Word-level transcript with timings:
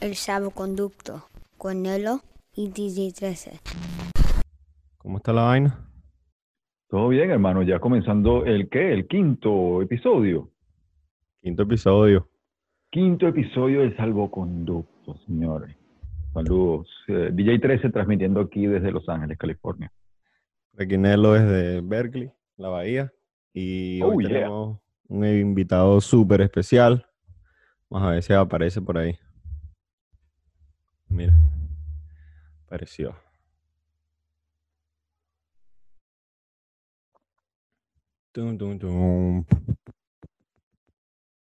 El 0.00 0.14
salvoconducto 0.14 1.24
con 1.58 1.82
Nelo 1.82 2.20
y 2.54 2.68
DJ 2.70 3.12
13. 3.12 3.60
¿Cómo 4.98 5.18
está 5.18 5.32
la 5.32 5.42
vaina? 5.42 5.86
Todo 6.88 7.08
bien, 7.08 7.30
hermano. 7.30 7.62
Ya 7.62 7.78
comenzando 7.78 8.44
el 8.46 8.68
qué? 8.68 8.92
El 8.92 9.06
quinto 9.06 9.82
episodio. 9.82 10.50
Quinto 11.42 11.62
episodio. 11.62 12.28
Quinto 12.90 13.28
episodio 13.28 13.80
del 13.80 13.96
salvoconducto, 13.96 15.16
señores. 15.26 15.76
Saludos. 16.32 16.88
Eh, 17.08 17.30
DJ 17.32 17.58
13 17.58 17.90
transmitiendo 17.90 18.40
aquí 18.40 18.66
desde 18.66 18.90
Los 18.92 19.08
Ángeles, 19.08 19.38
California. 19.38 19.92
Aquí 20.78 20.96
Nelo 20.96 21.32
desde 21.34 21.80
Berkeley, 21.82 22.30
la 22.56 22.68
Bahía. 22.68 23.12
Y 23.52 24.00
hoy 24.02 24.16
Oh, 24.16 24.20
yeah. 24.20 24.28
tenemos 24.28 24.78
un 25.08 25.26
invitado 25.26 26.00
súper 26.00 26.40
especial. 26.40 27.06
Vamos 27.90 28.08
a 28.08 28.12
ver 28.12 28.22
si 28.22 28.32
aparece 28.32 28.80
por 28.80 28.96
ahí. 28.98 29.18
Mira. 31.10 31.34
Apareció. 32.66 33.14
Tum, 38.32 38.56
tum, 38.56 38.78
tum. 38.78 39.44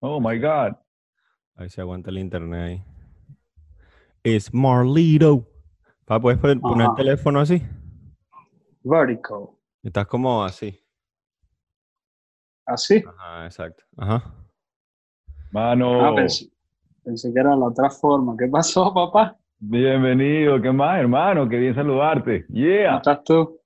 Oh 0.01 0.19
my 0.19 0.37
God. 0.37 0.75
A 1.55 1.61
ver 1.61 1.69
si 1.71 1.79
aguanta 1.81 2.09
el 2.09 2.17
internet 2.17 2.59
ahí. 2.61 2.83
Es 4.23 4.53
Marlito. 4.53 5.47
Pa, 6.05 6.19
¿puedes 6.19 6.39
pon- 6.39 6.59
poner 6.59 6.87
el 6.89 6.95
teléfono 6.95 7.39
así? 7.39 7.61
Vertical. 8.83 9.49
Estás 9.81 10.05
como 10.07 10.43
así. 10.43 10.79
¿Así? 12.65 13.03
Ajá, 13.07 13.45
exacto. 13.45 13.83
Ajá. 13.95 14.33
Mano, 15.51 16.03
Ah, 16.05 16.13
pensé, 16.15 16.51
pensé 17.03 17.31
que 17.33 17.39
era 17.39 17.55
la 17.55 17.65
otra 17.67 17.89
forma. 17.89 18.35
¿Qué 18.37 18.47
pasó, 18.47 18.93
papá? 18.93 19.37
Bienvenido. 19.59 20.61
¿Qué 20.61 20.71
más, 20.71 20.99
hermano? 20.99 21.47
Qué 21.49 21.57
bien 21.57 21.75
saludarte. 21.75 22.45
¿Cómo 22.45 22.59
Yeah. 22.59 22.97
estás 22.97 23.23
tú? 23.23 23.59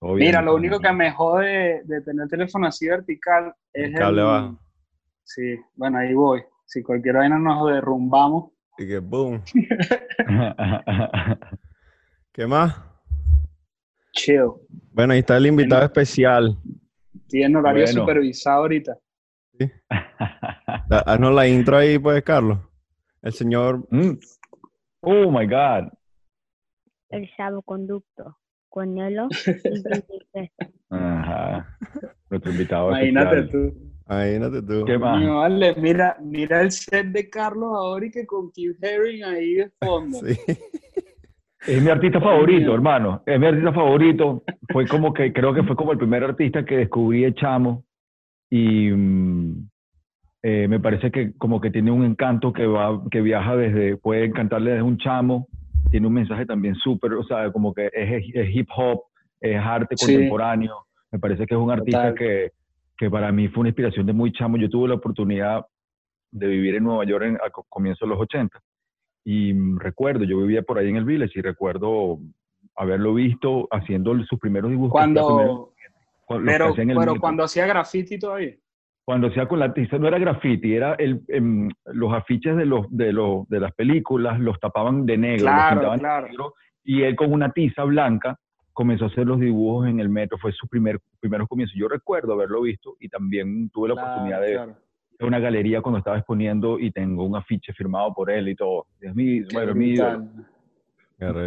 Todo 0.00 0.14
bien, 0.14 0.28
Mira, 0.28 0.42
lo 0.42 0.54
único 0.54 0.78
que 0.80 0.92
me 0.92 1.10
jode 1.12 1.82
de 1.84 2.00
tener 2.02 2.24
el 2.24 2.30
teléfono 2.30 2.66
así 2.66 2.88
vertical 2.88 3.54
es 3.72 3.88
El 3.90 3.94
cable 3.94 4.22
el-. 4.22 4.56
Sí, 5.24 5.56
bueno, 5.76 5.98
ahí 5.98 6.14
voy. 6.14 6.42
Si 6.64 6.82
cualquier 6.82 7.16
vaina 7.16 7.38
nos 7.38 7.68
derrumbamos. 7.70 8.50
Y 8.78 8.88
que 8.88 8.98
boom. 8.98 9.42
¿Qué 12.32 12.46
más? 12.46 12.74
Chill. 14.12 14.50
Bueno, 14.92 15.12
ahí 15.12 15.20
está 15.20 15.36
el 15.36 15.46
invitado 15.46 15.84
especial. 15.84 16.56
En 17.30 17.56
horario 17.56 17.84
Bueno. 17.84 18.00
supervisado 18.00 18.62
ahorita. 18.62 18.96
Da- 20.88 21.04
Haznos 21.06 21.34
la 21.34 21.46
intro 21.48 21.76
ahí, 21.76 21.98
pues, 21.98 22.22
Carlos. 22.22 22.58
El 23.22 23.32
señor. 23.32 23.86
Mm. 23.90 24.12
Oh 25.02 25.30
my 25.30 25.46
God. 25.46 25.92
El 27.10 27.28
salvoconducto 27.36 28.38
con 28.68 28.94
Nelo 28.94 29.28
y 29.46 29.52
DJ 29.52 30.04
13. 30.32 30.52
Ajá. 30.90 31.76
Nuestro 32.30 32.52
invitado 32.52 32.88
Imagínate 32.90 33.38
especial. 33.40 33.72
tú. 33.72 33.92
Imagínate 34.08 34.62
tú. 34.62 34.84
¿Qué 34.84 34.98
más? 34.98 35.18
Coño, 35.18 35.36
vale, 35.38 35.74
mira, 35.76 36.16
mira 36.20 36.62
el 36.62 36.70
set 36.70 37.06
de 37.08 37.28
Carlos 37.28 37.70
ahora 37.74 38.06
y 38.06 38.10
que 38.10 38.26
con 38.26 38.52
Keith 38.52 38.82
Haring 38.82 39.24
ahí 39.24 39.54
de 39.54 39.70
fondo. 39.80 40.18
Sí. 40.18 40.38
Es 41.66 41.80
mi 41.82 41.90
artista 41.90 42.20
favorito, 42.20 42.74
hermano. 42.74 43.22
Es 43.24 43.38
mi 43.38 43.46
artista 43.46 43.72
favorito. 43.72 44.42
Fue 44.72 44.86
como 44.86 45.12
que, 45.12 45.32
creo 45.32 45.54
que 45.54 45.62
fue 45.62 45.76
como 45.76 45.92
el 45.92 45.98
primer 45.98 46.24
artista 46.24 46.64
que 46.64 46.78
descubrí 46.78 47.22
de 47.22 47.34
chamo. 47.34 47.84
Y 48.50 48.90
mm, 48.90 49.68
eh, 50.42 50.66
me 50.68 50.80
parece 50.80 51.10
que 51.10 51.32
como 51.38 51.60
que 51.60 51.70
tiene 51.70 51.90
un 51.90 52.04
encanto 52.04 52.52
que 52.52 52.66
va, 52.66 53.00
que 53.10 53.20
viaja 53.20 53.56
desde, 53.56 53.96
puede 53.96 54.24
encantarle 54.24 54.70
desde 54.72 54.82
un 54.82 54.98
chamo. 54.98 55.46
Tiene 55.90 56.06
un 56.06 56.14
mensaje 56.14 56.46
también 56.46 56.74
súper, 56.76 57.12
o 57.14 57.24
sea, 57.24 57.50
como 57.52 57.72
que 57.74 57.86
es, 57.92 58.24
es 58.34 58.54
hip 58.54 58.68
hop, 58.76 59.02
es 59.40 59.56
arte 59.58 59.96
Sí. 59.96 60.06
contemporáneo. 60.12 60.86
Me 61.10 61.18
parece 61.18 61.46
que 61.46 61.54
es 61.54 61.60
un 61.60 61.70
artista 61.70 62.10
Total. 62.10 62.14
que, 62.14 62.50
que 62.96 63.10
para 63.10 63.30
mí 63.30 63.48
fue 63.48 63.60
una 63.60 63.68
inspiración 63.68 64.06
de 64.06 64.12
muy 64.12 64.32
chamo. 64.32 64.56
Yo 64.56 64.68
tuve 64.70 64.88
la 64.88 64.94
oportunidad 64.94 65.64
de 66.30 66.46
vivir 66.46 66.76
en 66.76 66.84
Nueva 66.84 67.04
York 67.04 67.24
en, 67.26 67.36
a 67.36 67.50
co- 67.50 67.66
comienzos 67.68 68.08
de 68.08 68.14
los 68.14 68.20
80. 68.22 68.58
Y 69.24 69.52
recuerdo, 69.78 70.24
yo 70.24 70.38
vivía 70.40 70.62
por 70.62 70.78
ahí 70.78 70.88
en 70.88 70.96
el 70.96 71.04
Village 71.04 71.38
y 71.38 71.42
recuerdo 71.42 72.18
haberlo 72.74 73.12
visto 73.14 73.68
haciendo 73.70 74.18
sus 74.24 74.38
primeros 74.38 74.70
dibujos. 74.70 74.92
Cuando, 74.92 75.74
pero, 76.26 76.74
cuando 77.20 77.44
hacía 77.44 77.66
graffiti 77.66 78.18
todavía. 78.18 78.54
Cuando 79.04 79.26
hacía 79.28 79.46
con 79.46 79.58
la 79.58 79.74
tiza, 79.74 79.98
no 79.98 80.06
era 80.06 80.18
graffiti, 80.18 80.74
era 80.74 80.94
el, 80.94 81.22
em, 81.28 81.68
los 81.86 82.12
afiches 82.12 82.56
de, 82.56 82.66
los, 82.66 82.86
de, 82.90 83.12
los, 83.12 83.48
de 83.48 83.58
las 83.60 83.72
películas, 83.72 84.38
los 84.38 84.60
tapaban 84.60 85.04
de 85.06 85.18
negro, 85.18 85.46
los 85.46 85.54
Claro, 85.54 85.74
pintaban 85.76 85.98
de 85.98 86.02
claro. 86.02 86.26
negro, 86.28 86.54
y 86.84 87.02
él 87.02 87.16
con 87.16 87.32
una 87.32 87.50
tiza 87.50 87.82
blanca 87.84 88.38
comenzó 88.72 89.04
a 89.04 89.08
hacer 89.08 89.26
los 89.26 89.40
dibujos 89.40 89.88
en 89.88 89.98
el 90.00 90.08
metro, 90.08 90.38
fue 90.38 90.52
su 90.52 90.66
primer, 90.68 90.98
primeros 91.20 91.48
comienzos. 91.48 91.76
Yo 91.76 91.88
recuerdo 91.88 92.32
haberlo 92.34 92.62
visto 92.62 92.96
y 93.00 93.08
también 93.08 93.68
tuve 93.70 93.88
la 93.88 93.94
Claro, 93.94 94.08
oportunidad 94.08 94.40
de, 94.40 94.52
claro. 94.52 94.76
de 95.18 95.26
una 95.26 95.38
galería 95.40 95.82
cuando 95.82 95.98
estaba 95.98 96.16
exponiendo 96.18 96.78
y 96.78 96.90
tengo 96.92 97.24
un 97.24 97.36
afiche 97.36 97.72
firmado 97.72 98.14
por 98.14 98.30
él 98.30 98.48
y 98.48 98.54
todo. 98.54 98.86
Es 99.00 99.14
mi, 99.14 99.44
Qué 99.44 99.54
bueno, 99.54 99.74
brutal. 99.74 100.30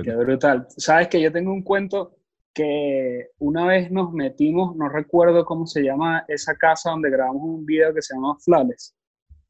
Qué 0.03 0.15
brutal. 0.15 0.65
Sabes 0.69 1.07
que 1.07 1.21
yo 1.21 1.31
tengo 1.31 1.51
un 1.51 1.63
cuento 1.63 2.11
que 2.55 3.27
una 3.39 3.67
vez 3.67 3.91
nos 3.91 4.13
metimos, 4.13 4.75
no 4.77 4.87
recuerdo 4.87 5.45
cómo 5.45 5.67
se 5.67 5.83
llama 5.83 6.23
esa 6.29 6.55
casa 6.55 6.91
donde 6.91 7.11
grabamos 7.11 7.43
un 7.43 7.65
video 7.65 7.93
que 7.93 8.01
se 8.01 8.15
llama 8.15 8.37
Flawless, 8.39 8.95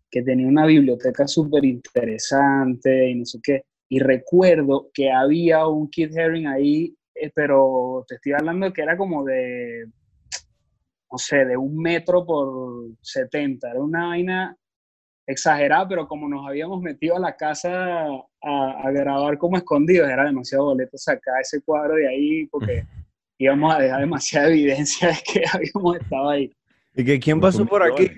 que 0.10 0.24
tenía 0.24 0.48
una 0.48 0.66
biblioteca 0.66 1.28
súper 1.28 1.64
interesante 1.66 3.10
y 3.10 3.16
no 3.16 3.26
sé 3.26 3.40
qué. 3.44 3.64
Y 3.88 4.00
recuerdo 4.00 4.90
que 4.92 5.12
había 5.12 5.68
un 5.68 5.88
Kid 5.90 6.18
Haring 6.18 6.48
ahí, 6.48 6.98
eh, 7.14 7.32
pero 7.34 8.04
te 8.08 8.16
estoy 8.16 8.34
hablando 8.34 8.74
que 8.74 8.82
era 8.82 8.98
como 8.98 9.24
de, 9.24 9.86
no 11.12 11.18
sé, 11.20 11.46
de 11.46 11.56
un 11.56 11.78
metro 11.78 12.26
por 12.26 12.90
70. 13.02 13.70
Era 13.70 13.82
una 13.84 14.08
vaina 14.08 14.58
exagerada, 15.28 15.88
pero 15.88 16.08
como 16.08 16.28
nos 16.30 16.48
habíamos 16.48 16.82
metido 16.82 17.16
a 17.18 17.20
la 17.20 17.36
casa 17.36 18.08
a, 18.08 18.72
a 18.84 18.92
grabar 18.92 19.38
como 19.38 19.58
escondidos, 19.58 20.10
era 20.10 20.26
demasiado 20.26 20.66
boleto 20.66 20.98
sacar 20.98 21.42
ese 21.42 21.62
cuadro 21.62 21.96
de 21.96 22.08
ahí 22.08 22.46
porque 22.48 22.84
íbamos 23.38 23.76
a 23.76 23.80
dejar 23.80 24.02
demasiada 24.02 24.50
evidencia 24.50 25.10
de 25.10 25.18
que 25.26 25.44
habíamos 25.54 25.98
estado 25.98 26.30
ahí. 26.30 26.52
¿Y 26.98 27.04
que 27.04 27.20
quién 27.20 27.42
pasó 27.42 27.66
por 27.66 27.84
aquí? 27.84 28.10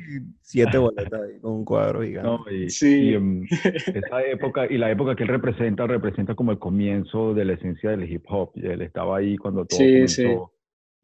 Siete 0.42 0.78
boletas 0.78 1.20
con 1.42 1.52
un 1.52 1.66
cuadro 1.66 2.04
gigante. 2.04 2.30
No, 2.30 2.46
y, 2.52 2.70
Sí. 2.70 3.10
y, 3.10 3.14
em, 3.16 3.44
esa 3.52 4.22
época 4.24 4.68
y 4.70 4.78
la 4.78 4.92
época 4.92 5.16
que 5.16 5.24
él 5.24 5.30
representa 5.30 5.88
representa 5.88 6.36
como 6.36 6.52
el 6.52 6.60
comienzo 6.60 7.34
de 7.34 7.46
la 7.46 7.54
esencia 7.54 7.90
del 7.90 8.10
hip 8.10 8.26
hop. 8.28 8.52
Y 8.54 8.68
él 8.68 8.84
estaba 8.84 9.18
ahí 9.18 9.36
cuando 9.36 9.66
todo 9.66 9.80
Sí, 9.80 9.94
comenzó 9.94 10.54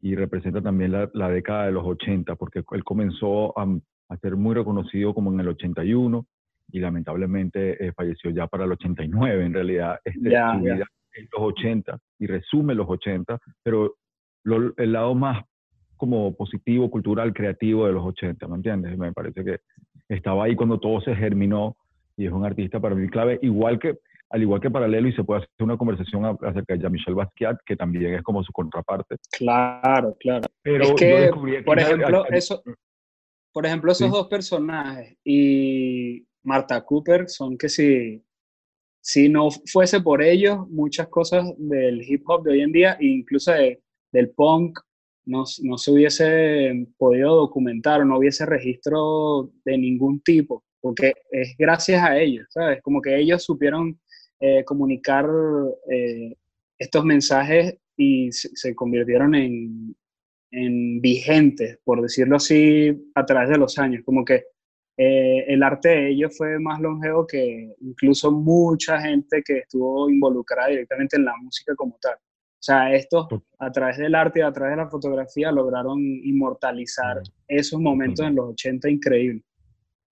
y 0.00 0.14
representa 0.14 0.62
también 0.62 0.92
la, 0.92 1.10
la 1.14 1.28
década 1.28 1.66
de 1.66 1.72
los 1.72 1.84
80 1.84 2.36
porque 2.36 2.62
él 2.70 2.84
comenzó 2.84 3.58
a, 3.58 3.66
a 4.14 4.18
ser 4.18 4.36
muy 4.36 4.54
reconocido 4.54 5.12
como 5.14 5.32
en 5.32 5.40
el 5.40 5.48
81 5.48 6.24
y 6.72 6.80
lamentablemente 6.80 7.86
eh, 7.86 7.92
falleció 7.92 8.30
ya 8.30 8.46
para 8.46 8.64
el 8.64 8.72
89 8.72 9.44
en 9.44 9.52
realidad 9.54 9.98
este, 10.04 10.30
ya. 10.30 10.52
vida 10.56 10.86
en 11.14 11.28
los 11.32 11.42
80 11.42 11.98
y 12.18 12.26
resume 12.26 12.74
los 12.74 12.88
80 12.88 13.38
pero 13.62 13.94
lo- 14.44 14.72
el 14.76 14.92
lado 14.92 15.14
más 15.14 15.44
como 15.96 16.34
positivo, 16.34 16.90
cultural, 16.90 17.32
creativo 17.32 17.86
de 17.86 17.92
los 17.92 18.04
80, 18.04 18.48
¿me 18.48 18.56
entiendes? 18.56 18.98
Me 18.98 19.12
parece 19.12 19.44
que 19.44 19.58
estaba 20.08 20.44
ahí 20.44 20.56
cuando 20.56 20.78
todo 20.78 21.00
se 21.00 21.14
germinó 21.14 21.76
y 22.16 22.26
es 22.26 22.32
un 22.32 22.44
artista 22.44 22.80
para 22.80 22.94
mí 22.94 23.08
clave, 23.08 23.38
igual 23.42 23.78
que, 23.78 23.96
al 24.30 24.42
igual 24.42 24.60
que 24.60 24.70
Paralelo, 24.70 25.08
y 25.08 25.12
se 25.12 25.22
puede 25.24 25.40
hacer 25.42 25.50
una 25.60 25.76
conversación 25.76 26.24
acerca 26.42 26.74
de 26.74 26.80
Jean-Michel 26.80 27.14
Basquiat, 27.14 27.58
que 27.64 27.76
también 27.76 28.14
es 28.14 28.22
como 28.22 28.42
su 28.42 28.52
contraparte. 28.52 29.16
Claro, 29.38 30.16
claro. 30.18 30.46
Pero 30.62 30.84
es 30.84 30.94
que, 30.94 31.30
por 31.64 31.78
ejemplo, 31.78 32.24
eso, 32.30 32.62
por 33.54 33.64
ejemplo, 33.64 33.92
esos 33.92 34.08
Sí. 34.08 34.12
dos 34.12 34.26
personajes 34.26 35.16
y 35.24 36.26
Marta 36.42 36.84
Cooper 36.84 37.28
son 37.28 37.56
que 37.56 37.68
si, 37.68 38.20
si 39.00 39.28
no 39.28 39.48
fuese 39.72 40.00
por 40.00 40.22
ellos, 40.22 40.68
muchas 40.68 41.06
cosas 41.08 41.46
del 41.56 42.02
hip 42.02 42.22
hop 42.28 42.42
de 42.44 42.52
hoy 42.52 42.60
en 42.62 42.72
día, 42.72 42.98
e 43.00 43.06
incluso 43.06 43.52
de- 43.52 43.80
del 44.12 44.30
punk, 44.30 44.78
no, 45.26 45.44
no 45.62 45.78
se 45.78 45.90
hubiese 45.92 46.86
podido 46.98 47.34
documentar 47.36 48.00
o 48.00 48.04
no 48.04 48.18
hubiese 48.18 48.44
registro 48.44 49.50
de 49.64 49.78
ningún 49.78 50.20
tipo, 50.20 50.62
porque 50.80 51.14
es 51.30 51.54
gracias 51.56 52.02
a 52.02 52.18
ellos, 52.18 52.46
¿sabes? 52.50 52.82
Como 52.82 53.00
que 53.00 53.16
ellos 53.18 53.42
supieron 53.42 53.98
eh, 54.40 54.64
comunicar 54.64 55.26
eh, 55.90 56.34
estos 56.78 57.04
mensajes 57.04 57.78
y 57.96 58.30
se, 58.32 58.48
se 58.54 58.74
convirtieron 58.74 59.34
en, 59.34 59.96
en 60.56 61.00
vigentes, 61.00 61.78
por 61.84 62.00
decirlo 62.02 62.36
así, 62.36 63.10
a 63.14 63.24
través 63.26 63.48
de 63.50 63.58
los 63.58 63.78
años. 63.78 64.02
Como 64.04 64.24
que 64.24 64.44
eh, 64.96 65.44
el 65.48 65.62
arte 65.62 65.88
de 65.88 66.10
ellos 66.10 66.36
fue 66.36 66.58
más 66.60 66.80
longevo 66.80 67.26
que 67.26 67.74
incluso 67.80 68.30
mucha 68.30 69.00
gente 69.00 69.42
que 69.44 69.58
estuvo 69.58 70.08
involucrada 70.08 70.68
directamente 70.68 71.16
en 71.16 71.24
la 71.24 71.34
música 71.42 71.74
como 71.74 71.96
tal. 72.00 72.14
O 72.14 72.66
sea, 72.66 72.94
estos 72.94 73.26
a 73.58 73.70
través 73.72 73.98
del 73.98 74.14
arte 74.14 74.38
y 74.38 74.42
a 74.42 74.52
través 74.52 74.76
de 74.76 74.82
la 74.84 74.88
fotografía 74.88 75.52
lograron 75.52 75.98
inmortalizar 76.00 77.18
esos 77.48 77.78
momentos 77.80 78.24
en 78.26 78.36
los 78.36 78.50
80 78.50 78.88
increíbles. 78.90 79.42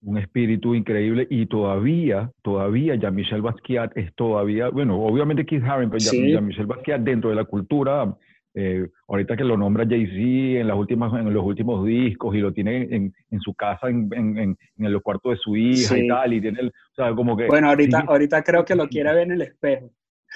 un 0.05 0.19
espíritu 0.19 0.75
increíble 0.75 1.29
y 1.31 1.47
todavía, 1.47 2.29
todavía 2.43 2.97
Jean-Michel 2.97 3.41
Basquiat 3.41 3.97
es 3.97 4.13
todavía, 4.17 4.69
bueno, 4.69 5.01
obviamente 5.01 5.47
Keith 5.47 5.63
Haring, 5.63 5.91
pero 5.91 6.01
Sí. 6.01 6.33
Jean-Michel 6.33 6.67
Basquiat 6.67 7.03
dentro 7.03 7.31
de 7.31 7.37
la 7.37 7.45
cultura, 7.45 8.13
eh, 8.55 8.87
ahorita 9.09 9.37
que 9.37 9.45
lo 9.45 9.57
nombra 9.57 9.87
Jay-Z 9.89 10.61
en, 10.61 10.69
las 10.69 10.77
últimas, 10.77 11.13
en 11.15 11.33
los 11.33 11.45
últimos 11.45 11.87
discos 11.87 12.35
y 12.35 12.39
lo 12.41 12.53
tiene 12.53 12.83
en, 12.95 13.15
en 13.31 13.41
su 13.41 13.55
casa, 13.55 13.89
en, 13.89 14.11
en, 14.13 14.39
en, 14.39 14.59
en 14.79 14.93
los 14.93 15.01
cuartos 15.03 15.33
de 15.33 15.39
su 15.39 15.57
hija 15.57 15.95
Sí. 15.95 16.05
y 16.05 16.09
tal, 16.09 16.33
y 16.35 16.41
tiene, 16.41 16.61
el, 16.61 16.69
o 16.69 16.95
sea, 16.95 17.15
como 17.15 17.37
que... 17.37 17.47
Bueno, 17.47 17.69
ahorita, 17.69 18.01
sí, 18.01 18.07
ahorita 18.09 18.43
creo 18.43 18.65
que 18.65 18.75
lo 18.75 18.89
quiere 18.89 19.13
ver 19.15 19.23
en 19.23 19.33
el 19.33 19.43
espejo. 19.43 19.91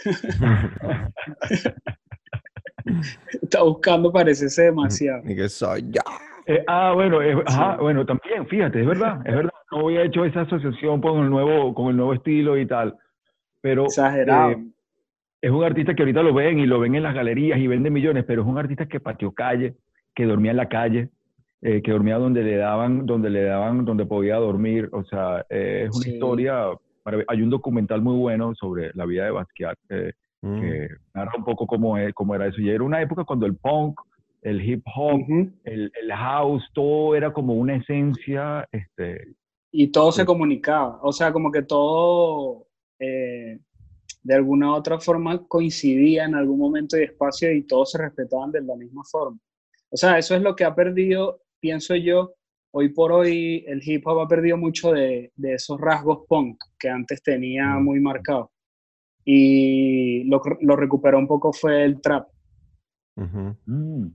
Está 3.42 3.62
buscando 3.62 4.12
parecerse 4.12 4.62
demasiado. 4.64 5.22
y 5.28 5.34
que 5.34 5.48
soy 5.48 5.82
yo. 5.90 6.00
Eh, 6.46 6.62
ah, 6.68 6.92
bueno, 6.94 7.20
es- 7.20 7.36
ajá, 7.46 7.76
bueno, 7.78 8.06
también, 8.06 8.46
fíjate, 8.46 8.80
es 8.80 8.86
verdad, 8.86 9.20
es 9.24 9.34
verdad. 9.34 9.50
No 9.72 9.80
había 9.88 10.02
hecho 10.04 10.24
esa 10.24 10.42
asociación 10.42 11.00
con 11.00 11.24
el 11.24 11.30
nuevo, 11.30 11.74
con 11.74 11.88
el 11.90 11.96
nuevo 11.96 12.14
estilo 12.14 12.56
y 12.56 12.66
tal. 12.66 12.96
Pero 13.60 13.86
Exagerado. 13.86 14.52
eh, 14.52 14.64
es 15.46 15.52
un 15.52 15.64
artista 15.64 15.94
que 15.94 16.02
ahorita 16.02 16.22
lo 16.22 16.34
ven 16.34 16.58
y 16.58 16.66
lo 16.66 16.80
ven 16.80 16.94
en 16.96 17.02
las 17.04 17.14
galerías 17.14 17.58
y 17.58 17.66
vende 17.66 17.90
millones, 17.90 18.24
pero 18.26 18.42
es 18.42 18.48
un 18.48 18.58
artista 18.58 18.86
que 18.86 19.00
pateó 19.00 19.32
calle, 19.32 19.74
que 20.14 20.24
dormía 20.24 20.50
en 20.50 20.56
la 20.56 20.68
calle, 20.68 21.10
eh, 21.62 21.82
que 21.82 21.92
dormía 21.92 22.18
donde 22.18 22.42
le 22.42 22.56
daban, 22.56 23.06
donde 23.06 23.30
le 23.30 23.44
daban, 23.44 23.84
donde 23.84 24.06
podía 24.06 24.36
dormir. 24.36 24.88
O 24.92 25.04
sea, 25.04 25.44
eh, 25.48 25.84
es 25.88 25.94
una 25.96 26.04
Sí. 26.04 26.14
historia. 26.14 26.64
Hay 27.28 27.42
un 27.42 27.50
documental 27.50 28.02
muy 28.02 28.16
bueno 28.16 28.54
sobre 28.56 28.90
la 28.94 29.06
vida 29.06 29.24
de 29.24 29.30
Basquiat 29.30 29.78
eh, 29.90 30.12
Mm. 30.42 30.60
que 30.60 30.88
narra 31.14 31.32
un 31.38 31.44
poco 31.44 31.66
cómo, 31.66 31.96
es, 31.96 32.12
cómo 32.12 32.34
era 32.34 32.46
eso. 32.46 32.60
Y 32.60 32.68
era 32.70 32.84
una 32.84 33.00
época 33.00 33.24
cuando 33.24 33.46
el 33.46 33.56
punk, 33.56 34.00
el 34.42 34.60
hip 34.62 34.82
hop, 34.94 35.20
el, 35.64 35.90
el 36.00 36.12
house, 36.12 36.64
todo 36.74 37.14
era 37.16 37.32
como 37.32 37.54
una 37.54 37.76
esencia, 37.76 38.66
este, 38.70 39.28
Y 39.72 39.88
todo 39.88 40.12
se 40.12 40.24
comunicaba. 40.24 40.98
O 41.02 41.12
sea, 41.12 41.32
como 41.32 41.50
que 41.50 41.62
todo 41.62 42.66
eh, 42.98 43.58
de 44.26 44.34
alguna 44.34 44.70
u 44.72 44.74
otra 44.74 44.98
forma 44.98 45.46
coincidía 45.46 46.24
en 46.24 46.34
algún 46.34 46.58
momento 46.58 46.98
y 46.98 47.04
espacio 47.04 47.52
y 47.52 47.62
todos 47.62 47.92
se 47.92 47.98
respetaban 47.98 48.50
de 48.50 48.60
la 48.60 48.74
misma 48.74 49.02
forma. 49.04 49.38
O 49.88 49.96
sea, 49.96 50.18
eso 50.18 50.34
es 50.34 50.42
lo 50.42 50.56
que 50.56 50.64
ha 50.64 50.74
perdido, 50.74 51.42
pienso 51.60 51.94
yo, 51.94 52.34
hoy 52.72 52.88
por 52.88 53.12
hoy 53.12 53.64
el 53.68 53.80
hip 53.84 54.04
hop 54.06 54.18
ha 54.20 54.28
perdido 54.28 54.56
mucho 54.56 54.90
de, 54.92 55.30
de 55.36 55.54
esos 55.54 55.80
rasgos 55.80 56.26
punk 56.28 56.60
que 56.78 56.88
antes 56.88 57.22
tenía 57.22 57.76
Mm. 57.76 57.84
muy 57.84 58.00
marcados. 58.00 58.48
Y 59.24 60.24
lo, 60.24 60.40
lo 60.60 60.76
recuperó 60.76 61.18
un 61.18 61.26
poco 61.28 61.52
fue 61.52 61.84
el 61.84 62.00
trap. 62.00 62.28
Mm, 63.16 64.08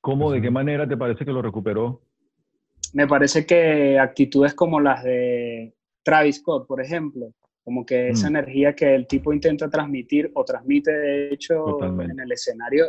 ¿cómo, 0.00 0.32
de 0.32 0.42
qué 0.42 0.50
manera 0.50 0.86
te 0.86 0.96
parece 0.96 1.24
que 1.24 1.32
lo 1.32 1.42
recuperó? 1.42 2.02
me 2.92 3.08
parece 3.08 3.44
que 3.44 3.98
actitudes 3.98 4.54
como 4.54 4.78
las 4.80 5.02
de 5.02 5.74
Travis 6.04 6.36
Scott, 6.36 6.66
por 6.68 6.80
ejemplo, 6.80 7.32
como 7.64 7.84
que 7.86 8.10
esa 8.10 8.28
Mm. 8.28 8.36
energía 8.36 8.74
que 8.74 8.94
el 8.94 9.06
tipo 9.06 9.32
intenta 9.32 9.68
transmitir 9.70 10.30
o 10.34 10.44
transmite 10.44 10.92
de 10.92 11.32
hecho 11.32 11.54
Totalmente. 11.64 12.12
en 12.12 12.20
el 12.20 12.32
escenario 12.32 12.86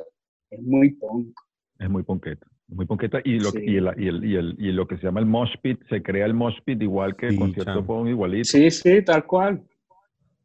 es 0.49 0.61
muy 0.61 0.91
punk. 0.91 1.33
Es 1.79 1.89
muy 1.89 2.03
ponqueta, 2.03 2.45
muy 2.67 2.85
ponqueta. 2.85 3.19
Y 3.23 3.39
lo, 3.39 3.51
Sí. 3.51 3.59
y, 3.65 3.77
el, 3.77 3.89
y, 3.97 4.07
el, 4.07 4.25
y, 4.25 4.35
el, 4.35 4.55
y 4.59 4.71
lo 4.73 4.85
que 4.87 4.97
se 4.97 5.03
llama 5.03 5.21
el 5.21 5.25
mosh 5.25 5.53
pit, 5.61 5.79
se 5.89 6.03
crea 6.03 6.25
el 6.25 6.33
mosh 6.33 6.57
pit 6.65 6.81
igual 6.81 7.15
que 7.15 7.27
el 7.27 7.33
Sí, 7.33 7.39
concierto 7.39 7.85
punk 7.85 8.09
igualito, 8.09 8.43
Sí, 8.45 8.69
sí, 8.69 9.01
tal 9.03 9.25
cual. 9.25 9.63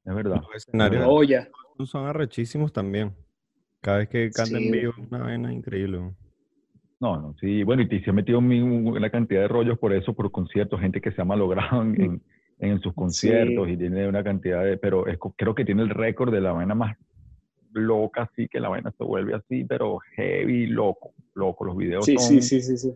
es 0.04 0.14
verdad. 0.14 0.36
Los 0.36 0.54
escenarios. 0.54 1.04
Olla. 1.08 1.48
son 1.86 2.06
arrechísimos 2.06 2.72
también. 2.72 3.12
Cada 3.80 3.98
vez 3.98 4.08
que 4.08 4.30
canta 4.30 4.58
en 4.58 4.64
Sí. 4.64 4.70
vivo 4.70 4.92
es 4.96 5.10
una 5.10 5.22
vaina 5.24 5.52
increíble. 5.52 5.98
No, 7.00 7.16
no, 7.18 7.34
sí, 7.40 7.62
bueno, 7.64 7.80
y 7.82 8.00
se 8.00 8.10
ha 8.10 8.12
metido 8.12 8.38
una 8.38 9.08
cantidad 9.10 9.40
de 9.40 9.48
rollos 9.48 9.78
por 9.78 9.94
eso, 9.94 10.12
por 10.12 10.30
conciertos, 10.30 10.78
gente 10.80 11.00
que 11.00 11.10
se 11.12 11.22
ha 11.22 11.24
malogrado 11.24 11.80
en, 11.82 11.98
en, 12.00 12.22
en 12.60 12.80
sus 12.80 12.92
conciertos 12.94 13.68
y 13.68 13.76
tiene 13.76 14.06
una 14.06 14.22
cantidad 14.22 14.62
de, 14.64 14.76
pero 14.76 15.06
es 15.06 15.18
creo 15.36 15.54
que 15.54 15.64
tiene 15.64 15.82
el 15.82 15.90
récord 15.90 16.32
de 16.32 16.40
la 16.40 16.52
vaina 16.52 16.74
más 16.74 16.96
loca, 17.72 18.22
así 18.22 18.48
que 18.48 18.60
la 18.60 18.68
vaina 18.68 18.92
se 18.96 19.04
vuelve 19.04 19.34
así, 19.34 19.64
pero 19.64 19.98
heavy, 20.16 20.66
loco, 20.66 21.14
loco, 21.34 21.64
los 21.64 21.76
videos 21.76 22.04
Sí, 22.04 22.16
son 22.16 22.26
sí, 22.28 22.42
sí, 22.42 22.60
sí, 22.60 22.76
sí. 22.76 22.92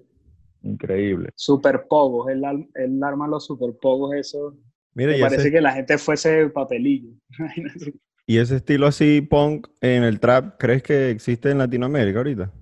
increíbles. 0.63 1.33
Super 1.37 1.87
pogos, 1.89 2.29
él, 2.31 2.43
él 2.75 3.03
arma 3.03 3.27
los 3.27 3.47
super 3.47 3.71
pogos, 3.81 4.15
eso. 4.15 4.57
Mira, 4.95 5.13
Me 5.13 5.19
y 5.19 5.21
parece 5.21 5.43
ese, 5.43 5.51
que 5.53 5.61
la 5.61 5.73
gente 5.73 5.97
fuese 5.99 6.49
papelillo. 6.51 7.11
y 8.27 8.39
ese 8.39 8.57
estilo 8.57 8.87
así 8.87 9.21
punk 9.23 9.69
en 9.81 10.03
el 10.05 10.21
trap, 10.21 10.57
¿crees 10.59 10.83
que 10.83 11.11
existe 11.11 11.51
en 11.51 11.59
Latinoamérica 11.59 12.19
ahorita? 12.19 12.53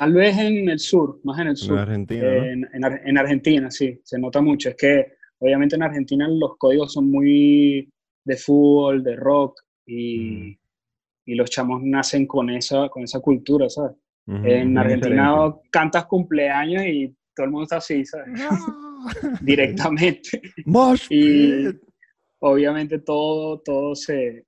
Tal 0.00 0.14
vez 0.14 0.38
en 0.38 0.66
el 0.70 0.78
sur, 0.78 1.20
más 1.24 1.38
en 1.40 1.48
el 1.48 1.50
En 1.50 1.56
sur. 1.56 1.78
Argentina, 1.78 2.22
¿no? 2.22 2.42
Eh, 2.44 2.52
en, 2.52 2.68
en 2.72 2.84
Ar- 2.86 3.02
en 3.04 3.18
Argentina, 3.18 3.70
sí, 3.70 4.00
se 4.02 4.18
nota 4.18 4.40
mucho. 4.40 4.70
Es 4.70 4.76
que 4.76 5.12
obviamente 5.38 5.76
en 5.76 5.82
Argentina 5.82 6.26
los 6.26 6.56
códigos 6.56 6.92
son 6.94 7.10
muy 7.10 7.86
de 8.24 8.36
fútbol, 8.38 9.04
de 9.04 9.14
rock, 9.16 9.60
y, 9.86 10.58
y 11.26 11.34
los 11.34 11.50
chamos 11.50 11.82
nacen 11.82 12.26
con 12.26 12.48
esa, 12.48 12.88
con 12.88 13.02
esa 13.02 13.20
cultura, 13.20 13.68
¿sabes? 13.68 13.92
Ujú. 14.26 14.36
En 14.38 14.68
Bien 14.68 14.78
Argentina 14.78 15.32
diferente. 15.34 15.68
cantas 15.70 16.06
cumpleaños 16.06 16.82
y 16.86 17.14
todo 17.34 17.44
el 17.44 17.50
mundo 17.52 17.64
está 17.64 17.76
así, 17.76 18.02
¿sabes? 18.06 18.28
Directamente. 19.42 20.40
Mosh 20.64 21.08
Y 21.10 21.64
obviamente 22.38 23.00
todo, 23.00 23.60
todo 23.60 23.94
se 23.94 24.46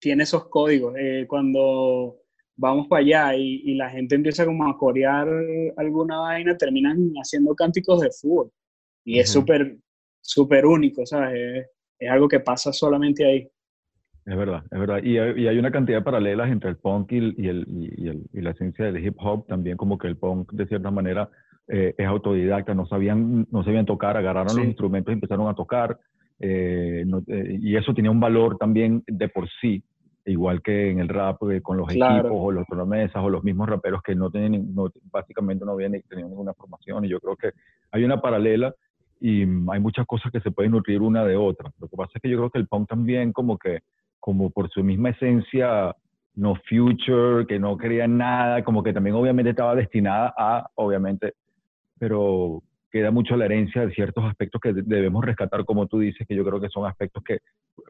tiene 0.00 0.22
esos 0.22 0.48
códigos. 0.48 0.94
Eh, 0.98 1.26
cuando 1.28 2.21
vamos 2.56 2.86
para 2.88 3.00
allá 3.02 3.36
y, 3.36 3.62
y 3.64 3.74
la 3.74 3.90
gente 3.90 4.14
empieza 4.14 4.44
como 4.44 4.68
a 4.68 4.76
corear 4.78 5.28
alguna 5.76 6.18
vaina, 6.20 6.56
terminan 6.56 7.12
haciendo 7.16 7.54
cánticos 7.54 8.00
de 8.00 8.10
fútbol. 8.10 8.50
Y 9.04 9.18
es 9.18 9.30
súper, 9.30 9.76
súper 10.20 10.66
único, 10.66 11.04
¿sabes? 11.06 11.34
Es, 11.34 11.66
es 11.98 12.10
algo 12.10 12.28
que 12.28 12.40
pasa 12.40 12.72
solamente 12.72 13.24
ahí. 13.24 13.48
Es 14.24 14.36
verdad, 14.36 14.62
es 14.70 14.78
verdad. 14.78 15.02
Y 15.02 15.18
hay, 15.18 15.42
y 15.42 15.48
hay 15.48 15.58
una 15.58 15.72
cantidad 15.72 15.98
de 15.98 16.04
paralelas 16.04 16.50
entre 16.50 16.70
el 16.70 16.76
punk 16.76 17.10
y, 17.12 17.18
el, 17.18 17.34
y, 17.36 17.48
el, 17.48 17.66
y, 17.68 18.08
el- 18.08 18.22
y 18.32 18.40
la 18.40 18.50
esencia 18.50 18.84
del 18.84 19.04
hip 19.04 19.16
hop, 19.18 19.46
también 19.48 19.76
como 19.76 19.98
que 19.98 20.06
el 20.06 20.16
punk 20.16 20.52
de 20.52 20.66
cierta 20.66 20.90
manera 20.92 21.28
eh, 21.68 21.94
es 21.98 22.06
autodidacta, 22.06 22.74
no 22.74 22.86
sabían, 22.86 23.46
no 23.50 23.64
sabían 23.64 23.86
tocar, 23.86 24.16
agarraron 24.16 24.54
Sí. 24.54 24.58
los 24.60 24.66
instrumentos 24.68 25.10
y 25.10 25.14
empezaron 25.14 25.48
a 25.48 25.54
tocar, 25.54 25.98
eh, 26.38 27.02
no- 27.06 27.22
eh, 27.26 27.58
y 27.60 27.76
eso 27.76 27.94
tenía 27.94 28.10
un 28.12 28.20
valor 28.20 28.58
también 28.58 29.02
de 29.06 29.28
por 29.28 29.48
sí, 29.60 29.82
igual 30.24 30.62
que 30.62 30.90
en 30.90 31.00
el 31.00 31.08
rap, 31.08 31.42
eh, 31.50 31.60
con 31.60 31.76
los 31.76 31.88
Claro. 31.88 32.20
equipos 32.28 32.38
o 32.40 32.52
los 32.52 32.66
promesas 32.66 33.22
o 33.22 33.28
los 33.28 33.42
mismos 33.42 33.68
raperos 33.68 34.02
que 34.02 34.14
no 34.14 34.30
tenían, 34.30 34.74
no, 34.74 34.90
básicamente 35.10 35.64
no 35.64 35.72
habían 35.72 35.92
tenido 36.08 36.28
ninguna 36.28 36.54
formación, 36.54 37.04
y 37.04 37.08
yo 37.08 37.20
creo 37.20 37.36
que 37.36 37.50
hay 37.90 38.04
una 38.04 38.20
paralela 38.20 38.74
y 39.20 39.44
mm, 39.46 39.70
hay 39.70 39.80
muchas 39.80 40.06
cosas 40.06 40.32
que 40.32 40.40
se 40.40 40.50
pueden 40.50 40.72
nutrir 40.72 41.00
una 41.00 41.24
de 41.24 41.36
otra. 41.36 41.72
Lo 41.80 41.88
que 41.88 41.96
pasa 41.96 42.12
es 42.14 42.22
que 42.22 42.28
yo 42.28 42.38
creo 42.38 42.50
que 42.50 42.58
el 42.58 42.68
punk 42.68 42.88
también 42.88 43.32
como 43.32 43.58
que 43.58 43.80
como 44.20 44.50
por 44.50 44.70
su 44.70 44.84
misma 44.84 45.10
esencia 45.10 45.96
no 46.34 46.54
future, 46.68 47.44
que 47.46 47.58
no 47.58 47.76
quería 47.76 48.06
nada, 48.06 48.62
como 48.62 48.82
que 48.82 48.92
también 48.92 49.16
obviamente 49.16 49.50
estaba 49.50 49.74
destinada 49.74 50.32
a, 50.38 50.70
obviamente, 50.76 51.34
pero 51.98 52.62
queda 52.92 53.10
mucho 53.10 53.36
la 53.36 53.46
herencia 53.46 53.86
de 53.86 53.92
ciertos 53.94 54.24
aspectos 54.24 54.60
que 54.60 54.72
de- 54.72 54.82
debemos 54.82 55.24
rescatar, 55.24 55.64
como 55.64 55.86
tú 55.88 55.98
dices, 55.98 56.26
que 56.28 56.36
yo 56.36 56.44
creo 56.44 56.60
que 56.60 56.68
son 56.68 56.86
aspectos 56.86 57.22
que 57.24 57.38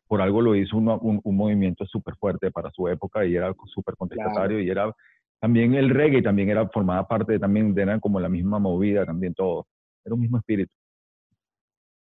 por 0.06 0.23
algo 0.23 0.40
lo 0.40 0.54
hizo 0.54 0.76
una- 0.78 0.94
un, 0.97 1.21
un 1.25 1.37
movimiento 1.37 1.85
súper 1.87 2.14
fuerte 2.16 2.50
para 2.50 2.71
su 2.71 2.88
época 2.88 3.25
y 3.26 3.35
era 3.37 3.52
súper 3.66 3.97
contestatario 3.97 4.61
y 4.61 4.71
era 4.71 4.90
también 5.40 5.75
el 5.75 5.90
reggae, 5.90 6.23
también 6.23 6.49
era 6.50 6.68
formada 6.68 7.06
parte 7.09 7.32
de, 7.32 7.38
también 7.40 7.76
eran 7.76 7.99
como 8.00 8.21
la 8.21 8.28
misma 8.28 8.59
movida, 8.61 9.04
también 9.04 9.35
todo, 9.35 9.66
era 10.04 10.14
un 10.14 10.21
mismo 10.21 10.38
espíritu. 10.38 10.73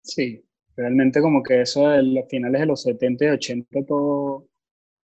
Sí, 0.01 0.43
realmente 0.75 1.21
como 1.21 1.43
que 1.43 1.61
eso 1.61 1.87
de 1.89 2.01
los 2.03 2.25
finales 2.29 2.61
de 2.61 2.67
los 2.67 2.81
70 2.81 3.25
y 3.25 3.29
80 3.29 3.83
todo 3.85 4.47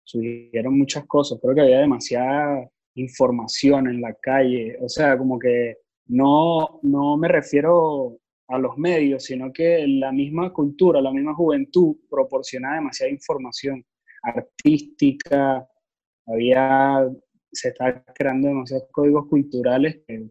surgieron 0.03 0.77
muchas 0.77 1.05
cosas. 1.05 1.39
Creo 1.41 1.55
que 1.55 1.61
había 1.61 1.79
demasiada 1.79 2.69
información 2.95 3.87
en 3.87 4.01
la 4.01 4.13
calle. 4.13 4.77
O 4.81 4.89
sea, 4.89 5.17
como 5.17 5.39
que 5.39 5.77
no, 6.09 6.79
no 6.83 7.17
me 7.17 7.27
refiero 7.27 8.17
a 8.47 8.57
los 8.57 8.77
medios, 8.77 9.23
sino 9.25 9.53
que 9.53 9.85
la 9.87 10.11
misma 10.11 10.51
cultura, 10.51 11.01
la 11.01 11.11
misma 11.11 11.35
juventud 11.35 11.95
proporcionaba 12.09 12.75
demasiada 12.75 13.11
información 13.11 13.85
artística. 14.23 15.67
Había, 16.25 17.07
se 17.51 17.69
está 17.69 18.03
creando 18.15 18.47
demasiados 18.49 18.87
códigos 18.91 19.27
culturales 19.27 19.99
que, 20.07 20.29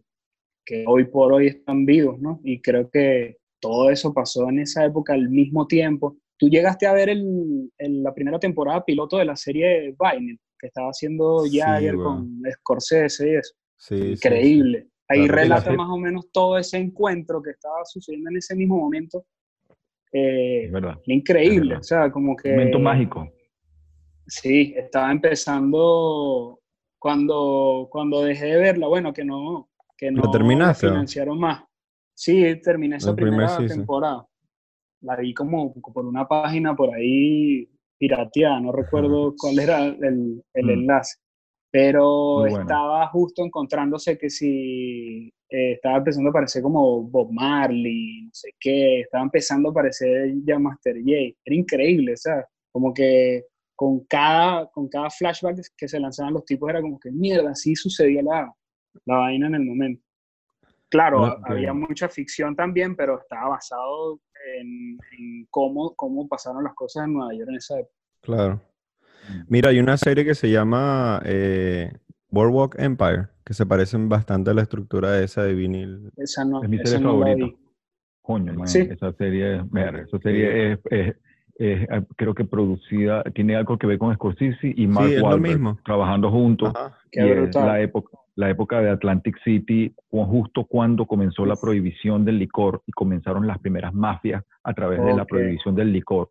que 0.65 0.85
hoy 0.87 1.05
por 1.05 1.33
hoy 1.33 1.47
están 1.47 1.85
vivos, 1.85 2.19
¿no? 2.19 2.39
Y 2.43 2.61
creo 2.61 2.89
que 2.89 3.37
todo 3.61 3.89
eso 3.89 4.13
pasó 4.13 4.47
en 4.49 4.59
esa 4.59 4.85
época 4.85 5.13
al 5.13 5.29
mismo 5.29 5.67
tiempo. 5.67 6.17
Tú 6.37 6.47
llegaste 6.47 6.87
a 6.87 6.93
ver 6.93 7.09
el, 7.09 7.69
el- 7.77 8.03
la 8.03 8.13
primera 8.13 8.39
temporada 8.39 8.85
piloto 8.85 9.17
de 9.17 9.25
la 9.25 9.35
serie 9.35 9.95
Vinyl, 9.99 10.39
que 10.57 10.67
estaba 10.67 10.89
haciendo 10.89 11.39
Sí, 11.45 11.57
Jagger 11.59 11.95
weón. 11.97 12.41
con 12.41 12.51
Scorsese 12.51 13.29
y 13.31 13.35
eso. 13.35 13.53
Sí, 13.77 13.95
sí, 13.97 14.15
sí. 14.81 14.89
Ahí 15.11 15.25
Claro, 15.27 15.45
y 15.45 15.47
la 15.49 15.55
relata 15.57 15.71
más 15.73 15.89
o 15.89 15.97
menos 15.97 16.31
todo 16.31 16.57
ese 16.57 16.77
encuentro 16.77 17.41
que 17.41 17.49
estaba 17.51 17.83
sucediendo 17.85 18.29
en 18.29 18.37
ese 18.37 18.55
mismo 18.55 18.77
momento. 18.77 19.25
Eh, 20.11 20.65
Es 20.65 20.71
verdad. 20.71 20.99
increíble. 21.05 21.69
verdad. 21.69 21.79
O 21.79 21.83
sea, 21.83 22.11
como 22.11 22.35
que... 22.35 22.51
Momento 22.51 22.79
mágico. 22.79 23.27
Sí, 24.27 24.73
estaba 24.77 25.11
empezando 25.11 26.59
cuando, 26.99 27.87
cuando 27.91 28.21
dejé 28.23 28.45
de 28.45 28.57
verla. 28.57 28.87
Bueno, 28.87 29.11
que 29.13 29.25
no, 29.25 29.69
que 29.97 30.11
¿Lo 30.11 30.23
no 30.23 30.31
terminaste, 30.31 30.87
financiaron 30.87 31.39
más. 31.39 31.63
Sí, 32.13 32.43
terminé 32.61 32.97
esa 32.97 33.11
El 33.11 33.15
primer 33.15 33.31
primera 33.33 33.57
season. 33.57 33.77
temporada. 33.77 34.27
La 35.01 35.15
vi 35.15 35.33
como 35.33 35.73
por 35.73 36.05
una 36.05 36.27
página 36.27 36.75
por 36.75 36.93
ahí 36.93 37.67
pirateada, 37.97 38.59
no 38.59 38.71
recuerdo 38.71 39.33
cuál 39.39 39.59
era 39.59 39.85
el, 39.85 40.43
el 40.53 40.65
Mm. 40.65 40.69
enlace. 40.69 41.17
Pero 41.71 42.39
bueno. 42.39 42.61
estaba 42.61 43.07
justo 43.09 43.43
encontrándose 43.43 44.17
que 44.17 44.29
si 44.29 45.31
eh, 45.49 45.73
estaba 45.73 45.97
empezando 45.97 46.29
a 46.29 46.31
aparecer 46.31 46.63
como 46.63 47.03
Bob 47.03 47.31
Marley, 47.31 48.23
no 48.23 48.29
sé 48.33 48.49
qué, 48.59 49.01
estaba 49.01 49.23
empezando 49.23 49.69
a 49.69 49.71
aparecer 49.71 50.33
ya 50.43 50.57
Master 50.57 50.95
J. 50.97 51.11
Era 51.45 51.55
increíble, 51.55 52.17
¿sabes? 52.17 52.45
Como 52.71 52.93
que 52.93 53.45
con 53.75 54.05
cada, 54.05 54.69
con 54.71 54.89
cada 54.89 55.09
flashback 55.09 55.59
que 55.77 55.87
se 55.87 55.99
lanzaban 55.99 56.33
los 56.33 56.45
tipos 56.45 56.69
era 56.69 56.81
como 56.81 56.99
que 56.99 57.11
mierda, 57.11 57.51
así 57.51 57.75
sucedía 57.75 58.21
la, 58.21 58.53
la 59.05 59.15
vaina 59.15 59.47
en 59.47 59.55
el 59.55 59.65
momento. 59.65 60.03
Claro, 60.89 61.37
había 61.45 61.71
mucha 61.71 62.09
ficción 62.09 62.55
también, 62.55 62.95
pero 62.95 63.19
estaba 63.19 63.49
basado 63.49 64.19
en, 64.57 64.97
en 65.17 65.47
cómo, 65.51 65.95
cómo 65.95 66.27
pasaron 66.27 66.63
las 66.63 66.73
cosas 66.73 67.05
en 67.05 67.13
Nueva 67.13 67.33
York 67.33 67.49
en 67.49 67.55
esa 67.55 67.79
época. 67.79 67.95
Claro. 68.21 68.61
Mira, 69.47 69.69
hay 69.69 69.79
una 69.79 69.97
serie 69.97 70.25
que 70.25 70.35
se 70.35 70.49
llama 70.49 71.21
eh, 71.25 71.91
Boardwalk 72.29 72.75
Empire, 72.79 73.27
que 73.45 73.53
se 73.53 73.65
parecen 73.65 74.09
bastante 74.09 74.51
a 74.51 74.53
la 74.53 74.61
estructura 74.61 75.11
de 75.11 75.25
esa 75.25 75.43
de 75.43 75.53
vinil. 75.53 76.11
Esa 76.17 76.45
no, 76.45 76.63
Es 76.63 76.69
mi 76.69 76.77
esa 76.77 76.85
serie 76.91 77.03
no 77.05 77.19
favorita. 77.19 77.47
Coño, 78.21 78.53
man, 78.53 78.67
Sí. 78.67 78.79
esa 78.91 79.11
serie, 79.13 79.57
es- 79.57 79.71
ver, 79.71 79.95
esa 80.07 80.19
serie 80.19 80.73
es, 80.73 80.79
es- 80.91 81.15
es, 81.55 81.89
eh, 81.89 82.01
creo 82.15 82.33
que 82.35 82.45
producida, 82.45 83.23
tiene 83.33 83.55
algo 83.55 83.77
que 83.77 83.87
ver 83.87 83.97
con 83.97 84.13
Scorsese 84.13 84.73
y 84.75 84.87
Mark 84.87 85.09
es 85.11 85.19
lo 85.19 85.25
Wahlberg 85.25 85.53
mismo. 85.53 85.79
trabajando 85.83 86.31
juntos. 86.31 86.71
Ajá. 86.75 86.97
Qué 87.11 87.25
y 87.25 87.31
brutal. 87.31 87.65
la 87.67 87.81
época, 87.81 88.17
la 88.35 88.49
época 88.49 88.79
de 88.81 88.89
Atlantic 88.91 89.35
City, 89.43 89.93
justo 90.11 90.63
cuando 90.65 91.05
comenzó 91.05 91.45
la 91.45 91.55
prohibición 91.57 92.23
del 92.23 92.37
licor 92.39 92.81
y 92.85 92.91
comenzaron 92.93 93.45
las 93.47 93.57
primeras 93.59 93.93
mafias 93.93 94.43
a 94.63 94.73
través 94.73 95.03
de 95.03 95.13
la 95.13 95.25
prohibición 95.25 95.75
del 95.75 95.91
licor. 95.91 96.29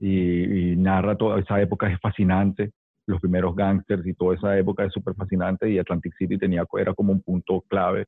Y, 0.00 0.72
y 0.72 0.76
narra 0.76 1.16
toda 1.16 1.40
esa 1.40 1.60
época, 1.60 1.90
es 1.90 2.00
fascinante. 2.00 2.72
Los 3.06 3.20
primeros 3.20 3.54
gangsters 3.54 4.06
y 4.06 4.14
toda 4.14 4.34
esa 4.34 4.58
época 4.58 4.84
es 4.84 4.92
súper 4.92 5.14
fascinante. 5.14 5.68
Y 5.70 5.78
Atlantic 5.78 6.14
City 6.16 6.38
tenía, 6.38 6.64
era 6.78 6.94
como 6.94 7.12
un 7.12 7.20
punto 7.20 7.62
clave, 7.68 8.06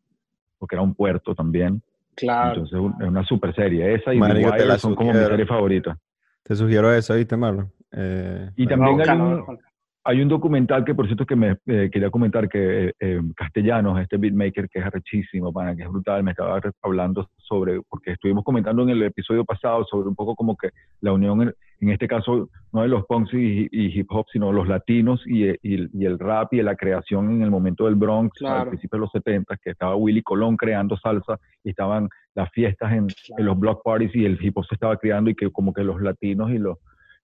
porque 0.59 0.75
era 0.75 0.83
un 0.83 0.95
puerto 0.95 1.35
también. 1.35 1.83
Claro. 2.15 2.63
Entonces 2.63 2.79
un- 2.79 2.95
es 3.03 3.09
una 3.09 3.25
super 3.25 3.55
serie. 3.55 3.95
Esa 3.95 4.15
y 4.15 4.19
Marico, 4.19 4.51
te 4.53 4.63
Wire 4.63 4.79
son 4.79 4.95
como 4.95 5.13
mi 5.13 5.19
serie 5.19 5.47
favorita. 5.47 5.99
Te 6.43 6.55
sugiero 6.57 6.93
esa, 6.93 7.15
¿viste, 7.15 7.37
Marlon? 7.37 7.71
Eh, 7.93 8.51
Y 8.57 8.67
también 8.67 9.01
hay 9.01 9.19
un, 9.21 9.37
buscarlo. 9.39 9.59
Hay 10.07 10.23
un 10.23 10.29
documental 10.29 10.85
que, 10.85 10.95
por 10.95 11.07
cierto, 11.07 11.27
que 11.27 11.37
me 11.37 11.57
eh, 11.67 11.91
quería 11.93 12.11
comentar 12.11 12.49
que 12.49 12.93
eh, 13.01 13.21
Castellanos, 13.37 14.01
este 14.01 14.17
beatmaker 14.17 14.69
que 14.69 14.79
es 14.79 14.85
arrechísimo, 14.87 15.53
pana, 15.53 15.75
que 15.77 15.83
es 15.83 15.89
brutal, 15.89 16.23
me 16.23 16.31
estaba 16.31 16.61
hablando 16.83 17.29
sobre, 17.37 17.81
porque 17.89 18.13
estuvimos 18.13 18.45
comentando 18.45 18.83
en 18.85 18.91
el 18.91 19.03
episodio 19.03 19.45
pasado 19.45 19.85
sobre 19.85 20.09
un 20.09 20.15
poco 20.15 20.35
como 20.37 20.57
que 20.57 20.71
la 21.01 21.13
unión, 21.13 21.43
en, 21.43 21.55
en 21.81 21.91
este 21.91 22.07
caso, 22.09 22.49
no 22.73 22.83
de 22.83 22.89
los 22.89 23.05
punks 23.07 23.35
y, 23.35 23.69
y 23.71 23.99
hip 23.99 24.07
hop, 24.11 24.27
sino 24.33 24.53
los 24.53 24.69
latinos 24.69 25.23
y, 25.27 25.45
y 25.63 25.75
el- 25.75 25.91
y 25.93 26.05
el 26.07 26.19
rap 26.19 26.53
y 26.55 26.63
la 26.63 26.77
creación 26.77 27.31
en 27.31 27.43
el 27.43 27.51
momento 27.51 27.85
del 27.87 27.97
Bronx, 27.97 28.41
al 28.43 28.47
Claro. 28.49 28.71
principio 28.71 28.97
de 28.99 29.01
los 29.01 29.11
70, 29.13 29.57
que 29.59 29.71
estaba 29.71 29.97
Willy 29.97 30.23
Colón 30.23 30.57
creando 30.57 30.97
salsa 30.97 31.39
y 31.65 31.71
estaban 31.71 32.09
las 32.35 32.51
fiestas 32.53 32.93
en, 32.93 33.07
en 33.39 33.45
los 33.45 33.59
block 33.59 33.83
parties 33.83 34.15
y 34.15 34.25
el 34.25 34.39
hip 34.41 34.57
hop 34.57 34.67
se 34.67 34.75
estaba 34.77 34.97
creando 34.99 35.31
y 35.31 35.35
que 35.35 35.51
como 35.51 35.73
que 35.73 35.83
los 35.83 36.01
latinos 36.01 36.51
y 36.51 36.59
los 36.59 36.79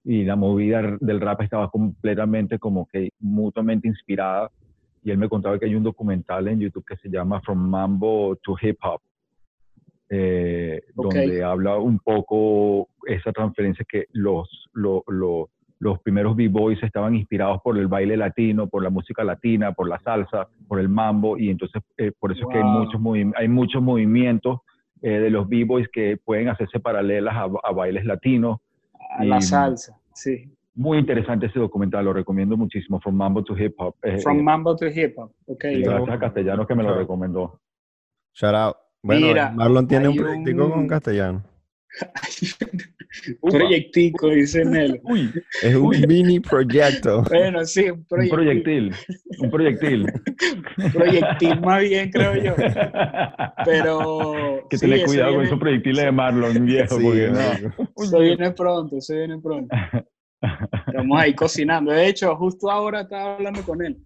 y 0.05 0.25
la 0.25 0.37
movida 0.37 0.97
del 1.01 1.21
rap 1.21 1.43
estaba 1.43 1.71
completamente 1.71 2.59
como 2.59 2.87
que 2.87 3.11
mutuamente 3.21 3.87
inspirada 3.89 4.51
y 5.05 5.11
él 5.11 5.19
me 5.19 5.29
contaba 5.29 5.59
que 5.59 5.67
hay 5.67 5.75
un 5.75 5.83
documental 5.85 6.49
en 6.49 6.61
YouTube 6.61 6.85
que 6.87 6.97
se 6.97 7.09
llama 7.09 7.41
From 7.41 7.59
Mambo 7.59 8.37
to 8.43 8.57
Hip 8.61 8.79
Hop 8.83 9.01
eh, 10.11 10.83
Ok. 10.97 11.15
donde 11.15 11.43
habla 11.43 11.77
un 11.79 11.99
poco 11.99 12.89
esa 13.07 13.33
transferencia 13.33 13.85
que 13.89 14.07
los 14.13 14.69
lo- 14.75 15.05
lo- 15.09 15.49
los 15.79 15.99
primeros 16.01 16.37
b-boys 16.37 16.81
estaban 16.85 17.17
inspirados 17.17 17.61
por 17.65 17.77
el 17.77 17.89
baile 17.89 18.17
latino, 18.17 18.69
por 18.69 18.85
la 18.85 18.91
música 18.91 19.25
latina, 19.25 19.73
por 19.73 19.89
la 19.89 19.99
salsa, 19.99 20.47
por 20.69 20.79
el 20.79 20.89
mambo 20.89 21.37
y 21.37 21.51
entonces 21.51 21.83
eh, 21.97 22.13
por 22.21 22.31
eso 22.31 22.43
es 22.43 22.49
que 22.51 22.59
hay 22.59 22.63
Wow. 22.63 22.73
muchos 22.73 23.33
hay 23.37 23.49
muchos 23.49 23.83
movimientos 23.83 24.61
eh, 25.01 25.19
de 25.19 25.31
los 25.31 25.49
b-boys 25.49 25.89
que 25.93 26.17
pueden 26.25 26.49
hacerse 26.49 26.79
paralelas 26.79 27.35
a, 27.35 27.49
a 27.65 27.73
bailes 27.73 28.05
latinos 28.05 28.59
A 29.11 29.25
la 29.25 29.39
y- 29.39 29.43
salsa, 29.43 29.99
sí. 30.15 30.51
muy 30.75 30.99
interesante 30.99 31.47
ese 31.47 31.59
documental, 31.59 32.05
lo 32.05 32.13
recomiendo 32.13 32.57
muchísimo, 32.57 33.01
From 33.01 33.15
Mambo 33.17 33.43
to 33.45 33.57
Hip 33.59 33.75
Hop. 33.79 33.97
Eh, 34.03 34.19
From 34.19 34.39
eh, 34.39 34.43
Mambo 34.43 34.75
to 34.77 34.87
Hip 34.87 35.15
Hop. 35.19 35.33
Ok. 35.47 35.65
y 35.65 35.83
gracias 35.83 36.09
a 36.11 36.19
Castellanos 36.19 36.67
que 36.67 36.75
me 36.75 36.83
lo 36.83 36.95
recomendó. 36.95 37.61
shout 38.35 38.55
out. 38.55 38.77
Bueno, 39.03 39.27
Mira, 39.27 39.51
Marlon 39.51 39.87
tiene 39.89 40.09
un 40.09 40.17
proyectico 40.17 40.71
con 40.71 40.79
un- 40.81 40.87
castellano. 40.89 41.43
Proyectico, 43.41 44.29
dice 44.31 44.65
Nelo. 44.65 44.97
Uy, 45.05 45.31
Es 45.63 45.75
un 45.75 45.95
mini 46.09 46.41
proyecto. 46.41 47.23
Bueno, 47.29 47.65
sí, 47.65 47.91
un 47.91 47.99
un 47.99 48.05
proyectil. 48.07 48.31
proyectil, 48.31 48.93
un 49.41 49.51
proyectil. 49.51 50.07
Proyectil 50.93 51.61
más 51.61 51.81
bien, 51.83 52.11
creo 52.11 52.35
yo. 52.37 52.55
Pero. 53.65 54.67
que 54.71 54.79
sí, 54.79 54.87
tener 54.87 55.05
cuidado 55.05 55.29
con 55.29 55.35
viene- 55.39 55.47
esos 55.49 55.59
proyectiles 55.61 56.05
de 56.05 56.13
Marlon, 56.13 56.65
viejo, 56.65 56.97
Sí, 56.99 57.05
porque 57.05 57.29
no. 57.29 58.03
Eso 58.05 58.19
viene 58.21 58.51
pronto, 58.53 58.97
eso 58.99 59.15
viene 59.15 59.39
pronto. 59.39 59.77
Estamos 60.87 61.21
ahí 61.21 61.35
cocinando. 61.35 61.93
De 61.93 62.09
hecho, 62.09 62.35
justo 62.37 62.71
ahora 62.71 63.03
estaba 63.03 63.35
hablando 63.37 63.63
con 63.63 63.85
él. 63.85 63.99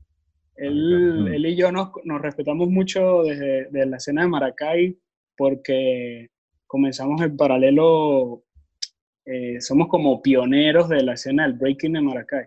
Él, 0.56 1.22
Mm. 1.24 1.26
él 1.34 1.46
y 1.46 1.56
yo 1.56 1.70
nos, 1.70 1.90
nos 2.04 2.20
respetamos 2.20 2.68
mucho 2.68 3.22
desde 3.24 3.68
de 3.70 3.86
la 3.86 3.98
escena 3.98 4.22
de 4.22 4.28
Maracay 4.28 4.98
porque 5.36 6.28
comenzamos 6.66 7.20
en 7.22 7.36
paralelo, 7.36 8.44
eh, 9.24 9.60
somos 9.60 9.88
como 9.88 10.22
pioneros 10.22 10.88
de 10.88 11.02
la 11.02 11.14
escena 11.14 11.44
del 11.44 11.54
breaking 11.54 11.94
de 11.94 12.00
Maracay. 12.00 12.46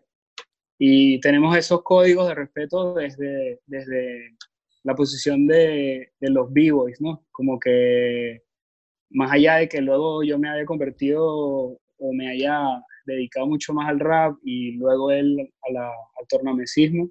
Y 0.77 1.19
tenemos 1.19 1.55
esos 1.57 1.83
códigos 1.83 2.27
de 2.29 2.35
respeto 2.35 2.93
desde, 2.93 3.59
desde 3.65 4.35
la 4.83 4.95
posición 4.95 5.45
de, 5.47 6.11
de 6.19 6.29
los 6.29 6.51
b-boys, 6.53 7.01
¿no? 7.01 7.25
Como 7.31 7.59
que 7.59 8.43
más 9.11 9.31
allá 9.31 9.55
de 9.57 9.67
que 9.69 9.81
luego 9.81 10.23
yo 10.23 10.37
me 10.39 10.49
haya 10.49 10.65
convertido 10.65 11.25
o 11.25 12.13
me 12.13 12.29
haya 12.29 12.61
dedicado 13.05 13.47
mucho 13.47 13.73
más 13.73 13.89
al 13.89 13.99
rap 13.99 14.37
y 14.43 14.73
luego 14.77 15.11
él 15.11 15.51
a 15.67 15.71
la- 15.73 15.87
al 15.89 16.27
tornamesismo, 16.29 17.09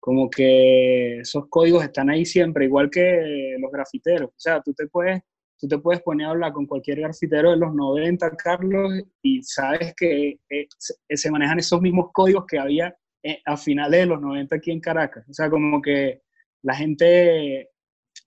como 0.00 0.30
que 0.30 1.20
esos 1.20 1.46
códigos 1.48 1.84
están 1.84 2.10
ahí 2.10 2.24
siempre, 2.24 2.64
igual 2.66 2.90
que 2.90 3.56
los 3.60 3.70
grafiteros. 3.70 4.30
O 4.30 4.34
sea, 4.38 4.62
tú 4.62 4.72
te 4.74 4.86
puedes, 4.88 5.22
tú 5.58 5.68
te 5.68 5.78
puedes 5.78 6.02
poner 6.02 6.26
a 6.26 6.30
hablar 6.30 6.52
con 6.52 6.66
cualquier 6.66 7.00
grafitero 7.00 7.50
de 7.50 7.56
los 7.56 7.74
90, 7.74 8.30
Carlos, 8.36 9.02
y 9.22 9.42
sabes 9.42 9.94
que 9.96 10.38
eh, 10.50 10.66
se, 10.78 10.94
se 11.16 11.30
manejan 11.30 11.58
esos 11.58 11.80
mismos 11.80 12.10
códigos 12.12 12.44
que 12.46 12.58
había 12.58 12.94
eh, 13.22 13.40
a 13.44 13.56
finales 13.56 14.00
de 14.00 14.06
los 14.06 14.20
90 14.20 14.56
aquí 14.56 14.70
en 14.70 14.80
Caracas. 14.80 15.24
O 15.28 15.32
sea, 15.32 15.50
como 15.50 15.80
que 15.82 16.22
la 16.62 16.74
gente 16.74 17.70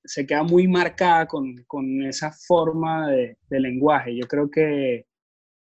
se 0.03 0.25
queda 0.25 0.43
muy 0.43 0.67
marcada 0.67 1.27
con, 1.27 1.55
con 1.67 2.03
esa 2.03 2.31
forma 2.31 3.09
de, 3.09 3.37
de 3.49 3.59
lenguaje. 3.59 4.15
Yo 4.15 4.27
creo 4.27 4.49
que 4.49 5.05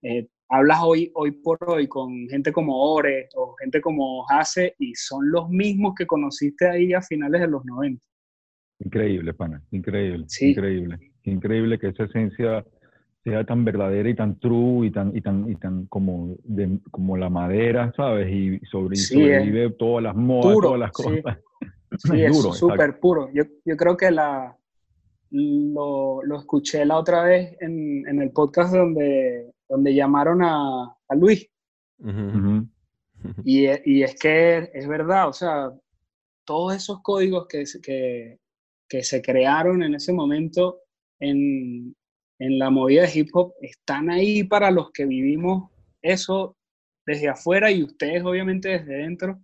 eh, 0.04 0.28
hablas 0.50 0.80
hoy, 0.84 1.12
hoy 1.16 1.32
por 1.32 1.58
hoy 1.68 1.88
con 1.88 2.28
gente 2.30 2.52
como 2.52 2.94
Ore 2.94 3.30
o 3.36 3.56
gente 3.56 3.82
como 3.82 4.26
Hase 4.30 4.76
y 4.80 4.94
son 4.96 5.32
los 5.32 5.50
mismos 5.50 5.94
que 5.98 6.06
conociste 6.06 6.68
ahí 6.68 6.94
a 6.94 7.02
finales 7.02 7.42
de 7.42 7.48
los 7.48 7.66
90. 7.66 8.06
Increíble, 8.80 9.34
pana, 9.34 9.64
increíble, 9.72 10.26
Sí. 10.28 10.52
increíble. 10.52 11.13
Increíble 11.24 11.80
que 11.80 11.88
esa 11.88 12.04
esencia 12.04 12.66
sea 13.24 13.46
tan 13.46 13.64
verdadera 13.64 14.10
y 14.10 14.16
tan 14.16 14.38
true 14.40 14.88
y 14.88 14.92
tan, 14.92 15.16
y 15.16 15.22
tan, 15.22 15.50
y 15.50 15.56
tan 15.56 15.86
como, 15.86 16.36
de, 16.44 16.80
como 16.92 17.16
la 17.16 17.30
madera, 17.30 17.94
¿sabes? 17.96 18.30
Y, 18.30 18.60
sobre, 18.66 18.98
Sí, 18.98 19.16
sobrevive 19.16 19.72
todas 19.72 20.04
las 20.04 20.16
modas, 20.16 20.56
puro, 20.56 20.68
todas 20.68 20.80
las 20.82 20.92
sí. 20.94 21.22
cosas. 21.22 21.40
Sí, 21.98 22.22
es 22.24 22.34
duro, 22.34 22.50
exacto. 22.50 22.56
súper 22.58 23.00
puro. 23.00 23.30
Yo, 23.34 23.44
yo 23.64 23.78
creo 23.78 23.96
que 23.96 24.12
la, 24.12 24.58
lo, 25.32 26.22
lo 26.24 26.38
escuché 26.38 26.86
la 26.86 26.98
otra 26.98 27.24
vez 27.24 27.56
en, 27.62 28.08
en 28.08 28.22
el 28.22 28.32
podcast 28.32 28.74
donde, 28.74 29.54
donde 29.70 29.96
llamaron 29.96 30.44
a, 30.44 30.84
a 31.08 31.16
Luis. 31.16 31.50
Ujú. 32.00 32.68
Ujú. 33.24 33.42
Y, 33.46 33.68
y 33.86 34.04
es 34.04 34.16
que 34.20 34.70
es 34.74 34.88
verdad, 34.88 35.30
o 35.30 35.34
sea, 35.34 35.72
todos 36.46 36.76
esos 36.76 37.02
códigos 37.02 37.48
que, 37.48 37.64
que, 37.82 38.38
que 38.90 39.04
se 39.04 39.22
crearon 39.22 39.82
en 39.82 39.96
ese 39.96 40.12
momento 40.12 40.83
en, 41.20 41.96
en 42.40 42.60
la 42.60 42.70
movida 42.70 43.04
de 43.04 43.20
hip 43.20 43.30
hop 43.34 43.54
están 43.62 44.10
ahí 44.10 44.44
para 44.44 44.72
los 44.72 44.92
que 44.92 45.06
vivimos 45.06 45.72
eso 46.02 46.56
desde 47.06 47.30
afuera 47.30 47.72
y 47.72 47.84
ustedes 47.84 48.24
obviamente 48.24 48.70
desde 48.70 48.94
dentro 48.96 49.42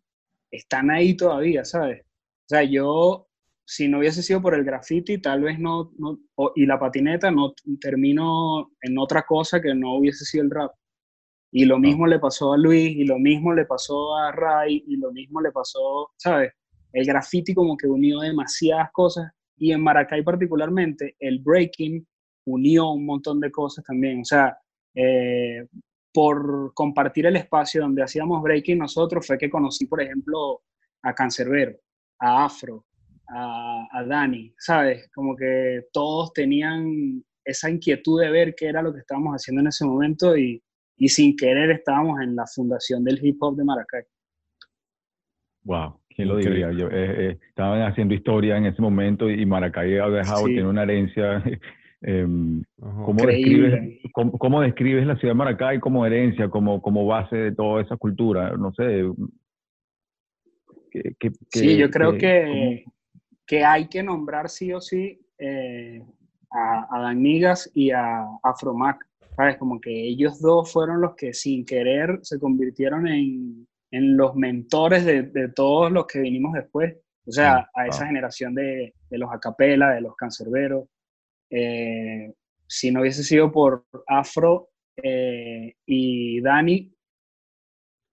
están 0.52 0.90
ahí 0.92 1.16
todavía, 1.16 1.64
¿sabes? 1.64 2.02
O 2.02 2.50
sea, 2.50 2.64
yo, 2.64 3.28
si 3.66 3.88
no 3.88 4.00
hubiese 4.00 4.24
sido 4.24 4.42
por 4.42 4.56
el 4.56 4.64
graffiti, 4.64 5.20
tal 5.20 5.42
vez 5.42 5.60
no, 5.60 5.92
no 5.98 6.20
y 6.56 6.66
la 6.66 6.80
patineta, 6.80 7.30
no 7.32 7.54
termino 7.80 8.72
en 8.82 8.98
otra 8.98 9.24
cosa 9.24 9.62
que 9.62 9.74
no 9.76 9.98
hubiese 9.98 10.26
sido 10.26 10.46
el 10.46 10.52
rap. 10.52 10.72
Y 11.52 11.66
lo 11.66 11.80
mismo 11.80 12.06
le 12.06 12.20
pasó 12.20 12.54
a 12.54 12.58
Luis, 12.58 12.96
y 12.96 13.06
lo 13.06 13.18
mismo 13.18 13.54
le 13.54 13.66
pasó 13.66 14.16
a 14.16 14.32
Ray, 14.32 14.84
y 14.88 14.98
lo 14.98 15.12
mismo 15.12 15.42
le 15.42 15.52
pasó, 15.52 16.12
¿sabes? 16.18 16.52
El 16.94 17.06
graffiti 17.06 17.54
como 17.54 17.76
que 17.76 17.88
unió 17.88 18.20
demasiadas 18.20 18.90
cosas, 18.92 19.32
y 19.60 19.72
en 19.72 19.82
Maracay 19.82 20.24
particularmente, 20.24 21.16
el 21.20 21.40
breaking 21.40 22.08
unió 22.46 22.92
un 22.92 23.06
montón 23.06 23.40
de 23.40 23.52
cosas 23.52 23.84
también. 23.86 24.22
O 24.22 24.26
sea, 24.26 24.58
eh, 24.96 25.68
por 26.14 26.74
compartir 26.74 27.26
el 27.26 27.36
espacio 27.36 27.82
donde 27.82 28.02
hacíamos 28.02 28.42
breaking 28.42 28.80
nosotros 28.80 29.28
fue 29.28 29.38
que 29.38 29.50
conocí, 29.50 29.86
por 29.86 30.02
ejemplo, 30.02 30.62
a 31.04 31.14
Cancerbero, 31.14 31.78
a 32.20 32.46
Afro, 32.46 32.86
a, 33.28 33.88
a 33.92 34.04
Dani, 34.06 34.54
¿sabes? 34.58 35.10
Como 35.14 35.36
que 35.36 35.88
todos 35.94 36.34
tenían 36.34 37.24
esa 37.44 37.70
inquietud 37.70 38.22
de 38.22 38.32
ver 38.32 38.56
qué 38.56 38.68
era 38.68 38.82
lo 38.82 38.94
que 38.94 39.00
estábamos 39.00 39.34
haciendo 39.34 39.62
en 39.62 39.68
ese 39.68 39.86
momento 39.86 40.38
y, 40.38 40.64
y 40.98 41.10
sin 41.10 41.36
querer 41.36 41.72
estábamos 41.72 42.22
en 42.22 42.36
la 42.36 42.46
fundación 42.48 43.04
del 43.04 43.24
hip 43.24 43.42
hop 43.42 43.56
de 43.56 43.64
Maracay. 43.64 44.04
Wow, 45.64 45.99
¿quién 46.24 46.28
lo 46.30 46.38
diría? 46.38 46.72
Yo, 46.72 46.88
eh, 46.88 46.92
eh, 47.32 47.38
estaban 47.48 47.82
haciendo 47.84 48.14
historia 48.14 48.58
en 48.58 48.66
ese 48.66 48.82
momento 48.82 49.30
y 49.30 49.46
Maracay 49.46 49.98
ha 49.98 50.10
dejado, 50.10 50.46
Sí. 50.48 50.54
tiene 50.54 50.68
una 50.70 50.84
herencia. 50.84 51.44
em. 52.02 52.64
¿cómo, 52.80 53.26
describes, 53.26 54.00
cómo, 54.14 54.32
cómo 54.38 54.62
describes 54.62 55.06
la 55.06 55.16
ciudad 55.18 55.34
de 55.34 55.38
Maracay 55.38 55.80
como 55.80 56.06
herencia, 56.06 56.50
como, 56.50 56.82
como 56.82 57.06
base 57.06 57.36
de 57.36 57.52
toda 57.54 57.82
esa 57.82 57.98
cultura? 57.98 58.56
No 58.58 58.74
sé. 58.74 59.04
Sí, 61.52 61.78
yo 61.78 61.90
creo 61.90 62.14
que- 62.14 62.18
que, 62.20 62.86
que 63.46 63.66
hay 63.66 63.88
que 63.88 64.02
nombrar 64.04 64.50
sí 64.50 64.74
o 64.74 64.82
sí 64.82 65.20
eh, 65.38 66.02
a, 66.52 66.88
a 66.96 67.02
Dan 67.02 67.22
Migas 67.22 67.70
y 67.74 67.92
a 67.92 68.26
Afromac, 68.44 69.06
¿sabes? 69.36 69.58
Como 69.58 69.80
que 69.80 69.92
ellos 69.92 70.42
dos 70.42 70.72
fueron 70.72 71.02
los 71.02 71.16
que 71.16 71.34
sin 71.34 71.66
querer 71.66 72.20
se 72.24 72.40
convirtieron 72.40 73.08
en, 73.08 73.68
en 73.92 74.18
los 74.18 74.36
mentores 74.36 75.06
de, 75.06 75.24
de 75.24 75.50
todos 75.50 75.92
los 75.92 76.06
que 76.08 76.20
vinimos 76.20 76.54
después. 76.54 76.96
O 77.26 77.32
sea, 77.32 77.60
Mm, 77.60 77.80
a 77.80 77.88
esa 77.88 78.08
generación 78.08 78.56
de, 78.56 78.94
de 79.10 79.18
los 79.18 79.32
acapela, 79.32 79.92
de 79.92 80.02
los 80.02 80.16
cancerberos. 80.16 80.88
Eh, 81.50 82.34
si 82.68 82.92
no 82.92 83.02
hubiese 83.02 83.24
sido 83.24 83.52
por 83.52 83.86
Afro 84.08 84.70
eh, 84.96 85.76
y 85.86 86.42
Dani, 86.42 86.94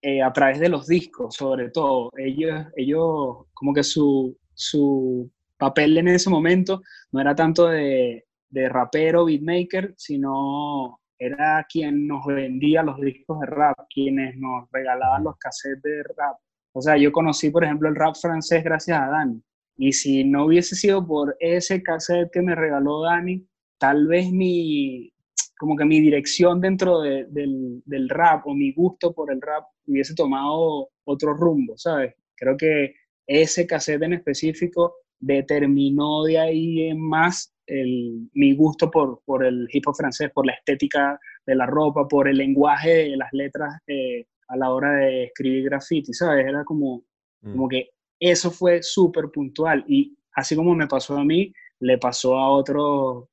eh, 0.03 0.23
a 0.23 0.33
través 0.33 0.61
de 0.61 0.69
los 0.69 0.87
discos, 0.87 1.35
sobre 1.35 1.71
todo. 1.71 2.11
Ellos, 2.17 2.67
ellos 2.77 3.47
como 3.53 3.75
que 3.75 3.83
su, 3.83 4.37
su 4.55 5.31
papel 5.57 5.99
en 5.99 6.09
ese 6.09 6.31
momento 6.31 6.83
no 7.13 7.21
era 7.21 7.35
tanto 7.35 7.67
de, 7.67 8.27
de 8.51 8.69
rapero, 8.69 9.25
beatmaker, 9.25 9.95
sino 9.97 11.01
era 11.19 11.67
quien 11.71 12.07
nos 12.07 12.25
vendía 12.27 12.83
los 12.83 13.01
discos 13.01 13.41
de 13.41 13.47
rap, 13.47 13.77
quienes 13.93 14.37
nos 14.37 14.69
regalaban 14.73 15.25
los 15.25 15.37
cassettes 15.39 15.83
de 15.83 16.03
rap. 16.17 16.37
O 16.73 16.81
sea, 16.83 16.97
yo 16.97 17.11
conocí, 17.13 17.51
por 17.51 17.65
ejemplo, 17.65 17.89
el 17.89 17.97
rap 17.97 18.15
francés 18.21 18.63
gracias 18.63 19.01
a 19.01 19.07
Dani. 19.09 19.43
Y 19.79 19.93
si 19.93 20.25
no 20.25 20.47
hubiese 20.47 20.75
sido 20.77 21.07
por 21.07 21.37
ese 21.41 21.83
cassette 21.83 22.31
que 22.33 22.43
me 22.43 22.55
regaló 22.55 23.03
Dani, 23.03 23.47
tal 23.79 24.07
vez 24.07 24.31
mi, 24.31 25.11
como 25.59 25.77
que 25.77 25.85
mi 25.85 26.01
dirección 26.01 26.61
dentro 26.61 27.01
de- 27.01 27.27
del, 27.31 27.83
del 27.85 28.09
rap 28.09 28.47
o 28.47 28.55
mi 28.55 28.73
gusto 28.73 29.13
por 29.15 29.31
el 29.33 29.41
rap 29.41 29.65
hubiese 29.87 30.15
tomado 30.15 30.89
otro 31.05 31.35
rumbo, 31.35 31.77
¿sabes? 31.77 32.15
Creo 32.37 32.57
que 32.57 32.95
ese 33.27 33.67
cassette 33.67 34.03
en 34.03 34.15
específico 34.15 34.95
determinó 35.19 36.25
de 36.25 36.39
ahí 36.39 36.83
en 36.89 37.01
más 37.01 37.55
el, 37.67 38.29
mi 38.35 38.55
gusto 38.55 38.91
por, 38.91 39.21
por 39.25 39.45
el 39.45 39.69
hip 39.73 39.87
hop 39.89 39.97
francés, 39.97 40.31
por 40.33 40.47
la 40.47 40.53
estética 40.53 41.19
de 41.47 41.55
la 41.55 41.67
ropa, 41.67 42.07
por 42.09 42.29
el 42.29 42.37
lenguaje 42.39 43.11
de 43.11 43.17
las 43.17 43.33
letras 43.33 43.75
eh, 43.87 44.27
a 44.49 44.57
la 44.57 44.71
hora 44.73 44.93
de 44.93 45.25
escribir 45.25 45.65
graffiti, 45.65 46.13
¿sabes? 46.13 46.47
Era 46.47 46.65
como, 46.65 47.05
Mm. 47.47 47.53
como 47.53 47.69
que 47.69 47.91
eso 48.19 48.51
fue 48.51 48.83
súper 48.83 49.27
puntual 49.33 49.85
y 49.87 50.17
así 50.35 50.57
como 50.57 50.75
me 50.75 50.87
pasó 50.87 51.17
a 51.17 51.25
mí, 51.25 51.53
le 51.81 51.99
pasó 51.99 52.37
a 52.37 52.51
otros 52.51 53.29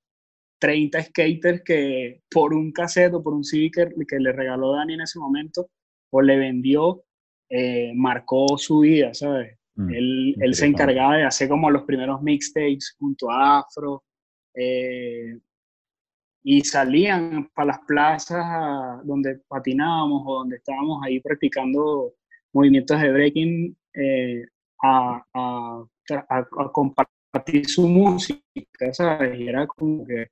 30 0.59 1.01
skaters 1.03 1.61
que 1.63 2.21
por 2.29 2.53
un 2.53 2.71
cassette 2.71 3.13
o 3.13 3.23
por 3.23 3.33
un 3.33 3.43
CD 3.43 3.69
que, 3.71 3.89
que 4.07 4.19
le 4.19 4.31
regaló 4.31 4.73
Dani 4.73 4.93
en 4.93 5.01
ese 5.01 5.19
momento 5.19 5.69
o 6.11 6.21
le 6.21 6.37
vendió, 6.37 7.03
eh, 7.49 7.91
marcó 7.95 8.57
su 8.57 8.79
vida, 8.79 9.13
¿sabes? 9.13 9.57
Mm, 9.75 9.93
Él, 9.93 10.35
él 10.39 10.53
se 10.53 10.67
encargaba 10.67 11.17
de 11.17 11.23
hacer 11.23 11.49
como 11.49 11.69
los 11.71 11.83
primeros 11.83 12.21
mixtapes 12.21 12.95
junto 12.99 13.31
a 13.31 13.59
Afro 13.59 14.03
eh, 14.55 15.37
y 16.43 16.61
salían 16.61 17.49
para 17.53 17.67
las 17.67 17.79
plazas 17.87 18.41
a- 18.43 19.01
donde 19.03 19.39
patinábamos 19.47 20.23
o 20.25 20.33
donde 20.39 20.57
estábamos 20.57 21.01
ahí 21.03 21.19
practicando 21.19 22.13
movimientos 22.53 22.99
de 23.01 23.11
breaking 23.11 23.77
eh, 23.95 24.45
a, 24.83 25.23
a- 25.33 25.83
a- 26.29 26.37
a 26.39 26.71
compartir 26.71 27.67
su 27.67 27.87
música, 27.87 28.41
¿sabes? 28.93 29.39
Y 29.39 29.47
era 29.47 29.65
como 29.67 30.05
que 30.05 30.27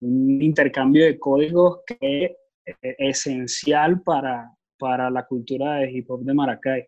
un 0.00 0.40
intercambio 0.42 1.04
de 1.04 1.18
códigos 1.18 1.80
que 1.86 2.36
es 2.64 2.94
esencial 2.98 4.02
para, 4.02 4.50
para 4.78 5.10
la 5.10 5.24
cultura 5.26 5.76
de 5.76 5.90
hip 5.90 6.10
hop 6.10 6.22
de 6.24 6.34
Maracay, 6.34 6.86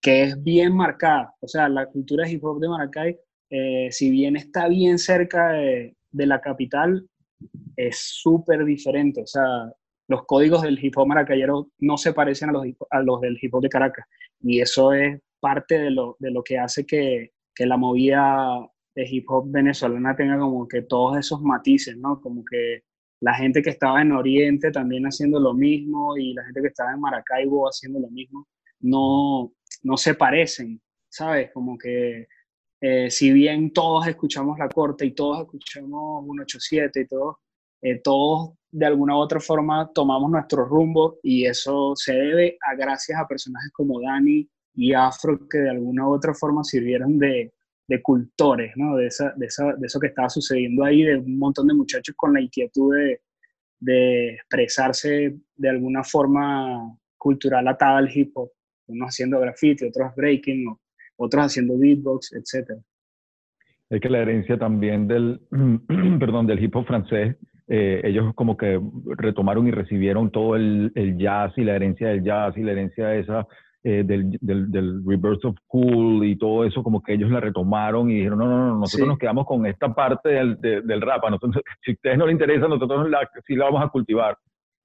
que 0.00 0.22
es 0.24 0.42
bien 0.42 0.74
marcada. 0.74 1.34
O 1.40 1.48
sea, 1.48 1.68
la 1.68 1.86
cultura 1.86 2.24
de 2.26 2.32
hip 2.32 2.44
hop 2.44 2.60
de 2.60 2.68
Maracay, 2.68 3.18
eh, 3.50 3.88
si 3.92 4.10
bien 4.10 4.36
está 4.36 4.68
bien 4.68 4.98
cerca 4.98 5.50
de, 5.52 5.94
de 6.16 6.26
la 6.26 6.40
capital, 6.40 7.06
es 7.76 7.98
súper 7.98 8.64
diferente. 8.64 9.22
O 9.22 9.26
sea, 9.26 9.72
los 10.08 10.24
códigos 10.24 10.62
del 10.62 10.82
hip 10.82 10.96
hop 10.96 11.06
maracayero 11.06 11.68
no 11.78 11.96
se 11.96 12.12
parecen 12.12 12.50
a 12.50 12.52
los, 12.52 12.66
a 12.90 13.02
los 13.02 13.20
del 13.20 13.38
hip 13.40 13.54
hop 13.54 13.62
de 13.62 13.68
Caracas. 13.68 14.06
Y 14.40 14.60
eso 14.60 14.92
es 14.92 15.20
parte 15.40 15.78
de 15.78 15.90
lo, 15.90 16.16
de 16.18 16.30
lo 16.30 16.42
que 16.42 16.58
hace 16.58 16.86
que, 16.86 17.32
que 17.54 17.66
la 17.66 17.76
movida 17.76 18.58
de 18.94 19.06
hip 19.08 19.30
hop 19.30 19.50
venezolana 19.50 20.16
tenga 20.16 20.38
como 20.38 20.66
que 20.66 20.82
todos 20.82 21.18
esos 21.18 21.42
matices, 21.42 21.96
¿no? 21.98 22.20
Como 22.20 22.42
que 22.44 22.82
la 23.20 23.34
gente 23.34 23.62
que 23.62 23.70
estaba 23.70 24.00
en 24.00 24.12
Oriente 24.12 24.70
también 24.70 25.04
haciendo 25.04 25.38
lo 25.38 25.54
mismo 25.54 26.16
y 26.16 26.32
la 26.34 26.44
gente 26.44 26.62
que 26.62 26.68
estaba 26.68 26.92
en 26.92 27.00
Maracaibo 27.00 27.66
haciendo 27.68 28.00
lo 28.00 28.08
mismo, 28.08 28.46
no, 28.80 29.52
no 29.82 29.96
se 29.96 30.14
parecen, 30.14 30.80
¿sabes? 31.08 31.50
Como 31.52 31.76
que 31.78 32.26
eh, 32.88 33.10
si 33.10 33.32
bien 33.32 33.72
todos 33.72 34.06
escuchamos 34.06 34.56
La 34.60 34.68
Corte 34.68 35.04
y 35.06 35.10
todos 35.10 35.40
escuchamos 35.40 36.24
187 36.24 37.00
y 37.00 37.06
todos, 37.08 37.36
eh, 37.82 37.98
todos 37.98 38.52
de 38.70 38.86
alguna 38.86 39.16
u 39.16 39.18
otra 39.18 39.40
forma 39.40 39.90
tomamos 39.92 40.30
nuestro 40.30 40.64
rumbo 40.64 41.18
y 41.20 41.46
eso 41.46 41.94
se 41.96 42.12
debe 42.12 42.56
a 42.60 42.76
gracias 42.76 43.18
a 43.18 43.26
personajes 43.26 43.72
como 43.72 44.00
Dani 44.00 44.48
y 44.74 44.92
Afro 44.92 45.48
que 45.50 45.58
de 45.58 45.70
alguna 45.70 46.06
u 46.08 46.14
otra 46.14 46.32
forma 46.32 46.62
sirvieron 46.62 47.18
de, 47.18 47.52
de 47.88 48.02
cultores, 48.02 48.72
¿no? 48.76 48.96
De, 48.96 49.08
esa, 49.08 49.32
de, 49.36 49.46
esa, 49.46 49.72
de 49.72 49.86
eso 49.86 49.98
que 49.98 50.06
estaba 50.06 50.28
sucediendo 50.28 50.84
ahí, 50.84 51.02
de 51.02 51.16
un 51.16 51.38
montón 51.38 51.66
de 51.66 51.74
muchachos 51.74 52.14
con 52.16 52.34
la 52.34 52.40
inquietud 52.40 52.94
de, 52.94 53.20
de 53.80 54.34
expresarse 54.34 55.36
de 55.56 55.68
alguna 55.68 56.04
forma 56.04 56.96
cultural 57.16 57.66
atada 57.66 57.98
al 57.98 58.16
hip 58.16 58.30
hop, 58.36 58.52
unos 58.86 59.08
haciendo 59.08 59.40
graffiti, 59.40 59.86
otros 59.86 60.14
breaking, 60.14 60.68
otros 61.16 61.44
haciendo 61.46 61.78
beatbox, 61.78 62.32
etc. 62.34 62.72
Es 63.90 64.00
que 64.00 64.08
la 64.10 64.18
herencia 64.18 64.58
también 64.58 65.06
del, 65.06 65.40
perdón, 66.20 66.46
del 66.46 66.62
hip 66.62 66.74
hop 66.76 66.86
francés, 66.86 67.36
eh, 67.68 68.00
ellos 68.04 68.32
como 68.34 68.56
que 68.56 68.80
retomaron 69.16 69.66
y 69.66 69.70
recibieron 69.72 70.30
todo 70.30 70.56
el, 70.56 70.92
el 70.94 71.18
jazz 71.18 71.52
y 71.56 71.64
la 71.64 71.74
herencia 71.76 72.08
del 72.08 72.22
jazz 72.22 72.56
y 72.56 72.62
la 72.62 72.72
herencia 72.72 73.14
esa 73.16 73.46
eh, 73.82 74.02
del, 74.04 74.36
del, 74.40 74.70
del 74.70 75.04
reverse 75.06 75.46
of 75.46 75.56
cool 75.68 76.24
y 76.24 76.36
todo 76.36 76.64
eso, 76.64 76.82
como 76.82 77.00
que 77.02 77.14
ellos 77.14 77.30
la 77.30 77.38
retomaron 77.40 78.10
y 78.10 78.16
dijeron, 78.16 78.38
no, 78.40 78.46
no, 78.48 78.58
no, 78.68 78.78
nosotros 78.80 79.06
Sí. 79.06 79.08
nos 79.08 79.18
quedamos 79.18 79.46
con 79.46 79.64
esta 79.66 79.94
parte 79.94 80.28
del, 80.30 80.60
de- 80.60 80.82
del 80.82 81.00
rap, 81.00 81.24
a 81.24 81.30
nosotros, 81.30 81.62
si 81.84 81.92
a 81.92 81.94
ustedes 81.94 82.18
no 82.18 82.26
les 82.26 82.32
interesa, 82.34 82.66
nosotros 82.68 83.08
la, 83.08 83.28
sí 83.46 83.54
la 83.54 83.66
vamos 83.66 83.84
a 83.84 83.88
cultivar. 83.88 84.36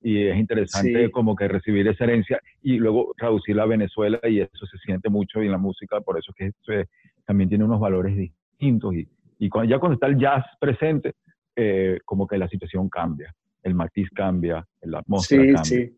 Y 0.03 0.25
es 0.27 0.37
interesante 0.37 1.05
Sí. 1.05 1.11
como 1.11 1.35
que 1.35 1.47
recibir 1.47 1.87
esa 1.87 2.05
herencia 2.05 2.41
y 2.63 2.77
luego 2.77 3.13
traducirla 3.17 3.63
a 3.63 3.67
Venezuela 3.67 4.19
y 4.23 4.39
eso 4.39 4.65
se 4.65 4.77
siente 4.79 5.09
mucho 5.09 5.39
en 5.41 5.51
la 5.51 5.57
música, 5.59 6.01
por 6.01 6.17
eso 6.17 6.33
que 6.35 6.47
eso 6.47 6.73
es- 6.73 6.87
también 7.25 7.49
tiene 7.49 7.63
unos 7.65 7.79
valores 7.79 8.15
distintos 8.17 8.95
y, 8.95 9.07
y 9.37 9.47
cuando, 9.49 9.69
ya 9.69 9.79
cuando 9.79 9.93
está 9.93 10.07
el 10.07 10.17
jazz 10.17 10.43
presente, 10.59 11.13
eh, 11.55 11.99
como 12.03 12.25
que 12.27 12.37
la 12.37 12.47
situación 12.47 12.89
cambia, 12.89 13.33
el 13.63 13.75
matiz 13.75 14.09
cambia, 14.09 14.67
la 14.81 14.99
atmósfera 14.99 15.43
Sí, 15.43 15.53
cambia. 15.53 15.85
sí. 15.85 15.97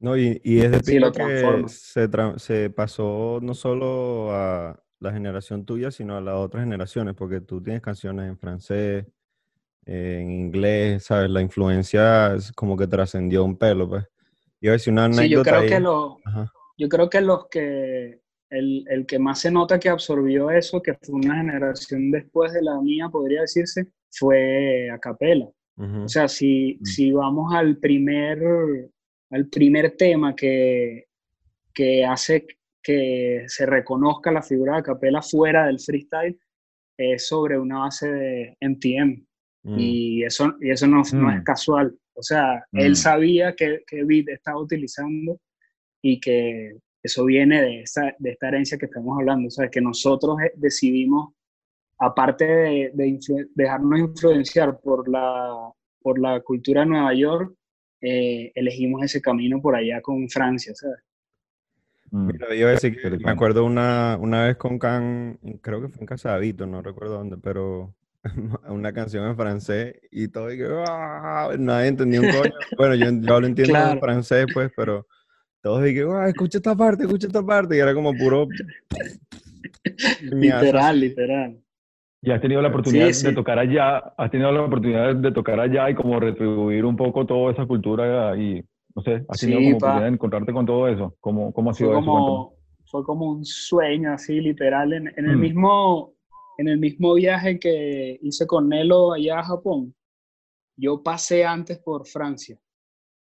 No, 0.00 0.16
y, 0.16 0.40
y 0.44 0.58
es 0.60 0.70
de 0.70 0.80
Sí, 0.80 0.98
lo 0.98 1.10
que 1.12 1.64
se, 1.68 2.08
se 2.36 2.70
pasó 2.70 3.40
no 3.42 3.54
solo 3.54 4.30
a 4.32 4.78
la 5.00 5.12
generación 5.12 5.64
tuya, 5.64 5.90
sino 5.90 6.16
a 6.16 6.20
las 6.20 6.34
otras 6.36 6.62
generaciones, 6.64 7.14
porque 7.14 7.40
tú 7.40 7.62
tienes 7.62 7.82
canciones 7.82 8.28
en 8.28 8.38
francés, 8.38 9.06
eh, 9.86 10.18
en 10.22 10.30
inglés, 10.30 11.04
¿sabes? 11.04 11.30
La 11.30 11.40
influencia 11.40 12.34
es 12.34 12.52
como 12.52 12.76
que 12.76 12.86
trascendió 12.86 13.44
un 13.44 13.56
pelo, 13.56 13.88
pues. 13.88 14.04
Iba 14.60 14.72
a 14.72 14.76
decir 14.76 14.92
una 14.92 15.06
Sí, 15.12 15.28
yo 15.28 15.40
anécdota 15.40 15.50
creo 15.50 15.60
ahí. 15.62 15.68
que 15.68 15.80
lo, 15.80 16.18
yo 16.78 16.88
creo 16.88 17.10
que 17.10 17.20
los 17.20 17.48
que 17.48 18.20
el, 18.50 18.84
el 18.88 19.04
que 19.06 19.18
más 19.18 19.40
se 19.40 19.50
nota 19.50 19.78
que 19.78 19.88
absorbió 19.88 20.50
eso, 20.50 20.80
que 20.80 20.94
fue 20.94 21.16
una 21.16 21.36
generación 21.36 22.10
después 22.10 22.52
de 22.52 22.62
la 22.62 22.80
mía, 22.80 23.08
podría 23.10 23.42
decirse, 23.42 23.88
fue 24.10 24.88
Acapela. 24.90 25.48
Ujú. 25.76 26.02
O 26.04 26.08
sea, 26.08 26.28
si, 26.28 26.78
Mm. 26.80 26.84
si 26.84 27.12
vamos 27.12 27.52
al 27.54 27.76
primer, 27.78 28.38
al 29.30 29.48
primer 29.48 29.90
tema 29.96 30.34
que, 30.36 31.06
que 31.74 32.04
hace 32.04 32.46
que 32.82 33.44
se 33.48 33.64
reconozca 33.66 34.30
la 34.30 34.42
figura 34.42 34.74
de 34.74 34.78
Acapela 34.80 35.20
fuera 35.22 35.66
del 35.66 35.80
freestyle, 35.80 36.38
es 36.96 37.26
sobre 37.26 37.58
una 37.58 37.78
base 37.80 38.12
de 38.12 38.56
NTM. 38.60 39.26
Mm. 39.64 39.76
Y 39.78 40.24
eso, 40.24 40.54
y 40.60 40.70
eso 40.70 40.86
no, 40.86 40.96
no 41.14 41.30
es 41.32 41.40
Mm. 41.40 41.44
casual. 41.44 41.96
O 42.14 42.22
sea, 42.22 42.64
Mm. 42.72 42.78
él 42.80 42.96
sabía 42.96 43.54
que, 43.54 43.82
que 43.86 44.04
beat 44.04 44.28
estaba 44.28 44.60
utilizando 44.60 45.40
y 46.02 46.20
que 46.20 46.76
eso 47.02 47.24
viene 47.24 47.60
de, 47.62 47.80
esa, 47.80 48.14
de 48.18 48.30
esta 48.30 48.48
herencia 48.48 48.78
que 48.78 48.86
estamos 48.86 49.18
hablando. 49.18 49.48
O 49.48 49.50
sea, 49.50 49.68
que 49.68 49.80
nosotros 49.80 50.36
eh, 50.42 50.52
decidimos, 50.56 51.32
aparte 51.98 52.44
de, 52.46 52.90
de 52.94 53.06
influ- 53.06 53.48
dejarnos 53.54 53.98
influenciar 54.00 54.78
por 54.80 55.08
la, 55.08 55.50
por 56.00 56.18
la 56.18 56.40
cultura 56.40 56.82
de 56.82 56.86
Nueva 56.88 57.14
York, 57.14 57.54
eh, 58.02 58.52
elegimos 58.54 59.02
ese 59.02 59.22
camino 59.22 59.60
por 59.62 59.74
allá 59.76 60.00
con 60.02 60.28
Francia, 60.28 60.72
¿sabes? 60.74 60.98
Mm. 62.10 62.26
Mira, 62.26 62.54
yo 62.54 62.68
decir 62.68 63.00
que 63.00 63.10
me 63.10 63.30
acuerdo 63.30 63.64
una, 63.64 64.18
una 64.20 64.44
vez 64.44 64.56
con 64.56 64.78
Can, 64.78 65.38
creo 65.62 65.80
que 65.80 65.88
fue 65.88 66.00
en 66.02 66.06
Casa 66.06 66.34
de 66.34 66.40
Vito, 66.40 66.66
no 66.66 66.82
recuerdo 66.82 67.14
dónde, 67.14 67.38
pero 67.38 67.94
una 68.68 68.92
canción 68.92 69.26
en 69.28 69.36
francés 69.36 69.96
y 70.10 70.28
todo, 70.28 70.52
y 70.52 70.58
que, 70.58 70.66
¡ah! 70.70 71.50
nadie 71.58 71.88
entendía 71.88 72.20
un 72.20 72.28
coño. 72.28 72.52
Bueno, 72.76 72.94
yo, 72.94 73.06
yo 73.06 73.40
lo 73.40 73.46
entiendo 73.46 73.74
en 73.74 73.84
Claro. 73.84 74.00
francés, 74.00 74.46
pues, 74.52 74.70
pero 74.76 75.06
todos 75.62 75.82
dije, 75.84 76.04
¡ah! 76.10 76.28
escucha 76.28 76.58
esta 76.58 76.74
parte, 76.74 77.04
escucha 77.04 77.26
esta 77.26 77.44
parte, 77.44 77.76
y 77.76 77.80
era 77.80 77.94
como 77.94 78.16
puro... 78.16 78.46
Literal, 80.32 81.00
literal. 81.00 81.60
Y 82.22 82.30
has 82.30 82.40
tenido 82.40 82.62
la 82.62 82.68
oportunidad 82.68 83.10
Sí, 83.12 83.22
de 83.24 83.28
sí. 83.30 83.34
tocar 83.34 83.58
allá, 83.58 83.98
has 84.16 84.30
tenido 84.30 84.50
la 84.50 84.62
oportunidad 84.62 85.14
de 85.14 85.30
tocar 85.32 85.60
allá 85.60 85.90
y 85.90 85.94
como 85.94 86.18
retribuir 86.18 86.84
un 86.86 86.96
poco 86.96 87.26
toda 87.26 87.52
esa 87.52 87.66
cultura 87.66 88.34
y, 88.36 88.64
no 88.94 89.02
sé, 89.02 89.24
has 89.28 89.38
tenido 89.38 89.58
Sí, 89.60 89.64
como 89.66 89.76
oportunidad 89.76 90.06
de 90.08 90.14
encontrarte 90.14 90.52
con 90.52 90.64
todo 90.64 90.88
eso. 90.88 91.14
¿Cómo, 91.20 91.52
cómo 91.52 91.70
ha 91.70 91.74
fue 91.74 91.78
sido 91.86 91.90
eso? 91.98 92.10
Cuéntame. 92.10 92.24
como, 92.26 92.54
fue 92.86 93.04
como 93.04 93.30
un 93.30 93.44
sueño 93.44 94.12
así 94.12 94.40
literal 94.40 94.94
en, 94.94 95.08
en 95.08 95.26
el 95.26 95.36
Mm. 95.36 95.40
mismo 95.40 96.13
en 96.58 96.68
el 96.68 96.78
mismo 96.78 97.14
viaje 97.14 97.58
que 97.58 98.18
hice 98.22 98.46
con 98.46 98.68
Nelo 98.68 99.12
allá 99.12 99.40
a 99.40 99.44
Japón 99.44 99.94
yo 100.76 101.02
pasé 101.02 101.44
antes 101.44 101.78
por 101.78 102.06
Francia 102.06 102.58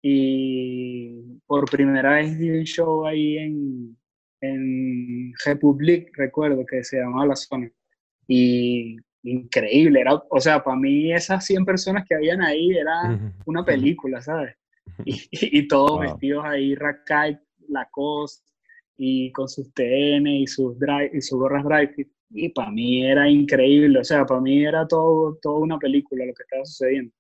y 0.03 1.39
por 1.47 1.69
primera 1.71 2.15
vez 2.17 2.39
di 2.39 2.51
un 2.51 2.65
show 2.65 3.07
ahí 3.07 3.39
en 3.39 3.97
en 4.41 5.33
Republic 5.45 6.11
recuerdo 6.17 6.65
que 6.65 6.85
se 6.85 6.99
llamaba 6.99 7.27
la 7.27 7.37
zona 7.37 7.71
y 8.29 8.97
increíble 9.25 10.01
era 10.01 10.15
o 10.31 10.41
sea 10.41 10.63
para 10.63 10.77
mí 10.77 11.13
esas 11.13 11.45
100 11.45 11.65
personas 11.65 12.05
que 12.09 12.15
habían 12.15 12.41
ahí 12.43 12.71
era 12.71 13.19
una 13.47 13.65
película, 13.65 14.21
¿sabes? 14.23 14.55
Y, 15.05 15.19
y 15.59 15.69
todos 15.69 15.93
Wow. 15.93 16.01
vestidos 16.01 16.45
ahí, 16.45 16.75
Rakai, 16.75 17.39
Lacoste, 17.69 18.47
y 18.97 19.31
con 19.33 19.49
sus 19.49 19.73
TN 19.75 20.27
y 20.27 20.47
sus, 20.47 20.79
dry, 20.79 21.11
y 21.13 21.21
sus 21.21 21.39
gorras 21.39 21.65
dry 21.65 21.89
fit. 21.89 22.09
Y 22.31 22.51
para 22.51 22.71
mí 22.71 23.05
era 23.05 23.29
increíble, 23.29 24.01
o 24.01 24.05
sea, 24.05 24.27
para 24.27 24.41
mí 24.41 24.65
era 24.65 24.87
todo, 24.87 25.39
toda 25.41 25.61
una 25.61 25.79
película 25.79 26.27
lo 26.27 26.35
que 26.35 26.43
estaba 26.43 26.65
sucediendo. 26.65 27.13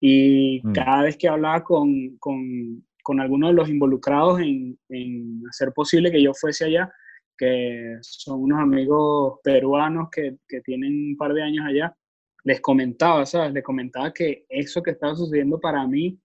Y 0.00 0.60
Mm. 0.62 0.72
cada 0.72 1.02
vez 1.04 1.16
que 1.16 1.28
hablaba 1.28 1.64
con, 1.64 2.16
con, 2.18 2.84
con 3.02 3.20
alguno 3.20 3.48
de 3.48 3.54
los 3.54 3.68
involucrados 3.68 4.40
en, 4.40 4.78
en 4.90 5.42
hacer 5.48 5.72
posible 5.72 6.10
que 6.10 6.22
yo 6.22 6.34
fuese 6.34 6.66
allá, 6.66 6.92
que 7.38 7.96
son 8.02 8.42
unos 8.42 8.60
amigos 8.60 9.40
peruanos 9.42 10.08
que, 10.10 10.36
que 10.48 10.60
tienen 10.60 11.10
un 11.10 11.16
par 11.16 11.32
de 11.32 11.42
años 11.42 11.64
allá, 11.66 11.96
les 12.44 12.60
comentaba, 12.60 13.26
¿sabes? 13.26 13.52
Les 13.52 13.62
comentaba 13.64 14.12
que 14.12 14.44
eso 14.48 14.82
que 14.82 14.92
estaba 14.92 15.14
sucediendo 15.14 15.58
para 15.58 15.86
mí, 15.86 16.18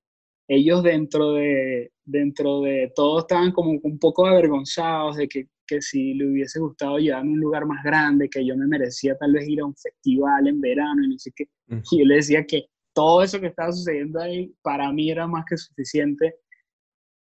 ellos 0.48 0.84
dentro 0.84 1.34
de, 1.34 1.92
dentro 2.04 2.62
de 2.62 2.92
todo 2.96 3.20
estaban 3.20 3.52
como 3.52 3.72
un 3.72 4.00
poco 4.00 4.26
avergonzados 4.26 5.16
de 5.18 5.28
que, 5.28 5.48
que 5.72 5.82
si 5.82 6.14
le 6.16 6.28
hubiese 6.30 6.60
gustado 6.60 6.98
llevarme 6.98 7.30
a 7.30 7.34
un 7.34 7.40
lugar 7.40 7.66
más 7.66 7.82
grande, 7.84 8.30
que 8.30 8.46
yo 8.46 8.58
me 8.58 8.68
merecía 8.68 9.16
tal 9.18 9.32
vez 9.32 9.48
ir 9.48 9.62
a 9.62 9.66
un 9.66 9.76
festival 9.76 10.48
en 10.48 10.60
verano 10.60 11.02
y 11.04 11.08
no 11.10 11.18
sé 11.18 11.32
qué. 11.34 11.46
Y 11.92 12.00
yo 12.00 12.06
le 12.06 12.16
decía 12.16 12.44
que 12.46 12.66
todo 12.94 13.24
eso 13.24 13.40
que 13.40 13.48
estaba 13.48 13.72
sucediendo 13.72 14.20
ahí 14.22 14.54
para 14.62 14.92
mí 14.92 15.10
era 15.10 15.28
más 15.28 15.46
que 15.50 15.56
suficiente 15.56 16.36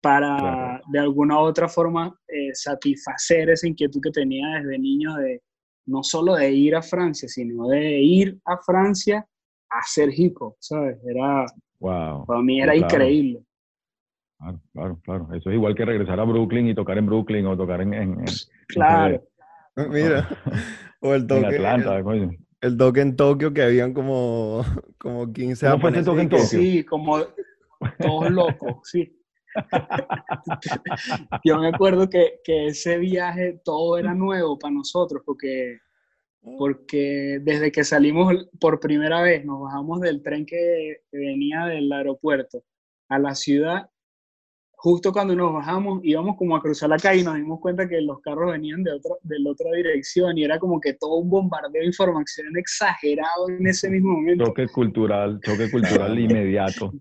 para 0.01 0.35
Claro. 0.37 0.83
de 0.91 0.99
alguna 0.99 1.35
u 1.39 1.43
otra 1.43 1.67
forma 1.67 2.17
eh, 2.27 2.49
satisfacer 2.53 3.49
esa 3.51 3.67
inquietud 3.67 3.99
que 4.01 4.09
tenía 4.11 4.47
desde 4.59 4.79
niño 4.79 5.13
de 5.17 5.41
no 5.85 6.01
solo 6.03 6.35
de 6.35 6.51
ir 6.51 6.75
a 6.75 6.81
Francia, 6.81 7.27
sino 7.27 7.67
de 7.67 7.99
ir 7.99 8.39
a 8.45 8.57
Francia 8.65 9.27
a 9.71 9.79
hacer 9.79 10.09
hip 10.11 10.35
hop, 10.41 10.55
¿sabes? 10.59 10.97
Era, 11.05 11.45
Wow. 11.79 12.25
para 12.25 12.41
mí 12.41 12.59
era 12.61 12.73
Claro. 12.73 12.85
increíble. 12.87 13.43
Claro, 14.39 14.59
claro, 14.73 14.99
claro. 15.03 15.27
Eso 15.33 15.49
es 15.49 15.55
igual 15.55 15.75
que 15.75 15.85
regresar 15.85 16.19
a 16.19 16.23
Brooklyn 16.23 16.67
y 16.69 16.73
tocar 16.75 16.97
en 16.97 17.05
Brooklyn 17.05 17.45
o 17.45 17.57
tocar 17.57 17.81
en, 17.81 17.93
en, 17.93 18.11
en- 18.19 18.25
Claro. 18.69 19.21
Mira, 19.89 20.27
o 21.01 21.13
el 21.13 21.21
en 21.21 21.27
toque, 21.27 21.45
Atlanta. 21.55 22.03
coño. 22.03 22.31
el 22.61 22.77
toque 22.77 23.01
en 23.01 23.15
Tokio 23.15 23.53
que 23.53 23.61
habían 23.63 23.93
como, 23.93 24.63
como 24.97 25.31
15 25.31 25.67
¿Cómo 25.67 25.79
fue 25.81 25.91
ese 25.91 26.03
toque 26.03 26.21
en 26.21 26.29
Tokio? 26.29 26.45
Sí, 26.45 26.83
como 26.85 27.19
todos 27.99 28.29
locos, 28.31 28.77
sí. 28.83 29.15
Yo 31.43 31.57
me 31.59 31.67
acuerdo 31.69 32.09
que, 32.09 32.39
que 32.43 32.67
ese 32.67 32.97
viaje 32.97 33.59
todo 33.63 33.97
era 33.97 34.13
nuevo 34.13 34.57
para 34.59 34.73
nosotros 34.73 35.21
porque, 35.25 35.79
porque 36.57 37.39
desde 37.41 37.71
que 37.71 37.83
salimos 37.83 38.47
por 38.59 38.79
primera 38.79 39.21
vez, 39.21 39.45
nos 39.45 39.61
bajamos 39.61 40.01
del 40.01 40.21
tren 40.21 40.45
que 40.45 41.01
venía 41.11 41.65
del 41.65 41.91
aeropuerto 41.91 42.63
a 43.09 43.17
la 43.19 43.33
ciudad, 43.33 43.89
justo 44.81 45.11
cuando 45.11 45.35
nos 45.35 45.53
bajamos 45.53 45.99
íbamos 46.03 46.37
como 46.37 46.55
a 46.55 46.61
cruzar 46.61 46.89
la 46.89 46.97
calle 46.97 47.19
y 47.19 47.23
nos 47.25 47.35
dimos 47.35 47.59
cuenta 47.59 47.87
que 47.89 47.99
los 47.99 48.21
carros 48.21 48.51
venían 48.53 48.81
de 48.81 48.93
otra, 48.93 49.15
de 49.23 49.37
la 49.39 49.51
otra 49.51 49.71
dirección 49.73 50.37
y 50.37 50.45
era 50.45 50.57
como 50.57 50.79
que 50.79 50.93
todo 50.93 51.15
un 51.17 51.29
bombardeo 51.29 51.81
de 51.81 51.87
información 51.87 52.47
exagerado 52.57 53.49
en 53.49 53.67
ese 53.67 53.89
mismo 53.89 54.13
momento. 54.13 54.45
Choque 54.45 54.67
cultural, 54.69 55.39
choque 55.43 55.69
cultural 55.69 56.17
inmediato. 56.19 56.93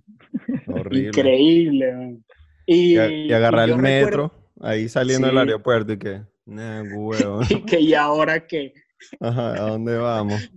Horrible. 0.67 1.09
Increíble. 1.09 1.93
man. 1.93 2.25
Y, 2.67 2.99
Y, 2.99 3.33
agarrar 3.33 3.69
el 3.69 3.77
recuerdo- 3.77 3.83
metro, 3.83 4.33
ahí 4.61 4.89
saliendo 4.89 5.29
del 5.29 5.39
aeropuerto 5.39 5.93
y 5.93 5.99
que, 5.99 6.23
nah, 6.47 6.83
huevo. 6.83 7.41
y 7.49 7.63
que 7.63 7.81
y 7.81 7.95
ahora 7.95 8.45
qué. 8.47 8.75
Ajá, 9.21 9.53
¿a 9.55 9.71
dónde 9.71 9.97
vamos? 9.97 10.51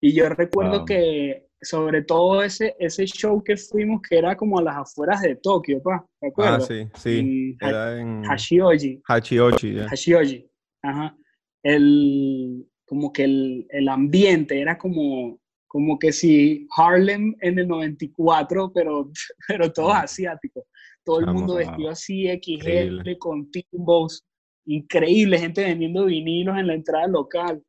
Y 0.00 0.12
yo 0.12 0.28
recuerdo 0.28 0.78
Wow. 0.78 0.84
que 0.86 1.46
sobre 1.62 2.02
todo 2.02 2.42
ese, 2.42 2.74
ese 2.78 3.06
show 3.06 3.42
que 3.42 3.56
fuimos 3.56 4.02
que 4.02 4.18
era 4.18 4.36
como 4.36 4.58
a 4.58 4.62
las 4.62 4.76
afueras 4.76 5.22
de 5.22 5.36
Tokio, 5.36 5.80
pa, 5.82 6.04
¿te 6.20 6.26
Ah, 6.26 6.30
acuerdas? 6.30 6.66
sí, 6.66 6.88
sí. 6.96 7.18
En 7.18 7.56
Era 7.68 8.00
en 8.00 8.22
Hashioji, 8.24 9.00
Hachiochi, 9.08 9.74
ya. 9.74 9.88
Hashioji. 9.88 10.46
Ajá. 10.82 11.16
El, 11.62 12.66
como 12.86 13.12
que 13.12 13.24
el, 13.24 13.66
el 13.70 13.88
ambiente 13.88 14.60
era 14.60 14.76
como, 14.76 15.38
como 15.68 15.98
que 15.98 16.12
si 16.12 16.66
Harlem 16.76 17.34
en 17.40 17.58
el 17.58 17.68
94, 17.68 18.72
pero, 18.74 19.10
pero 19.48 19.72
todos 19.72 19.94
asiáticos. 19.94 20.64
Todo 21.04 21.20
el 21.20 21.26
Chamo, 21.26 21.38
mundo 21.38 21.54
wow. 21.54 21.58
vestido 21.64 21.90
así, 21.90 22.26
XL, 22.28 23.16
con 23.18 23.50
timbos. 23.50 24.24
Increíble, 24.66 25.38
gente 25.38 25.64
vendiendo 25.64 26.04
vinilos 26.04 26.56
en 26.56 26.66
la 26.68 26.74
entrada 26.74 27.08
local. 27.08 27.60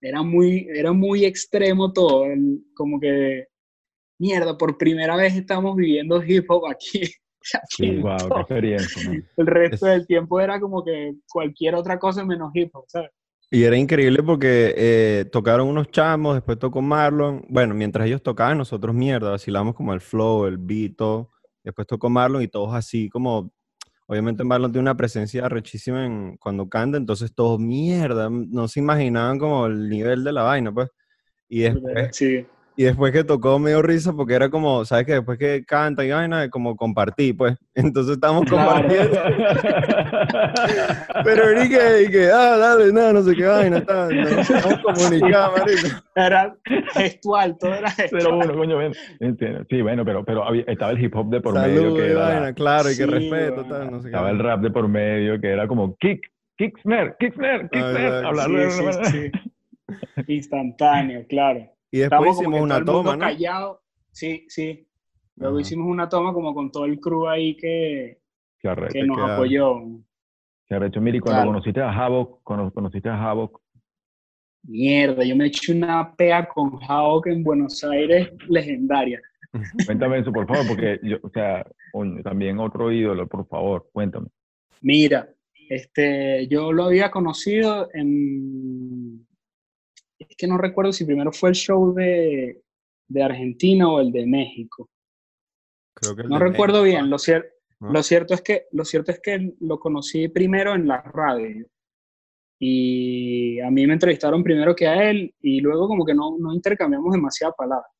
Era 0.00 0.22
muy, 0.22 0.66
era 0.74 0.92
muy 0.92 1.24
extremo 1.24 1.92
todo. 1.92 2.26
el- 2.26 2.62
como 2.74 3.00
que, 3.00 3.46
mierda, 4.20 4.56
por 4.56 4.78
primera 4.78 5.16
vez 5.16 5.34
estamos 5.36 5.76
viviendo 5.76 6.22
hip 6.22 6.44
hop 6.50 6.66
aquí. 6.66 7.02
aquí 7.54 7.66
Sí, 7.70 7.96
Wow, 7.98 8.16
qué 8.34 8.40
experiencia. 8.40 9.02
man. 9.08 9.24
El 9.36 9.46
resto 9.46 9.86
Es- 9.86 9.92
del 9.92 10.06
tiempo 10.06 10.40
era 10.40 10.60
como 10.60 10.84
que 10.84 11.14
cualquier 11.30 11.74
otra 11.74 11.98
cosa 11.98 12.24
menos 12.24 12.50
hip 12.54 12.70
hop, 12.74 12.84
¿sabes? 12.88 13.10
Y 13.50 13.62
era 13.64 13.78
increíble 13.78 14.22
porque 14.22 14.74
eh, 14.76 15.24
tocaron 15.32 15.68
unos 15.68 15.90
chamos, 15.90 16.34
después 16.34 16.58
tocó 16.58 16.82
Marlon. 16.82 17.46
Bueno, 17.48 17.74
mientras 17.74 18.06
ellos 18.06 18.22
tocaban, 18.22 18.58
nosotros 18.58 18.94
mierda, 18.94 19.30
vacilamos 19.30 19.74
como 19.74 19.94
el 19.94 20.02
flow, 20.02 20.44
el 20.44 20.58
beat, 20.58 20.96
todo. 20.96 21.30
Después 21.64 21.86
tocó 21.86 22.10
Marlon 22.10 22.42
y 22.42 22.48
todos 22.48 22.74
así 22.74 23.08
como... 23.08 23.50
Obviamente 24.10 24.42
Marlon 24.42 24.72
tiene 24.72 24.82
una 24.82 24.96
presencia 24.96 25.50
rechísima 25.50 26.06
en, 26.06 26.38
cuando 26.38 26.66
canta, 26.66 26.96
entonces 26.96 27.34
todos 27.34 27.60
mierda, 27.60 28.30
no 28.30 28.66
se 28.66 28.80
imaginaban 28.80 29.38
como 29.38 29.66
el 29.66 29.90
nivel 29.90 30.24
de 30.24 30.32
la 30.32 30.42
vaina, 30.44 30.72
pues. 30.72 30.88
Y 31.48 31.60
después, 31.60 32.16
Sí. 32.16 32.46
Y 32.80 32.84
después 32.84 33.12
que 33.12 33.24
tocó 33.24 33.58
me 33.58 33.70
dio 33.70 33.82
risa 33.82 34.12
porque 34.12 34.34
era 34.34 34.48
como, 34.50 34.84
¿sabes 34.84 35.04
qué? 35.04 35.14
Después 35.14 35.36
que 35.36 35.64
canta 35.66 36.04
y 36.04 36.12
vaina, 36.12 36.48
como 36.48 36.76
compartí, 36.76 37.32
pues. 37.32 37.56
Entonces 37.74 38.12
estamos 38.14 38.44
Claro. 38.44 38.70
compartiendo. 38.72 39.18
Pero 41.24 41.62
y 41.64 41.68
que, 41.68 42.02
y 42.04 42.10
que, 42.10 42.30
ah, 42.32 42.56
dale, 42.56 42.92
no, 42.92 43.12
no 43.12 43.22
sé 43.22 43.34
qué 43.34 43.46
vaina, 43.46 43.78
está, 43.78 44.08
no, 44.08 44.28
estamos 44.28 44.78
comunicados, 44.82 45.58
marico. 45.58 45.88
Era 46.14 46.56
gestual, 46.94 47.58
todo 47.58 47.74
era 47.74 47.90
Pero 47.96 48.10
gestual. 48.10 48.34
uno, 48.50 48.54
coño, 48.56 48.76
ven. 48.78 48.92
Entiendo. 49.20 49.64
Sí, 49.68 49.82
bueno, 49.82 50.04
pero, 50.04 50.24
pero 50.24 50.44
había- 50.46 50.64
estaba 50.68 50.92
el 50.92 51.02
hip 51.02 51.16
hop 51.16 51.30
de 51.30 51.40
por 51.40 51.54
medio, 51.54 51.94
que 51.94 52.06
y 52.08 52.10
era 52.12 52.20
vaina, 52.28 52.52
claro, 52.52 52.84
y 52.90 52.96
que 52.96 53.04
Sí, 53.04 53.06
respeto, 53.06 53.54
bueno. 53.64 53.68
tal, 53.76 53.90
no 53.90 53.98
sé 53.98 54.02
qué. 54.04 54.08
estaba 54.10 54.30
el 54.30 54.38
rap 54.38 54.60
de 54.60 54.70
por 54.70 54.86
medio, 54.88 55.40
que 55.40 55.48
era 55.48 55.66
como 55.66 55.96
kick, 55.96 56.20
kick 56.56 56.78
snare, 56.82 57.14
kick 57.18 57.34
snare, 57.34 57.68
kick 57.72 57.82
Ah, 57.82 57.90
snare, 57.90 58.04
exacto. 58.06 58.28
hablarlo 58.28 58.58
de 58.60 58.70
Sí, 58.70 58.82
una 58.82 58.92
sí, 58.92 58.98
manera. 59.00 59.12
sí. 60.26 60.32
Instantáneo, 60.34 61.24
claro. 61.28 61.60
Y 61.90 61.98
después 61.98 62.32
hicimos 62.32 62.54
que 62.56 62.62
una 62.62 62.84
toma, 62.84 63.12
¿no? 63.14 63.18
callado. 63.20 63.82
Sí, 64.12 64.44
sí. 64.48 64.86
Luego 65.36 65.56
Ajá. 65.56 65.62
hicimos 65.62 65.86
una 65.88 66.08
toma 66.08 66.32
como 66.32 66.54
con 66.54 66.70
todo 66.70 66.84
el 66.84 66.98
crew 67.00 67.28
ahí 67.28 67.56
que, 67.56 68.20
que 68.60 69.02
nos 69.04 69.18
apoyó. 69.30 69.80
Qué 70.66 70.74
arrecho. 70.74 71.00
Miri, 71.00 71.20
cuando 71.20 71.38
Claro. 71.38 71.50
conociste 71.50 71.80
a 71.80 71.90
Havoc, 71.92 72.40
cuando 72.42 72.70
conociste 72.72 73.08
a 73.08 73.22
Havoc, 73.22 73.60
Mierda, 74.64 75.24
yo 75.24 75.34
me 75.36 75.46
eché 75.46 75.72
una 75.72 76.14
pea 76.14 76.46
con 76.46 76.78
Hawk 76.86 77.26
en 77.28 77.42
Buenos 77.42 77.82
Aires 77.84 78.28
legendaria. 78.48 79.20
Cuéntame 79.86 80.18
eso, 80.18 80.32
por 80.32 80.46
favor, 80.46 80.66
porque 80.68 81.00
yo, 81.02 81.16
o 81.22 81.30
sea, 81.30 81.64
también 82.22 82.58
otro 82.58 82.92
ídolo, 82.92 83.26
por 83.26 83.46
favor, 83.46 83.88
cuéntame. 83.92 84.26
Mira, 84.82 85.28
este, 85.70 86.46
yo 86.48 86.72
lo 86.72 86.84
había 86.84 87.10
conocido 87.10 87.88
en... 87.94 89.07
Que 90.38 90.46
no 90.46 90.56
recuerdo 90.56 90.92
si 90.92 91.04
primero 91.04 91.32
fue 91.32 91.50
el 91.50 91.56
show 91.56 91.92
de, 91.92 92.62
de 93.08 93.22
Argentina 93.22 93.90
o 93.92 94.00
el 94.00 94.12
de 94.12 94.24
México. 94.24 94.88
Creo 95.94 96.14
que 96.16 96.22
No 96.22 96.38
recuerdo 96.38 96.82
México, 96.82 96.98
bien, 97.00 97.10
lo, 97.10 97.16
cier- 97.18 97.50
¿no? 97.80 97.92
lo, 97.92 98.02
cierto 98.04 98.34
es 98.34 98.40
que, 98.42 98.66
lo 98.70 98.84
cierto 98.84 99.10
es 99.10 99.20
que 99.20 99.52
lo 99.60 99.80
conocí 99.80 100.28
primero 100.28 100.74
en 100.74 100.86
la 100.86 101.02
radio. 101.02 101.66
Y 102.60 103.60
a 103.60 103.70
mí 103.70 103.86
me 103.86 103.94
entrevistaron 103.94 104.42
primero 104.42 104.74
que 104.74 104.86
a 104.86 105.10
él 105.10 105.34
y 105.40 105.60
luego 105.60 105.86
como 105.88 106.04
que 106.04 106.14
no, 106.14 106.36
no 106.38 106.54
intercambiamos 106.54 107.12
demasiadas 107.12 107.54
palabras. 107.56 107.90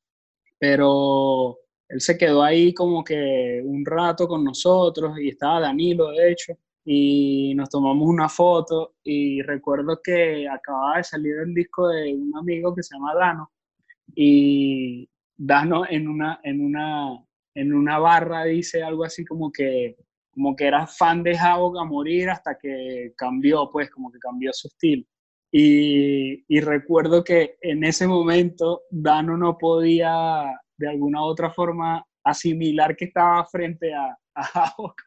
Pero 0.57 1.57
él 1.87 2.01
se 2.01 2.17
quedó 2.17 2.43
ahí 2.43 2.73
como 2.73 3.03
que 3.03 3.61
un 3.63 3.85
rato 3.85 4.27
con 4.27 4.43
nosotros 4.43 5.17
y 5.19 5.29
estaba 5.29 5.61
Danilo, 5.61 6.11
de 6.11 6.31
hecho, 6.31 6.53
y 6.91 7.53
nos 7.53 7.69
tomamos 7.69 8.07
una 8.07 8.27
foto 8.27 8.95
y 9.03 9.43
recuerdo 9.43 10.01
que 10.03 10.47
acababa 10.49 10.97
de 10.97 11.03
salir 11.03 11.35
el 11.35 11.53
disco 11.53 11.87
de 11.87 12.15
un 12.15 12.35
amigo 12.35 12.73
que 12.73 12.81
se 12.81 12.95
llama 12.95 13.13
Dano 13.13 13.51
y 14.15 15.07
Dano 15.37 15.83
en 15.87 16.07
una, 16.07 16.39
en 16.43 16.65
una, 16.65 17.23
en 17.53 17.75
una 17.75 17.99
barra 17.99 18.45
dice 18.45 18.81
algo 18.81 19.03
así 19.03 19.23
como 19.23 19.51
que, 19.51 19.97
como 20.31 20.55
que 20.55 20.65
era 20.65 20.87
fan 20.87 21.21
de 21.21 21.37
Havoc 21.37 21.77
a 21.77 21.83
morir 21.83 22.31
hasta 22.31 22.57
que 22.57 23.13
cambió, 23.15 23.69
pues 23.71 23.91
como 23.91 24.11
que 24.11 24.17
cambió 24.17 24.51
su 24.51 24.67
estilo. 24.67 25.03
Y, 25.51 26.43
y 26.47 26.59
recuerdo 26.59 27.23
que 27.23 27.57
en 27.61 27.83
ese 27.83 28.07
momento 28.07 28.81
Dano 28.89 29.37
no 29.37 29.59
podía 29.59 30.59
de 30.75 30.89
alguna 30.89 31.21
u 31.21 31.25
otra 31.25 31.51
forma 31.51 32.03
asimilar 32.23 32.95
que 32.95 33.05
estaba 33.05 33.45
frente 33.45 33.93
a, 33.93 34.17
a 34.39 34.43
Havoc 34.77 35.01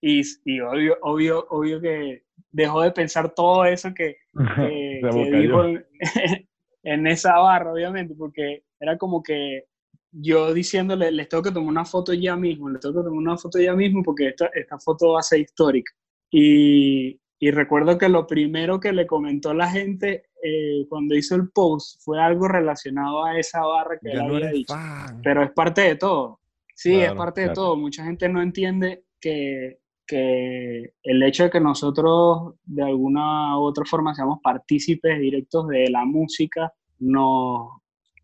y, 0.00 0.22
y 0.44 0.60
obvio, 0.60 0.98
obvio, 1.02 1.46
obvio 1.50 1.80
que 1.80 2.24
dejó 2.50 2.82
de 2.82 2.90
pensar 2.90 3.34
todo 3.34 3.64
eso 3.64 3.92
que, 3.94 4.16
que, 4.56 5.00
que 5.02 5.30
dijo 5.38 5.64
en, 6.82 7.06
esa 7.06 7.38
barra, 7.38 7.72
obviamente, 7.72 8.14
porque 8.14 8.64
era 8.78 8.96
como 8.98 9.22
que 9.22 9.64
yo 10.12 10.52
diciéndole, 10.52 11.12
les 11.12 11.28
tengo 11.28 11.42
que 11.42 11.52
tomar 11.52 11.68
una 11.68 11.84
foto 11.84 12.12
ya 12.12 12.36
mismo, 12.36 12.68
les 12.68 12.80
tengo 12.80 12.96
que 12.96 13.08
tomar 13.08 13.18
una 13.18 13.38
foto 13.38 13.60
ya 13.60 13.74
mismo 13.74 14.02
porque 14.02 14.28
esta, 14.28 14.50
esta 14.54 14.78
foto 14.78 15.12
va 15.12 15.20
a 15.20 15.22
ser 15.22 15.40
histórica. 15.40 15.92
Y, 16.30 17.20
y 17.38 17.50
recuerdo 17.50 17.96
que 17.96 18.08
lo 18.08 18.26
primero 18.26 18.80
que 18.80 18.92
le 18.92 19.06
comentó 19.06 19.54
la 19.54 19.68
gente 19.68 20.30
eh, 20.42 20.86
cuando 20.88 21.14
hizo 21.14 21.34
el 21.36 21.50
post 21.50 22.00
fue 22.02 22.20
algo 22.20 22.48
relacionado 22.48 23.24
a 23.24 23.38
esa 23.38 23.60
barra 23.60 23.98
que 23.98 24.10
él 24.10 24.18
Ya 24.18 24.24
no 24.24 24.36
había 24.36 24.50
dicho. 24.50 24.74
fan. 24.74 25.20
Pero 25.22 25.42
es 25.42 25.50
parte 25.52 25.82
de 25.82 25.96
todo. 25.96 26.39
Sí, 26.80 26.94
es 26.94 27.08
Claro, 27.08 27.16
parte 27.18 27.40
de 27.42 27.50
todo. 27.50 27.76
Mucha 27.76 28.02
gente 28.04 28.26
no 28.26 28.40
entiende 28.40 29.04
que, 29.20 29.80
que 30.06 30.94
el 31.02 31.22
hecho 31.22 31.44
de 31.44 31.50
que 31.50 31.60
nosotros 31.60 32.54
de 32.64 32.82
alguna 32.82 33.58
u 33.58 33.64
otra 33.64 33.84
forma 33.84 34.14
seamos 34.14 34.38
partícipes 34.42 35.20
directos 35.20 35.68
de 35.68 35.90
la 35.90 36.06
música, 36.06 36.72
nos, 36.98 37.68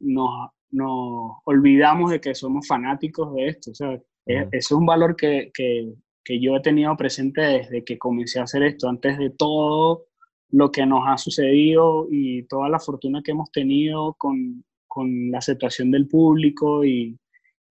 nos, 0.00 0.48
nos 0.70 1.32
olvidamos 1.44 2.10
de 2.10 2.18
que 2.18 2.34
somos 2.34 2.66
fanáticos 2.66 3.34
de 3.34 3.48
esto. 3.48 3.72
O 3.72 3.74
sea, 3.74 4.00
es 4.24 4.72
un 4.72 4.86
valor 4.86 5.16
que, 5.16 5.50
que, 5.52 5.92
que 6.24 6.40
yo 6.40 6.56
he 6.56 6.60
tenido 6.60 6.96
presente 6.96 7.42
desde 7.42 7.84
que 7.84 7.98
comencé 7.98 8.40
a 8.40 8.44
hacer 8.44 8.62
esto, 8.62 8.88
antes 8.88 9.18
de 9.18 9.28
todo 9.28 10.06
lo 10.48 10.70
que 10.70 10.86
nos 10.86 11.02
ha 11.06 11.18
sucedido 11.18 12.06
y 12.10 12.44
toda 12.44 12.70
la 12.70 12.80
fortuna 12.80 13.20
que 13.22 13.32
hemos 13.32 13.52
tenido 13.52 14.14
con, 14.16 14.64
con 14.88 15.30
la 15.30 15.38
aceptación 15.40 15.90
del 15.90 16.08
público 16.08 16.86
y, 16.86 17.18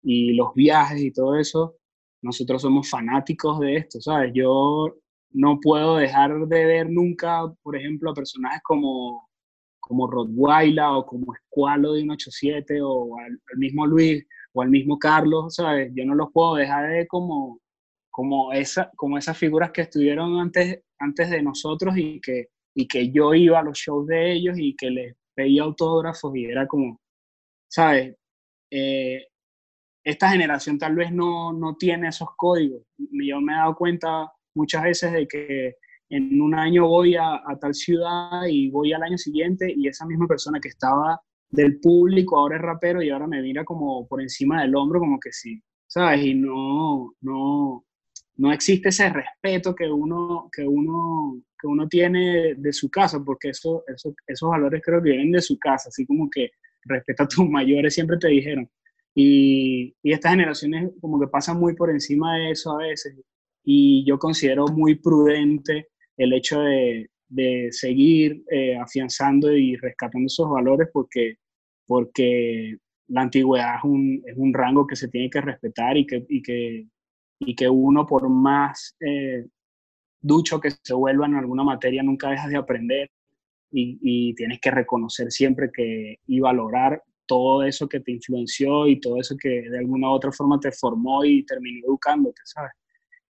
y 0.04 0.34
los 0.34 0.54
viajes 0.54 1.02
y 1.02 1.12
todo 1.12 1.38
eso, 1.38 1.78
nosotros 2.22 2.62
somos 2.62 2.90
fanáticos 2.90 3.60
de 3.60 3.78
esto, 3.78 4.02
¿sabes? 4.02 4.32
Yo 4.34 4.96
no 5.32 5.60
puedo 5.60 5.98
dejar 5.98 6.48
de 6.48 6.66
ver 6.66 6.90
nunca, 6.90 7.42
por 7.64 7.76
ejemplo, 7.76 8.12
a 8.12 8.14
personajes 8.14 8.62
como, 8.64 9.30
como 9.80 10.08
Rottweiler 10.10 10.86
o 10.86 11.06
como 11.06 11.34
Escualo 11.34 11.94
de 11.94 12.02
187 12.02 12.82
o 12.82 13.18
al, 13.18 13.42
al 13.52 13.58
mismo 13.58 13.88
Luis 13.88 14.26
o 14.54 14.62
al 14.62 14.70
mismo 14.70 15.00
Carlos, 15.00 15.56
¿sabes? 15.56 15.92
Yo 15.96 16.06
no 16.06 16.16
los 16.16 16.32
puedo 16.32 16.56
dejar 16.56 16.90
de 16.92 17.08
como, 17.08 17.60
como, 18.12 18.54
esa, 18.54 18.92
como 18.96 19.18
esas 19.18 19.38
figuras 19.38 19.72
que 19.72 19.82
estuvieron 19.82 20.40
antes, 20.40 20.82
antes 21.00 21.30
de 21.30 21.42
nosotros 21.42 21.98
y 21.98 22.22
que, 22.22 22.50
y 22.76 22.88
que 22.88 23.12
yo 23.12 23.34
iba 23.34 23.60
a 23.60 23.64
los 23.64 23.78
shows 23.78 24.08
de 24.08 24.34
ellos 24.34 24.56
y 24.58 24.76
que 24.76 24.92
les 24.92 25.16
pedía 25.36 25.64
autógrafos 25.64 26.36
y 26.36 26.46
era 26.46 26.68
como, 26.68 27.00
¿sabes? 27.68 28.16
Eh, 28.72 29.28
esta 30.04 30.30
generación 30.30 30.78
tal 30.78 30.96
vez 30.96 31.12
no, 31.12 31.54
no 31.54 31.76
tiene 31.76 32.10
esos 32.10 32.30
códigos. 32.36 32.82
Yo 32.98 33.42
me 33.42 33.54
he 33.54 33.56
dado 33.56 33.76
cuenta 33.76 34.32
muchas 34.54 34.84
veces 34.84 35.14
de 35.14 35.28
que 35.28 35.76
en 36.10 36.42
un 36.42 36.54
año 36.54 36.88
voy 36.88 37.16
a, 37.16 37.42
tal 37.60 37.74
ciudad 37.74 38.46
y 38.48 38.70
voy 38.70 38.94
al 38.94 39.04
año 39.04 39.18
siguiente 39.18 39.74
y 39.76 39.88
esa 39.88 40.06
misma 40.06 40.28
persona 40.28 40.60
que 40.60 40.70
estaba 40.70 41.20
del 41.50 41.80
público 41.80 42.38
ahora 42.38 42.58
es 42.58 42.62
rapero 42.62 43.02
y 43.02 43.10
ahora 43.10 43.28
me 43.28 43.42
mira 43.42 43.64
como 43.64 44.08
por 44.08 44.22
encima 44.22 44.62
del 44.62 44.76
hombro 44.76 45.00
como 45.00 45.20
que 45.20 45.32
sí, 45.32 45.62
¿sabes? 45.88 46.26
Y 46.26 46.34
no, 46.34 47.14
no, 47.22 47.86
no 48.38 48.52
existe 48.52 48.90
ese 48.90 49.10
respeto 49.10 49.74
que 49.74 49.90
uno, 49.90 50.50
que 50.52 50.68
uno, 50.68 51.42
que 51.60 51.68
uno 51.68 51.88
tiene 51.88 52.56
de 52.56 52.74
su 52.74 52.90
casa, 52.90 53.24
porque 53.24 53.50
eso, 53.50 53.84
eso, 53.88 54.14
esos 54.28 54.50
valores 54.50 54.82
creo 54.84 55.02
que 55.02 55.12
vienen 55.12 55.32
de 55.32 55.42
su 55.42 55.58
casa, 55.58 55.90
así 55.90 56.06
como 56.06 56.30
que 56.30 56.52
respeta 56.84 57.24
a 57.24 57.28
tus 57.28 57.48
mayores, 57.50 57.94
siempre 57.94 58.18
te 58.18 58.28
dijeron. 58.28 58.70
Y, 59.16 59.96
estas 60.04 60.32
generaciones 60.32 60.92
como 61.02 61.20
que 61.20 61.28
pasan 61.28 61.60
muy 61.60 61.76
por 61.76 61.90
encima 61.90 62.38
de 62.38 62.52
eso 62.52 62.72
a 62.72 62.78
veces. 62.78 63.16
Y 63.64 64.06
yo 64.06 64.18
considero 64.20 64.66
muy 64.68 64.96
prudente 64.96 65.88
el 66.18 66.34
hecho 66.34 66.62
de, 66.62 67.10
de 67.30 67.70
seguir 67.72 68.44
eh, 68.52 68.78
afianzando 68.78 69.56
y 69.56 69.76
rescatando 69.78 70.28
esos 70.28 70.50
valores 70.50 70.90
porque, 70.92 71.36
porque 71.86 72.78
la 73.08 73.22
antigüedad 73.22 73.78
es 73.78 73.84
un, 73.84 74.22
es 74.26 74.38
un 74.38 74.54
rango 74.54 74.88
que 74.88 74.96
se 74.96 75.08
tiene 75.08 75.30
que 75.30 75.42
respetar 75.42 75.98
y 75.98 76.06
que, 76.06 76.26
y 76.30 76.42
que, 76.42 76.88
y 77.40 77.56
que 77.56 77.70
uno 77.70 78.06
por 78.06 78.30
más 78.30 78.96
eh, 79.00 79.46
ducho 80.22 80.60
que 80.60 80.72
se 80.72 80.94
vuelva 80.94 81.26
en 81.26 81.36
alguna 81.36 81.64
materia 81.64 82.04
nunca 82.04 82.30
dejas 82.30 82.50
de 82.50 82.58
aprender 82.58 83.10
y, 83.72 83.98
y 84.02 84.36
tienes 84.36 84.60
que 84.60 84.72
reconocer 84.72 85.32
siempre 85.32 85.70
que 85.74 86.18
y 86.28 86.40
valorar 86.40 87.02
todo 87.26 87.64
eso 87.64 87.88
que 87.88 88.00
te 88.00 88.12
influenció 88.12 88.88
y 88.88 89.00
todo 89.00 89.20
eso 89.20 89.36
que 89.40 89.50
de 89.70 89.78
alguna 89.80 90.10
u 90.10 90.14
otra 90.14 90.32
forma 90.32 90.60
te 90.60 90.72
formó 90.72 91.24
y 91.26 91.46
terminó 91.46 91.86
educándote, 91.88 92.42
¿sabes? 92.46 92.72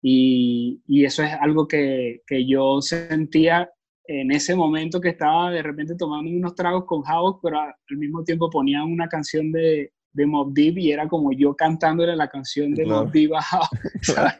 Y, 0.02 0.80
y 0.86 1.04
eso 1.04 1.22
es 1.22 1.32
algo 1.40 1.66
que, 1.66 2.20
que, 2.26 2.46
yo 2.46 2.80
sentía 2.82 3.70
en 4.06 4.30
ese 4.32 4.54
momento 4.54 5.00
que 5.00 5.08
estaba 5.10 5.50
de 5.50 5.62
repente 5.62 5.94
tomando 5.96 6.30
unos 6.30 6.54
tragos 6.54 6.84
con 6.84 7.02
Havoc, 7.06 7.40
pero 7.42 7.58
al 7.60 7.96
mismo 7.96 8.22
tiempo 8.22 8.50
ponían 8.50 8.82
una 8.82 9.08
canción 9.08 9.50
de, 9.50 9.92
de 10.12 10.26
Mob 10.26 10.52
Deep 10.52 10.76
y 10.78 10.92
era 10.92 11.08
como 11.08 11.32
yo 11.32 11.54
cantándole 11.56 12.14
la 12.16 12.28
canción 12.28 12.74
de 12.74 12.84
Claro. 12.84 13.04
Mob 13.04 13.12
Deep 13.12 13.32
a 13.34 13.40
Havoc, 13.40 13.68
¿sabes? 14.02 14.34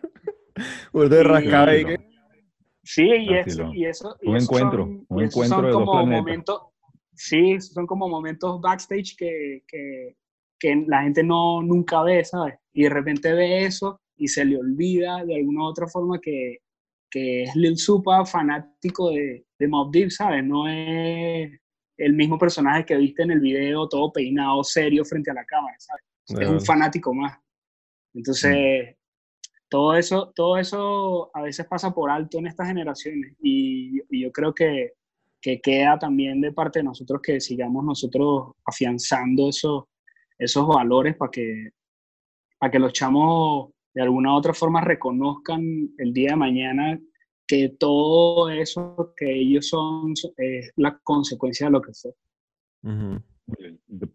Y- 0.92 1.22
rascaba 1.22 1.76
y 1.76 1.85
que- 1.85 2.14
Sí, 2.87 3.02
y 3.07 3.33
eso, 3.33 3.70
y 3.72 3.87
eso, 3.87 4.14
y 4.20 4.28
Un 4.28 4.37
esos 4.37 4.50
encuentro, 4.50 4.85
son- 4.85 5.07
un 5.09 5.22
encuentro 5.22 5.57
son 5.57 5.64
de 5.64 5.70
dos 5.70 5.80
como 5.80 5.92
planetas. 5.92 6.18
momentos, 6.20 6.62
sí, 7.14 7.61
son 7.61 7.87
como 7.87 8.09
momentos 8.09 8.61
backstage 8.61 9.16
que, 9.16 9.62
que, 9.66 10.16
que 10.59 10.85
la 10.87 11.03
gente 11.03 11.22
no 11.22 11.62
nunca 11.62 12.03
ve, 12.03 12.24
¿sabes? 12.24 12.55
Y 12.72 12.85
de 12.85 12.90
repente 12.90 13.33
ve 13.33 13.64
eso 13.64 14.00
y 14.16 14.29
se 14.29 14.44
le 14.44 14.57
olvida 14.57 15.24
de 15.24 15.37
alguna 15.37 15.62
u 15.62 15.66
otra 15.66 15.87
forma 15.88 16.20
que, 16.20 16.59
que 17.11 17.44
es 17.44 17.57
Lil 17.57 17.77
Supa 17.79 18.24
fanático 18.24 19.11
de, 19.11 19.46
de 19.59 19.68
Mobb 19.68 19.92
Deep, 19.92 20.11
¿sabes? 20.11 20.44
No 20.44 20.68
es 20.68 21.50
el 21.96 22.12
mismo 22.14 22.38
personaje 22.38 22.85
que 22.85 22.96
viste 22.96 23.22
en 23.22 23.31
el 23.31 23.40
video, 23.40 23.88
todo 23.88 24.12
peinado, 24.12 24.64
serio 24.64 25.05
frente 25.05 25.31
a 25.31 25.35
la 25.35 25.44
cámara, 25.44 25.77
¿sabes? 25.79 26.05
Es 26.40 26.48
un 26.48 26.61
fanático 26.61 27.14
más. 27.14 27.38
Entonces, 28.14 28.96
todo 29.68 29.94
eso, 29.94 30.33
todo 30.35 30.57
eso 30.57 31.31
a 31.35 31.42
veces 31.42 31.66
pasa 31.66 31.92
por 31.92 32.11
alto 32.11 32.38
en 32.38 32.46
estas 32.46 32.68
generaciones 32.68 33.35
y, 33.40 34.00
y 34.11 34.22
yo 34.22 34.33
creo 34.33 34.55
que, 34.55 34.92
que 35.44 35.61
queda 35.61 35.98
también 35.98 36.40
de 36.40 36.52
parte 36.52 36.78
de 36.78 36.85
nosotros 36.85 37.20
que 37.22 37.38
sigamos 37.38 37.85
nosotros 37.85 38.52
afianzando 38.64 39.50
esos, 39.50 39.85
esos 40.38 40.66
valores 40.66 41.16
para 41.16 41.30
que, 41.30 41.68
para 42.59 42.72
que 42.72 42.78
los 42.78 42.94
chamos 42.94 43.68
de 43.92 44.00
alguna 44.00 44.33
u 44.33 44.37
otra 44.37 44.54
forma 44.54 44.80
reconozcan 44.80 45.61
el 45.98 46.14
día 46.14 46.30
de 46.30 46.37
mañana 46.37 46.98
que 47.46 47.68
todo 47.78 48.48
eso 48.48 49.12
que 49.14 49.38
ellos 49.38 49.68
son 49.68 50.14
es 50.38 50.72
la 50.76 50.98
consecuencia 51.04 51.66
de 51.66 51.72
lo 51.72 51.83
que 51.83 51.92
fue. 51.92 52.12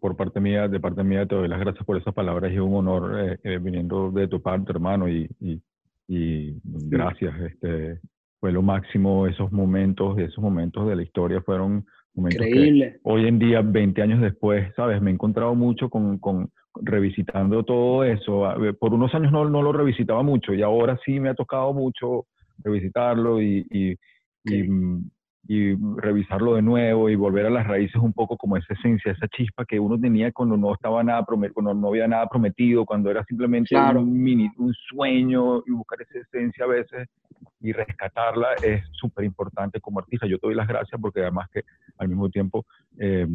Por 0.00 0.16
parte 0.16 0.40
mía, 0.40 0.66
de 0.66 0.80
parte 0.80 1.04
mía, 1.04 1.26
te 1.26 1.36
doy 1.36 1.46
las 1.46 1.60
gracias 1.60 1.86
por 1.86 1.96
esas 1.96 2.12
palabras 2.12 2.50
es 2.50 2.58
un 2.58 2.74
honor 2.74 3.20
eh, 3.20 3.38
eh, 3.44 3.58
viniendo 3.58 4.10
de 4.10 4.26
tu 4.26 4.42
parte, 4.42 4.72
hermano, 4.72 5.08
y, 5.08 5.30
y, 5.38 5.62
y 6.08 6.60
gracias. 6.64 7.40
Este, 7.40 8.00
fue 8.40 8.52
lo 8.52 8.62
máximo, 8.62 9.26
esos 9.26 9.52
momentos, 9.52 10.18
esos 10.18 10.42
momentos 10.42 10.88
de 10.88 10.96
la 10.96 11.02
historia 11.02 11.42
fueron 11.42 11.84
Momentos 12.14 12.42
que 12.42 12.48
Increíble. 12.48 13.00
hoy 13.04 13.26
en 13.28 13.38
día, 13.38 13.62
20 13.62 14.02
años 14.02 14.20
después, 14.20 14.72
¿sabes? 14.74 15.00
Me 15.00 15.10
he 15.10 15.14
encontrado 15.14 15.54
mucho 15.54 15.88
con, 15.88 16.18
con 16.18 16.50
revisitando 16.74 17.62
todo 17.64 18.04
eso. 18.04 18.52
Por 18.80 18.94
unos 18.94 19.14
años 19.14 19.30
no, 19.30 19.48
no 19.48 19.62
lo 19.62 19.72
revisitaba 19.72 20.22
mucho 20.22 20.52
y 20.52 20.62
ahora 20.62 20.98
sí 21.04 21.20
me 21.20 21.28
ha 21.28 21.34
tocado 21.34 21.72
mucho 21.72 22.26
revisitarlo 22.58 23.40
y, 23.40 23.66
y, 23.70 23.96
y, 24.44 24.62
mm, 24.68 25.10
y 25.48 25.74
revisarlo 25.96 26.54
de 26.54 26.62
nuevo 26.62 27.08
y 27.08 27.16
volver 27.16 27.46
a 27.46 27.50
las 27.50 27.66
raíces 27.66 27.96
un 27.96 28.12
poco 28.12 28.36
como 28.36 28.56
esa 28.56 28.74
esencia, 28.74 29.12
esa 29.12 29.26
chispa 29.28 29.64
que 29.64 29.80
uno 29.80 29.98
tenía 29.98 30.30
cuando 30.32 30.56
no 30.56 30.72
estaba 30.74 31.02
nada 31.02 31.24
cuando 31.52 31.74
no 31.74 31.88
había 31.88 32.06
nada 32.06 32.26
prometido, 32.28 32.84
cuando 32.84 33.10
era 33.10 33.24
simplemente 33.24 33.70
Claro. 33.74 34.00
un 34.00 34.22
mini, 34.22 34.48
un 34.58 34.72
sueño 34.88 35.58
y 35.66 35.70
buscar 35.72 36.02
esa 36.02 36.18
esencia 36.18 36.64
a 36.64 36.68
veces 36.68 37.08
y 37.60 37.72
rescatarla 37.72 38.48
es 38.62 38.82
súper 38.92 39.24
importante 39.24 39.80
como 39.80 39.98
artista. 39.98 40.26
Yo 40.26 40.38
te 40.38 40.46
doy 40.46 40.56
las 40.56 40.68
gracias 40.68 41.00
porque 41.00 41.20
además 41.20 41.48
que 41.52 41.62
al 41.98 42.08
mismo 42.08 42.28
tiempo 42.30 42.64
eh, 42.98 43.26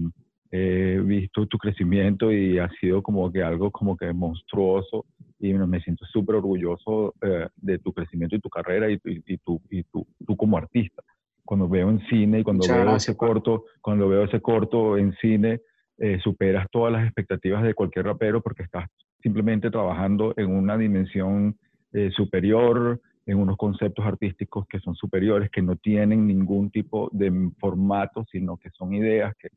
he 0.51 0.99
visto 1.03 1.45
tu 1.47 1.57
crecimiento 1.57 2.31
y 2.31 2.59
ha 2.59 2.69
sido 2.79 3.01
como 3.01 3.31
que 3.31 3.43
algo 3.43 3.71
como 3.71 3.97
que 3.97 4.13
monstruoso 4.13 5.05
y 5.39 5.53
me 5.53 5.67
me 5.67 5.81
siento 5.81 6.05
súper 6.05 6.35
orgulloso 6.37 7.13
eh, 7.21 7.47
de 7.57 7.79
tu 7.79 7.91
crecimiento 7.91 8.35
y 8.35 8.39
tu 8.39 8.49
carrera 8.49 8.89
y, 8.89 8.97
tu- 8.99 9.09
y, 9.09 9.21
y 9.27 9.37
tú, 9.39 9.61
y 9.69 9.83
tú, 9.83 10.07
tú 10.25 10.37
como 10.37 10.57
artista. 10.57 11.01
Cuando 11.45 11.69
veo 11.69 11.89
en 11.89 11.99
cine 12.07 12.39
y 12.39 12.43
cuando 12.43 12.63
Muchas 12.63 12.75
veo 12.77 12.85
gracias, 12.85 13.09
ese 13.09 13.17
corto, 13.17 13.65
cuando 13.81 14.09
veo 14.09 14.23
ese 14.23 14.41
corto 14.41 14.97
en 14.97 15.13
cine, 15.21 15.61
eh, 15.97 16.19
superas 16.21 16.67
todas 16.71 16.91
las 16.91 17.05
expectativas 17.05 17.63
de 17.63 17.73
cualquier 17.73 18.05
rapero 18.05 18.41
porque 18.41 18.63
estás 18.63 18.89
simplemente 19.21 19.71
trabajando 19.71 20.33
en 20.37 20.47
una 20.47 20.77
dimensión 20.77 21.57
eh, 21.93 22.11
superior, 22.11 22.99
en 23.25 23.37
unos 23.39 23.57
conceptos 23.57 24.05
artísticos 24.05 24.67
que 24.67 24.79
son 24.79 24.95
superiores, 24.95 25.49
que 25.49 25.61
no 25.61 25.75
tienen 25.77 26.27
ningún 26.27 26.69
tipo 26.69 27.09
de 27.11 27.51
formato, 27.59 28.25
sino 28.31 28.57
que 28.57 28.69
son 28.71 28.93
ideas 28.93 29.33
que 29.39 29.49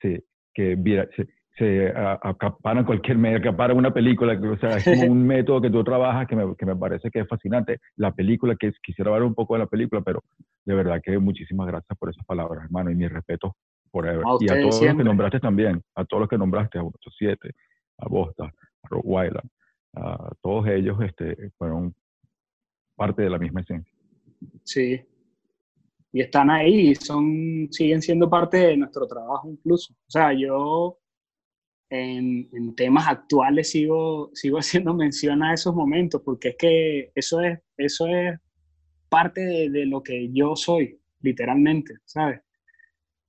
se, 0.00 0.24
que 0.52 0.74
vira- 0.74 1.08
se, 1.16 1.26
se 1.56 1.88
acaparan 2.22 2.84
cualquier 2.84 3.16
medio, 3.16 3.38
acaparan 3.38 3.78
una 3.78 3.92
película, 3.92 4.38
o 4.38 4.58
sea, 4.58 4.76
es 4.76 4.84
como 4.84 5.12
un 5.12 5.26
método 5.26 5.62
que 5.62 5.70
tú 5.70 5.82
trabajas 5.82 6.26
que 6.26 6.36
me, 6.36 6.54
que 6.54 6.66
me 6.66 6.76
parece 6.76 7.10
que 7.10 7.20
es 7.20 7.28
fascinante. 7.28 7.78
La 7.96 8.12
película, 8.12 8.56
que 8.56 8.72
quisiera 8.82 9.10
hablar 9.10 9.26
un 9.26 9.34
poco 9.34 9.54
de 9.54 9.60
la 9.60 9.66
película, 9.66 10.02
pero 10.02 10.22
de 10.64 10.74
verdad 10.74 11.00
que 11.02 11.18
muchísimas 11.18 11.66
gracias 11.66 11.96
por 11.98 12.10
esas 12.10 12.24
palabras, 12.26 12.64
hermano, 12.64 12.90
y 12.90 12.94
mi 12.94 13.08
respeto 13.08 13.56
forever. 13.90 14.22
A 14.26 14.36
y 14.40 14.50
a 14.50 14.60
todos 14.60 14.82
los 14.82 14.96
que 14.96 15.04
nombraste 15.04 15.40
también, 15.40 15.82
a 15.94 16.04
todos 16.04 16.22
los 16.22 16.28
que 16.28 16.38
nombraste, 16.38 16.78
a 16.78 16.82
187, 16.82 17.50
a 17.98 18.08
Bosta, 18.08 18.44
a 18.44 18.88
Rob 18.88 19.02
Wyland, 19.04 19.50
a 19.94 20.30
todos 20.42 20.66
ellos 20.68 20.98
este, 21.00 21.50
fueron 21.56 21.94
parte 22.96 23.22
de 23.22 23.30
la 23.30 23.38
misma 23.38 23.62
esencia. 23.62 23.92
Sí. 24.64 25.00
Y 26.12 26.20
están 26.20 26.50
ahí, 26.50 26.94
son, 26.94 27.68
siguen 27.70 28.02
siendo 28.02 28.28
parte 28.28 28.58
de 28.58 28.76
nuestro 28.76 29.06
trabajo 29.06 29.48
incluso. 29.48 29.94
O 29.94 30.10
sea, 30.10 30.32
yo 30.32 30.98
en, 31.90 32.48
en 32.52 32.74
temas 32.74 33.08
actuales 33.08 33.70
sigo, 33.70 34.30
sigo 34.34 34.58
haciendo 34.58 34.94
mención 34.94 35.42
a 35.42 35.54
esos 35.54 35.74
momentos, 35.74 36.22
porque 36.24 36.50
es 36.50 36.56
que 36.58 37.12
eso 37.14 37.40
es, 37.40 37.58
eso 37.76 38.06
es 38.08 38.38
parte 39.08 39.40
de, 39.40 39.70
de 39.70 39.86
lo 39.86 40.02
que 40.02 40.30
yo 40.32 40.56
soy, 40.56 41.00
literalmente, 41.20 41.94
¿sabes? 42.04 42.40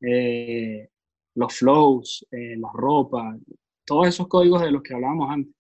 Eh, 0.02 0.90
los 1.36 1.54
flows, 1.54 2.26
eh, 2.32 2.56
la 2.58 2.70
ropa, 2.74 3.38
todos 3.86 4.08
esos 4.08 4.28
códigos 4.28 4.62
de 4.62 4.72
los 4.72 4.82
que 4.82 4.94
hablábamos 4.94 5.30
antes. 5.32 5.54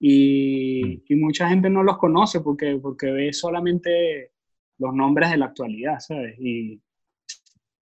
Y, 0.00 1.02
y 1.08 1.16
mucha 1.16 1.48
gente 1.48 1.70
no 1.70 1.82
los 1.82 1.98
conoce 1.98 2.40
porque, 2.40 2.76
porque 2.82 3.10
ve 3.10 3.32
solamente 3.32 4.32
los 4.78 4.92
nombres 4.94 5.30
de 5.30 5.38
la 5.38 5.46
actualidad, 5.46 6.00
¿sabes? 6.00 6.36
Y, 6.40 6.80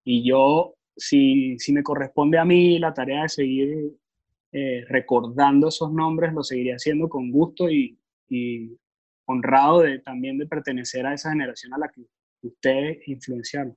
y 0.05 0.29
yo, 0.29 0.75
si, 0.97 1.59
si 1.59 1.73
me 1.73 1.83
corresponde 1.83 2.39
a 2.39 2.45
mí 2.45 2.79
la 2.79 2.93
tarea 2.95 3.23
de 3.23 3.29
seguir 3.29 3.93
eh, 4.53 4.85
recordando 4.89 5.69
esos 5.69 5.93
nombres, 5.93 6.33
lo 6.33 6.43
seguiré 6.43 6.73
haciendo 6.73 7.09
con 7.09 7.31
gusto 7.31 7.71
y, 7.71 7.99
y 8.29 8.77
honrado 9.27 9.81
de, 9.81 9.99
también 10.01 10.39
de 10.39 10.47
pertenecer 10.47 11.07
a 11.07 11.15
esa 11.15 11.31
generación 11.31 11.73
a 11.75 11.79
la 11.79 11.89
que 11.89 12.03
ustedes 12.43 13.07
influenciaron. 13.09 13.75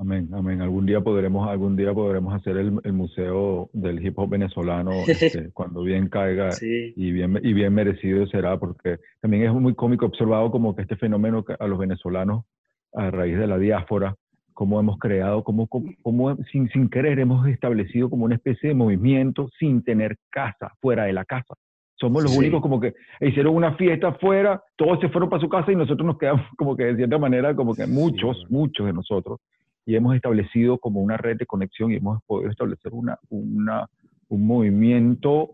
Amén, 0.00 0.28
amén. 0.32 0.60
Algún 0.60 0.86
día 0.86 1.00
podremos, 1.00 1.48
algún 1.48 1.74
día 1.74 1.92
podremos 1.92 2.32
hacer 2.32 2.56
el, 2.56 2.78
el 2.84 2.92
museo 2.92 3.68
del 3.72 4.04
hip 4.04 4.16
hop 4.16 4.30
venezolano 4.30 4.92
este, 5.08 5.50
cuando 5.50 5.82
bien 5.82 6.08
caiga 6.08 6.52
Sí, 6.52 6.92
y 6.94 7.10
bien, 7.10 7.40
y 7.42 7.52
bien 7.52 7.74
merecido 7.74 8.24
será, 8.28 8.58
porque 8.58 8.98
también 9.20 9.44
es 9.44 9.52
muy 9.52 9.74
cómico 9.74 10.06
observado 10.06 10.52
como 10.52 10.76
que 10.76 10.82
este 10.82 10.96
fenómeno 10.96 11.44
a 11.58 11.66
los 11.66 11.78
venezolanos 11.80 12.44
a 12.92 13.10
raíz 13.10 13.38
de 13.38 13.48
la 13.48 13.58
diáspora, 13.58 14.14
cómo 14.58 14.80
hemos 14.80 14.98
creado, 14.98 15.44
cómo, 15.44 15.68
cómo, 15.68 15.88
cómo 16.02 16.34
sin, 16.50 16.68
sin 16.70 16.88
querer 16.90 17.20
hemos 17.20 17.46
establecido 17.46 18.10
como 18.10 18.24
una 18.24 18.34
especie 18.34 18.70
de 18.70 18.74
movimiento 18.74 19.48
sin 19.56 19.84
tener 19.84 20.16
casa, 20.30 20.72
fuera 20.80 21.04
de 21.04 21.12
la 21.12 21.24
casa. 21.24 21.54
Somos 21.94 22.24
los 22.24 22.32
Sí. 22.32 22.38
únicos 22.38 22.60
como 22.60 22.80
que 22.80 22.92
hicieron 23.20 23.54
una 23.54 23.74
fiesta 23.76 24.08
afuera, 24.08 24.60
todos 24.74 24.98
se 24.98 25.08
fueron 25.10 25.30
para 25.30 25.40
su 25.40 25.48
casa 25.48 25.70
y 25.70 25.76
nosotros 25.76 26.04
nos 26.04 26.18
quedamos 26.18 26.42
como 26.58 26.76
que 26.76 26.86
de 26.86 26.96
cierta 26.96 27.18
manera, 27.18 27.54
como 27.54 27.72
que 27.76 27.84
Sí, 27.84 27.88
muchos, 27.92 28.36
bueno. 28.38 28.48
muchos 28.50 28.86
de 28.86 28.92
nosotros, 28.94 29.38
y 29.86 29.94
hemos 29.94 30.16
establecido 30.16 30.76
como 30.78 31.02
una 31.02 31.16
red 31.16 31.36
de 31.36 31.46
conexión 31.46 31.92
y 31.92 31.96
hemos 31.98 32.20
podido 32.24 32.50
establecer 32.50 32.92
una, 32.92 33.16
una, 33.30 33.86
un 34.28 34.44
movimiento 34.44 35.50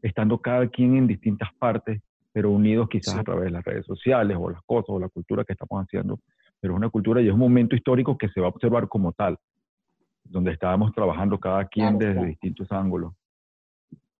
estando 0.00 0.38
cada 0.38 0.66
quien 0.68 0.96
en 0.96 1.06
distintas 1.06 1.50
partes, 1.58 2.00
pero 2.32 2.50
unidos 2.52 2.88
quizás 2.88 3.12
Sí. 3.12 3.20
a 3.20 3.22
través 3.22 3.44
de 3.44 3.50
las 3.50 3.64
redes 3.66 3.84
sociales 3.84 4.34
o 4.40 4.48
las 4.48 4.62
cosas 4.62 4.88
o 4.88 4.98
la 4.98 5.10
cultura 5.10 5.44
que 5.44 5.52
estamos 5.52 5.84
haciendo. 5.84 6.18
Pero 6.60 6.74
es 6.74 6.78
una 6.78 6.90
cultura 6.90 7.20
y 7.20 7.28
es 7.28 7.32
un 7.32 7.40
momento 7.40 7.76
histórico 7.76 8.16
que 8.16 8.28
se 8.28 8.40
va 8.40 8.46
a 8.46 8.50
observar 8.50 8.88
como 8.88 9.12
tal, 9.12 9.38
donde 10.24 10.52
estábamos 10.52 10.92
trabajando 10.92 11.38
cada 11.38 11.66
quien 11.66 11.86
Claro, 11.86 11.98
desde 11.98 12.12
claro. 12.14 12.28
distintos 12.28 12.72
ángulos. 12.72 13.14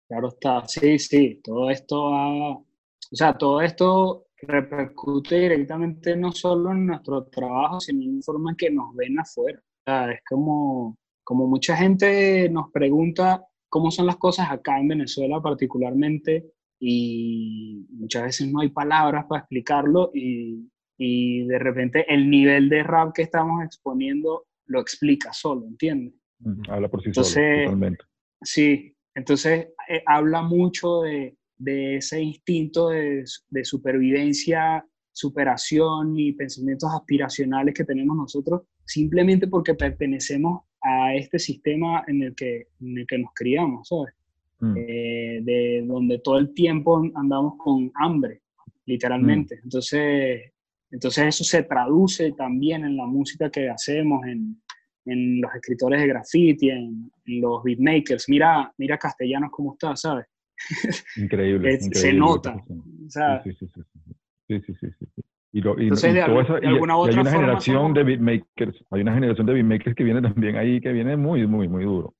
claro 0.09 0.29
está. 0.29 0.67
Sí, 0.67 0.99
sí, 0.99 1.41
todo 1.43 1.71
esto 1.71 2.15
ha, 2.15 2.51
o 2.53 2.65
sea, 3.13 3.37
todo 3.37 3.61
esto 3.61 4.27
repercute 4.43 5.41
directamente 5.41 6.17
no 6.17 6.31
solo 6.33 6.73
en 6.73 6.87
nuestro 6.87 7.25
trabajo, 7.25 7.81
sino 7.81 8.03
en 8.03 8.17
la 8.17 8.23
forma 8.23 8.51
en 8.51 8.57
que 8.57 8.71
nos 8.71 8.95
ven 8.95 9.19
afuera. 9.19 9.59
O 9.59 9.83
sea, 9.85 10.13
es 10.13 10.21
como, 10.29 10.97
como 11.25 11.47
mucha 11.47 11.77
gente 11.77 12.49
nos 12.51 12.71
pregunta 12.71 13.45
cómo 13.69 13.91
son 13.91 14.07
las 14.07 14.17
cosas 14.17 14.51
acá 14.51 14.79
en 14.79 14.89
Venezuela 14.89 15.41
particularmente 15.41 16.53
y 16.79 17.87
muchas 17.91 18.25
veces 18.25 18.53
no 18.53 18.61
hay 18.61 18.69
palabras 18.69 19.25
para 19.27 19.41
explicarlo 19.41 20.11
y, 20.15 20.69
y 20.99 21.47
de 21.47 21.59
repente 21.59 22.05
el 22.13 22.29
nivel 22.31 22.69
de 22.69 22.83
rap 22.83 23.13
que 23.15 23.23
estamos 23.23 23.63
exponiendo 23.65 24.47
lo 24.67 24.81
explica 24.81 25.33
solo, 25.33 25.67
¿entiendes? 25.67 26.15
Mm, 26.41 26.63
Habla 26.69 26.89
por 26.89 27.03
sí 27.03 27.09
Entonces, 27.09 27.35
solo, 27.35 27.65
totalmente. 27.65 28.05
Sí, 28.43 28.95
entonces 29.15 29.69
eh, 29.89 30.03
habla 30.07 30.43
mucho 30.43 31.03
de, 31.03 31.37
de 31.59 31.97
ese 31.97 32.21
instinto 32.21 32.89
de, 32.91 33.25
de 33.51 33.65
supervivencia, 33.65 34.85
superación 35.13 36.19
y 36.19 36.33
pensamientos 36.33 36.91
aspiracionales 36.95 37.75
que 37.75 37.85
tenemos 37.85 38.17
nosotros, 38.17 38.63
simplemente 38.85 39.47
porque 39.47 39.75
pertenecemos 39.75 40.63
a 40.83 41.15
este 41.15 41.39
sistema 41.39 42.05
en 42.07 42.23
el 42.23 42.35
que, 42.35 42.69
en 42.81 42.99
el 42.99 43.07
que 43.07 43.19
nos 43.19 43.31
criamos, 43.35 43.89
¿sabes? 43.89 44.15
Mm, 44.61 44.75
Eh, 44.77 45.41
de 45.43 45.85
donde 45.87 46.19
todo 46.19 46.39
el 46.39 46.53
tiempo 46.55 47.03
andamos 47.15 47.55
con 47.59 47.91
hambre, 47.95 48.43
literalmente. 48.87 49.61
Entonces, 49.63 50.53
entonces 50.91 51.27
eso 51.27 51.45
se 51.45 51.63
traduce 51.65 52.33
también 52.33 52.85
en 52.85 52.97
la 52.97 53.07
música 53.07 53.51
que 53.51 53.69
hacemos, 53.69 54.25
en, 54.27 54.61
en 55.05 55.41
los 55.41 55.55
escritores 55.55 56.01
de 56.01 56.07
graffiti, 56.09 56.71
en, 56.71 57.11
en 57.27 57.41
los 57.41 57.63
beatmakers. 57.63 58.29
Mira, 58.29 58.73
mira 58.79 58.99
Castellanos 58.99 59.51
cómo 59.51 59.73
está, 59.75 59.95
¿sabes? 59.97 60.27
Increíble. 61.17 61.73
Es- 61.75 61.81
se 61.81 61.87
increíble 61.87 62.19
nota. 62.19 62.65
Sí, 63.45 63.53
sí, 63.53 63.53
sí, 63.59 63.67
sí, 63.75 63.83
sí. 63.83 64.13
Sí, 64.49 64.61
sí, 64.61 64.75
sí, 64.81 64.87
sí, 64.99 65.07
sí. 65.15 65.23
Y, 65.53 65.61
lo- 65.61 65.79
y- 65.79 65.85
Entonces, 65.85 66.11
y 66.11 66.15
de 66.15 66.25
todo 66.25 66.41
eso- 66.41 66.59
y- 66.59 66.67
hay 66.67 66.73
una 66.81 66.95
forma 66.95 67.31
generación 67.31 67.95
de 67.95 68.03
beatmakers, 68.05 68.85
hay 68.91 69.01
una 69.01 69.15
generación 69.15 69.47
de 69.47 69.53
beatmakers 69.55 69.95
que 69.97 70.05
viene 70.05 70.23
también 70.23 70.57
ahí, 70.57 70.81
que 70.81 70.93
viene 70.93 71.17
muy, 71.17 71.47
muy, 71.47 71.69
muy 71.69 71.85
duro. 71.85 72.15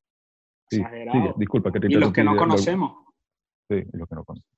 Sí, 0.69 0.79
sigue, 1.13 1.35
disculpa 1.37 1.71
que 1.73 1.81
te 1.81 1.87
y 1.87 1.91
los 1.93 2.13
que 2.13 2.25
no 2.25 2.37
conocemos. 2.37 3.05
Sí, 3.69 3.77
los 3.93 4.09
que 4.09 4.15
no 4.15 4.25
conocen. 4.25 4.49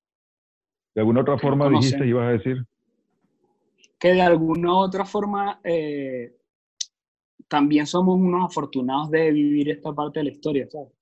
¿De 0.94 1.00
alguna 1.02 1.20
otra 1.20 1.34
que 1.36 1.36
no 1.36 1.50
forma 1.50 1.68
dijiste, 1.68 2.06
ibas 2.06 2.26
a 2.26 2.30
decir? 2.32 2.64
Que 3.98 4.08
de 4.14 4.22
alguna 4.22 4.72
u 4.74 4.76
otra 4.76 5.04
forma 5.04 5.60
eh, 5.64 6.34
también 7.48 7.86
somos 7.86 8.16
unos 8.16 8.44
afortunados 8.50 9.10
de 9.10 9.30
vivir 9.32 9.70
esta 9.70 9.92
parte 9.94 10.20
de 10.20 10.24
la 10.24 10.30
historia, 10.30 10.68
¿sabes? 10.70 10.92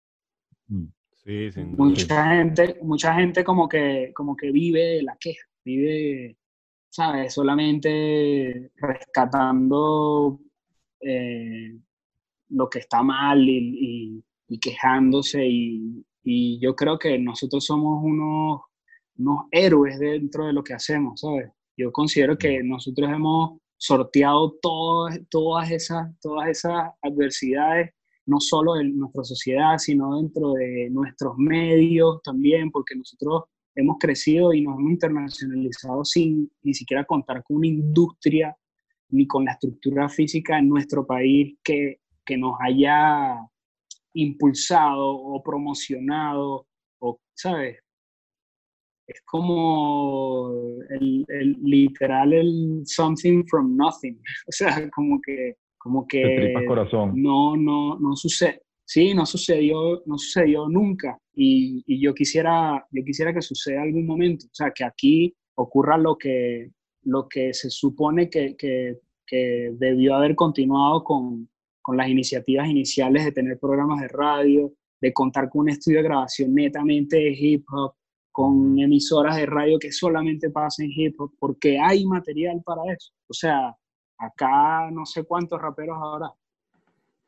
Mm, 0.69 0.85
Sí, 1.13 1.51
duda. 1.65 1.77
Mucha 1.77 2.31
gente, 2.37 2.79
mucha 2.83 3.15
gente 3.15 3.43
como 3.45 3.69
que, 3.69 4.13
como 4.15 4.37
que 4.37 4.53
vive 4.53 5.03
la 5.03 5.17
queja, 5.19 5.45
vive, 5.65 6.37
¿sabes? 6.89 7.35
Solamente 7.35 8.71
rescatando 8.77 10.39
eh, 11.01 11.77
lo 12.51 12.69
que 12.71 12.79
está 12.79 13.03
mal 13.03 13.47
y, 13.49 13.59
y- 14.19 14.25
y 14.49 14.59
quejándose 14.61 15.45
y, 15.45 16.05
y 16.23 16.61
yo 16.61 16.77
creo 16.77 16.97
que 16.97 17.19
nosotros 17.19 17.65
somos 17.65 18.05
unos, 18.05 18.61
unos 19.19 19.47
héroes 19.51 19.99
dentro 19.99 20.47
de 20.47 20.53
lo 20.53 20.63
que 20.63 20.75
hacemos, 20.75 21.21
¿sabes? 21.21 21.51
Yo 21.77 21.93
considero 21.93 22.39
que 22.39 22.63
nosotros 22.63 23.11
hemos 23.11 23.59
sorteado 23.77 24.57
todas, 24.63 25.21
todas, 25.29 25.71
esas, 25.71 26.19
todas 26.21 26.49
esas 26.49 26.91
adversidades 27.03 27.91
no 28.27 28.41
solo 28.41 28.79
en 28.81 28.99
nuestra 28.99 29.25
sociedad, 29.25 29.79
sino 29.79 30.17
dentro 30.17 30.55
de 30.55 30.89
nuestros 30.91 31.37
medios 31.39 32.21
también, 32.23 32.71
porque 32.71 32.97
nosotros 32.97 33.45
hemos 33.75 33.97
crecido 34.01 34.53
y 34.53 34.63
nos 34.63 34.79
hemos 34.79 34.91
internacionalizado 34.91 36.05
sin 36.05 36.51
ni 36.63 36.75
siquiera 36.75 37.05
contar 37.05 37.45
con 37.45 37.59
una 37.59 37.69
industria 37.69 38.57
ni 39.11 39.27
con 39.27 39.45
la 39.45 39.53
estructura 39.53 40.09
física 40.09 40.59
en 40.59 40.69
nuestro 40.69 41.07
país 41.07 41.57
que, 41.63 42.01
que 42.25 42.37
nos 42.37 42.55
haya 42.61 43.39
impulsado 44.15 45.07
o 45.07 45.43
promocionado, 45.43 46.67
o, 46.99 47.21
¿sabes? 47.35 47.79
Es 49.07 49.23
como 49.25 50.51
el, 50.91 51.25
el, 51.29 51.57
literal 51.63 52.33
el 52.33 52.83
something 52.85 53.45
from 53.47 53.77
nothing, 53.77 54.21
o 54.49 54.53
sea, 54.53 54.89
como 54.91 55.21
que, 55.21 55.55
como 55.79 56.07
que 56.07 56.53
corazón. 56.67 57.13
no, 57.15 57.57
no, 57.57 57.99
no 57.99 58.17
sucede, 58.17 58.63
sí, 58.85 59.15
no 59.15 59.25
sucedió, 59.27 60.03
no 60.07 60.19
sucedió 60.19 60.69
nunca. 60.69 61.19
Y, 61.35 61.85
y, 61.87 62.01
yo, 62.01 62.15
quisiera, 62.15 62.85
yo 62.91 63.05
quisiera 63.05 63.33
que 63.33 63.43
suceda 63.43 63.83
algún 63.83 64.07
momento, 64.07 64.47
o 64.47 64.55
sea, 64.55 64.71
que 64.71 64.85
aquí 64.85 65.35
ocurra 65.55 65.99
lo 65.99 66.17
que, 66.17 66.71
lo 67.03 67.29
que 67.29 67.53
se 67.55 67.71
supone 67.71 68.29
que, 68.29 68.57
que, 68.57 68.99
que 69.27 69.71
debió 69.75 70.15
haber 70.15 70.35
continuado 70.35 71.05
con, 71.05 71.49
con 71.83 71.97
las 71.97 72.09
iniciativas 72.09 72.69
iniciales 72.69 73.25
de 73.25 73.33
tener 73.33 73.59
programas 73.61 74.01
de 74.01 74.09
radio, 74.09 74.73
de 75.01 75.13
contar 75.13 75.49
con 75.49 75.63
un 75.63 75.69
estudio 75.69 75.99
de 75.99 76.05
grabación 76.05 76.53
netamente 76.53 77.17
de 77.17 77.31
hip 77.31 77.65
hop, 77.71 77.95
con 78.37 78.79
emisoras 78.79 79.35
de 79.37 79.47
radio 79.47 79.79
que 79.79 79.91
solamente 79.91 80.51
pasen 80.51 80.91
hip 80.95 81.19
hop, 81.19 81.33
porque 81.39 81.79
hay 81.79 82.05
material 82.05 82.61
para 82.63 82.83
eso. 82.93 83.15
O 83.29 83.33
sea, 83.33 83.75
acá 84.19 84.91
no 84.91 85.07
sé 85.07 85.25
cuántos 85.25 85.59
raperos 85.59 85.97
ahora, 85.99 86.31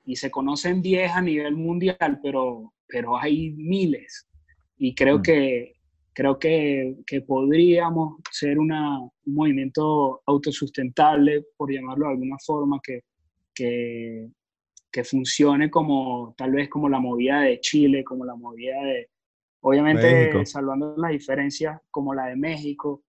y 0.04 0.16
se 0.16 0.30
conocen 0.30 0.82
10 0.82 1.11
a 1.12 1.22
nivel 1.22 1.56
mundial, 1.56 2.20
pero, 2.22 2.74
pero 2.86 3.16
hay 3.16 3.52
miles. 3.52 4.28
Y 4.76 4.94
creo 4.94 5.20
mm. 5.20 5.22
que, 5.22 5.72
creo 6.12 6.38
que, 6.38 6.98
que 7.06 7.22
podríamos 7.22 8.16
ser 8.30 8.59
una, 8.59 9.00
un 9.00 9.12
movimiento 9.24 10.20
autosustentable, 10.26 11.46
por 11.56 11.72
llamarlo 11.72 12.04
de 12.04 12.12
alguna 12.12 12.36
forma, 12.44 12.80
que, 12.84 13.00
que, 13.54 14.28
que 14.92 15.04
funcione 15.04 15.70
como 15.70 16.34
tal 16.36 16.52
vez 16.52 16.68
como 16.68 16.86
la 16.90 17.00
movida 17.00 17.40
de 17.40 17.61
Chile, 17.61 18.04
como 18.04 18.26
la 18.26 18.34
movida 18.34 18.76
de, 18.82 19.09
obviamente 19.61 20.44
salvando 20.46 20.94
las 20.96 21.11
diferencias, 21.11 21.80
como 21.90 22.14
la 22.14 22.26
de 22.26 22.36
México, 22.36 23.02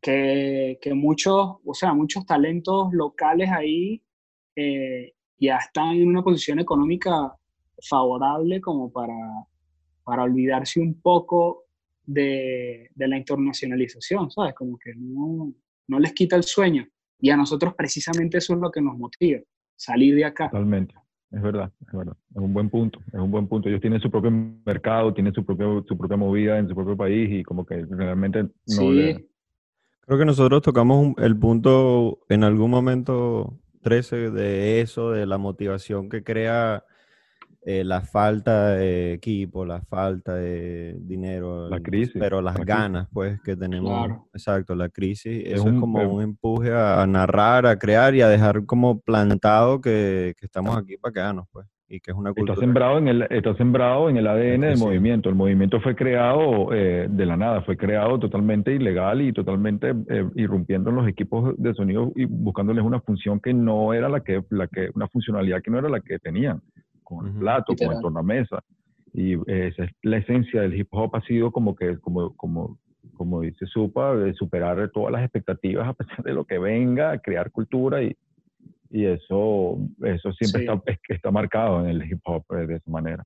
que, 0.00 0.78
que 0.80 0.94
muchos, 0.94 1.56
o 1.64 1.74
sea, 1.74 1.92
muchos 1.92 2.24
talentos 2.24 2.92
locales 2.92 3.50
ahí 3.50 4.02
eh, 4.54 5.14
ya 5.38 5.56
están 5.56 5.96
en 5.96 6.08
una 6.08 6.22
posición 6.22 6.58
económica 6.58 7.34
favorable 7.82 8.60
como 8.60 8.90
para, 8.90 9.16
para 10.04 10.24
olvidarse 10.24 10.80
un 10.80 11.00
poco 11.00 11.64
de, 12.04 12.90
de, 12.94 13.08
la 13.08 13.18
internacionalización, 13.18 14.30
¿sabes? 14.30 14.54
Como 14.54 14.78
que 14.78 14.94
no, 14.96 15.52
no 15.86 15.98
les 15.98 16.12
quita 16.12 16.36
el 16.36 16.44
sueño. 16.44 16.86
Y 17.20 17.30
a 17.30 17.36
nosotros 17.36 17.74
precisamente 17.74 18.38
eso 18.38 18.54
es 18.54 18.60
lo 18.60 18.70
que 18.70 18.80
nos 18.80 18.96
motiva 18.96 19.40
salir 19.76 20.14
de 20.14 20.24
acá. 20.24 20.50
Totalmente. 20.50 20.94
Es 21.30 21.42
verdad, 21.42 21.70
es 21.86 21.92
verdad. 21.92 22.16
Es 22.30 22.40
un 22.40 22.54
buen 22.54 22.70
punto, 22.70 23.00
es 23.06 23.20
un 23.20 23.30
buen 23.30 23.46
punto. 23.48 23.68
Ellos 23.68 23.80
tienen 23.80 24.00
su 24.00 24.10
propio 24.10 24.30
mercado, 24.64 25.12
tienen 25.12 25.34
su, 25.34 25.44
propio, 25.44 25.84
su 25.86 25.96
propia 25.96 26.16
movida 26.16 26.58
en 26.58 26.68
su 26.68 26.74
propio 26.74 26.96
país 26.96 27.28
y 27.30 27.42
como 27.42 27.66
que 27.66 27.84
realmente 27.90 28.44
no 28.44 28.50
sí. 28.64 29.28
Creo 30.00 30.18
que 30.18 30.24
nosotros 30.24 30.62
tocamos 30.62 31.14
el 31.18 31.38
punto 31.38 32.20
en 32.30 32.42
algún 32.42 32.70
momento 32.70 33.58
13 33.82 34.30
de 34.30 34.80
eso, 34.80 35.10
de 35.10 35.26
la 35.26 35.36
motivación 35.36 36.08
que 36.08 36.24
crea 36.24 36.84
eh, 37.70 37.84
la 37.84 38.00
falta 38.00 38.70
de 38.76 39.12
equipo, 39.12 39.62
la 39.66 39.82
falta 39.82 40.34
de 40.34 40.96
dinero. 41.00 41.68
La 41.68 41.80
crisis. 41.80 42.16
Pero 42.18 42.40
las 42.40 42.56
ganas, 42.64 43.08
pues, 43.12 43.42
que 43.42 43.56
tenemos. 43.56 44.10
Exacto, 44.32 44.74
la 44.74 44.88
crisis. 44.88 45.42
eso 45.44 45.68
es 45.68 45.78
como 45.78 46.00
un 46.00 46.22
empuje 46.22 46.72
a, 46.72 47.06
narrar, 47.06 47.66
a 47.66 47.78
crear 47.78 48.14
y 48.14 48.22
a 48.22 48.28
dejar 48.28 48.64
como 48.64 49.00
plantado 49.00 49.82
que, 49.82 50.34
que 50.38 50.46
estamos 50.46 50.78
aquí 50.78 50.96
para 50.96 51.12
quedarnos, 51.12 51.46
pues. 51.52 51.66
Y 51.90 52.00
que 52.00 52.10
es 52.10 52.16
una 52.16 52.32
cultura. 52.32 52.54
Está 52.54 52.64
sembrado 52.64 52.96
en 52.96 53.08
el, 53.08 53.22
está 53.28 53.54
sembrado 53.56 54.08
en 54.08 54.16
el 54.16 54.26
ADN 54.26 54.60
del 54.62 54.78
movimiento. 54.78 55.28
El 55.28 55.34
movimiento 55.34 55.78
fue 55.82 55.94
creado 55.94 56.72
eh, 56.72 57.06
de 57.10 57.26
la 57.26 57.36
nada, 57.36 57.60
fue 57.62 57.76
creado 57.76 58.18
totalmente 58.18 58.72
ilegal 58.72 59.20
y 59.20 59.34
totalmente 59.34 59.94
eh, 60.08 60.26
irrumpiendo 60.36 60.88
en 60.88 60.96
los 60.96 61.08
equipos 61.08 61.54
de 61.58 61.74
sonido 61.74 62.12
y 62.16 62.24
buscándoles 62.24 62.82
una 62.82 63.00
función 63.00 63.40
que 63.40 63.52
no 63.52 63.92
era 63.92 64.08
la 64.08 64.20
que, 64.20 64.42
la 64.48 64.68
que, 64.68 64.88
una 64.94 65.08
funcionalidad 65.08 65.60
que 65.62 65.70
no 65.70 65.78
era 65.78 65.90
la 65.90 66.00
que 66.00 66.18
tenían 66.18 66.62
con 67.08 67.26
el 67.26 67.32
plato, 67.32 67.74
con 67.74 67.96
el 67.96 68.00
tornamesa. 68.02 68.62
Y 69.14 69.34
esa 69.50 69.84
es 69.84 69.92
la 70.02 70.18
esencia 70.18 70.60
del 70.60 70.74
hip 70.74 70.88
hop, 70.90 71.16
ha 71.16 71.22
sido 71.22 71.50
como 71.50 71.74
que, 71.74 71.98
como, 71.98 72.36
como, 72.36 72.78
como 73.16 73.40
dice 73.40 73.66
Supa, 73.66 74.14
de 74.14 74.34
superar 74.34 74.90
todas 74.90 75.12
las 75.12 75.22
expectativas 75.22 75.88
a 75.88 75.94
pesar 75.94 76.22
de 76.22 76.34
lo 76.34 76.44
que 76.44 76.58
venga, 76.58 77.18
crear 77.18 77.50
cultura 77.50 78.02
y, 78.02 78.14
y 78.90 79.06
eso, 79.06 79.78
eso 80.02 80.32
siempre 80.32 80.64
está, 80.64 80.82
está 81.08 81.30
marcado 81.30 81.80
en 81.80 81.88
el 81.88 82.10
hip 82.10 82.20
hop 82.24 82.44
eh, 82.50 82.66
de 82.66 82.76
esa 82.76 82.90
manera. 82.90 83.24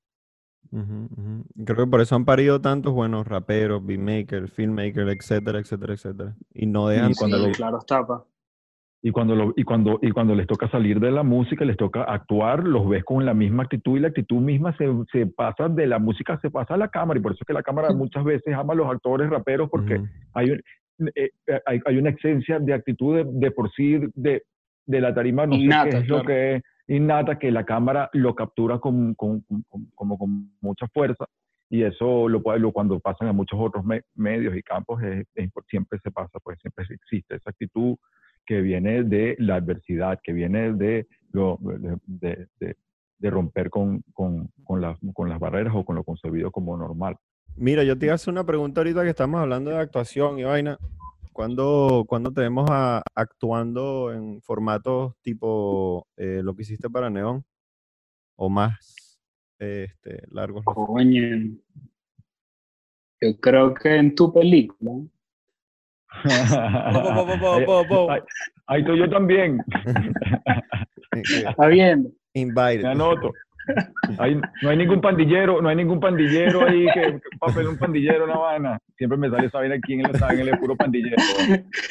Creo 0.70 1.85
que 1.85 1.91
por 1.91 2.01
eso 2.01 2.14
han 2.14 2.24
parido 2.24 2.61
tantos 2.61 2.95
buenos 2.95 3.26
raperos, 3.26 3.85
beatmakers, 3.85 4.51
filmmakers, 4.53 5.12
etcétera, 5.12 5.59
etcétera, 5.59 5.93
etcétera. 5.93 6.37
Y 6.55 6.66
no 6.66 6.89
dejan 6.89 7.12
cuando 7.12 7.39
lo... 7.39 7.53
claro 7.53 7.78
está, 7.80 8.07
y 9.05 9.11
cuando, 9.11 9.35
lo, 9.35 9.53
y, 9.57 9.65
cuando, 9.65 9.99
y 10.01 10.13
cuando 10.13 10.37
les 10.37 10.47
toca 10.47 10.71
salir 10.71 11.01
de 11.01 11.11
la 11.11 11.25
música, 11.25 11.65
les 11.65 11.77
toca 11.77 12.05
actuar, 12.05 12.63
los 12.63 12.89
ves 12.89 13.03
con 13.03 13.27
la 13.27 13.35
misma 13.35 13.65
actitud 13.65 13.97
y 13.97 14.01
la 14.01 14.09
actitud 14.09 14.41
misma 14.41 14.77
se, 14.77 14.87
se 15.11 15.27
pasa 15.27 15.69
de 15.69 15.89
la 15.89 15.99
música, 15.99 16.39
se 16.41 16.51
pasa 16.51 16.75
a 16.75 16.77
la 16.77 16.87
cámara. 16.87 17.19
Y 17.19 17.23
por 17.23 17.33
eso 17.33 17.41
es 17.43 17.47
que 17.47 17.53
la 17.53 17.65
cámara 17.65 17.93
muchas 17.93 18.23
veces 18.23 18.55
ama 18.55 18.75
a 18.75 18.77
los 18.77 18.89
actores 18.89 19.29
raperos 19.29 19.69
porque 19.69 20.01
hay, 20.35 20.57
eh, 21.17 21.31
hay, 21.67 21.81
hay, 21.85 21.97
una 21.97 22.11
esencia 22.11 22.61
de 22.61 22.75
actitud 22.75 23.17
de, 23.17 23.25
de 23.27 23.51
por 23.51 23.73
sí 23.73 23.99
de, 24.15 24.45
de, 24.87 25.01
la 25.01 25.13
tarima, 25.13 25.47
no 25.47 25.57
innata, 25.57 25.83
sé 25.83 25.91
qué 25.91 26.03
es 26.05 26.09
lo 26.09 26.23
que 26.23 26.55
es 26.55 26.63
innata, 26.87 27.41
que 27.41 27.51
la 27.51 27.65
cámara 27.65 28.09
lo 28.13 28.37
captura 28.37 28.79
con, 28.79 29.15
con, 29.15 29.41
con, 29.41 29.65
como 29.97 30.17
con 30.17 30.53
mucha 30.61 30.87
fuerza. 30.87 31.27
Y 31.69 31.83
eso 31.83 32.29
lo, 32.29 32.41
lo 32.57 32.71
cuando 32.71 33.01
pasan 33.01 33.27
a 33.27 33.33
muchos 33.33 33.59
otros 33.61 33.85
medios 34.15 34.55
y 34.55 34.63
campos 34.63 35.03
es, 35.03 35.27
siempre 35.69 35.99
se 36.05 36.13
pasa, 36.13 36.39
pues 36.45 36.61
siempre 36.61 36.85
existe 36.89 37.35
esa 37.35 37.51
actitud 37.51 37.97
que 38.47 38.61
viene 38.61 39.05
de 39.05 39.36
la 39.38 39.57
adversidad, 39.57 40.20
que 40.22 40.32
viene 40.32 40.72
de, 40.72 41.07
lo, 41.32 41.59
de, 41.61 42.49
de, 42.59 42.76
de 43.18 43.30
romper 43.30 43.70
con, 43.70 44.03
con, 44.12 44.51
con, 44.64 44.80
las, 44.80 44.99
con 45.14 45.28
las 45.28 45.38
barreras 45.38 45.74
o 45.76 45.84
con 45.84 45.97
lo 45.97 46.05
concebido 46.05 46.51
como 46.51 46.76
normal. 46.76 47.16
Mira, 47.57 47.84
yo 47.84 47.99
te 47.99 48.07
iba 48.07 48.12
a 48.12 48.14
hacer 48.16 48.32
una 48.32 48.45
pregunta 48.45 48.80
ahorita 48.80 49.03
que 49.05 49.11
estamos 49.11 49.40
hablando 49.40 49.70
de 49.70 49.78
actuación 49.78 50.38
y 50.38 50.45
vaina. 50.45 50.78
¿Cuándo, 51.32 52.05
¿cuándo 52.07 52.30
te 52.32 52.43
vemos 52.43 52.68
a, 52.70 53.03
actuando 53.14 54.12
en 54.12 54.43
formatos 54.43 55.14
tipo 55.22 56.07
eh, 56.16 56.40
lo 56.43 56.55
que 56.55 56.62
hiciste 56.62 56.90
para 56.90 57.11
Neón? 57.11 57.45
¿O 58.36 58.51
más 58.51 59.18
este, 59.59 60.22
largos? 60.30 60.64
Coño. 60.64 61.57
Yo 63.20 63.40
creo 63.40 63.72
que 63.72 63.97
en 63.97 64.14
tu 64.14 64.32
película 64.32 64.93
ahí, 68.67 68.81
estoy 68.81 68.99
yo 68.99 69.11
también. 69.11 69.63
Está 71.13 71.67
bien. 71.67 72.13
Invited. 72.35 72.83
Me 72.83 72.89
anoto. 72.89 73.33
no 74.63 74.71
hay 74.71 74.77
ningún 74.77 75.01
pandillero, 75.01 75.63
no 75.63 75.69
hay 75.69 75.77
ningún 75.77 76.01
pandillero 76.01 76.67
ahí 76.67 76.87
que, 76.93 77.21
papel 77.39 77.69
un 77.69 77.79
pandillero, 77.79 78.25
una 78.25 78.37
vaina. 78.39 78.79
Siempre 78.97 79.19
me 79.19 79.31
sale 79.31 79.47
esa 79.47 79.59
vaina 79.59 79.77
aquí 79.77 79.95
en 79.95 80.01
el, 80.01 80.41
en 80.41 80.49
el 80.49 80.59
puro 80.59 80.77
pandillero. 80.77 81.17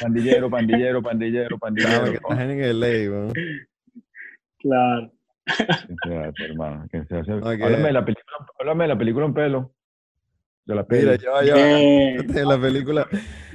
Pandillero, 0.00 0.50
pandillero, 0.50 1.02
pandillero, 1.02 1.58
pandillero. 1.58 1.88
Claro, 1.96 2.12
que 2.12 2.16
estás 2.16 2.40
en 2.40 2.58
Claro. 4.58 5.12
hermano. 6.38 6.86
Háblame, 6.92 7.86
de 7.88 7.92
la 7.92 8.04
película, 8.04 8.36
háblame 8.58 8.84
de 8.84 8.88
la 8.88 8.98
película 8.98 9.26
en 9.26 9.34
pelo. 9.34 9.72
De 10.64 10.74
la 10.74 10.86
peli. 10.86 11.02
Mira, 11.02 11.16
yo, 11.16 11.42
yo, 11.42 11.54
de 12.32 12.44
la 12.44 12.60
película. 12.60 13.08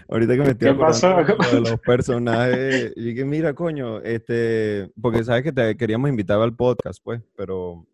Ahorita 0.10 0.34
que 0.36 0.42
me 0.42 0.50
estoy 0.50 0.70
acordando 0.70 1.36
de 1.52 1.62
los 1.62 1.80
personajes, 1.82 2.94
y 2.96 3.14
que 3.14 3.26
mira, 3.26 3.54
coño, 3.54 4.00
este, 4.02 4.90
porque 5.02 5.24
sabes 5.24 5.44
que 5.44 5.52
te 5.52 5.76
queríamos 5.76 6.10
invitar 6.10 6.40
al 6.40 6.56
podcast, 6.56 7.04
pues, 7.04 7.22
pero 7.36 7.86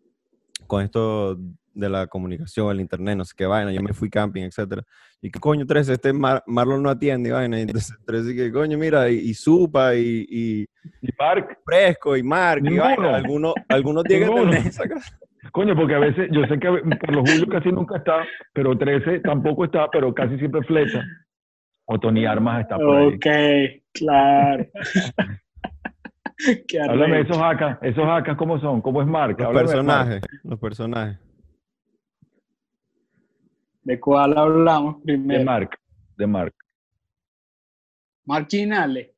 con 0.66 0.82
esto 0.82 1.36
de 1.74 1.88
la 1.88 2.06
comunicación, 2.06 2.70
el 2.70 2.80
internet, 2.80 3.16
no 3.16 3.24
sé 3.24 3.34
qué 3.36 3.46
vaina, 3.46 3.72
yo 3.72 3.82
me 3.82 3.92
fui 3.92 4.08
camping, 4.08 4.42
etcétera. 4.42 4.84
Y 5.20 5.30
que 5.30 5.40
coño, 5.40 5.66
tres, 5.66 5.88
este 5.88 6.12
Marlon 6.12 6.82
no 6.82 6.88
atiende, 6.88 7.30
y 7.30 7.32
vaina. 7.32 7.58
Y 7.58 7.62
entonces 7.62 7.96
tres, 8.06 8.28
y 8.28 8.36
que 8.36 8.52
coño, 8.52 8.78
mira, 8.78 9.10
y, 9.10 9.34
Supa, 9.34 9.96
y, 9.96 10.24
y, 10.28 10.62
y 11.02 11.08
Mark. 11.18 11.58
Fresco, 11.64 12.16
y 12.16 12.22
Mark, 12.22 12.62
y 12.64 12.78
vaina. 12.78 13.16
Algunos, 13.16 13.54
algunos 13.68 14.04
tienen 14.04 14.32
que 14.32 14.40
tener 14.40 14.66
esa 14.68 14.84
Coño, 15.52 15.76
porque 15.76 15.94
a 15.94 15.98
veces, 16.00 16.28
yo 16.30 16.44
sé 16.46 16.58
que 16.58 16.68
por 16.68 17.14
los 17.14 17.30
Julio 17.30 17.46
casi 17.48 17.70
nunca 17.70 17.96
está, 17.98 18.24
pero 18.52 18.76
13 18.76 19.20
tampoco 19.20 19.64
está, 19.64 19.88
pero 19.90 20.14
casi 20.14 20.38
siempre 20.38 20.62
flecha. 20.62 21.02
O 21.86 21.98
Tony 21.98 22.24
Armas 22.24 22.62
está 22.62 22.76
por 22.76 22.96
ahí. 22.96 23.08
Ok, 23.08 23.26
claro. 23.92 24.66
Qué 26.66 26.80
Háblame 26.80 27.16
de 27.16 27.22
esos 27.22 27.38
hackas, 27.38 27.78
esos 27.82 28.04
hackas, 28.04 28.36
¿cómo 28.36 28.58
son? 28.58 28.80
¿Cómo 28.80 29.00
es 29.00 29.06
Mark? 29.06 29.36
Los 29.38 29.48
de 29.48 29.60
personajes, 29.60 30.22
los 30.42 30.58
personajes. 30.58 31.18
¿De 33.84 34.00
cuál 34.00 34.36
hablamos 34.36 34.98
De 35.04 35.12
primero? 35.12 35.44
Mark, 35.44 35.78
de 36.16 36.26
Mark. 36.26 36.54
Mark 38.24 38.46
Ginale. 38.50 39.14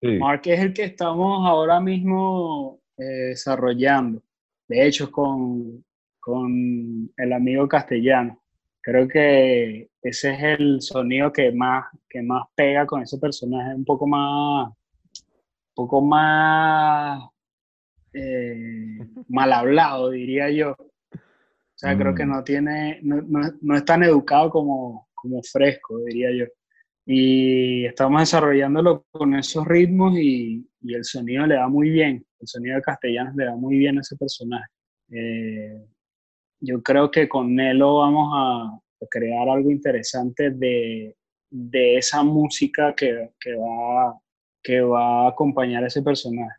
Sí. 0.00 0.18
Mark 0.18 0.42
es 0.44 0.60
el 0.60 0.72
que 0.72 0.84
estamos 0.84 1.46
ahora 1.46 1.80
mismo 1.80 2.80
eh, 2.98 3.28
desarrollando. 3.30 4.20
De 4.68 4.86
hecho, 4.86 5.10
con, 5.10 5.84
con 6.20 7.10
el 7.16 7.32
amigo 7.32 7.66
castellano. 7.66 8.42
Creo 8.80 9.08
que 9.08 9.90
ese 10.02 10.32
es 10.34 10.42
el 10.60 10.80
sonido 10.80 11.32
que 11.32 11.50
más, 11.52 11.86
que 12.08 12.22
más 12.22 12.44
pega 12.54 12.86
con 12.86 13.02
ese 13.02 13.18
personaje, 13.18 13.74
un 13.74 13.84
poco 13.84 14.06
más, 14.06 14.68
un 14.68 14.74
poco 15.74 16.00
más 16.02 17.22
eh, 18.12 18.98
mal 19.28 19.52
hablado, 19.52 20.10
diría 20.10 20.50
yo. 20.50 20.72
O 20.78 21.80
sea, 21.80 21.96
creo 21.96 22.14
que 22.14 22.24
Mm. 22.26 22.30
no 22.30 22.44
tiene, 22.44 22.98
no, 23.02 23.22
no- 23.22 23.52
no 23.60 23.76
es 23.76 23.84
tan 23.84 24.02
educado 24.02 24.50
como, 24.50 25.08
como 25.14 25.42
fresco, 25.42 25.98
diría 26.04 26.30
yo. 26.32 26.44
Y 27.06 27.86
estamos 27.86 28.20
desarrollándolo 28.20 29.06
con 29.10 29.34
esos 29.34 29.66
ritmos 29.66 30.18
y, 30.18 30.66
y 30.82 30.94
el 30.94 31.04
sonido 31.04 31.46
le 31.46 31.54
da 31.54 31.68
muy 31.68 31.90
bien. 31.90 32.24
El 32.40 32.46
sonido 32.48 32.76
de 32.76 32.82
castellanos 32.82 33.34
le 33.34 33.44
da 33.44 33.56
muy 33.56 33.78
bien 33.78 33.98
a 33.98 34.00
ese 34.00 34.16
personaje. 34.16 34.66
Eh, 35.10 35.84
yo 36.60 36.82
creo 36.82 37.10
que 37.10 37.28
con 37.28 37.54
Nelo 37.54 37.98
vamos 37.98 38.30
a, 38.34 38.74
a 38.74 39.06
crear 39.10 39.48
algo 39.48 39.70
interesante 39.70 40.50
de, 40.50 41.16
de 41.50 41.96
esa 41.96 42.22
música 42.22 42.94
que, 42.94 43.30
que 43.40 43.54
va, 43.54 44.18
que 44.62 44.80
va 44.80 45.24
a 45.26 45.28
acompañar 45.30 45.84
a 45.84 45.86
ese 45.88 46.02
personaje. 46.02 46.56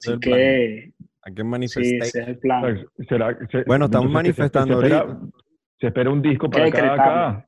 Así 0.00 0.16
plan. 0.18 0.20
que 0.38 0.92
Hay 1.22 1.34
que 1.34 1.42
sí, 1.42 1.48
manifestar. 1.48 2.02
ese 2.08 2.20
es 2.22 2.28
el 2.28 2.38
plan. 2.38 2.86
será- 3.08 3.38
se- 3.50 3.64
Bueno, 3.64 3.86
estamos 3.86 4.10
manifestando 4.10 4.80
se, 4.80 4.88
se 4.88 4.94
espera, 4.94 5.20
se 5.80 5.86
espera 5.86 6.10
un 6.10 6.22
disco 6.22 6.50
para 6.50 6.70
cada 6.70 6.94
acá. 6.94 7.46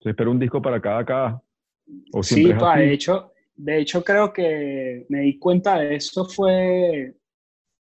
Se 0.00 0.10
espera 0.10 0.30
un 0.30 0.38
disco 0.38 0.62
para 0.62 0.80
cada 0.80 0.98
acá. 1.00 1.42
O 2.12 2.22
Sí, 2.22 2.50
es 2.50 2.58
pa, 2.58 2.76
de 2.76 2.92
hecho, 2.92 3.32
de 3.58 3.80
hecho 3.80 4.02
creo 4.04 4.32
que 4.32 5.04
me 5.08 5.20
di 5.20 5.38
cuenta 5.38 5.78
de 5.78 5.96
eso 5.96 6.24
fue 6.24 7.14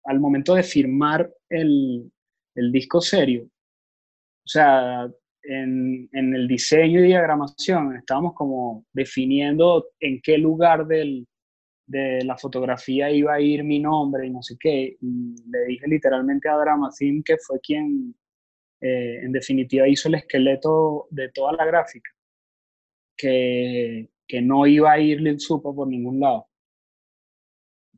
al 0.04 0.20
momento 0.20 0.54
de 0.54 0.62
firmar 0.62 1.30
el, 1.48 2.10
el 2.54 2.72
disco 2.72 3.00
serio. 3.00 3.44
O 3.44 4.48
sea, 4.48 5.10
en, 5.42 6.08
en 6.12 6.34
el 6.34 6.46
diseño 6.46 7.00
y 7.00 7.08
diagramación 7.08 7.96
estábamos 7.96 8.34
como 8.34 8.86
definiendo 8.92 9.88
en 10.00 10.20
qué 10.22 10.38
lugar 10.38 10.86
del, 10.86 11.26
de 11.86 12.24
la 12.24 12.36
fotografía 12.36 13.10
iba 13.10 13.34
a 13.34 13.40
ir 13.40 13.64
mi 13.64 13.80
nombre 13.80 14.26
y 14.26 14.30
no 14.30 14.42
sé 14.42 14.56
qué. 14.58 14.96
Y 15.00 15.34
le 15.50 15.64
dije 15.66 15.88
literalmente 15.88 16.48
a 16.48 16.56
Dramacin 16.56 17.22
que 17.22 17.36
fue 17.38 17.60
quien 17.60 18.14
eh, 18.80 19.20
en 19.22 19.32
definitiva 19.32 19.88
hizo 19.88 20.08
el 20.08 20.16
esqueleto 20.16 21.08
de 21.10 21.30
toda 21.30 21.52
la 21.52 21.64
gráfica 21.64 22.10
que, 23.16 24.10
que 24.26 24.40
no 24.42 24.66
iba 24.66 24.92
a 24.92 24.98
ir 25.00 25.20
Lil 25.20 25.40
Supa 25.40 25.72
por 25.72 25.88
ningún 25.88 26.20
lado. 26.20 26.46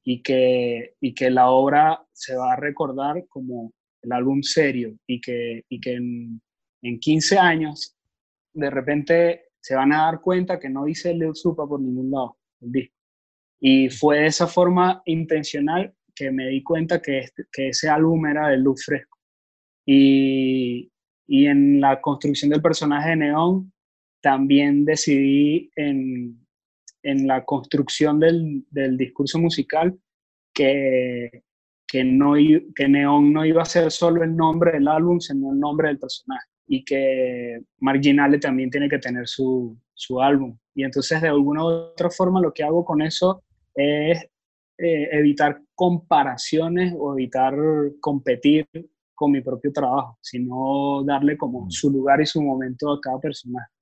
Y 0.04 0.22
que, 0.22 0.94
y 1.00 1.14
que 1.14 1.30
la 1.30 1.50
obra 1.50 2.00
se 2.12 2.36
va 2.36 2.52
a 2.52 2.56
recordar 2.56 3.26
como 3.28 3.72
el 4.02 4.12
álbum 4.12 4.42
serio 4.42 4.96
y 5.06 5.20
que, 5.20 5.64
y 5.68 5.80
que 5.80 5.94
en, 5.94 6.40
en 6.82 7.00
15 7.00 7.38
años 7.38 7.96
de 8.52 8.70
repente 8.70 9.46
se 9.60 9.74
van 9.74 9.92
a 9.92 10.02
dar 10.04 10.20
cuenta 10.20 10.60
que 10.60 10.68
no 10.70 10.84
dice 10.84 11.12
Lil 11.12 11.34
Supa 11.34 11.66
por 11.66 11.80
ningún 11.80 12.10
lado 12.10 12.38
el 12.60 12.72
disco. 12.72 12.96
Y 13.60 13.88
fue 13.88 14.20
de 14.20 14.26
esa 14.26 14.46
forma 14.46 15.02
intencional 15.06 15.92
que 16.14 16.30
me 16.30 16.48
di 16.48 16.62
cuenta 16.62 17.00
que, 17.02 17.18
este- 17.20 17.46
ese 17.56 17.88
álbum 17.88 18.26
era 18.26 18.48
de 18.48 18.58
luz 18.58 18.84
fresco. 18.84 19.18
Y, 19.84 20.90
y 21.26 21.46
en 21.46 21.80
la 21.80 22.00
construcción 22.00 22.50
del 22.50 22.62
personaje 22.62 23.10
de 23.10 23.16
Neón 23.16 23.72
también 24.26 24.84
decidí 24.84 25.70
en, 25.76 26.44
en 27.04 27.28
la 27.28 27.44
construcción 27.44 28.18
del, 28.18 28.64
del 28.72 28.96
discurso 28.96 29.38
musical 29.38 29.96
que, 30.52 31.44
que, 31.86 32.02
no, 32.02 32.34
que 32.74 32.88
Neón 32.88 33.32
no 33.32 33.46
iba 33.46 33.62
a 33.62 33.64
ser 33.76 33.88
solo 33.92 34.24
el 34.24 34.34
nombre 34.34 34.72
del 34.72 34.88
álbum, 34.88 35.20
sino 35.20 35.52
el 35.52 35.60
nombre 35.60 35.86
del 35.86 36.00
personaje. 36.00 36.44
Y 36.66 36.84
que 36.84 37.60
Marginale 37.78 38.40
también 38.40 38.68
tiene 38.68 38.88
que 38.88 38.98
tener 38.98 39.28
su, 39.28 39.78
su 39.94 40.20
álbum. 40.20 40.58
Y 40.74 40.82
entonces, 40.82 41.22
de 41.22 41.28
alguna 41.28 41.62
u 41.62 41.68
otra 41.68 42.10
forma, 42.10 42.40
lo 42.40 42.52
que 42.52 42.64
hago 42.64 42.84
con 42.84 43.02
eso 43.02 43.44
es 43.76 44.24
eh, 44.78 45.08
evitar 45.12 45.62
comparaciones 45.76 46.92
o 46.98 47.12
evitar 47.12 47.54
competir 48.00 48.66
con 49.14 49.30
mi 49.30 49.40
propio 49.40 49.72
trabajo, 49.72 50.18
sino 50.20 51.04
darle 51.04 51.36
como 51.36 51.66
Mm. 51.66 51.70
su 51.70 51.92
lugar 51.92 52.20
y 52.20 52.26
su 52.26 52.42
momento 52.42 52.92
a 52.92 53.00
cada 53.00 53.20
personaje. 53.20 53.75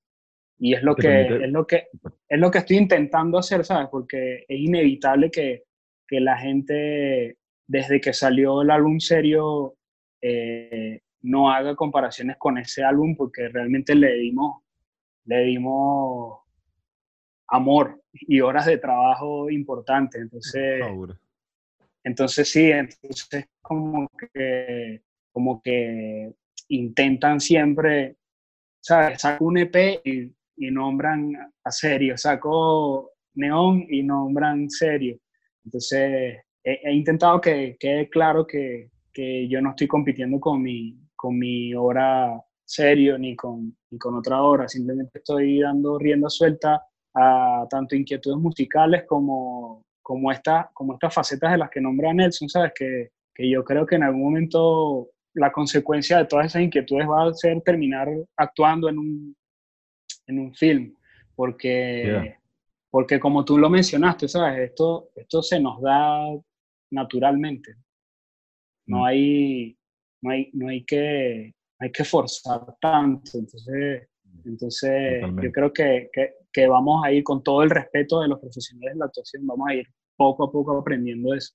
Y 0.57 0.73
es 0.73 0.83
lo 0.83 0.95
que, 0.95 1.07
permite- 1.07 1.45
es 1.45 1.51
lo 1.51 1.67
que, 1.67 1.87
es 2.29 2.39
lo 2.39 2.51
que 2.51 2.57
estoy 2.59 2.77
intentando 2.77 3.37
hacer, 3.37 3.65
¿sabes? 3.65 3.87
Porque 3.89 4.45
es 4.47 4.59
inevitable 4.59 5.29
que, 5.29 5.63
que 6.07 6.19
la 6.19 6.37
gente, 6.37 7.37
desde 7.67 7.99
que 7.99 8.13
salió 8.13 8.61
el 8.61 8.71
álbum 8.71 8.99
serio, 8.99 9.75
eh, 10.21 11.01
no 11.21 11.51
haga 11.51 11.75
comparaciones 11.75 12.37
con 12.37 12.57
ese 12.57 12.83
álbum 12.83 13.15
porque 13.15 13.49
realmente 13.49 13.95
le 13.95 14.13
dimos, 14.13 14.61
le 15.25 15.41
dimos 15.43 16.39
amor 17.47 18.01
y 18.13 18.39
horas 18.41 18.65
de 18.65 18.77
trabajo 18.77 19.49
importantes. 19.49 20.21
Entonces, 20.21 20.81
entonces 22.03 22.49
sí, 22.49 22.71
entonces 22.71 23.47
como 23.61 24.07
que, 24.33 25.01
como 25.31 25.61
que 25.61 26.31
intentan 26.69 27.39
siempre, 27.39 28.15
¿sabes? 28.79 29.21
Saco 29.21 29.45
un 29.45 29.57
EP 29.57 30.01
y, 30.03 30.31
y 30.57 30.71
nombran 30.71 31.33
a 31.63 31.71
serio, 31.71 32.17
saco 32.17 33.11
neón 33.35 33.85
y 33.89 34.03
nombran 34.03 34.69
serio. 34.69 35.17
Entonces 35.63 36.39
he, 36.63 36.79
he 36.83 36.93
intentado 36.93 37.41
que 37.41 37.75
quede 37.79 38.09
claro 38.09 38.45
que, 38.45 38.89
que 39.13 39.47
yo 39.47 39.61
no 39.61 39.71
estoy 39.71 39.87
compitiendo 39.87 40.39
con 40.39 40.61
mi, 40.61 40.97
con 41.15 41.37
mi 41.37 41.73
obra 41.73 42.41
serio 42.65 43.17
ni 43.17 43.35
con, 43.35 43.75
ni 43.91 43.97
con 43.97 44.15
otra 44.15 44.41
obra, 44.41 44.67
simplemente 44.67 45.19
estoy 45.19 45.61
dando 45.61 45.99
rienda 45.99 46.29
suelta 46.29 46.83
a 47.13 47.65
tanto 47.69 47.95
inquietudes 47.95 48.37
musicales 48.39 49.05
como, 49.07 49.83
como, 50.01 50.31
esta, 50.31 50.69
como 50.73 50.93
estas 50.93 51.13
facetas 51.13 51.51
de 51.51 51.57
las 51.59 51.69
que 51.69 51.79
nombra 51.79 52.13
Nelson, 52.13 52.49
¿sabes? 52.49 52.73
Que, 52.75 53.09
que 53.33 53.49
yo 53.49 53.63
creo 53.63 53.85
que 53.85 53.95
en 53.95 54.03
algún 54.03 54.23
momento 54.23 55.09
la 55.33 55.51
consecuencia 55.51 56.17
de 56.17 56.25
todas 56.25 56.47
esas 56.47 56.63
inquietudes 56.63 57.07
va 57.07 57.29
a 57.29 57.33
ser 57.33 57.61
terminar 57.61 58.09
actuando 58.37 58.89
en 58.89 58.97
un, 58.97 59.35
en 60.27 60.39
un 60.39 60.53
film, 60.53 60.95
porque, 61.35 62.03
Yeah. 62.05 62.39
porque 62.89 63.19
como 63.19 63.43
tú 63.45 63.57
lo 63.57 63.69
mencionaste, 63.69 64.27
¿sabes? 64.27 64.69
Esto, 64.71 65.09
esto 65.15 65.41
se 65.41 65.59
nos 65.59 65.81
da 65.81 66.27
naturalmente. 66.91 67.75
No 68.87 68.99
Mm. 68.99 69.03
hay, 69.03 69.77
no 70.21 70.29
hay, 70.31 70.49
no 70.53 70.69
hay 70.69 70.83
que, 70.85 71.53
hay 71.79 71.91
que 71.91 72.03
forzar 72.03 72.61
tanto. 72.79 73.37
Entonces, 73.37 74.07
entonces 74.45 75.13
Totalmente. 75.21 75.47
yo 75.47 75.51
creo 75.51 75.73
que, 75.73 76.09
que, 76.13 76.33
que 76.51 76.67
vamos 76.67 77.03
a 77.03 77.11
ir 77.11 77.23
con 77.23 77.43
todo 77.43 77.63
el 77.63 77.69
respeto 77.69 78.21
de 78.21 78.27
los 78.27 78.39
profesionales 78.39 78.93
de 78.93 78.99
la 78.99 79.05
actuación, 79.05 79.45
vamos 79.47 79.67
a 79.69 79.73
ir 79.75 79.87
poco 80.15 80.43
a 80.45 80.51
poco 80.51 80.77
aprendiendo 80.77 81.33
eso. 81.33 81.53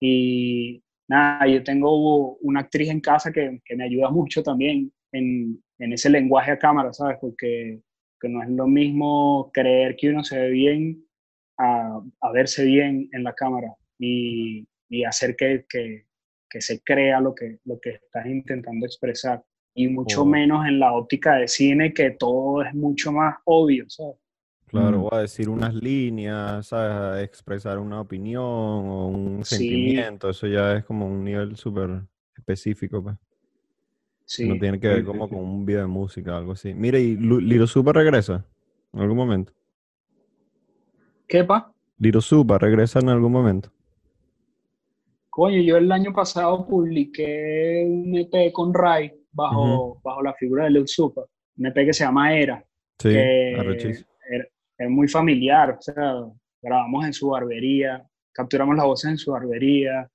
Y 0.00 0.82
nada, 1.08 1.46
yo 1.46 1.62
tengo 1.62 2.36
una 2.38 2.60
actriz 2.60 2.88
en 2.88 3.00
casa 3.00 3.30
que, 3.32 3.60
que 3.64 3.76
me 3.76 3.84
ayuda 3.84 4.10
mucho 4.10 4.42
también 4.42 4.90
en, 5.12 5.62
en 5.78 5.92
ese 5.92 6.08
lenguaje 6.10 6.50
a 6.52 6.58
cámara, 6.58 6.92
¿sabes? 6.92 7.18
Porque 7.20 7.80
que 8.20 8.28
no 8.28 8.42
es 8.42 8.48
lo 8.50 8.66
mismo 8.66 9.50
creer 9.52 9.96
que 9.96 10.10
uno 10.10 10.22
se 10.22 10.38
ve 10.38 10.50
bien 10.50 11.04
a, 11.58 12.00
a 12.20 12.32
verse 12.32 12.64
bien 12.64 13.08
en 13.12 13.24
la 13.24 13.32
cámara 13.34 13.68
y, 13.98 14.66
y 14.88 15.04
hacer 15.04 15.36
que, 15.36 15.64
que, 15.68 16.06
que 16.48 16.60
se 16.60 16.80
crea 16.82 17.20
lo 17.20 17.34
que, 17.34 17.58
lo 17.64 17.78
que 17.80 17.90
estás 17.90 18.26
intentando 18.26 18.86
expresar. 18.86 19.42
Y 19.74 19.86
mucho 19.88 20.22
Oh. 20.22 20.26
menos 20.26 20.66
en 20.66 20.80
la 20.80 20.92
óptica 20.92 21.36
de 21.36 21.46
cine, 21.48 21.94
que 21.94 22.10
todo 22.10 22.62
es 22.62 22.74
mucho 22.74 23.12
más 23.12 23.36
obvio, 23.44 23.84
¿sabes? 23.88 24.16
Claro, 24.66 24.98
Mm. 25.00 25.04
o 25.04 25.14
a 25.14 25.20
decir 25.22 25.48
unas 25.48 25.74
líneas, 25.74 26.66
¿sabes? 26.68 26.92
A 26.92 27.22
expresar 27.22 27.78
una 27.78 28.00
opinión 28.00 28.42
o 28.44 29.06
un 29.08 29.44
Sí. 29.44 29.56
sentimiento, 29.56 30.30
eso 30.30 30.46
ya 30.46 30.76
es 30.76 30.84
como 30.84 31.06
un 31.06 31.24
nivel 31.24 31.56
súper 31.56 32.02
específico, 32.36 33.02
pues. 33.02 33.16
Sí. 34.32 34.48
No 34.48 34.56
tiene 34.60 34.78
que 34.78 34.86
ver 34.86 35.04
como 35.04 35.28
con 35.28 35.40
un 35.40 35.66
video 35.66 35.80
de 35.80 35.86
música, 35.88 36.36
algo 36.36 36.52
así. 36.52 36.72
Mire, 36.72 37.00
¿y 37.00 37.16
Liro 37.16 37.66
Supa 37.66 37.92
regresa 37.92 38.46
en 38.92 39.00
algún 39.00 39.16
momento? 39.16 39.52
¿Qué 41.26 41.42
pa? 41.42 41.72
Liro 41.98 42.20
Supa 42.20 42.56
regresa 42.56 43.00
en 43.00 43.08
algún 43.08 43.32
momento. 43.32 43.72
Coño, 45.30 45.60
yo 45.62 45.78
el 45.78 45.90
año 45.90 46.12
pasado 46.12 46.64
publiqué 46.64 47.84
un 47.88 48.14
EP 48.16 48.52
con 48.52 48.72
Ray 48.72 49.10
bajo, 49.32 50.00
bajo 50.04 50.22
la 50.22 50.32
figura 50.34 50.64
de 50.64 50.70
Lil 50.70 50.86
Supa, 50.86 51.22
un 51.58 51.66
EP 51.66 51.74
que 51.86 51.92
se 51.92 52.04
llama 52.04 52.32
Era, 52.32 52.64
Sí, 53.00 53.08
que 53.08 53.50
era- 54.30 54.46
es 54.78 54.90
muy 54.90 55.08
familiar, 55.08 55.70
o 55.76 55.82
sea, 55.82 56.24
grabamos 56.62 57.04
en 57.04 57.12
su 57.12 57.30
barbería, 57.30 58.06
capturamos 58.32 58.76
las 58.76 58.84
voces 58.86 59.10
en 59.10 59.18
su 59.18 59.32
barbería, 59.32 60.08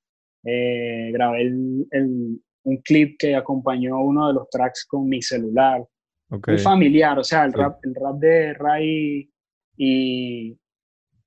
eh, 0.45 1.09
grabé 1.11 1.41
el- 1.41 1.86
el- 1.91 2.41
un 2.66 2.78
clip 2.78 3.16
que 3.20 3.36
acompañó 3.36 3.99
uno 4.01 4.28
de 4.28 4.34
los 4.34 4.49
tracks 4.49 4.86
con 4.86 5.07
mi 5.07 5.22
celular, 5.22 5.86
muy 6.30 6.57
familiar, 6.57 7.18
o 7.20 7.24
sea, 7.24 7.45
el, 7.45 7.51
Sí. 7.51 7.57
rap, 7.59 7.80
el 7.84 7.95
rap 7.95 8.16
de 8.18 8.53
Ray 8.55 9.30
y, 9.78 10.57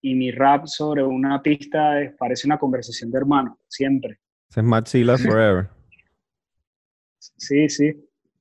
y 0.03 0.14
mi 0.14 0.30
rap 0.32 0.66
sobre 0.66 1.03
una 1.05 1.41
pista 1.43 2.01
es- 2.03 2.12
parece 2.18 2.47
una 2.47 2.59
conversación 2.59 3.11
de 3.11 3.18
hermanos, 3.18 3.57
siempre. 3.68 4.18
Es 4.55 4.62
Matzilla 4.62 5.16
Forever. 5.16 5.68
Sí, 7.18 7.68
sí. 7.68 7.93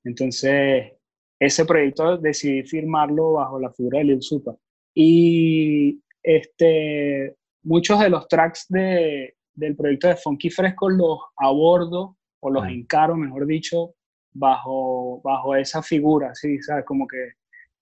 Entonces, 0.04 0.94
ese 1.40 1.66
proyecto 1.66 2.18
decidí 2.18 2.64
firmarlo 2.64 3.34
bajo 3.34 3.60
la 3.60 3.72
figura 3.74 4.00
de 4.00 4.06
Lil 4.06 4.22
Supa. 4.22 4.56
Y 4.94 6.02
este, 6.24 7.36
muchos 7.64 8.00
de 8.00 8.10
los 8.10 8.28
tracks 8.28 8.66
de, 8.70 9.36
del 9.54 9.76
proyecto 9.76 10.08
de 10.08 10.16
Funky 10.16 10.50
Fresco 10.50 10.90
los 10.90 11.20
abordo 11.38 12.17
o 12.40 12.50
los 12.50 12.64
Mm. 12.66 12.70
encaro, 12.70 13.16
mejor 13.16 13.46
dicho, 13.48 13.96
bajo, 14.34 15.22
bajo 15.24 15.56
esa 15.56 15.82
figura, 15.82 16.34
¿sí? 16.36 16.62
¿Sabes? 16.62 16.86
Como 16.86 17.08
que 17.08 17.34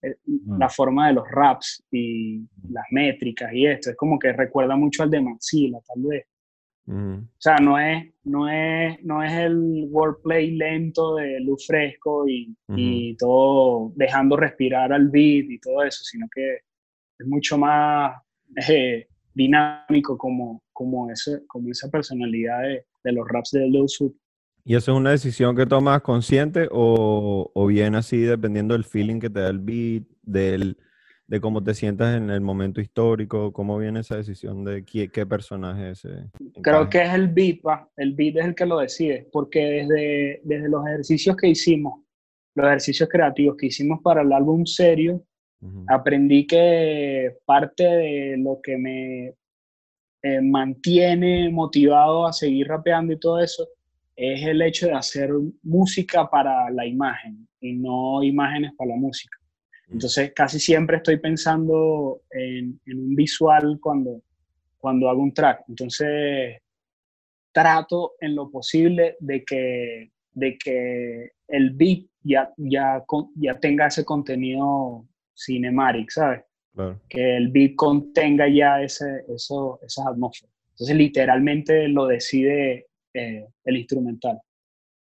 eh, 0.02 0.16
Mm. 0.26 0.58
la 0.58 0.68
forma 0.68 1.08
de 1.08 1.14
los 1.14 1.24
raps 1.30 1.82
y 1.90 2.40
las 2.70 2.84
métricas 2.90 3.52
y 3.52 3.66
esto, 3.66 3.90
es 3.90 3.96
como 3.96 4.18
que 4.18 4.32
recuerda 4.32 4.76
mucho 4.76 5.02
al 5.02 5.10
de 5.10 5.20
Maxila, 5.20 5.78
tal 5.86 6.02
vez. 6.04 6.26
Ujú. 6.86 7.24
O 7.24 7.40
sea, 7.40 7.56
no 7.56 7.78
es, 7.78 8.12
no 8.24 8.48
es, 8.48 9.02
no 9.02 9.22
es 9.22 9.32
el 9.32 9.88
wordplay 9.90 10.52
lento 10.52 11.16
de 11.16 11.40
luz 11.40 11.66
fresco 11.66 12.28
y, 12.28 12.54
y 12.76 13.16
todo 13.16 13.92
dejando 13.96 14.36
respirar 14.36 14.92
al 14.92 15.08
beat 15.08 15.46
y 15.50 15.58
todo 15.58 15.82
eso, 15.82 16.04
sino 16.04 16.26
que 16.32 16.58
es 17.18 17.26
mucho 17.26 17.58
más 17.58 18.16
eh, 18.68 19.08
dinámico 19.34 20.16
como, 20.16 20.62
como, 20.72 21.10
ese, 21.10 21.44
como 21.48 21.70
esa 21.70 21.90
personalidad 21.90 22.62
de, 22.62 22.84
de 23.02 23.12
los 23.12 23.26
raps 23.28 23.50
de 23.52 23.66
Lil 23.66 23.88
Sup. 23.88 24.14
¿Y 24.68 24.74
eso 24.74 24.90
es 24.90 24.98
una 24.98 25.12
decisión 25.12 25.54
que 25.54 25.64
tomas 25.64 26.02
consciente 26.02 26.66
o, 26.72 27.52
o 27.54 27.66
bien 27.68 27.94
así 27.94 28.18
dependiendo 28.18 28.74
del 28.74 28.82
feeling 28.82 29.20
que 29.20 29.30
te 29.30 29.38
da 29.38 29.48
el 29.48 29.60
beat, 29.60 30.02
del, 30.22 30.76
de 31.28 31.40
cómo 31.40 31.62
te 31.62 31.72
sientas 31.72 32.16
en 32.16 32.30
el 32.30 32.40
momento 32.40 32.80
histórico? 32.80 33.52
¿Cómo 33.52 33.78
viene 33.78 34.00
esa 34.00 34.16
decisión 34.16 34.64
de 34.64 34.84
qué, 34.84 35.08
qué 35.08 35.24
personaje 35.24 35.90
ese? 35.90 36.08
Creo 36.64 36.88
que 36.88 37.00
es 37.00 37.14
el 37.14 37.28
beat, 37.28 37.60
pa. 37.62 37.88
el 37.96 38.14
beat 38.14 38.38
es 38.38 38.44
el 38.44 38.54
que 38.56 38.66
lo 38.66 38.78
decide, 38.78 39.28
porque 39.30 39.60
desde, 39.60 40.40
desde 40.42 40.68
los 40.68 40.84
ejercicios 40.84 41.36
que 41.36 41.46
hicimos, 41.46 42.00
los 42.56 42.66
ejercicios 42.66 43.08
creativos 43.08 43.56
que 43.56 43.66
hicimos 43.66 44.00
para 44.02 44.22
el 44.22 44.32
álbum 44.32 44.66
serio, 44.66 45.24
aprendí 45.86 46.44
que 46.44 47.36
parte 47.44 47.84
de 47.84 48.36
lo 48.36 48.60
que 48.60 48.76
me 48.76 49.34
eh, 50.22 50.40
mantiene 50.40 51.50
motivado 51.50 52.26
a 52.26 52.32
seguir 52.32 52.66
rapeando 52.66 53.12
y 53.12 53.18
todo 53.20 53.40
eso 53.40 53.64
es 54.16 54.42
el 54.44 54.62
hecho 54.62 54.86
de 54.86 54.94
hacer 54.94 55.30
música 55.62 56.28
para 56.28 56.70
la 56.70 56.86
imagen 56.86 57.46
y 57.60 57.74
no 57.74 58.22
imágenes 58.22 58.72
para 58.76 58.90
la 58.90 58.96
música. 58.96 59.36
Entonces 59.88 60.32
casi 60.34 60.58
siempre 60.58 60.96
estoy 60.96 61.18
pensando 61.18 62.22
en, 62.30 62.80
en 62.86 62.98
un 62.98 63.14
visual 63.14 63.78
cuando, 63.80 64.22
cuando 64.78 65.08
hago 65.08 65.22
un 65.22 65.34
track. 65.34 65.64
Entonces 65.68 66.60
trato 67.52 68.14
en 68.20 68.34
lo 68.34 68.50
posible 68.50 69.16
de 69.20 69.44
que, 69.44 70.10
de 70.32 70.58
que 70.58 71.30
el 71.48 71.70
beat 71.70 72.06
ya, 72.22 72.52
ya, 72.56 73.04
ya 73.36 73.58
tenga 73.60 73.86
ese 73.86 74.04
contenido 74.04 75.06
cinematic, 75.34 76.10
¿sabes? 76.10 76.42
Claro. 76.74 77.00
que 77.08 77.36
el 77.38 77.48
beat 77.48 77.74
contenga 77.74 78.46
ya 78.48 78.82
ese, 78.82 79.24
eso, 79.34 79.80
esas 79.82 80.06
atmósferas. 80.08 80.54
Entonces, 80.72 80.94
literalmente 80.94 81.88
lo 81.88 82.06
decide 82.06 82.88
eh, 83.16 83.46
el 83.64 83.76
instrumental. 83.76 84.38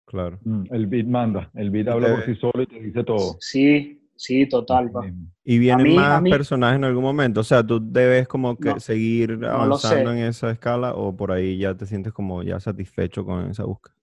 Claro. 0.07 0.39
Mm, 0.43 0.63
El 0.71 0.87
beat 0.87 1.07
manda, 1.07 1.49
el 1.55 1.69
beat 1.71 1.87
habla 1.87 2.11
por 2.15 2.25
sí 2.25 2.35
solo 2.35 2.63
y 2.63 2.67
te 2.67 2.79
dice 2.79 3.03
todo. 3.03 3.37
Sí, 3.39 4.01
sí, 4.15 4.47
total. 4.47 4.91
pa. 4.91 5.05
¿Y 5.43 5.57
vienen 5.57 5.87
mí- 5.87 5.97
a 5.97 6.01
más 6.01 6.21
mí- 6.21 6.29
personajes 6.29 6.77
en 6.77 6.83
algún 6.83 7.03
momento? 7.03 7.39
O 7.41 7.43
sea, 7.43 7.65
¿tú 7.65 7.79
debes 7.81 8.27
como 8.27 8.55
que 8.55 8.69
No, 8.69 8.79
seguir 8.79 9.39
avanzando 9.43 10.11
en 10.13 10.19
esa 10.19 10.51
escala 10.51 10.93
o 10.93 11.15
por 11.15 11.31
ahí 11.31 11.57
ya 11.57 11.75
te 11.75 11.85
sientes 11.87 12.13
como 12.13 12.43
ya 12.43 12.59
satisfecho 12.59 13.25
con 13.25 13.49
esa 13.49 13.63
búsqueda? 13.65 13.95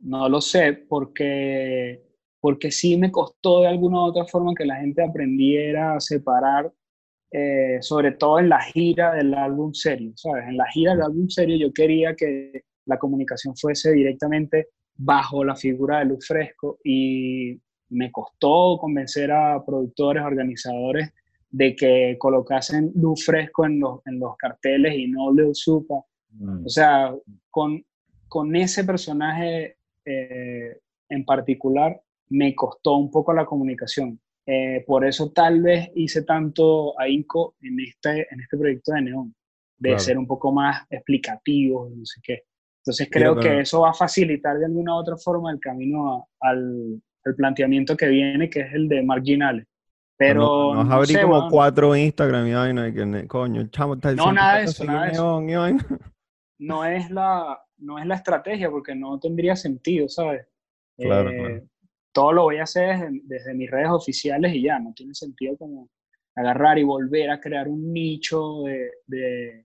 No 0.00 0.28
lo 0.28 0.40
sé, 0.40 0.72
porque, 0.88 2.02
porque 2.40 2.70
sí 2.70 2.96
me 2.96 3.10
costó 3.12 3.60
de 3.60 3.68
alguna 3.68 3.98
u 3.98 4.04
otra 4.06 4.24
forma 4.24 4.52
que 4.56 4.64
la 4.64 4.76
gente 4.76 5.02
aprendiera 5.02 5.94
a 5.94 6.00
separar, 6.00 6.72
eh, 7.32 7.78
sobre 7.82 8.12
todo 8.12 8.38
en 8.40 8.48
la 8.48 8.60
gira 8.62 9.14
del 9.14 9.32
álbum 9.34 9.72
serio, 9.74 10.12
¿sabes? 10.16 10.44
En 10.48 10.56
la 10.56 10.66
gira 10.72 10.92
del 10.92 11.02
álbum 11.02 11.28
serio 11.28 11.56
yo 11.56 11.72
quería 11.72 12.16
que 12.16 12.64
la 12.90 12.98
comunicación 12.98 13.56
fuese 13.56 13.92
directamente 13.92 14.68
bajo 14.96 15.44
la 15.44 15.56
figura 15.56 16.00
de 16.00 16.06
Luz 16.06 16.26
Fresco 16.26 16.78
y 16.84 17.58
me 17.90 18.10
costó 18.12 18.76
convencer 18.78 19.32
a 19.32 19.64
productores, 19.64 20.22
organizadores 20.22 21.10
de 21.50 21.74
que 21.74 22.16
colocasen 22.18 22.92
Luz 22.94 23.24
Fresco 23.24 23.64
en 23.64 23.80
los, 23.80 24.00
en 24.06 24.20
los 24.20 24.36
carteles 24.36 24.94
y 24.94 25.06
no 25.08 25.32
Lil 25.32 25.54
Supa. 25.54 26.04
Mm. 26.32 26.66
O 26.66 26.68
sea, 26.68 27.14
con, 27.50 27.84
con 28.28 28.54
ese 28.54 28.84
personaje 28.84 29.76
eh, 30.04 30.78
en 31.08 31.24
particular 31.24 32.00
me 32.28 32.54
costó 32.54 32.96
un 32.96 33.10
poco 33.10 33.32
la 33.32 33.46
comunicación. 33.46 34.20
Eh, 34.46 34.84
por 34.86 35.04
eso 35.04 35.30
tal 35.30 35.62
vez 35.62 35.90
hice 35.94 36.22
tanto 36.22 36.98
ahínco 37.00 37.54
en 37.62 37.80
este, 37.80 38.26
en 38.30 38.40
este 38.40 38.56
proyecto 38.56 38.92
de 38.92 39.02
Neón, 39.02 39.34
de 39.78 39.90
Claro. 39.90 40.00
ser 40.00 40.18
un 40.18 40.26
poco 40.26 40.52
más 40.52 40.86
explicativo, 40.90 41.90
no 41.94 42.04
sé 42.04 42.20
qué. 42.22 42.44
Entonces 42.82 43.08
creo 43.10 43.34
pero- 43.34 43.42
que 43.42 43.60
eso 43.60 43.80
va 43.82 43.90
a 43.90 43.94
facilitar 43.94 44.58
de 44.58 44.66
alguna 44.66 44.94
u 44.94 44.98
otra 44.98 45.16
forma 45.16 45.50
el 45.52 45.60
camino 45.60 46.16
a- 46.40 46.48
al, 46.50 47.00
al 47.24 47.34
planteamiento 47.34 47.96
que 47.96 48.08
viene, 48.08 48.48
que 48.48 48.60
es 48.60 48.72
el 48.74 48.88
de 48.88 49.02
marginales. 49.02 49.66
Pero 50.16 50.40
no, 50.40 50.74
nos 50.74 50.86
no 50.88 50.94
abrí 50.94 51.14
sé, 51.14 51.22
como 51.22 51.48
cuatro 51.48 51.96
Instagram 51.96 52.46
y 52.46 52.52
vaina 52.52 52.88
y 52.88 52.92
que, 52.94 53.26
coño, 53.26 53.60
el 53.62 53.70
chamo 53.70 53.94
está 53.94 54.08
No, 54.08 54.14
diciendo 54.14 54.32
nada 54.34 54.54
de 54.58 54.64
que 54.64 54.70
eso, 54.70 54.84
nada 54.84 55.06
de 55.06 55.12
eso. 55.12 55.40
neón 55.40 55.78
no 56.58 56.84
es 56.84 57.10
la, 57.10 57.58
no 57.78 57.98
es 57.98 58.06
la 58.06 58.16
estrategia 58.16 58.70
porque 58.70 58.94
no 58.94 59.18
tendría 59.18 59.56
sentido, 59.56 60.08
¿sabes? 60.08 60.46
Claro, 60.98 61.30
Eh, 61.30 61.36
claro. 61.38 61.62
Todo 62.12 62.32
lo 62.32 62.42
voy 62.42 62.56
a 62.58 62.64
hacer 62.64 62.98
desde, 62.98 63.20
desde 63.24 63.54
mis 63.54 63.70
redes 63.70 63.88
oficiales 63.90 64.52
y 64.54 64.62
ya, 64.64 64.78
no 64.78 64.92
tiene 64.94 65.14
sentido 65.14 65.56
como 65.56 65.88
agarrar 66.34 66.78
y 66.78 66.82
volver 66.82 67.30
a 67.30 67.40
crear 67.40 67.68
un 67.68 67.92
nicho 67.92 68.62
de, 68.64 68.90
de, 69.06 69.64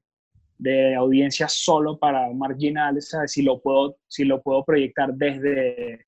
de 0.58 0.96
audiencia 0.96 1.48
solo 1.48 1.98
para 1.98 2.32
marginales, 2.34 3.10
¿sabes? 3.10 3.32
Si 3.32 3.42
lo 3.42 3.62
puedo, 3.62 3.98
si 4.08 4.24
lo 4.24 4.42
puedo 4.42 4.64
proyectar 4.64 5.14
desde, 5.14 6.06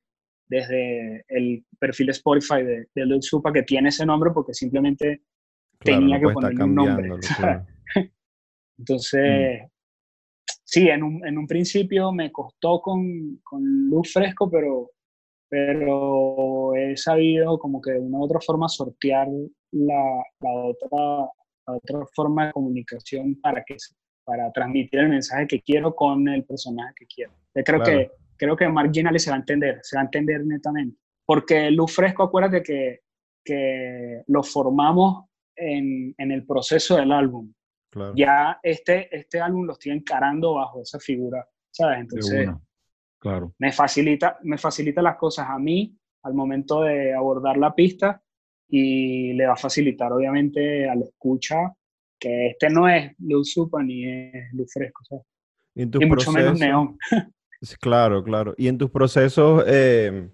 desde 0.48 1.26
el 1.28 1.66
perfil 1.80 2.10
Spotify 2.10 2.64
de, 2.64 2.88
de 2.94 3.06
Lil 3.06 3.22
Supa, 3.22 3.52
que 3.52 3.64
tiene 3.64 3.90
ese 3.90 4.06
nombre 4.06 4.32
porque 4.34 4.54
simplemente 4.54 5.22
Claro, 5.80 6.00
tenía 6.00 6.20
no 6.20 6.28
que 6.28 6.34
ponerle 6.34 6.64
un 6.64 6.76
nombre. 6.76 7.10
Entonces, 8.80 9.62
sí, 10.64 10.88
en 10.88 11.04
un, 11.04 11.26
en 11.26 11.38
un 11.38 11.48
principio 11.48 12.12
me 12.12 12.32
costó 12.32 12.82
con, 12.82 13.40
con 13.44 13.62
luz 13.90 14.14
fresco, 14.14 14.50
pero, 14.50 14.92
pero 15.50 16.76
he 16.76 16.96
sabido 16.96 17.58
como 17.58 17.82
que 17.82 17.92
de 17.92 18.00
una 18.00 18.20
u 18.20 18.24
otra 18.24 18.40
forma 18.40 18.70
sortear 18.70 19.28
la, 19.72 20.24
la 20.40 20.52
otra, 20.52 21.32
la 21.68 21.74
otra 21.74 22.00
forma 22.16 22.48
de 22.48 22.52
comunicación 22.54 23.36
para, 23.42 23.64
que, 23.64 23.78
para 24.28 24.52
transmitir 24.52 25.00
el 25.00 25.08
mensaje 25.08 25.48
que 25.48 25.62
quiero 25.62 25.96
con 25.96 26.28
el 26.28 26.44
personaje 26.44 26.94
que 26.98 27.06
quiero. 27.06 27.32
Yo 27.56 27.64
creo, 27.64 27.80
Claro. 27.82 28.00
que, 28.00 28.12
creo 28.36 28.58
que 28.58 28.68
Marginally 28.68 29.20
se 29.20 29.30
va 29.30 29.38
a 29.38 29.40
entender, 29.40 29.80
se 29.84 29.96
va 29.96 30.02
a 30.02 30.06
entender 30.06 30.46
netamente. 30.46 30.98
Porque 31.26 31.72
luz 31.72 31.96
fresco, 31.96 32.24
acuérdate 32.24 32.62
que, 32.62 33.00
que 33.42 34.24
lo 34.28 34.44
formamos 34.44 35.28
en, 35.56 36.14
en 36.18 36.32
el 36.34 36.46
proceso 36.46 36.98
del 36.98 37.14
álbum 37.14 37.54
claro. 37.90 38.14
ya 38.18 38.60
este, 38.62 39.16
este 39.16 39.40
álbum 39.40 39.66
lo 39.66 39.74
estoy 39.74 39.94
encarando 39.94 40.56
bajo 40.56 40.82
esa 40.82 41.00
figura, 41.00 41.48
¿sabes? 41.72 42.00
Entonces. 42.02 42.50
Claro. 43.20 43.54
me 43.58 43.72
facilita, 43.72 44.38
me 44.44 44.58
facilita 44.58 45.02
las 45.02 45.16
cosas 45.16 45.48
a 45.50 45.58
mí 45.58 45.98
al 46.24 46.34
momento 46.34 46.82
de 46.84 47.16
abordar 47.16 47.58
la 47.58 47.74
pista 47.74 48.22
y 48.70 49.34
le 49.34 49.48
va 49.48 49.54
a 49.54 49.58
facilitar, 49.58 50.12
obviamente, 50.12 50.88
al 50.88 51.02
escucha 51.02 51.74
que 52.20 52.48
este 52.48 52.70
no 52.70 52.88
es 52.88 53.14
Luz 53.20 53.52
Supa 53.54 53.84
ni 53.84 54.06
es 54.06 54.54
Luz 54.54 54.72
Fresco, 54.74 55.04
¿sabes? 55.06 55.26
Y, 55.76 55.84
en 55.84 55.92
tus 55.92 56.02
Y 56.02 56.06
mucho 56.06 56.32
menos 56.32 56.60
Neón. 56.60 56.98
Claro, 57.82 58.24
claro. 58.24 58.54
Y 58.58 58.68
en 58.68 58.78
tus 58.78 58.92
procesos 58.92 59.64
eh, 59.66 60.30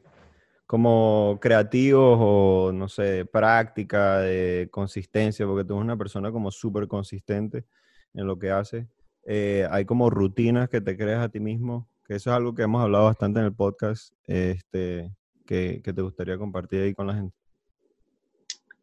como 0.66 1.38
creativos 1.42 2.18
o, 2.20 2.72
no 2.74 2.90
sé, 2.90 3.04
de 3.04 3.26
práctica, 3.26 4.20
de 4.20 4.68
consistencia, 4.72 5.46
porque 5.46 5.64
tú 5.64 5.76
eres 5.76 5.84
una 5.84 5.98
persona 5.98 6.32
como 6.32 6.52
súper 6.52 6.88
consistente 6.88 7.66
en 8.14 8.28
lo 8.28 8.38
que 8.38 8.52
haces, 8.52 8.88
eh, 9.26 9.68
hay 9.72 9.86
como 9.86 10.10
rutinas 10.10 10.70
que 10.70 10.82
te 10.82 10.98
creas 10.98 11.24
a 11.24 11.30
ti 11.30 11.40
mismo, 11.40 11.88
que 12.06 12.16
eso 12.16 12.30
es 12.30 12.36
algo 12.36 12.54
que 12.54 12.64
hemos 12.64 12.82
hablado 12.82 13.06
bastante 13.06 13.40
en 13.40 13.46
el 13.46 13.54
podcast, 13.54 14.14
este, 14.26 15.16
que, 15.46 15.82
que 15.84 15.94
te 15.94 16.02
gustaría 16.02 16.38
compartir 16.38 16.82
ahí 16.82 16.94
con 16.94 17.08
la 17.08 17.16
gente. 17.16 17.36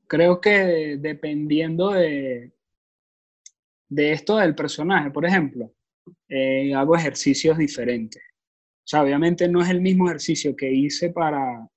Creo 0.06 0.40
que 0.40 0.96
dependiendo 0.98 1.90
de, 1.90 2.52
de 3.90 4.12
esto 4.12 4.36
del 4.36 4.54
personaje, 4.54 5.10
por 5.10 5.26
ejemplo, 5.26 5.72
eh, 6.28 6.72
hago 6.74 6.96
ejercicios 6.96 7.58
diferentes. 7.58 8.22
O 8.22 8.86
sea, 8.90 9.02
obviamente 9.02 9.48
no 9.48 9.60
es 9.60 9.68
el 9.68 9.80
mismo 9.80 10.06
ejercicio 10.06 10.56
que 10.56 10.72
hice 10.72 11.10
para, 11.10 11.68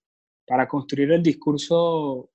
para 0.47 0.67
construir 0.67 1.11
el 1.11 1.23
discurso 1.23 2.29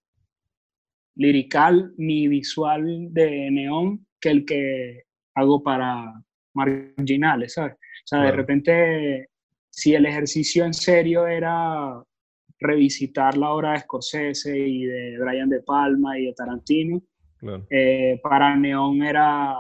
lirical 1.17 1.95
ni 1.97 2.29
visual 2.29 3.13
de 3.13 3.51
Neón 3.51 4.07
que 4.21 4.31
el 4.31 4.45
que 4.45 5.05
hago 5.35 5.63
para 5.63 6.13
marginales, 6.55 7.55
¿sabes? 7.55 7.75
O 7.75 8.07
sea, 8.07 8.23
de 8.23 8.33
repente, 8.33 9.29
si 9.71 9.95
el 9.95 10.07
ejercicio 10.07 10.65
en 10.65 10.75
serio 10.75 11.27
era 11.27 12.03
revisitar 12.61 13.37
la 13.37 13.51
obra 13.51 13.73
de 13.73 13.81
Scorsese 13.81 14.59
y 14.59 14.85
de 14.85 15.19
Brian 15.19 15.49
De 15.49 15.63
Palma 15.63 16.19
y 16.19 16.27
de 16.27 16.33
Tarantino, 16.33 17.03
Claro. 17.41 17.67
eh, 17.71 18.19
para 18.23 18.57
Neón 18.57 19.03
era 19.03 19.55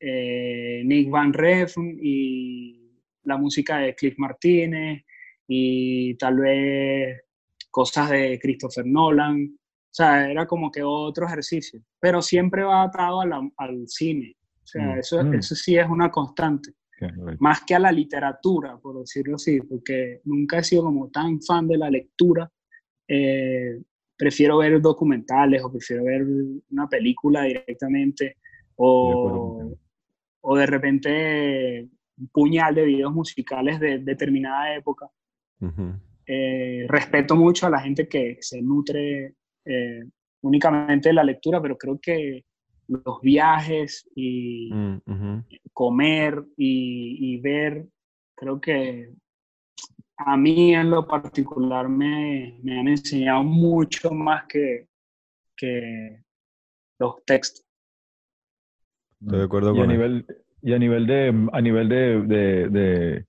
eh, 0.00 0.82
Nick 0.84 1.10
Van 1.10 1.32
Refn 1.32 1.98
y 2.00 2.92
la 3.24 3.36
música 3.36 3.78
de 3.78 3.94
Cliff 3.94 4.14
Martínez 4.18 5.04
y 5.48 6.14
tal 6.16 6.36
vez 6.38 7.22
cosas 7.70 8.10
de 8.10 8.38
Christopher 8.40 8.86
Nolan. 8.86 9.52
O 9.56 9.94
sea, 9.96 10.30
era 10.30 10.46
como 10.46 10.70
que 10.70 10.82
otro 10.82 11.26
ejercicio, 11.26 11.80
pero 11.98 12.20
siempre 12.22 12.62
va 12.62 12.82
atado 12.84 13.20
a 13.22 13.26
la- 13.26 13.50
al 13.56 13.88
cine. 13.88 14.36
O 14.62 14.66
sea, 14.66 14.94
Mm, 14.94 14.98
eso, 14.98 15.24
mm. 15.24 15.34
eso 15.34 15.54
sí 15.54 15.76
es 15.76 15.88
una 15.88 16.10
constante, 16.10 16.70
Ok, 17.00 17.10
right. 17.28 17.40
más 17.40 17.62
que 17.64 17.74
a 17.74 17.78
la 17.78 17.90
literatura, 17.92 18.76
por 18.78 18.98
decirlo 19.00 19.36
así, 19.36 19.60
porque 19.60 20.20
nunca 20.24 20.58
he 20.58 20.64
sido 20.64 20.82
como 20.84 21.08
tan 21.10 21.40
fan 21.40 21.66
de 21.68 21.78
la 21.78 21.88
lectura. 21.90 22.50
Eh, 23.08 23.80
prefiero 24.16 24.58
ver 24.58 24.80
documentales 24.80 25.62
o 25.62 25.70
prefiero 25.70 26.04
ver 26.04 26.24
una 26.70 26.88
película 26.88 27.42
directamente 27.42 28.36
Estoy 28.78 29.08
de 29.08 29.14
o, 29.16 29.78
o 30.40 30.56
de 30.56 30.66
repente 30.66 31.88
un 32.18 32.28
puñal 32.28 32.74
de 32.74 32.84
videos 32.84 33.12
musicales 33.12 33.80
de 33.80 33.98
determinada 33.98 34.74
época. 34.74 35.10
Eh, 36.26 36.86
respeto 36.88 37.36
mucho 37.36 37.66
a 37.66 37.70
la 37.70 37.80
gente 37.80 38.08
que 38.08 38.38
se 38.40 38.60
nutre 38.60 39.34
eh, 39.64 40.04
únicamente 40.42 41.08
de 41.08 41.14
la 41.14 41.24
lectura, 41.24 41.60
pero 41.62 41.78
creo 41.78 41.98
que 42.00 42.44
los 42.88 43.20
viajes 43.20 44.08
y 44.14 44.70
Mm, 44.72 45.40
comer 45.72 46.44
y, 46.56 47.34
y 47.34 47.40
ver, 47.40 47.86
creo 48.34 48.60
que 48.60 49.10
a 50.18 50.36
mí 50.36 50.74
en 50.74 50.90
lo 50.90 51.06
particular 51.06 51.88
me, 51.88 52.58
me 52.62 52.78
han 52.80 52.88
enseñado 52.88 53.42
mucho 53.44 54.10
más 54.12 54.44
que, 54.46 54.86
que 55.56 56.22
los 56.98 57.24
textos. 57.24 57.64
Estoy 59.20 59.38
de 59.38 59.44
acuerdo 59.44 59.74
y 59.74 59.78
a 59.78 59.80
con 59.82 59.90
eso. 59.90 59.92
nivel 59.92 60.26
y 60.62 60.72
a 60.72 60.78
nivel 60.78 61.06
de 61.06 61.48
a 61.52 61.60
nivel 61.60 61.88
de, 61.88 62.22
de, 62.22 62.68
de- 62.68 63.24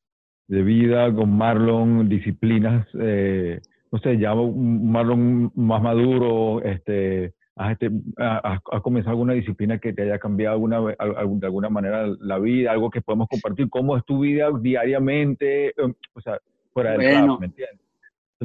de 0.50 0.62
vida 0.64 1.14
con 1.14 1.38
Marlon 1.38 2.08
disciplinas 2.08 2.88
eh, 2.98 3.60
no 3.92 4.00
sé 4.00 4.18
ya 4.18 4.34
un 4.34 4.90
Marlon 4.90 5.52
más 5.56 5.82
maduro 5.82 6.62
este 6.64 7.34
has, 7.58 7.74
este, 7.74 7.92
has, 8.16 8.60
has 8.72 8.82
comenzado 8.82 9.12
alguna 9.12 9.34
disciplina 9.34 9.78
que 9.78 9.92
te 9.92 10.04
haya 10.04 10.20
cambiado 10.20 10.54
alguna 10.56 10.80
de 10.80 11.46
alguna 11.48 11.70
manera 11.70 12.08
la 12.22 12.40
vida 12.40 12.72
algo 12.72 12.90
que 12.90 13.02
podemos 13.02 13.28
compartir 13.28 13.70
cómo 13.70 13.98
es 13.98 14.06
tu 14.06 14.20
vida 14.22 14.50
diariamente 14.62 15.74
o 16.14 16.22
sea 16.22 16.40
fuera 16.78 16.92
del 16.92 17.02
Bueno, 17.02 17.28
rap 17.34 17.40
¿me 17.40 17.46
entiendes? 17.48 17.88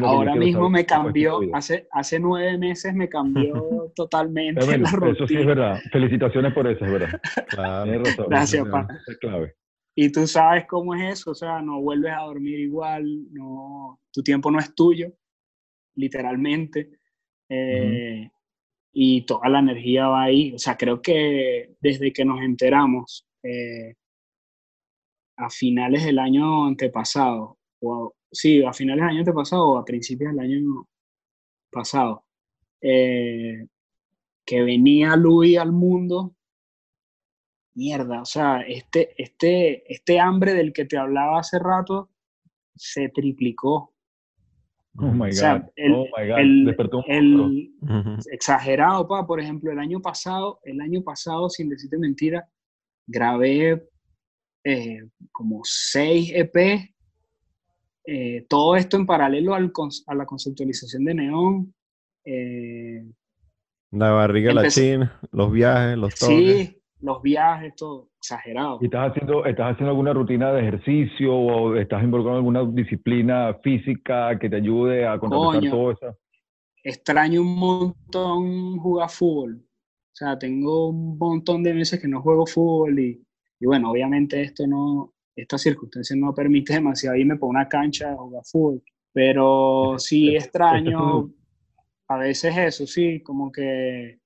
Ahora 0.00 0.34
mismo 0.34 0.70
me 0.70 0.86
cambió, 0.86 1.40
hace, 1.52 1.86
hace 1.92 2.18
nueve 2.18 2.56
meses 2.56 2.94
me 2.94 3.10
cambió 3.10 3.92
totalmente 3.94 4.64
bueno, 4.64 4.84
la 4.84 4.90
rutina. 4.90 5.12
eso 5.12 5.26
sí 5.28 5.36
es 5.36 5.46
verdad 5.46 5.80
felicitaciones 5.92 6.54
por 6.54 6.66
eso 6.66 6.84
es 6.86 6.92
verdad 6.92 7.20
Claro. 7.50 8.02
razón 8.02 8.26
Gracias, 8.30 8.68
pa. 8.68 8.88
es 9.06 9.18
clave 9.18 9.54
Y 9.94 10.10
tú 10.10 10.26
sabes 10.26 10.64
cómo 10.66 10.94
es 10.94 11.20
eso, 11.20 11.32
o 11.32 11.34
sea, 11.34 11.60
no 11.60 11.78
vuelves 11.82 12.10
a 12.12 12.22
dormir 12.22 12.58
igual, 12.60 13.04
no, 13.32 14.00
tu 14.10 14.22
tiempo 14.22 14.50
no 14.50 14.58
es 14.60 14.74
tuyo, 14.74 15.12
literalmente, 15.94 16.88
eh, 17.50 18.30
y 18.94 19.26
toda 19.26 19.50
la 19.50 19.58
energía 19.58 20.08
va 20.08 20.22
ahí. 20.22 20.54
O 20.54 20.58
sea, 20.58 20.76
creo 20.78 21.02
que 21.02 21.74
desde 21.80 22.12
que 22.14 22.24
nos 22.24 22.40
enteramos 22.40 23.26
eh, 23.42 23.94
a 25.36 25.50
finales 25.50 26.02
del 26.04 26.18
año 26.18 26.64
antepasado, 26.66 27.58
o 27.82 28.14
sí, 28.32 28.62
a 28.64 28.72
finales 28.72 29.02
del 29.02 29.10
año 29.10 29.18
antepasado 29.20 29.68
o 29.68 29.78
a 29.78 29.84
principios 29.84 30.32
del 30.32 30.40
año 30.40 30.88
pasado, 31.70 32.24
eh, 32.80 33.66
que 34.44 34.62
venía 34.62 35.14
Louis 35.16 35.58
al 35.58 35.70
mundo, 35.72 36.34
mierda, 37.74 38.22
o 38.22 38.24
sea, 38.24 38.60
este, 38.62 39.14
este, 39.22 39.90
este 39.92 40.18
hambre 40.20 40.54
del 40.54 40.72
que 40.72 40.84
te 40.84 40.98
hablaba 40.98 41.38
hace 41.40 41.58
rato 41.58 42.10
se 42.74 43.08
triplicó. 43.08 43.94
Oh 44.98 45.10
my 45.10 45.28
O 45.30 45.32
sea, 45.32 45.58
God. 45.58 45.68
el- 45.76 45.92
oh 45.94 46.04
my 46.18 46.28
God. 46.28 46.38
El, 46.38 46.64
Despertó 46.66 46.98
un 46.98 47.04
exagerado, 48.30 49.08
pa, 49.08 49.26
por 49.26 49.40
ejemplo, 49.40 49.72
el 49.72 49.78
año 49.78 50.00
pasado, 50.02 50.60
el 50.64 50.80
año 50.82 51.02
pasado, 51.02 51.48
sin 51.48 51.70
decirte 51.70 51.96
mentira, 51.96 52.46
grabé 53.06 53.88
eh, 54.64 54.98
como 55.32 55.60
seis 55.64 56.30
EP, 56.34 56.91
eh, 58.04 58.46
todo 58.48 58.76
esto 58.76 58.96
en 58.96 59.06
paralelo 59.06 59.54
al 59.54 59.72
a 60.06 60.14
la 60.14 60.26
conceptualización 60.26 61.04
de 61.04 61.14
Neón. 61.14 61.74
eh, 62.24 63.04
La 63.90 64.10
barriga, 64.10 64.52
la 64.54 64.62
Empecé- 64.62 64.92
china, 64.94 65.20
los 65.32 65.52
viajes, 65.52 65.98
los 65.98 66.14
toques. 66.14 66.36
sí, 66.68 66.78
los 67.00 67.20
viajes, 67.22 67.74
todo, 67.76 68.10
exagerado. 68.18 68.78
¿Y 68.80 68.84
estás 68.86 69.10
haciendo, 69.10 69.44
estás 69.44 69.72
haciendo 69.72 69.90
alguna 69.90 70.12
rutina 70.12 70.52
de 70.52 70.60
ejercicio 70.62 71.34
o 71.34 71.76
estás 71.76 72.02
involucrado 72.02 72.38
en 72.38 72.46
alguna 72.46 72.72
disciplina 72.72 73.54
física 73.62 74.38
que 74.38 74.48
te 74.48 74.56
ayude 74.56 75.06
a 75.06 75.18
contrarrestar 75.18 75.60
Coño. 75.60 75.70
todo 75.70 75.90
eso? 75.92 76.18
extraño 76.84 77.42
un 77.42 77.54
montón 77.58 78.76
jugar 78.78 79.08
fútbol. 79.08 79.56
O 79.64 80.14
sea, 80.14 80.36
tengo 80.38 80.88
un 80.88 81.16
montón 81.16 81.62
de 81.62 81.74
meses 81.74 82.00
que 82.00 82.08
no 82.08 82.20
juego 82.22 82.44
fútbol 82.46 82.98
y, 82.98 83.24
y 83.60 83.66
bueno, 83.66 83.90
obviamente 83.90 84.42
esto 84.42 84.66
no, 84.66 85.11
esta 85.34 85.58
circunstancia 85.58 86.14
no 86.16 86.34
permite 86.34 86.74
demasiado 86.74 87.16
irme 87.16 87.36
por 87.36 87.48
una 87.48 87.68
cancha 87.68 88.12
a 88.12 88.16
jugar 88.16 88.42
fútbol. 88.44 88.82
Pero 89.12 89.96
sí 89.98 90.28
Este- 90.28 90.36
este 90.36 90.38
es 90.38 90.44
extraño 90.46 91.32
a 92.08 92.18
veces 92.18 92.54
eso, 92.56 92.86
sí, 92.86 93.20
como 93.22 93.50
que 93.50 94.18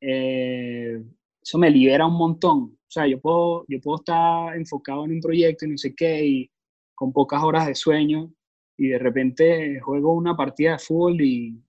eh, 0.00 1.02
eso 1.42 1.58
me 1.58 1.70
libera 1.70 2.06
un 2.06 2.14
montón. 2.14 2.58
O 2.58 2.90
sea, 2.90 3.06
yo 3.06 3.20
puedo, 3.20 3.64
yo 3.68 3.80
puedo 3.80 3.96
estar 3.96 4.56
enfocado 4.56 5.04
en 5.04 5.12
un 5.12 5.20
proyecto 5.20 5.64
y 5.64 5.70
no 5.70 5.76
sé 5.78 5.94
qué, 5.94 6.24
y 6.24 6.50
con 6.94 7.12
pocas 7.12 7.42
horas 7.42 7.66
de 7.66 7.74
sueño, 7.74 8.32
y 8.76 8.88
de 8.88 8.98
repente 8.98 9.80
juego 9.80 10.14
una 10.14 10.36
partida 10.36 10.72
de 10.72 10.78
fútbol 10.78 11.20
y, 11.20 11.60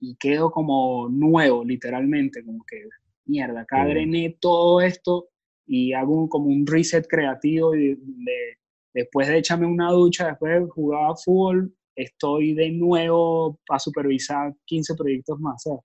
y 0.00 0.14
quedo 0.16 0.50
como 0.50 1.08
nuevo, 1.08 1.64
literalmente, 1.64 2.44
como 2.44 2.64
que, 2.64 2.84
mierda, 3.26 3.60
acá 3.60 3.84
drené 3.86 4.36
todo 4.40 4.80
esto 4.80 5.28
y 5.72 5.92
hago 5.92 6.14
un- 6.22 6.28
como 6.28 6.46
un 6.46 6.66
reset 6.66 7.06
creativo 7.08 7.74
y 7.76 7.94
de- 7.96 8.58
después 8.92 9.28
de 9.28 9.38
echarme 9.38 9.66
una 9.66 9.92
ducha, 9.92 10.26
después 10.28 10.60
de 10.60 10.66
jugar 10.68 11.12
fútbol, 11.24 11.72
estoy 11.94 12.54
de 12.54 12.70
nuevo 12.72 13.58
a 13.68 13.78
supervisar 13.78 14.52
15 14.64 14.94
proyectos 14.96 15.38
más, 15.38 15.62
¿sabes? 15.62 15.80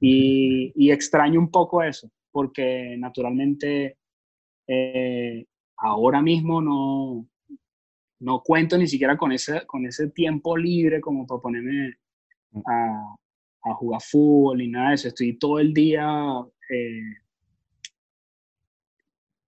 Y, 0.00 0.72
y 0.76 0.90
extraño 0.92 1.40
un 1.40 1.50
poco 1.50 1.82
eso, 1.82 2.08
porque 2.30 2.94
naturalmente 2.98 3.96
eh, 4.68 5.46
ahora 5.78 6.20
mismo 6.22 6.60
no, 6.60 7.26
no 8.20 8.42
cuento 8.42 8.76
ni 8.78 8.86
siquiera 8.86 9.16
con 9.16 9.32
ese, 9.32 9.66
con 9.66 9.86
ese 9.86 10.10
tiempo 10.10 10.56
libre 10.56 11.00
como 11.00 11.26
para 11.26 11.40
ponerme 11.40 11.94
a, 12.66 13.16
a 13.64 13.74
jugar 13.74 14.00
fútbol 14.02 14.58
ni 14.58 14.68
nada 14.68 14.90
de 14.90 14.94
eso. 14.96 15.08
Estoy 15.08 15.38
todo 15.38 15.58
el 15.58 15.72
día... 15.74 16.06
eh, 16.70 17.00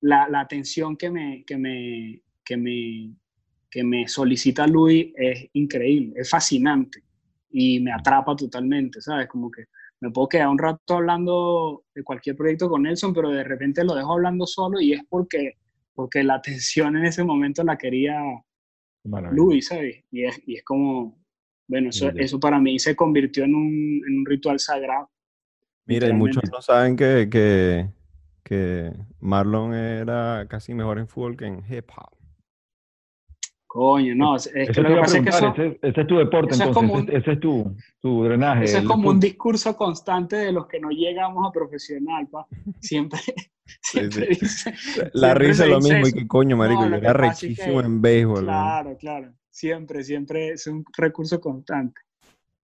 la, 0.02 0.28
la 0.28 0.40
atención 0.40 0.96
que 0.96 1.10
me, 1.10 1.44
que, 1.46 1.56
me, 1.56 2.20
que, 2.44 2.56
me, 2.56 3.14
que 3.70 3.84
me 3.84 4.06
solicita 4.06 4.66
Luis 4.66 5.12
es 5.16 5.48
increíble, 5.54 6.14
es 6.16 6.28
fascinante 6.28 7.02
y 7.50 7.80
me 7.80 7.92
atrapa 7.92 8.34
totalmente, 8.36 9.00
¿sabes? 9.00 9.28
Como 9.28 9.50
que 9.50 9.64
me 10.00 10.10
puedo 10.10 10.28
quedar 10.28 10.48
un 10.48 10.58
rato 10.58 10.96
hablando 10.96 11.84
de 11.94 12.02
cualquier 12.02 12.36
proyecto 12.36 12.68
con 12.68 12.82
Nelson, 12.82 13.14
pero 13.14 13.30
de 13.30 13.44
repente 13.44 13.84
lo 13.84 13.94
dejo 13.94 14.12
hablando 14.12 14.46
solo 14.46 14.80
y 14.80 14.92
es 14.92 15.02
porque, 15.08 15.52
porque 15.94 16.24
la 16.24 16.34
atención 16.34 16.96
en 16.96 17.04
ese 17.04 17.22
momento 17.22 17.62
la 17.62 17.78
quería 17.78 18.20
Maravilla. 19.04 19.36
Luis, 19.36 19.68
¿sabes? 19.68 20.04
Y 20.10 20.24
es, 20.24 20.42
y 20.46 20.56
es 20.56 20.64
como, 20.64 21.22
bueno, 21.68 21.90
eso, 21.90 22.10
eso 22.16 22.40
para 22.40 22.58
mí 22.58 22.78
se 22.80 22.96
convirtió 22.96 23.44
en 23.44 23.54
un, 23.54 24.02
en 24.08 24.18
un 24.18 24.26
ritual 24.26 24.58
sagrado. 24.58 25.08
Mira, 25.86 26.08
y 26.08 26.12
muchos 26.12 26.44
no 26.50 26.60
saben 26.60 26.96
que, 26.96 27.28
que, 27.30 27.88
que 28.52 28.92
Marlon 29.20 29.72
era 29.74 30.46
casi 30.48 30.74
mejor 30.74 30.98
en 30.98 31.08
fútbol 31.08 31.36
que 31.36 31.46
en 31.46 31.62
hip 31.68 31.88
hop. 31.96 32.14
Coño, 33.66 34.14
no, 34.14 34.36
es, 34.36 34.46
Eso 34.48 34.72
que 34.72 34.80
lo 34.82 34.88
que 34.88 34.92
iba 34.92 35.00
a 35.00 35.04
pasa 35.04 35.16
es 35.18 35.24
que 35.24 35.30
preguntar, 35.30 35.54
eso, 35.56 35.62
ese, 35.80 35.88
ese 35.88 36.00
es 36.02 36.06
tu 36.06 36.16
deporte, 36.18 36.54
es 36.54 36.60
entonces, 36.60 36.74
como 36.74 36.98
ese, 36.98 37.10
un- 37.10 37.16
ese 37.16 37.32
es 37.32 37.40
tu, 37.40 37.76
tu 38.00 38.24
drenaje. 38.24 38.64
Eso 38.64 38.78
es 38.78 38.84
como 38.84 39.08
un 39.08 39.18
discurso 39.20 39.74
constante 39.76 40.36
de 40.36 40.52
los 40.52 40.66
que 40.66 40.78
no 40.78 40.90
llegamos 40.90 41.48
a 41.48 41.52
profesional, 41.52 42.28
pa. 42.28 42.46
Siempre, 42.80 43.18
Siempre 43.80 44.26
dice- 44.26 44.74
La 45.14 45.28
siempre 45.28 45.48
risa 45.48 45.64
es 45.64 45.70
lo 45.70 45.80
mismo 45.80 45.98
y 46.00 46.08
eso. 46.08 46.16
que 46.18 46.28
coño, 46.28 46.56
marico, 46.58 46.82
No, 46.84 46.90
yo 46.90 46.96
era 46.96 47.10
es 47.12 47.16
rechísimo 47.16 47.80
que- 47.80 47.86
en 47.86 48.02
béisbol. 48.02 48.40
¿no? 48.40 48.42
Claro, 48.52 48.96
claro. 48.98 49.32
Siempre, 49.50 50.02
siempre 50.04 50.48
es 50.50 50.66
un 50.66 50.84
recurso 50.96 51.40
constante. 51.40 51.98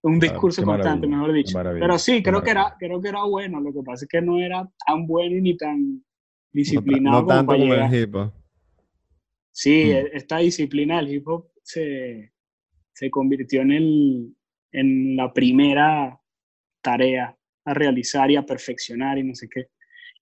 Un 0.08 0.18
Claro, 0.18 0.32
discurso 0.32 0.62
qué 0.62 0.66
constante, 0.66 1.06
mejor 1.06 1.32
dicho. 1.32 1.58
Pero 1.62 1.98
sí, 1.98 2.22
creo 2.22 2.42
que, 2.42 2.50
era, 2.50 2.74
creo 2.78 3.00
que 3.00 3.08
era 3.08 3.24
bueno. 3.24 3.60
Lo 3.60 3.72
que 3.72 3.82
pasa 3.84 4.04
es 4.04 4.08
que 4.08 4.20
no 4.22 4.38
era 4.38 4.68
tan 4.86 5.06
bueno 5.06 5.40
ni 5.40 5.56
tan 5.56 6.04
disciplinado 6.52 7.16
no 7.20 7.26
como 7.26 7.36
tanto 7.36 7.52
como 7.52 7.74
el 7.74 7.94
hip 7.94 8.14
hop. 8.14 8.32
Sí, 9.52 9.84
Mm. 9.86 9.90
e- 9.90 10.10
esta 10.14 10.38
disciplina 10.38 10.96
del 10.96 11.12
hip 11.14 11.28
hop 11.28 11.50
se, 11.62 12.32
se 12.92 13.10
convirtió 13.10 13.62
en, 13.62 13.72
el, 13.72 14.34
en 14.72 15.16
la 15.16 15.32
primera 15.32 16.18
tarea 16.80 17.36
a 17.64 17.74
realizar 17.74 18.30
y 18.30 18.36
a 18.36 18.46
perfeccionar 18.46 19.18
y 19.18 19.24
no 19.24 19.34
sé 19.34 19.48
qué. 19.48 19.66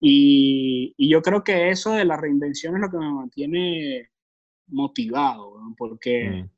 Y, 0.00 0.94
y 0.96 1.08
yo 1.08 1.22
creo 1.22 1.44
que 1.44 1.70
eso 1.70 1.92
de 1.92 2.04
la 2.04 2.16
reinvención 2.16 2.74
es 2.74 2.80
lo 2.82 2.90
que 2.90 2.98
me 2.98 3.12
mantiene 3.12 4.10
motivado, 4.68 5.60
porque, 5.76 6.30
Mm. 6.30 6.50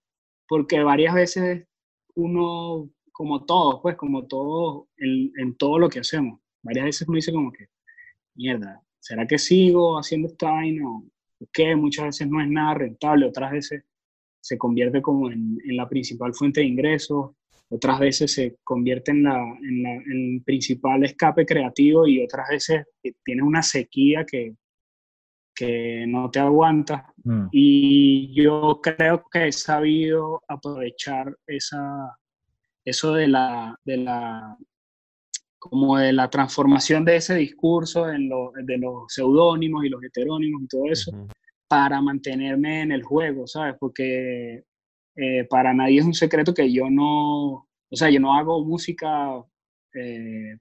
porque 0.49 0.83
varias 0.83 1.15
veces 1.15 1.67
uno, 2.15 2.91
como 3.19 3.45
todos, 3.45 3.81
pues 3.83 3.97
como 3.97 4.29
todos 4.29 4.85
en, 4.97 5.33
en 5.39 5.57
todo 5.57 5.77
lo 5.81 5.89
que 5.89 5.99
hacemos, 5.99 6.39
varias 6.63 6.85
veces 6.85 7.09
uno 7.09 7.17
dice 7.17 7.33
como 7.33 7.51
que, 7.51 7.67
mierda, 8.37 8.81
¿será 9.01 9.27
que 9.27 9.39
sigo 9.39 9.99
haciendo 9.99 10.29
esta 10.29 10.53
vaina? 10.53 10.85
qué? 11.53 11.75
Muchas 11.75 12.05
veces 12.07 12.29
no 12.29 12.41
es 12.41 12.49
nada 12.49 12.75
rentable, 12.75 13.27
otras 13.27 13.51
veces 13.51 13.83
se 14.41 14.57
convierte 14.57 15.03
como 15.03 15.33
en, 15.33 15.59
en 15.65 15.77
la 15.77 15.89
principal 15.89 16.33
fuente 16.33 16.61
de 16.61 16.69
ingresos, 16.69 17.33
otras 17.69 17.99
veces 17.99 18.33
se 18.33 18.57
convierte 18.63 19.11
en, 19.11 19.25
la, 19.25 19.37
en, 19.69 19.83
la- 19.83 19.95
en 19.97 20.35
el 20.37 20.43
principal 20.45 21.05
escape 21.05 21.45
creativo 21.45 22.07
y 22.07 22.23
otras 22.23 22.49
veces 22.51 22.87
eh, 23.03 23.15
tiene 23.25 23.43
una 23.43 23.63
sequía 23.65 24.25
que, 24.25 24.55
que 25.57 26.05
no 26.07 26.31
te 26.31 26.39
aguanta. 26.39 27.13
Mm. 27.25 27.49
Y 27.51 28.33
yo 28.33 28.79
creo 28.81 29.25
que 29.29 29.49
he 29.49 29.53
sabido 29.53 30.41
aprovechar 30.47 31.37
esa, 31.49 32.17
eso 32.89 33.13
de 33.15 33.29
la, 33.29 33.79
de 33.85 33.97
la, 33.99 34.57
como 35.59 35.99
de 35.99 36.13
la 36.13 36.31
transformación 36.31 37.05
de 37.05 37.17
ese 37.17 37.35
discurso 37.35 38.09
en 38.11 38.29
lo- 38.29 38.53
de 38.63 38.79
los 38.79 39.13
seudónimos 39.13 39.85
y 39.85 39.89
los 39.89 40.03
heterónimos 40.03 40.63
y 40.63 40.69
todo 40.69 40.85
eso 40.91 41.11
Ujú. 41.13 41.29
para 41.69 42.01
mantenerme 42.01 42.83
en 42.83 42.93
el 42.93 43.03
juego, 43.03 43.47
¿sabes? 43.47 43.75
Porque 43.79 44.65
eh, 45.17 45.45
para 45.51 45.75
nadie 45.75 45.99
es 46.01 46.07
un 46.07 46.15
secreto 46.15 46.55
que 46.55 46.73
yo 46.73 46.89
no, 46.91 47.47
o 47.55 47.97
sea, 47.97 48.09
yo 48.11 48.21
no 48.21 48.35
hago 48.35 48.65
música 48.65 49.45
eh, 49.95 50.57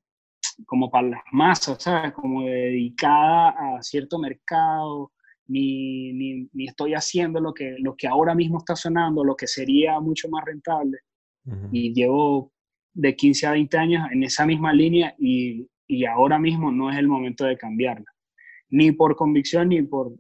como 0.66 0.90
para 0.90 1.10
las 1.10 1.22
masas, 1.32 1.82
¿sabes? 1.84 2.14
Como 2.14 2.44
dedicada 2.46 3.50
a 3.50 3.84
cierto 3.84 4.18
mercado, 4.20 5.12
ni, 5.48 6.12
ni, 6.14 6.50
ni 6.54 6.66
estoy 6.68 6.94
haciendo 6.96 7.40
lo 7.40 7.54
que, 7.54 7.76
lo 7.80 7.96
que 7.96 8.08
ahora 8.08 8.34
mismo 8.36 8.58
está 8.58 8.76
sonando, 8.76 9.24
lo 9.24 9.36
que 9.36 9.48
sería 9.48 10.00
mucho 10.00 10.28
más 10.30 10.44
rentable. 10.44 10.98
Ujú. 11.48 11.70
Y 11.72 11.94
llevo 11.94 12.52
de 12.94 13.16
15 13.16 13.48
a 13.48 13.52
20 13.52 13.78
años 13.78 14.08
en 14.12 14.24
esa 14.24 14.46
misma 14.46 14.74
línea 14.74 15.16
y, 15.18 15.68
y 15.88 16.06
ahora 16.06 16.38
mismo 16.38 16.72
no 16.72 16.92
es 16.92 16.98
el 16.98 17.08
momento 17.08 17.46
de 17.46 17.58
cambiarla, 17.58 18.12
ni 18.70 18.92
por 18.92 19.16
convicción, 19.16 19.70
ni 19.70 19.82
por 19.82 20.14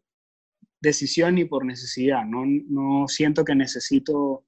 decisión, 0.81 1.35
ni 1.35 1.45
por 1.45 1.65
necesidad. 1.65 2.25
No, 2.25 2.43
no 2.45 3.07
siento 3.07 3.43
que 3.43 3.55
necesito 3.55 4.45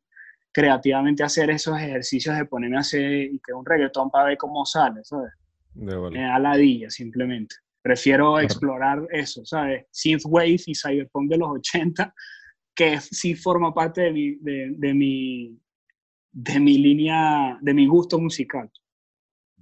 creativamente 0.51 1.23
hacer 1.23 1.49
esos 1.49 1.77
ejercicios 1.79 2.37
de 2.37 2.45
ponerme 2.45 2.77
a 2.77 2.81
hacer 2.81 3.23
y 3.23 3.39
que 3.39 3.53
un 3.53 3.65
reggaetón 3.65 4.09
para 4.09 4.25
ver 4.25 4.37
cómo 4.37 4.65
sale, 4.65 5.03
¿sabes? 5.03 5.31
De. 5.73 6.11
Me 6.11 6.23
da 6.23 6.39
ladilla 6.39 6.89
simplemente. 6.89 7.55
Prefiero 7.81 8.39
explorar 8.39 9.07
eso, 9.11 9.45
¿sabes? 9.45 9.85
Synthwave 9.91 10.61
y 10.65 10.75
cyberpunk 10.75 11.29
de 11.29 11.37
los 11.37 11.49
80, 11.49 12.13
que 12.75 12.99
sí 12.99 13.35
forma 13.35 13.73
parte 13.73 14.01
de 14.01 14.11
mi, 14.11 14.35
de, 14.35 14.73
de 14.75 14.93
mi, 14.93 15.57
de 16.41 16.59
mi 16.59 16.77
línea, 16.77 17.57
de 17.61 17.73
mi 17.73 17.85
gusto 17.85 18.17
musical. 18.17 18.71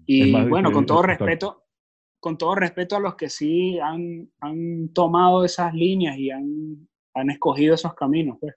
Y 0.05 0.31
bueno, 0.47 0.71
con 0.71 0.85
todo 0.85 1.01
respeto, 1.01 1.65
con 2.19 2.37
todo 2.37 2.55
respeto 2.55 2.95
a 2.95 2.99
los 2.99 3.15
que 3.15 3.29
sí 3.29 3.79
han, 3.79 4.29
han 4.41 4.89
tomado 4.93 5.43
esas 5.43 5.73
líneas 5.73 6.17
y 6.17 6.29
han, 6.29 6.87
han 7.15 7.29
escogido 7.31 7.73
esos 7.73 7.93
caminos, 7.95 8.37
pues. 8.39 8.53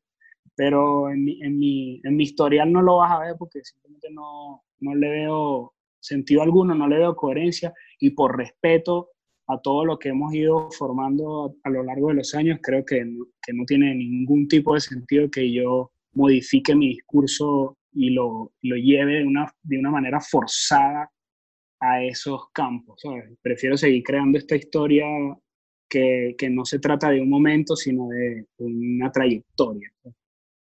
Pero 0.54 1.10
en 1.10 1.24
mi, 1.24 1.40
en, 1.42 1.58
mi, 1.58 2.00
en 2.04 2.16
mi 2.16 2.24
historial 2.24 2.70
no 2.70 2.82
lo 2.82 2.98
vas 2.98 3.12
a 3.12 3.20
ver 3.20 3.36
porque 3.38 3.64
simplemente 3.64 4.08
no, 4.10 4.64
no 4.80 4.94
le 4.94 5.08
veo 5.08 5.72
sentido 5.98 6.42
alguno, 6.42 6.74
no 6.74 6.86
le 6.86 6.98
veo 6.98 7.16
coherencia 7.16 7.72
y 7.98 8.10
por 8.10 8.36
respeto 8.36 9.10
a 9.46 9.58
todo 9.58 9.86
lo 9.86 9.98
que 9.98 10.10
hemos 10.10 10.34
ido 10.34 10.70
formando 10.72 11.56
a, 11.64 11.68
a 11.68 11.70
lo 11.70 11.82
largo 11.82 12.08
de 12.08 12.14
los 12.14 12.34
años, 12.34 12.58
creo 12.62 12.84
que 12.84 13.02
no, 13.04 13.24
que 13.42 13.54
no 13.54 13.64
tiene 13.64 13.94
ningún 13.94 14.46
tipo 14.46 14.74
de 14.74 14.80
sentido 14.80 15.30
que 15.30 15.50
yo 15.50 15.92
modifique 16.12 16.74
mi 16.74 16.88
discurso 16.88 17.78
y 17.92 18.10
lo, 18.10 18.52
lo 18.62 18.76
lleve 18.76 19.18
de 19.18 19.26
una, 19.26 19.52
de 19.62 19.78
una 19.78 19.90
manera 19.90 20.20
forzada 20.20 21.10
a 21.80 22.04
esos 22.04 22.50
campos. 22.52 23.00
¿sabes? 23.02 23.24
Prefiero 23.42 23.76
seguir 23.76 24.02
creando 24.02 24.38
esta 24.38 24.56
historia 24.56 25.06
que, 25.88 26.34
que 26.38 26.50
no 26.50 26.64
se 26.64 26.78
trata 26.78 27.10
de 27.10 27.20
un 27.20 27.28
momento, 27.28 27.74
sino 27.76 28.08
de 28.08 28.46
una 28.58 29.10
trayectoria. 29.10 29.90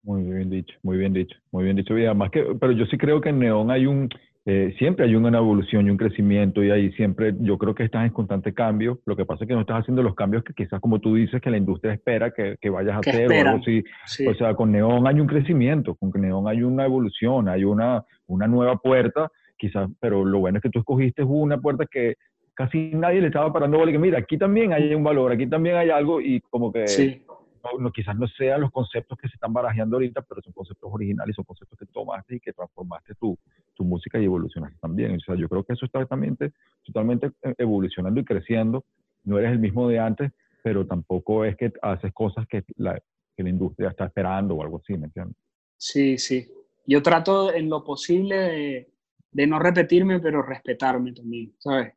Muy 0.02 0.22
bien 0.22 0.48
dicho, 0.48 0.74
muy 0.82 0.96
bien 0.96 1.12
dicho, 1.12 1.36
muy 1.50 1.64
bien 1.64 1.76
dicho. 1.76 1.98
Y 1.98 2.06
además 2.06 2.30
que, 2.30 2.42
pero 2.58 2.72
yo 2.72 2.86
sí 2.86 2.96
creo 2.96 3.20
que 3.20 3.28
en 3.28 3.40
Neón 3.40 3.70
hay 3.70 3.84
un, 3.84 4.08
eh, 4.50 4.74
siempre 4.78 5.04
hay 5.04 5.14
una 5.14 5.36
evolución 5.36 5.86
y 5.86 5.90
un 5.90 5.98
crecimiento 5.98 6.64
y 6.64 6.70
ahí 6.70 6.90
siempre, 6.92 7.34
yo 7.38 7.58
creo 7.58 7.74
que 7.74 7.84
estás 7.84 8.06
en 8.06 8.12
constante 8.14 8.54
cambio. 8.54 8.98
Lo 9.04 9.14
que 9.14 9.26
pasa 9.26 9.44
es 9.44 9.48
que 9.48 9.52
no 9.52 9.60
estás 9.60 9.80
haciendo 9.80 10.02
los 10.02 10.14
cambios 10.14 10.42
que 10.42 10.54
quizás 10.54 10.80
como 10.80 11.00
tú 11.00 11.16
dices 11.16 11.42
que 11.42 11.50
la 11.50 11.58
industria 11.58 11.92
espera 11.92 12.30
que, 12.30 12.56
que 12.58 12.70
vayas 12.70 12.96
a 12.96 13.00
Que 13.02 13.10
hacer 13.10 13.30
o 13.30 13.34
algo 13.34 13.60
así. 13.60 13.84
Sí, 14.06 14.26
O 14.26 14.32
sea, 14.32 14.54
con 14.54 14.72
Neón 14.72 15.06
hay 15.06 15.20
un 15.20 15.26
crecimiento, 15.26 15.96
con 15.96 16.10
Neón 16.18 16.48
hay 16.48 16.62
una 16.62 16.86
evolución, 16.86 17.46
hay 17.46 17.64
una, 17.64 18.06
una 18.26 18.46
nueva 18.46 18.78
puerta, 18.78 19.30
quizás, 19.58 19.90
pero 20.00 20.24
lo 20.24 20.38
bueno 20.38 20.56
es 20.56 20.62
que 20.62 20.70
tú 20.70 20.78
escogiste 20.78 21.22
una 21.24 21.58
puerta 21.58 21.84
que 21.84 22.14
casi 22.54 22.92
nadie 22.94 23.20
le 23.20 23.26
estaba 23.26 23.52
parando 23.52 23.76
bola 23.76 23.92
que 23.92 23.98
mira, 23.98 24.18
aquí 24.18 24.38
también 24.38 24.72
hay 24.72 24.94
un 24.94 25.04
valor, 25.04 25.30
aquí 25.30 25.46
también 25.46 25.76
hay 25.76 25.90
algo 25.90 26.22
y 26.22 26.40
como 26.48 26.72
que 26.72 26.88
sí, 26.88 27.22
no, 27.64 27.78
no- 27.78 27.92
quizás 27.92 28.16
no 28.16 28.26
sean 28.28 28.60
los 28.60 28.70
conceptos 28.70 29.18
que 29.18 29.28
se 29.28 29.34
están 29.34 29.52
barajeando 29.52 29.96
ahorita, 29.96 30.22
pero 30.22 30.40
son 30.42 30.52
conceptos 30.52 30.90
originales, 30.92 31.34
son 31.36 31.44
conceptos 31.44 31.78
que 31.78 31.86
tomaste 31.86 32.36
y 32.36 32.40
que 32.40 32.52
transformaste 32.52 33.14
tu, 33.14 33.38
tu 33.74 33.84
música 33.84 34.18
y 34.18 34.24
evolucionaste 34.24 34.78
también. 34.80 35.16
O 35.16 35.20
sea, 35.20 35.34
yo 35.36 35.48
creo 35.48 35.64
que 35.64 35.72
eso 35.74 35.86
está 35.86 36.00
totalmente, 36.00 36.52
totalmente 36.84 37.32
eh, 37.42 37.54
evolucionando 37.58 38.20
y 38.20 38.24
creciendo. 38.24 38.84
No 39.24 39.38
eres 39.38 39.52
el 39.52 39.58
mismo 39.58 39.88
de 39.88 39.98
antes, 39.98 40.32
pero 40.62 40.86
tampoco 40.86 41.44
es 41.44 41.56
que 41.56 41.72
haces 41.82 42.12
cosas 42.12 42.46
que 42.48 42.64
la, 42.76 43.00
que 43.36 43.42
la 43.42 43.48
industria 43.50 43.88
está 43.90 44.06
esperando 44.06 44.54
o 44.54 44.62
algo 44.62 44.78
así, 44.82 44.96
¿me 44.96 45.06
entiendes? 45.06 45.36
sí, 45.76 46.18
sí. 46.18 46.48
Yo 46.86 47.02
trato 47.02 47.52
en 47.52 47.68
lo 47.68 47.84
posible 47.84 48.36
de, 48.36 48.90
de 49.30 49.46
no 49.46 49.58
repetirme, 49.58 50.20
pero 50.20 50.40
respetarme 50.42 51.12
también, 51.12 51.52
¿sabes? 51.58 51.92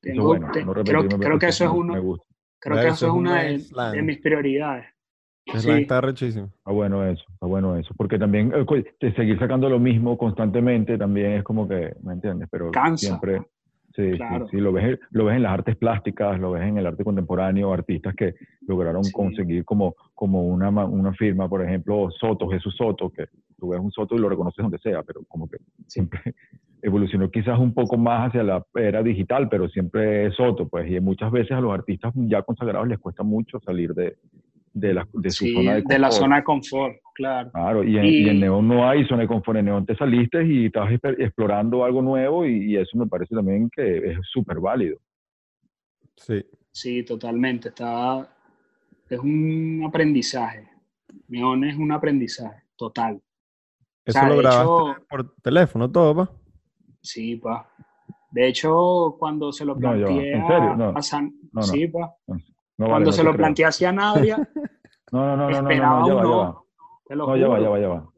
Tengo- 0.00 0.24
bueno, 0.24 0.46
no 0.46 0.52
creo, 0.52 0.72
repetirme, 0.74 1.24
creo 1.24 1.38
que 1.38 1.46
eso 1.46 1.64
es 1.64 1.70
uno, 1.70 1.94
Creo 2.64 2.80
que 2.80 2.88
Eso 2.88 3.06
es 3.08 3.12
una 3.12 3.42
de, 3.42 4.02
mis 4.02 4.18
prioridades. 4.20 4.86
Sí. 5.56 5.70
está 5.70 6.00
rechísimo. 6.00 6.46
Está 6.46 6.70
bueno 6.72 7.06
eso, 7.06 7.22
está 7.30 7.44
bueno 7.44 7.76
eso. 7.76 7.92
Porque 7.94 8.18
también 8.18 8.50
eh, 8.54 8.84
de 8.98 9.14
seguir 9.14 9.38
sacando 9.38 9.68
lo 9.68 9.78
mismo 9.78 10.16
constantemente 10.16 10.96
también 10.96 11.32
es 11.32 11.44
como 11.44 11.68
que, 11.68 11.94
¿me 12.02 12.14
entiendes? 12.14 12.48
Pero 12.50 12.70
Cansa. 12.70 13.06
siempre, 13.06 13.42
sí, 13.94 14.12
sí, 14.12 14.16
Claro. 14.16 14.48
sí, 14.48 14.56
lo 14.58 14.72
ves, 14.72 14.98
lo 15.10 15.24
ves 15.26 15.36
en 15.36 15.42
las 15.42 15.52
artes 15.52 15.76
plásticas, 15.76 16.38
lo 16.40 16.52
ves 16.52 16.62
en 16.62 16.78
el 16.78 16.86
arte 16.86 17.04
contemporáneo, 17.04 17.72
artistas 17.72 18.14
que 18.14 18.34
lograron 18.66 19.04
Sí. 19.04 19.12
conseguir 19.12 19.64
como, 19.64 19.94
como 20.14 20.46
una, 20.46 20.68
una 20.70 21.12
firma, 21.14 21.48
por 21.48 21.62
ejemplo, 21.62 22.10
Soto, 22.10 22.48
Jesús 22.48 22.74
Soto, 22.76 23.10
que 23.10 23.26
tú 23.58 23.68
ves 23.68 23.80
un 23.80 23.90
Soto 23.92 24.14
y 24.14 24.18
lo 24.18 24.28
reconoces 24.28 24.62
donde 24.62 24.78
sea, 24.78 25.02
pero 25.02 25.22
como 25.28 25.48
que 25.48 25.58
siempre 25.86 26.20
evolucionó 26.82 27.30
quizás 27.30 27.58
un 27.58 27.72
poco 27.72 27.96
más 27.96 28.28
hacia 28.28 28.42
la 28.42 28.64
era 28.74 29.02
digital, 29.02 29.48
pero 29.48 29.68
siempre 29.68 30.26
es 30.26 30.34
Soto, 30.34 30.68
pues, 30.68 30.90
y 30.90 31.00
muchas 31.00 31.30
veces 31.32 31.52
a 31.52 31.60
los 31.60 31.72
artistas 31.72 32.12
ya 32.14 32.42
consagrados 32.42 32.88
les 32.88 32.98
cuesta 32.98 33.22
mucho 33.22 33.58
salir 33.60 33.94
de, 33.94 34.16
de, 34.74 34.92
la, 34.94 35.08
de 35.12 35.30
su 35.30 35.44
Sí, 35.44 35.54
zona 35.54 35.74
de 35.76 35.82
de 35.82 35.98
la 35.98 36.08
confort. 36.08 36.12
zona 36.22 36.36
de 36.36 36.44
confort, 36.44 36.96
claro. 37.14 37.50
Claro, 37.52 37.84
y 37.84 37.96
en, 37.96 38.04
y... 38.04 38.08
Y- 38.08 38.28
en 38.28 38.40
Neón 38.40 38.68
no 38.68 38.86
hay 38.88 39.06
zona 39.06 39.22
de 39.22 39.28
confort. 39.28 39.58
En 39.58 39.64
Neón 39.66 39.86
te 39.86 39.96
saliste 39.96 40.44
y 40.44 40.66
estás 40.66 40.90
explorando 41.18 41.84
algo 41.84 42.02
nuevo 42.02 42.44
y, 42.44 42.72
y 42.72 42.76
eso 42.76 42.98
me 42.98 43.06
parece 43.06 43.34
también 43.34 43.70
que 43.74 43.98
es 44.12 44.18
súper 44.30 44.60
válido. 44.60 44.98
Sí. 46.16 46.44
Sí, 46.72 47.04
totalmente. 47.04 47.68
Está, 47.68 48.28
es 49.08 49.18
un 49.20 49.82
aprendizaje. 49.86 50.68
Neon 51.28 51.64
es 51.64 51.76
un 51.76 51.92
aprendizaje 51.92 52.62
total. 52.76 53.20
Eso 54.04 54.18
sea, 54.18 54.28
lo 54.28 54.36
grabaste 54.38 54.62
hecho- 54.64 55.06
por 55.08 55.34
teléfono, 55.36 55.90
todo, 55.90 56.14
pa. 56.16 56.30
Sí, 57.00 57.36
pa. 57.36 57.68
De 58.32 58.48
hecho, 58.48 59.14
cuando 59.18 59.52
se 59.52 59.64
lo 59.64 59.76
No, 59.76 59.94
ya 59.96 60.02
va. 60.02 60.06
planteé 60.08 60.32
¿En 60.32 60.46
serio? 60.48 60.76
No. 60.76 60.88
a 60.96 61.02
San... 61.02 61.26
No, 61.52 61.60
no. 61.60 61.62
Sí, 61.62 61.86
pa. 61.86 62.12
No, 62.76 62.86
Cuando 62.86 63.10
vale, 63.10 63.12
se 63.16 63.22
no 63.24 63.30
lo 63.30 63.36
planteé 63.36 63.66
hacia 63.66 63.92
Nadia, 63.92 64.36
No, 65.12 65.36
no, 65.36 65.48
no, 65.48 65.62
no, 65.62 65.62
no, 65.62 65.62
no, 65.62 65.70
ya 65.70 65.90
va, 65.92 66.06
ya 66.06 66.22
no. 66.22 66.38
va. 66.38 66.60
No, 67.10 67.36
ya 67.36 67.46
va, 67.48 67.60
ya 67.60 67.68
va, 67.68 67.78
ya 67.80 67.88
va. 67.88 68.08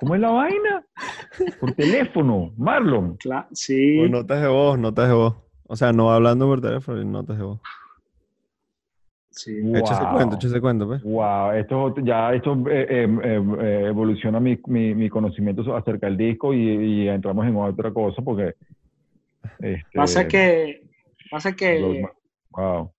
¿Cómo 0.00 0.14
es 0.16 0.20
la 0.20 0.30
vaina? 0.30 0.84
Por 1.60 1.72
teléfono, 1.74 2.52
Marlon. 2.56 3.16
Cla- 3.18 3.46
sí, 3.52 4.00
O 4.00 4.08
notas 4.08 4.40
de 4.42 4.48
voz, 4.48 4.76
notas 4.78 5.08
de 5.08 5.14
voz. 5.14 5.36
O 5.68 5.76
sea, 5.76 5.92
no 5.92 6.10
hablando 6.10 6.46
por 6.46 6.60
teléfono 6.60 7.00
y 7.00 7.04
notas 7.04 7.38
de 7.38 7.44
voz. 7.44 7.60
Sí. 9.30 9.52
Échese 9.74 10.02
Wow. 10.02 10.12
cuento, 10.12 10.36
échese 10.36 10.60
cuento, 10.60 10.86
pues. 10.86 11.02
Wow, 11.04 11.52
esto 11.52 11.94
ya 12.02 12.34
esto 12.34 12.52
eh, 12.68 12.86
eh, 12.88 13.18
eh, 13.22 13.42
eh, 13.60 13.84
evoluciona 13.88 14.40
mi, 14.40 14.58
mi, 14.66 14.94
mi 14.94 15.08
conocimiento 15.08 15.74
acerca 15.76 16.06
del 16.06 16.16
disco 16.18 16.52
y, 16.52 16.58
y 17.04 17.08
entramos 17.08 17.46
en 17.46 17.56
otra 17.56 17.92
cosa 17.92 18.20
porque 18.20 18.54
este, 19.60 19.86
Pasa 19.94 20.28
que, 20.28 20.82
pasa 21.30 21.50
los- 21.50 21.56
que 21.56 22.04
wow. 22.50 22.92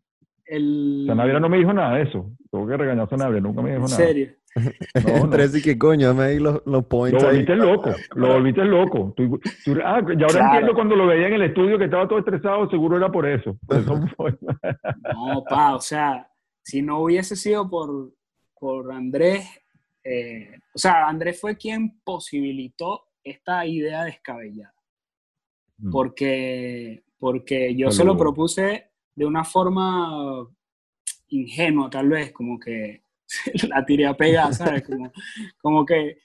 El... 0.45 1.05
Sanabria 1.07 1.39
no 1.39 1.49
me 1.49 1.57
dijo 1.57 1.73
nada 1.73 1.95
de 1.97 2.03
eso. 2.03 2.31
Tengo 2.51 2.67
que 2.67 2.77
regañar 2.77 3.05
a 3.05 3.09
Sanabria, 3.09 3.41
nunca 3.41 3.61
me 3.61 3.71
dijo 3.71 3.85
En 3.85 3.91
nada. 3.91 3.95
serio. 4.05 4.29
No, 5.07 5.25
no. 5.25 5.35
Así 5.43 5.63
que 5.63 5.77
coño, 5.79 6.09
dame 6.09 6.23
ahí 6.25 6.39
los, 6.39 6.61
los 6.67 6.85
points 6.85 7.19
Lo 7.19 7.27
ahí. 7.27 7.37
volviste 7.43 7.55
loco, 7.55 7.89
lo 8.15 8.27
volviste 8.33 8.63
loco. 8.65 9.13
Tú- 9.17 9.39
tú- 9.65 9.77
ah, 9.83 9.99
y 10.07 10.11
ahora 10.21 10.27
Claro. 10.27 10.45
entiendo 10.45 10.73
cuando 10.75 10.95
lo 10.95 11.07
veía 11.07 11.27
en 11.27 11.33
el 11.33 11.41
estudio 11.41 11.79
que 11.79 11.85
estaba 11.85 12.07
todo 12.07 12.19
estresado, 12.19 12.69
seguro 12.69 12.97
era 12.97 13.11
por 13.11 13.27
eso. 13.27 13.57
Por 13.65 13.77
eso 13.77 13.99
fue. 14.15 14.37
No, 15.15 15.43
pa, 15.49 15.75
o 15.75 15.81
sea, 15.81 16.29
si 16.61 16.83
no 16.83 16.99
hubiese 16.99 17.35
sido 17.35 17.67
por, 17.67 18.11
por 18.59 18.91
Andrés, 18.93 19.43
eh, 20.03 20.51
o 20.75 20.77
sea, 20.77 21.07
Andrés 21.07 21.41
fue 21.41 21.57
quien 21.57 21.99
posibilitó 22.03 23.05
esta 23.23 23.65
idea 23.65 24.03
descabellada, 24.03 24.73
porque, 25.91 27.03
porque 27.17 27.75
yo 27.75 27.91
se 27.91 28.03
lo 28.05 28.15
propuse 28.17 28.91
de 29.15 29.25
una 29.25 29.43
forma 29.43 30.47
ingenua, 31.29 31.89
tal 31.89 32.09
vez, 32.09 32.31
como 32.31 32.59
que 32.59 33.03
la 33.69 33.85
tiré 33.85 34.05
a 34.05 34.15
pegar, 34.15 34.53
¿sabes? 34.53 34.83
Como, 34.83 35.11
como 35.61 35.85
que, 35.85 36.17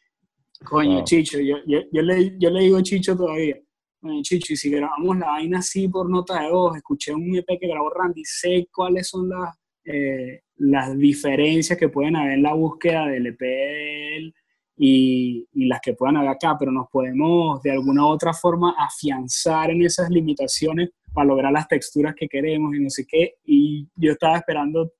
coño, 0.65 0.97
Wow. 0.97 1.05
Chicho, 1.05 1.39
yo, 1.41 1.59
yo, 1.67 1.81
yo 1.93 2.03
le, 2.03 2.37
yo 2.39 2.51
le 2.51 2.63
digo 2.63 2.79
a 2.79 2.83
Chicho 2.83 3.17
todavía, 3.17 3.57
coño, 4.01 4.23
Chicho, 4.23 4.53
y 4.53 4.57
si 4.57 4.71
grabamos 4.71 5.19
la 5.19 5.29
vaina 5.29 5.59
así 5.59 5.89
por 5.89 6.11
nota 6.11 6.43
de 6.43 6.51
voz, 6.51 6.77
escuché 6.77 7.13
un 7.15 7.35
EP 7.37 7.47
que 7.61 7.69
grabó 7.69 7.91
Randy, 7.91 8.25
sé 8.25 8.69
cuáles 8.73 9.09
son 9.09 9.29
las, 9.29 9.57
eh, 9.85 10.43
las 10.57 10.97
diferencias 10.97 11.79
que 11.79 11.89
pueden 11.89 12.17
haber 12.17 12.33
en 12.33 12.43
la 12.43 12.55
búsqueda 12.55 13.07
del 13.07 13.29
EP 13.29 13.41
de 13.41 14.17
él 14.17 14.35
y, 14.77 15.49
y 15.53 15.67
las 15.67 15.81
que 15.81 15.95
puedan 15.95 16.17
haber 16.17 16.31
acá, 16.31 16.57
pero 16.59 16.71
nos 16.71 16.89
podemos 16.91 17.63
de 17.63 17.73
alguna 17.73 18.05
u 18.05 18.09
otra 18.09 18.33
forma 18.33 18.75
afianzar 18.79 19.71
en 19.71 19.83
esas 19.83 20.11
limitaciones 20.11 20.91
para 21.13 21.27
lograr 21.27 21.53
las 21.53 21.69
texturas 21.69 22.15
que 22.15 22.29
queremos 22.29 22.75
y 22.75 22.81
no 22.81 22.91
sé 22.91 23.07
qué. 23.07 23.35
Y 23.45 23.89
yo 23.97 24.13
estaba 24.13 24.37
esperando 24.37 24.93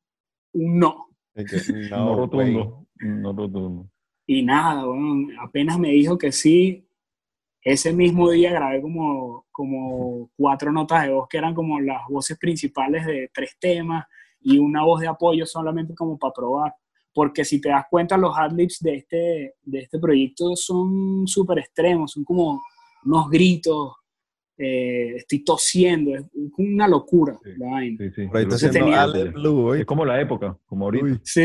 un 0.53 0.79
no. 0.79 1.09
Y 1.35 1.45
que, 1.45 1.57
No, 1.91 2.05
no, 2.05 2.17
rotundo. 2.17 2.87
No 3.01 3.33
rotundo. 3.33 3.91
Y 4.27 4.43
nada, 4.43 4.85
bueno, 4.85 5.29
apenas 5.41 5.79
me 5.79 5.91
dijo 5.91 6.19
que 6.19 6.33
sí. 6.33 6.85
Ese 7.63 7.93
mismo 7.93 8.31
día 8.31 8.53
grabé 8.53 8.81
como, 8.81 9.47
como 9.51 10.31
cuatro 10.37 10.71
notas 10.71 11.03
de 11.05 11.13
voz 11.13 11.29
que 11.29 11.39
eran 11.39 11.55
como 11.55 11.81
las 11.81 12.03
voces 12.09 12.39
principales 12.39 13.05
de 13.05 13.31
tres 13.35 13.57
temas 13.59 14.07
y 14.41 14.59
una 14.59 14.85
voz 14.85 15.01
de 15.01 15.09
apoyo 15.09 15.45
solamente 15.45 15.95
como 15.95 16.19
para 16.19 16.33
probar. 16.33 16.75
Porque 17.13 17.45
si 17.45 17.61
te 17.61 17.71
das 17.71 17.85
cuenta, 17.91 18.17
los 18.17 18.37
adlibs 18.37 18.79
de 18.81 18.95
este, 18.97 19.55
de 19.63 19.79
este 19.81 19.99
proyecto 19.99 20.55
son 20.55 21.27
súper 21.27 21.59
extremos, 21.59 22.13
son 22.13 22.25
como 22.25 22.61
unos 23.05 23.29
gritos, 23.29 23.93
eh, 24.59 25.15
estoy 25.17 25.45
tosiendo, 25.45 26.15
es 26.17 26.25
una 26.57 26.89
locura 26.89 27.39
Sí. 27.45 27.51
la 27.57 27.71
vaina. 27.71 28.13
Sí, 28.15 28.23
Entonces 28.35 28.73
tenía- 28.73 29.03
Ale 29.05 29.25
Blue, 29.31 29.69
hoy. 29.69 29.81
Es 29.81 29.87
como 29.87 30.05
la 30.05 30.21
época, 30.21 30.57
como 30.67 30.87
ahorita. 30.87 31.05
Uy, 31.05 31.21
Sí, 31.23 31.41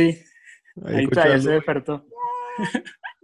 ahí 0.86 0.96
ahí 0.96 1.04
está, 1.06 1.28
ya 1.30 1.40
se 1.40 1.52
despertó. 1.52 2.06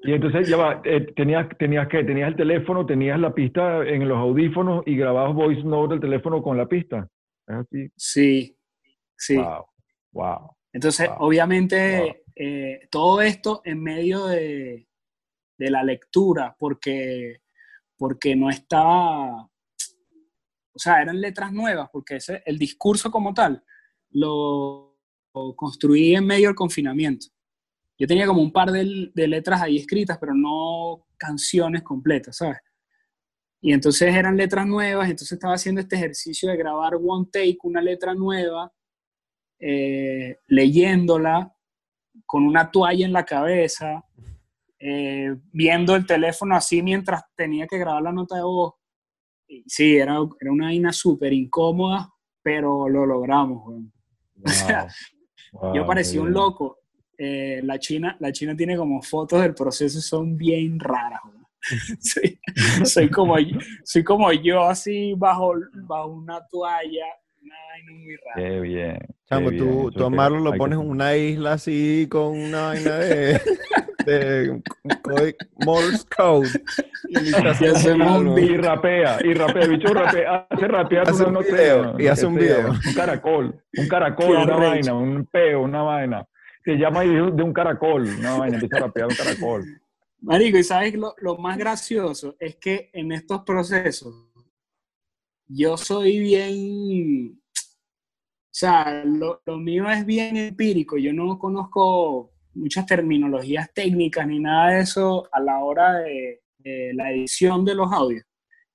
Y 0.04 0.14
entonces 0.14 0.48
ya 0.48 0.56
va, 0.58 0.82
eh, 0.86 1.08
tenías, 1.16 1.48
tenías 1.58 1.88
que, 1.90 2.04
tenías 2.04 2.30
el 2.30 2.36
teléfono, 2.38 2.86
tenías 2.86 3.20
la 3.20 3.34
pista 3.34 3.86
en 3.86 4.08
los 4.08 4.18
audífonos 4.18 4.84
y 4.86 4.96
grababas 4.96 5.34
voice 5.36 5.64
note 5.64 5.96
del 5.96 6.02
teléfono 6.02 6.42
con 6.42 6.56
la 6.56 6.68
pista. 6.68 7.10
Es 7.48 7.56
así. 7.56 7.92
Sí, 7.98 8.58
sí. 9.18 9.36
Wow. 9.38 9.66
Wow. 10.14 10.56
Entonces, 10.72 11.10
Wow. 11.10 11.18
obviamente, 11.20 12.00
Wow. 12.02 12.16
eh, 12.36 12.88
todo 12.90 13.22
esto 13.22 13.62
en 13.66 13.84
medio 13.84 14.28
de, 14.28 14.88
de 15.58 15.70
la 15.72 15.84
lectura, 15.84 16.56
porque, 16.58 17.42
porque 17.98 18.36
no 18.38 18.50
estaba, 18.50 19.50
o 20.80 20.82
sea, 20.82 21.02
eran 21.02 21.20
letras 21.20 21.52
nuevas, 21.52 21.90
porque 21.92 22.16
ese, 22.16 22.42
el 22.46 22.58
discurso 22.58 23.12
como 23.12 23.34
tal 23.34 23.62
lo, 24.12 24.98
lo 25.36 25.54
construí 25.58 26.16
en 26.16 26.26
medio 26.26 26.48
del 26.48 26.56
confinamiento. 26.56 27.28
Yo 27.98 28.08
tenía 28.08 28.26
como 28.26 28.42
un 28.42 28.54
par 28.54 28.72
de, 28.72 29.12
de 29.14 29.28
letras 29.28 29.62
ahí 29.62 29.76
escritas, 29.76 30.18
pero 30.18 30.34
no 30.34 31.06
canciones 31.18 31.84
completas, 31.84 32.38
¿sabes? 32.38 32.60
Y 33.60 33.74
entonces 33.74 34.16
eran 34.16 34.38
letras 34.38 34.66
nuevas, 34.66 35.10
entonces 35.10 35.34
estaba 35.34 35.56
haciendo 35.56 35.82
este 35.82 35.98
ejercicio 35.98 36.50
de 36.50 36.56
grabar 36.56 36.94
one 36.96 37.28
take, 37.30 37.58
una 37.64 37.82
letra 37.82 38.14
nueva, 38.14 38.72
eh, 39.60 40.38
leyéndola 40.48 41.54
con 42.26 42.46
una 42.46 42.72
toalla 42.72 43.06
en 43.06 43.12
la 43.12 43.26
cabeza, 43.26 44.06
eh, 44.80 45.36
viendo 45.52 45.94
el 45.98 46.06
teléfono 46.06 46.56
así 46.56 46.82
mientras 46.82 47.24
tenía 47.36 47.68
que 47.68 47.80
grabar 47.80 48.02
la 48.02 48.14
nota 48.14 48.38
de 48.38 48.44
voz. 48.44 48.79
Sí, 49.66 49.98
era, 49.98 50.18
era 50.40 50.52
una 50.52 50.66
vaina 50.66 50.94
súper 50.94 51.34
incómoda, 51.34 52.12
pero 52.42 52.88
lo 52.90 53.06
logramos. 53.06 53.64
weón. 53.66 53.94
Wow. 55.52 55.64
Wow, 55.64 55.76
Yo 55.76 55.88
parecía 55.88 56.20
un 56.22 56.28
bien. 56.28 56.36
loco. 56.36 56.78
Eh, 57.18 57.60
la, 57.64 57.80
China, 57.80 58.16
la 58.20 58.32
China 58.32 58.56
tiene 58.56 58.78
como 58.78 59.02
fotos 59.02 59.42
del 59.42 59.56
proceso 59.56 59.98
y 59.98 60.02
son 60.02 60.38
bien 60.38 60.80
raras. 60.80 61.20
weón. 61.26 61.40
soy, 62.00 62.40
soy 62.86 63.10
como, 63.10 63.36
soy 63.84 64.04
como 64.04 64.32
yo 64.32 64.64
así 64.64 65.14
bajo, 65.18 65.54
bajo 65.88 66.08
una 66.12 66.46
toalla, 66.48 67.06
una 67.42 67.56
vaina 67.72 67.92
muy 67.94 68.16
rara. 68.16 68.36
Qué 68.36 68.60
bien. 68.60 69.00
Chamo, 69.28 69.52
tú, 69.52 69.92
tú 69.92 70.06
a 70.06 70.10
Marlon 70.10 70.44
lo 70.44 70.54
pones 70.54 70.80
en 70.80 70.88
una 70.88 71.16
isla 71.16 71.54
así 71.54 72.08
con 72.10 72.38
una 72.38 72.68
vaina 72.68 72.98
de, 72.98 73.42
de 74.10 74.64
Morse 75.66 76.06
Code. 76.16 76.50
Y. 77.10 77.30
Y 77.30 78.58
rapea, 78.58 79.20
y 79.24 79.34
rapea, 79.34 79.64
el 79.64 79.70
bicho 79.72 79.94
rapea, 79.94 80.48
hace 80.50 80.68
rapear 80.68 81.10
Hace 81.10 81.24
un 81.24 81.40
video, 81.40 82.00
y 82.00 82.08
hace 82.08 82.26
un 82.26 82.36
video. 82.36 82.72
Un 82.72 82.94
caracol, 82.94 83.64
un 83.78 83.88
caracol, 83.88 84.38
una 84.38 84.56
vaina, 84.56 84.94
un 84.94 85.26
peo, 85.26 85.62
una 85.62 85.82
vaina. 85.82 86.28
Se 86.64 86.76
llama 86.76 87.02
ahí 87.02 87.10
de 87.10 87.22
un 87.22 87.36
de 87.36 87.44
un 87.44 87.54
caracol, 87.54 88.08
una 88.20 88.38
vaina, 88.38 88.56
empieza 88.58 88.78
a 88.78 88.88
rapear 88.88 89.08
un 89.08 89.16
caracol. 89.16 89.64
Marico, 90.22 90.58
y 90.58 90.64
sabes 90.64 90.96
lo, 90.96 91.16
lo 91.20 91.38
más 91.38 91.58
gracioso 91.58 92.36
es 92.40 92.58
que 92.58 92.90
en 92.94 93.12
estos 93.12 93.42
procesos 93.44 94.14
yo 95.48 95.78
soy 95.78 96.20
bien, 96.20 97.42
o 97.56 98.52
sea, 98.52 99.04
lo, 99.06 99.42
lo 99.46 99.58
mío 99.58 99.90
es 99.90 100.06
bien 100.06 100.38
empírico, 100.38 100.98
yo 100.98 101.14
no 101.14 101.40
conozco 101.40 102.34
muchas 102.54 102.86
terminologías 102.86 103.72
técnicas 103.74 104.28
ni 104.28 104.40
nada 104.40 104.72
de 104.72 104.82
eso 104.82 105.28
a 105.32 105.40
la 105.40 105.60
hora 105.60 106.00
de, 106.00 106.42
de 106.58 106.94
la 106.94 107.12
edición 107.12 107.66
de 107.66 107.76
los 107.76 107.92
audios. 107.92 108.24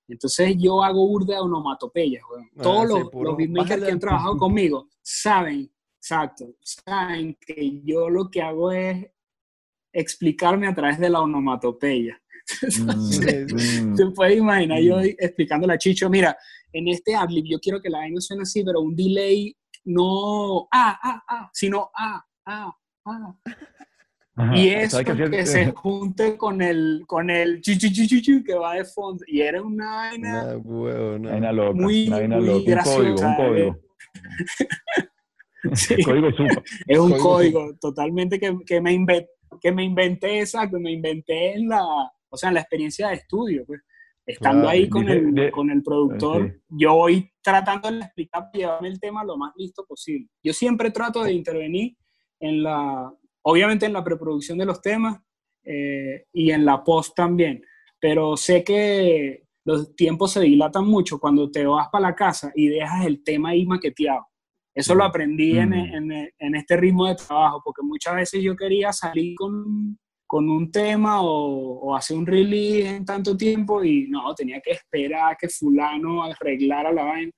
Entonces 0.07 0.55
yo 0.57 0.83
hago 0.83 1.07
burda 1.07 1.35
de 1.35 1.41
onomatopeyas, 1.41 2.23
weón. 2.29 2.49
Ah, 2.57 2.61
Todos 2.61 2.87
sí, 2.87 2.99
los, 2.99 3.09
puro, 3.09 3.29
los 3.29 3.37
beatmakers 3.37 3.83
que 3.83 3.91
han 3.91 3.99
trabajado 3.99 4.37
conmigo 4.37 4.89
saben, 5.01 5.71
exacto, 5.97 6.55
saben 6.61 7.37
que 7.39 7.81
yo 7.83 8.09
lo 8.09 8.29
que 8.29 8.41
hago 8.41 8.71
es 8.71 9.07
explicarme 9.91 10.67
a 10.67 10.75
través 10.75 10.99
de 10.99 11.09
la 11.09 11.21
onomatopeya. 11.21 12.19
Mm, 12.79 13.89
mm. 13.89 13.95
Te 13.95 14.05
puedes 14.11 14.37
imaginar 14.37 14.79
yo 14.79 14.99
explicándole 14.99 15.73
a 15.73 15.79
Chicho, 15.79 16.11
mira, 16.11 16.37
en 16.71 16.87
este 16.89 17.15
adlib 17.15 17.45
yo 17.47 17.59
quiero 17.59 17.81
que 17.81 17.89
la 17.89 17.97
vaina 17.97 18.21
suene 18.21 18.43
así, 18.43 18.63
pero 18.63 18.81
un 18.81 18.95
delay 18.95 19.55
no 19.85 20.67
ah, 20.71 20.99
ah, 21.01 21.23
ah, 21.27 21.49
sino 21.51 21.89
ah, 21.97 22.23
ah, 22.45 22.71
ah. 23.05 23.35
Ajá, 24.37 24.57
Y 24.57 24.67
eso 24.69 25.01
que 25.01 25.45
se 25.45 25.71
junte 25.71 26.35
con 26.35 26.61
el, 26.61 27.03
con 27.07 27.29
el 27.29 27.61
que 27.61 28.55
va 28.55 28.73
de 28.75 28.83
fondo. 28.83 29.23
Y 29.27 29.39
era 29.39 29.61
una 29.61 29.95
vaina 29.95 31.51
loca, 31.53 31.73
muy- 31.73 32.07
una 32.07 32.17
vaina 32.17 32.37
muy 32.37 32.45
loca, 32.47 32.57
un 32.59 32.65
graciosa, 32.65 33.35
código, 33.37 33.67
un 33.69 33.73
código. 33.73 33.79
Sí. 35.73 35.95
El 35.95 36.05
código 36.05 36.31
super. 36.31 36.63
Es 36.85 36.99
un 36.99 37.09
Código 37.11 37.23
código 37.23 37.75
totalmente 37.81 38.39
que, 38.39 38.55
que, 38.67 38.79
me 38.81 38.93
inventé, 38.93 39.29
que 39.59 39.71
me 39.71 39.83
inventé, 39.83 40.39
exacto, 40.41 40.79
me 40.79 40.91
inventé 40.91 41.53
en 41.55 41.69
la, 41.69 41.83
o 42.29 42.37
sea, 42.37 42.49
en 42.49 42.55
la 42.55 42.61
experiencia 42.61 43.07
de 43.09 43.15
estudio, 43.15 43.63
pues. 43.65 43.81
Estando 44.27 44.61
Claro, 44.63 44.69
ahí 44.69 44.89
con, 44.89 45.05
dice- 45.05 45.17
el, 45.17 45.33
de- 45.33 45.51
con 45.51 45.69
el 45.71 45.81
productor, 45.83 46.49
sí. 46.51 46.57
yo 46.69 46.93
voy 46.95 47.31
tratando 47.41 47.89
de 47.91 47.99
explicar, 47.99 48.49
llevarme 48.53 48.87
el 48.89 48.99
tema 48.99 49.23
lo 49.23 49.37
más 49.37 49.53
listo 49.55 49.85
posible. 49.87 50.27
Yo 50.43 50.51
siempre 50.53 50.89
trato 50.91 51.23
de 51.23 51.31
intervenir 51.33 51.95
en 52.45 52.63
la, 52.63 53.11
obviamente 53.43 53.85
en 53.85 53.93
la 53.93 54.03
preproducción 54.03 54.57
de 54.57 54.65
los 54.65 54.81
temas 54.81 55.19
eh, 55.63 56.25
y 56.33 56.51
en 56.51 56.63
la 56.65 56.83
post 56.83 57.15
también, 57.15 57.63
pero 57.99 58.37
sé 58.37 58.63
que 58.63 59.43
los 59.65 59.95
tiempos 59.95 60.33
se 60.33 60.41
dilatan 60.41 60.85
mucho 60.85 61.19
cuando 61.19 61.49
te 61.49 61.65
vas 61.65 61.87
para 61.91 62.09
la 62.09 62.15
casa 62.15 62.51
y 62.55 62.67
dejas 62.67 63.05
el 63.05 63.23
tema 63.23 63.49
ahí 63.49 63.65
maqueteado. 63.65 64.25
Eso 64.75 64.93
lo 64.93 65.03
aprendí 65.05 65.57
en, 65.57 65.69
Mm. 65.69 65.73
en- 66.11 66.29
en 66.37 66.55
este 66.55 66.75
ritmo 66.77 67.07
de 67.07 67.15
trabajo, 67.15 67.61
porque 67.63 67.81
muchas 67.81 68.15
veces 68.15 68.43
yo 68.43 68.55
quería 68.55 68.91
salir 68.93 69.33
con, 69.35 69.97
con 70.27 70.49
un 70.49 70.69
tema 70.71 71.21
o, 71.21 71.79
o 71.79 71.95
hacer 71.95 72.17
un 72.17 72.25
release 72.27 72.87
en 72.97 73.05
tanto 73.05 73.35
tiempo 73.37 73.83
y 73.83 74.07
no, 74.09 74.35
tenía 74.35 74.59
que 74.61 74.71
esperar 74.71 75.31
a 75.31 75.35
que 75.35 75.47
fulano 75.49 76.23
arreglara 76.23 76.91
la 76.91 77.03
vaina. 77.05 77.31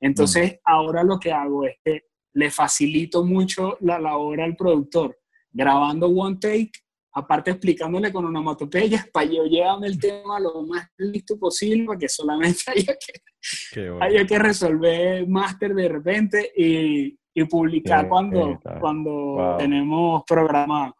Entonces, 0.00 0.58
ahora 0.64 1.02
lo 1.04 1.18
que 1.20 1.30
hago 1.30 1.66
es 1.66 1.76
que 1.84 2.00
le 2.34 2.50
facilito 2.50 3.24
mucho 3.24 3.76
la 3.80 3.98
labor 3.98 4.40
al 4.40 4.56
productor, 4.56 5.18
grabando 5.50 6.08
one 6.08 6.36
take, 6.40 6.70
aparte 7.12 7.50
explicándole 7.50 8.12
con 8.12 8.24
una 8.24 8.40
motopella 8.40 9.04
para 9.12 9.26
yo 9.26 9.44
llevarme 9.44 9.88
el 9.88 9.98
tema 9.98 10.38
lo 10.38 10.62
más 10.64 10.88
listo 10.98 11.38
posible, 11.38 11.84
para 11.84 11.98
que 11.98 12.08
solamente 12.08 12.62
haya 12.68 12.94
que, 12.94 13.12
Qué 13.72 13.90
bueno. 13.90 14.04
haya 14.04 14.26
que 14.26 14.38
resolver 14.38 15.26
máster 15.26 15.74
de 15.74 15.88
repente 15.88 16.52
y, 16.56 17.18
y 17.34 17.44
publicar 17.44 18.08
cuando, 18.08 18.60
cuando 18.78 19.10
Wow. 19.10 19.56
tenemos 19.58 20.22
programado. 20.26 20.94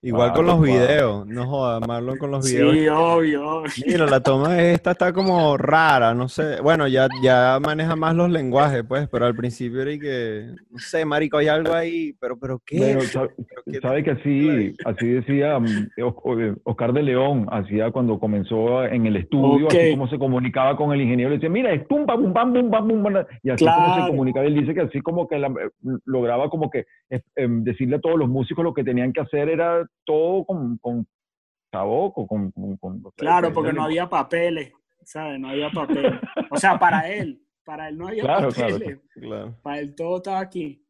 Igual 0.00 0.28
Wow, 0.28 0.36
con 0.36 0.46
los 0.46 0.56
wow. 0.58 0.64
videos, 0.64 1.26
no 1.26 1.46
jodas, 1.46 1.80
Marlon 1.84 2.18
con 2.18 2.30
los 2.30 2.46
videos. 2.48 2.72
Sí, 2.72 2.86
obvio. 2.88 3.62
Mira, 3.84 4.06
la 4.06 4.20
toma 4.20 4.62
esta 4.62 4.92
está 4.92 5.12
como 5.12 5.56
rara, 5.56 6.14
no 6.14 6.28
sé. 6.28 6.60
Bueno, 6.60 6.86
ya, 6.86 7.08
ya 7.20 7.58
maneja 7.60 7.96
más 7.96 8.14
los 8.14 8.30
lenguajes, 8.30 8.84
pues, 8.86 9.08
pero 9.08 9.26
al 9.26 9.34
principio 9.34 9.82
era 9.82 9.90
y 9.90 9.98
que, 9.98 10.52
no 10.70 10.78
sé, 10.78 11.04
marico, 11.04 11.38
hay 11.38 11.48
algo 11.48 11.74
ahí, 11.74 12.12
pero, 12.20 12.38
pero 12.38 12.60
¿qué? 12.64 12.78
Pero, 12.78 13.00
sa- 13.02 13.26
¿Pero 13.36 13.62
qué? 13.66 13.80
¿Sabe 13.80 14.04
que 14.04 14.10
así, 14.12 14.76
así 14.84 15.04
decía 15.04 15.58
mm, 15.58 15.88
Os- 16.04 16.56
Oscar 16.62 16.92
de 16.92 17.02
León, 17.02 17.48
hacía 17.50 17.90
cuando 17.90 18.20
comenzó 18.20 18.84
en 18.84 19.04
el 19.04 19.16
estudio, 19.16 19.66
Ok. 19.66 19.74
así 19.74 19.90
como 19.90 20.06
se 20.08 20.18
comunicaba 20.18 20.76
con 20.76 20.92
el 20.92 21.00
ingeniero, 21.00 21.30
le 21.30 21.36
decía, 21.38 21.50
mira, 21.50 21.72
es 21.72 21.84
pum, 21.88 22.06
pam, 22.06 22.22
pum, 22.22 22.32
pam, 22.32 22.52
pum, 22.52 22.70
pam, 22.70 22.86
pum, 22.88 23.02
pam", 23.02 23.26
y 23.42 23.50
así 23.50 23.64
como 23.64 23.88
se 23.88 23.94
Claro. 23.94 24.06
comunicaba, 24.12 24.46
él 24.46 24.54
dice 24.54 24.74
que 24.74 24.82
así 24.82 25.00
como 25.00 25.26
que 25.26 25.40
la- 25.40 25.48
eh, 25.48 25.70
lograba 26.04 26.48
como 26.50 26.70
que 26.70 26.84
eh, 27.10 27.20
em, 27.34 27.64
decirle 27.64 27.96
a 27.96 28.00
todos 28.00 28.16
los 28.16 28.28
músicos 28.28 28.62
lo 28.64 28.72
que 28.74 28.84
tenían 28.84 29.12
que 29.12 29.22
hacer 29.22 29.48
era 29.48 29.84
todo 30.04 30.44
con, 30.44 30.78
con 30.78 31.06
taboco, 31.70 32.26
con, 32.26 32.50
con, 32.52 32.76
con- 32.78 33.02
Claro, 33.16 33.52
porque 33.52 33.72
no 33.72 33.82
había 33.84 34.08
papeles, 34.08 34.72
¿sabes? 35.04 35.38
No 35.38 35.48
había 35.50 35.70
papeles. 35.70 36.14
O 36.50 36.56
sea, 36.56 36.78
para 36.78 37.08
él, 37.08 37.42
para 37.64 37.88
él 37.88 37.98
no 37.98 38.08
había 38.08 38.22
Claro, 38.22 38.50
claro, 38.50 38.74
papeles. 38.78 39.00
Claro. 39.14 39.56
Para 39.62 39.78
él 39.80 39.94
todo 39.94 40.16
estaba 40.18 40.40
aquí. 40.40 40.84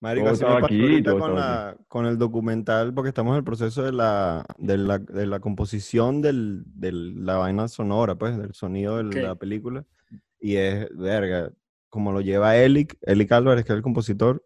Marico, 0.00 0.26
Todo 0.34 0.34
así 0.34 0.44
me 0.44 0.64
aquí, 0.66 1.02
con, 1.04 1.14
estaba 1.14 1.28
la, 1.30 1.76
con 1.88 2.04
el 2.06 2.18
documental, 2.18 2.92
porque 2.92 3.08
estamos 3.08 3.32
en 3.32 3.38
el 3.38 3.44
proceso 3.44 3.82
de 3.82 3.92
la, 3.92 4.44
de 4.58 4.76
la, 4.76 4.98
de 4.98 5.26
la 5.26 5.40
composición 5.40 6.20
del, 6.20 6.62
de 6.66 6.92
la 6.92 7.36
vaina 7.38 7.68
sonora, 7.68 8.14
pues, 8.16 8.36
del 8.36 8.52
sonido 8.52 8.98
de 8.98 9.06
Ok. 9.06 9.14
la 9.14 9.34
película. 9.36 9.86
Y 10.38 10.56
es, 10.56 10.94
verga, 10.94 11.50
como 11.88 12.12
lo 12.12 12.20
lleva 12.20 12.54
Elic, 12.56 12.98
Elic 13.00 13.32
Álvarez, 13.32 13.64
que 13.64 13.72
es 13.72 13.76
el 13.76 13.82
compositor, 13.82 14.44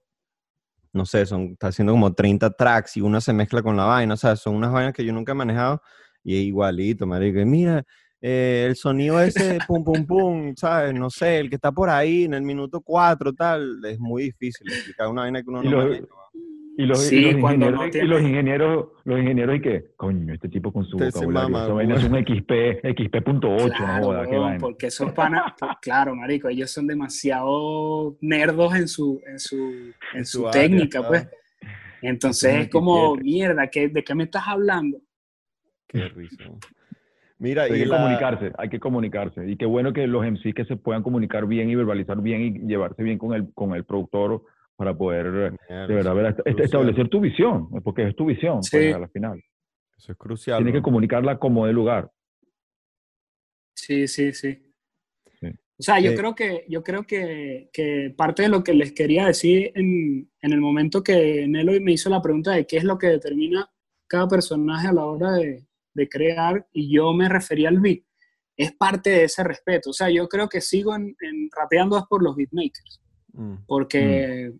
no 0.93 1.05
sé, 1.07 1.27
son, 1.27 1.53
está 1.53 1.69
haciendo 1.69 1.93
como 1.93 2.13
30 2.15 2.51
tracks 2.51 2.97
y 2.97 3.01
una 3.01 3.21
se 3.21 3.33
mezcla 3.33 3.63
con 3.63 3.77
la 3.77 3.85
vaina, 3.85 4.15
o 4.15 4.17
sea, 4.17 4.37
son 4.37 4.55
unas 4.57 4.73
vainas 4.73 4.93
que 4.95 5.05
yo 5.05 5.13
nunca 5.13 5.33
he 5.33 5.35
manejado 5.35 5.81
y 6.25 6.37
es 6.37 6.43
igualito, 6.45 7.07
marico. 7.07 7.39
Y 7.41 7.45
mira, 7.45 7.85
eh, 8.21 8.67
el 8.69 8.75
sonido 8.77 9.21
ese, 9.21 9.61
pum, 9.67 9.85
pum, 9.85 10.05
pum, 10.07 10.55
¿sabes? 10.57 10.93
No 10.95 11.09
sé, 11.11 11.39
el 11.39 11.49
que 11.49 11.55
está 11.57 11.71
por 11.73 11.89
ahí 11.89 12.25
en 12.25 12.35
el 12.35 12.43
minuto 12.43 12.81
4, 12.81 13.33
tal, 13.33 13.85
es 13.85 13.99
muy 14.01 14.25
difícil 14.25 14.67
explicar 14.69 15.09
una 15.09 15.23
vaina 15.23 15.43
que 15.43 15.49
uno 15.51 15.63
no 15.63 15.71
lo- 15.71 15.83
maneja. 15.91 16.07
Y 16.81 16.87
los, 16.87 17.05
y 17.07 17.09
Sí, 17.09 17.21
los 17.33 17.41
cuando 17.41 17.67
ingenieros, 17.67 17.97
no 17.97 18.05
y 18.05 18.07
los 18.07 18.23
ingenieros, 18.23 18.87
los 19.03 19.19
ingenieros 19.19 19.57
y 19.57 19.61
que, 19.61 19.85
coño, 19.97 20.33
este 20.33 20.49
tipo 20.49 20.73
con 20.73 20.85
su 20.85 20.97
se 20.97 21.07
vocabulario, 21.07 21.49
mama, 21.51 21.83
es 21.83 22.05
un 22.05 22.15
XP, 22.25 22.51
XP.8, 22.85 23.77
Claro, 23.77 23.99
no 23.99 24.05
joda, 24.07 24.27
qué 24.29 24.39
vaina. 24.39 24.59
porque 24.61 24.87
esos 24.87 25.11
panas, 25.13 25.55
pues, 25.59 25.73
claro, 25.83 26.15
marico, 26.15 26.49
ellos 26.49 26.71
son 26.71 26.87
demasiado 26.87 28.17
nerdos 28.21 28.77
en 28.77 28.87
su, 28.87 29.21
en 29.27 29.41
su, 29.41 29.93
en 30.15 30.25
su, 30.25 30.39
su 30.43 30.49
área, 30.49 30.63
técnica, 30.63 31.01
claro. 31.01 31.09
pues. 31.09 31.29
Entonces 32.01 32.55
es 32.55 32.69
como, 32.69 33.15
27. 33.17 33.25
mierda, 33.25 33.67
¿qué, 33.67 33.89
¿de 33.89 34.05
qué 34.05 34.15
me 34.15 34.23
estás 34.23 34.45
hablando? 34.47 34.99
Qué 35.89 36.09
risa. 36.11 36.45
Mira, 37.41 37.65
Hay 37.65 37.73
y 37.73 37.79
que 37.81 37.87
la- 37.87 37.97
comunicarse, 37.97 38.53
hay 38.57 38.69
que 38.69 38.79
comunicarse. 38.79 39.49
Y 39.51 39.57
qué 39.57 39.67
bueno 39.67 39.93
que 39.93 40.07
los 40.07 40.25
MC 40.25 40.53
que 40.55 40.65
se 40.65 40.77
puedan 40.77 41.03
comunicar 41.03 41.47
bien 41.47 41.71
y 41.71 41.75
verbalizar 41.75 42.21
bien 42.21 42.41
y 42.43 42.51
llevarse 42.69 43.03
bien 43.03 43.19
con 43.19 43.35
el, 43.35 43.53
con 43.53 43.75
el 43.75 43.85
productor 43.85 44.45
para 44.79 44.97
poder, 44.97 45.27
eh, 45.27 45.57
Mierda, 45.69 45.87
de 45.89 45.95
verdad, 45.95 46.15
ver- 46.15 46.27
es 46.27 46.31
est- 46.31 46.43
crucial. 46.45 46.65
establecer 46.65 47.09
tu 47.09 47.21
visión, 47.21 47.69
porque 47.83 48.07
es 48.09 48.15
tu 48.15 48.27
visión, 48.27 48.63
Sí. 48.63 48.77
pues, 48.77 48.95
a 48.95 48.99
la 49.01 49.09
final. 49.09 49.43
Eso 49.97 50.13
es 50.13 50.19
crucial. 50.19 50.59
Tienes 50.59 50.73
que 50.75 50.79
¿no? 50.79 50.85
comunicarla 50.85 51.37
como 51.41 51.67
de 51.67 51.73
lugar. 51.73 52.09
Sí, 53.75 54.07
sí, 54.07 54.33
sí. 54.33 54.57
Sí. 55.41 55.47
O 55.49 55.83
sea, 55.83 55.99
yo 55.99 56.13
Sí. 56.13 56.17
creo 56.17 56.35
que, 56.37 56.65
yo 56.69 56.85
creo 56.85 57.03
que, 57.03 57.71
que 57.73 58.15
parte 58.17 58.43
de 58.43 58.49
lo 58.49 58.63
que 58.63 58.73
les 58.73 58.93
quería 58.93 59.27
decir 59.27 59.73
en, 59.75 60.31
en 60.41 60.53
el 60.53 60.61
momento 60.61 61.03
que 61.03 61.47
Nelo 61.49 61.73
me 61.81 61.93
hizo 61.93 62.09
la 62.09 62.23
pregunta 62.23 62.53
de 62.53 62.65
qué 62.65 62.77
es 62.77 62.85
lo 62.85 62.99
que 62.99 63.09
determina 63.09 63.69
cada 64.07 64.29
personaje 64.29 64.87
a 64.87 64.93
la 64.93 65.07
hora 65.07 65.33
de, 65.33 65.67
de 65.95 66.09
crear, 66.09 66.67
y 66.73 66.95
yo 66.95 67.13
me 67.13 67.29
refería 67.29 67.69
al 67.69 67.81
beat, 67.81 68.03
es 68.57 68.73
parte 68.73 69.11
de 69.11 69.25
ese 69.25 69.43
respeto. 69.43 69.91
O 69.91 69.93
sea, 69.93 70.09
yo 70.09 70.29
creo 70.29 70.49
que 70.49 70.61
sigo 70.61 70.95
en, 70.95 71.17
en 71.21 71.51
rapeando 71.51 72.07
por 72.09 72.23
los 72.23 72.37
beatmakers, 72.37 73.01
Mm. 73.33 73.55
porque 73.67 74.53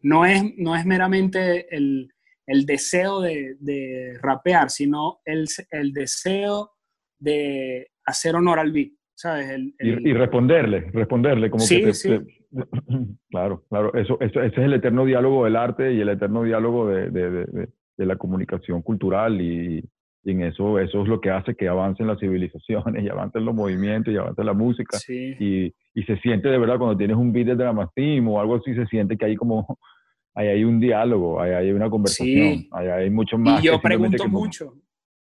no, 0.00 0.24
es, 0.26 0.42
no 0.58 0.74
es 0.76 0.84
meramente 0.86 1.74
el, 1.74 2.08
el 2.46 2.66
deseo 2.66 3.20
de, 3.20 3.56
de 3.60 4.18
rapear, 4.22 4.70
sino 4.70 5.20
el, 5.24 5.46
el 5.70 5.92
deseo 5.92 6.70
de 7.18 7.88
hacer 8.04 8.34
honor 8.34 8.58
al 8.58 8.72
beat. 8.72 8.90
¿Sabes? 9.14 9.50
El- 9.50 9.74
el- 9.78 10.06
Y, 10.06 10.10
y 10.10 10.12
responderle, 10.14 10.90
responderle, 10.92 11.50
como 11.50 11.62
Sí, 11.64 11.76
que 11.80 11.86
te- 11.88 11.94
sí. 11.94 12.08
te- 12.08 12.24
claro, 13.30 13.64
claro, 13.68 13.94
eso, 13.94 14.18
eso, 14.20 14.40
ese 14.42 14.56
es 14.60 14.64
el 14.64 14.72
eterno 14.74 15.04
diálogo 15.04 15.44
del 15.44 15.54
arte 15.56 15.92
y 15.92 16.00
el 16.00 16.08
eterno 16.08 16.42
diálogo 16.42 16.88
de, 16.88 17.10
de- 17.10 17.30
de- 17.30 17.44
de- 17.44 17.68
de 17.98 18.06
la 18.06 18.16
comunicación 18.16 18.82
cultural 18.82 19.40
y, 19.40 19.84
y 20.24 20.30
en 20.30 20.42
eso, 20.42 20.78
eso 20.78 21.02
es 21.02 21.08
lo 21.08 21.20
que 21.20 21.30
hace 21.30 21.54
que 21.54 21.68
avancen 21.68 22.06
las 22.06 22.20
civilizaciones 22.20 23.04
y 23.04 23.08
avancen 23.08 23.44
los 23.44 23.54
movimientos 23.54 24.14
y 24.14 24.16
avance 24.16 24.42
la 24.44 24.52
música 24.52 24.98
sí. 24.98 25.34
y, 25.38 25.74
y 25.94 26.02
se 26.04 26.16
siente 26.18 26.48
de 26.48 26.58
verdad 26.58 26.78
cuando 26.78 26.96
tienes 26.96 27.16
un 27.16 27.32
beat 27.32 27.46
de 27.48 27.56
Drama 27.56 27.90
Team 27.94 28.28
o 28.28 28.40
algo 28.40 28.56
así, 28.56 28.74
se 28.74 28.86
siente 28.86 29.16
que 29.16 29.26
hay 29.26 29.36
como, 29.36 29.78
ahí 30.34 30.48
hay 30.48 30.64
un 30.64 30.80
diálogo, 30.80 31.40
ahí 31.40 31.52
hay 31.52 31.72
una 31.72 31.90
conversación, 31.90 32.58
Sí. 32.58 32.68
ahí 32.72 32.88
hay 32.88 33.10
mucho 33.10 33.38
más. 33.38 33.62
Y 33.62 33.66
yo 33.66 33.80
pregunto 33.80 34.28
mucho, 34.28 34.74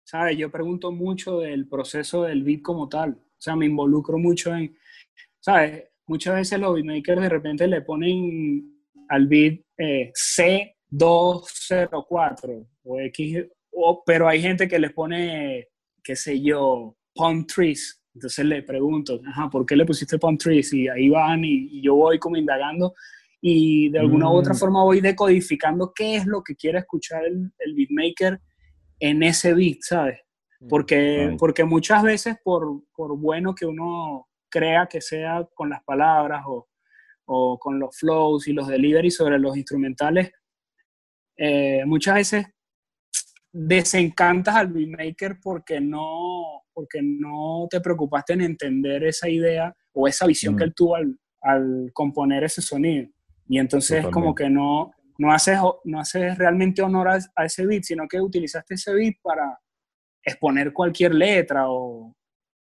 ¿sabes? 0.05 0.37
Yo 0.37 0.51
pregunto 0.51 0.93
mucho 0.93 1.41
del 1.41 1.67
proceso 1.69 2.25
del 2.25 2.43
beat 2.43 2.63
como 2.63 2.89
tal. 2.89 3.11
O 3.13 3.39
sea, 3.39 3.57
me 3.57 3.67
involucro 3.67 4.19
mucho 4.19 4.55
en, 4.55 4.75
¿sabes? 5.41 5.85
Muchas 6.07 6.35
veces 6.35 6.61
los 6.61 6.75
beatmakers 6.75 7.23
de 7.23 7.29
repente 7.29 7.67
le 7.69 7.83
ponen 7.83 8.69
al 9.09 9.27
beat 9.27 9.61
eh, 9.79 10.13
C204 10.15 12.67
o 12.85 13.01
X, 13.01 13.47
o- 13.73 14.03
pero 14.05 14.29
hay 14.29 14.41
gente 14.41 14.69
que 14.69 14.79
le 14.79 14.91
pone, 14.91 15.69
qué 16.03 16.15
sé 16.17 16.41
yo, 16.41 16.97
palm 17.15 17.47
trees. 17.47 18.01
Entonces 18.15 18.45
le 18.45 18.63
pregunto, 18.63 19.21
ajá, 19.27 19.49
¿por 19.51 19.65
qué 19.67 19.75
le 19.75 19.87
pusiste 19.87 20.19
palm 20.19 20.37
trees? 20.37 20.73
Y 20.73 20.87
ahí 20.89 21.09
van 21.09 21.45
y, 21.45 21.69
y 21.79 21.83
yo 21.83 21.95
voy 21.95 22.19
como 22.19 22.37
indagando 22.37 22.95
y 23.41 23.89
de 23.91 23.99
alguna 23.99 24.31
u 24.31 24.35
otra 24.35 24.53
Mm. 24.55 24.57
forma 24.57 24.85
voy 24.85 25.01
decodificando 25.01 25.93
qué 25.95 26.17
es 26.17 26.27
lo 26.27 26.43
que 26.45 26.55
quiere 26.55 26.79
escuchar 26.79 27.25
el, 27.25 27.51
el 27.59 27.75
beatmaker 27.75 28.39
en 29.01 29.23
ese 29.23 29.53
beat, 29.55 29.79
¿sabes? 29.81 30.21
Porque, 30.69 31.29
Ay. 31.31 31.37
porque 31.39 31.65
muchas 31.65 32.03
veces 32.05 32.37
por, 32.45 32.83
por 32.95 33.17
bueno 33.19 33.53
que 33.55 33.67
uno 33.67 34.29
crea 34.49 34.87
que 34.87 35.01
sea 35.01 35.45
con 35.55 35.71
las 35.71 35.83
palabras 35.83 36.45
o, 36.47 36.69
o 37.25 37.59
con 37.59 37.81
los 37.81 37.97
flows 37.97 38.47
y 38.47 38.53
los 38.53 38.69
delivery 38.69 39.11
sobre 39.11 39.39
los 39.41 39.57
instrumentales, 39.57 40.31
eh, 41.37 41.83
muchas 41.87 42.15
veces 42.15 42.47
desencantas 43.53 44.55
al 44.57 44.69
beatmaker 44.69 45.39
porque 45.43 45.81
no, 45.81 46.63
porque 46.73 47.01
no 47.03 47.67
te 47.71 47.81
preocupaste 47.81 48.33
en 48.33 48.41
entender 48.41 49.05
esa 49.05 49.29
idea 49.29 49.75
o 49.93 50.09
esa 50.09 50.27
visión 50.27 50.55
Mm. 50.55 50.59
que 50.59 50.65
él 50.65 50.75
tuvo 50.75 50.97
al, 50.97 51.19
al 51.43 51.91
componer 51.93 52.45
ese 52.45 52.63
sonido. 52.63 53.09
Y 53.49 53.59
entonces 53.59 54.07
como 54.09 54.35
que 54.35 54.49
no, 54.49 54.93
no, 55.19 55.33
haces, 55.33 55.59
no 55.85 56.01
haces 56.01 56.39
realmente 56.39 56.81
honor 56.83 57.09
a, 57.09 57.19
a 57.37 57.45
ese 57.45 57.67
beat, 57.67 57.83
sino 57.83 58.09
que 58.09 58.21
utilizaste 58.21 58.75
ese 58.75 58.95
beat 58.95 59.17
para 59.23 59.59
exponer 60.25 60.73
cualquier 60.73 61.15
letra 61.15 61.69
o, 61.69 62.17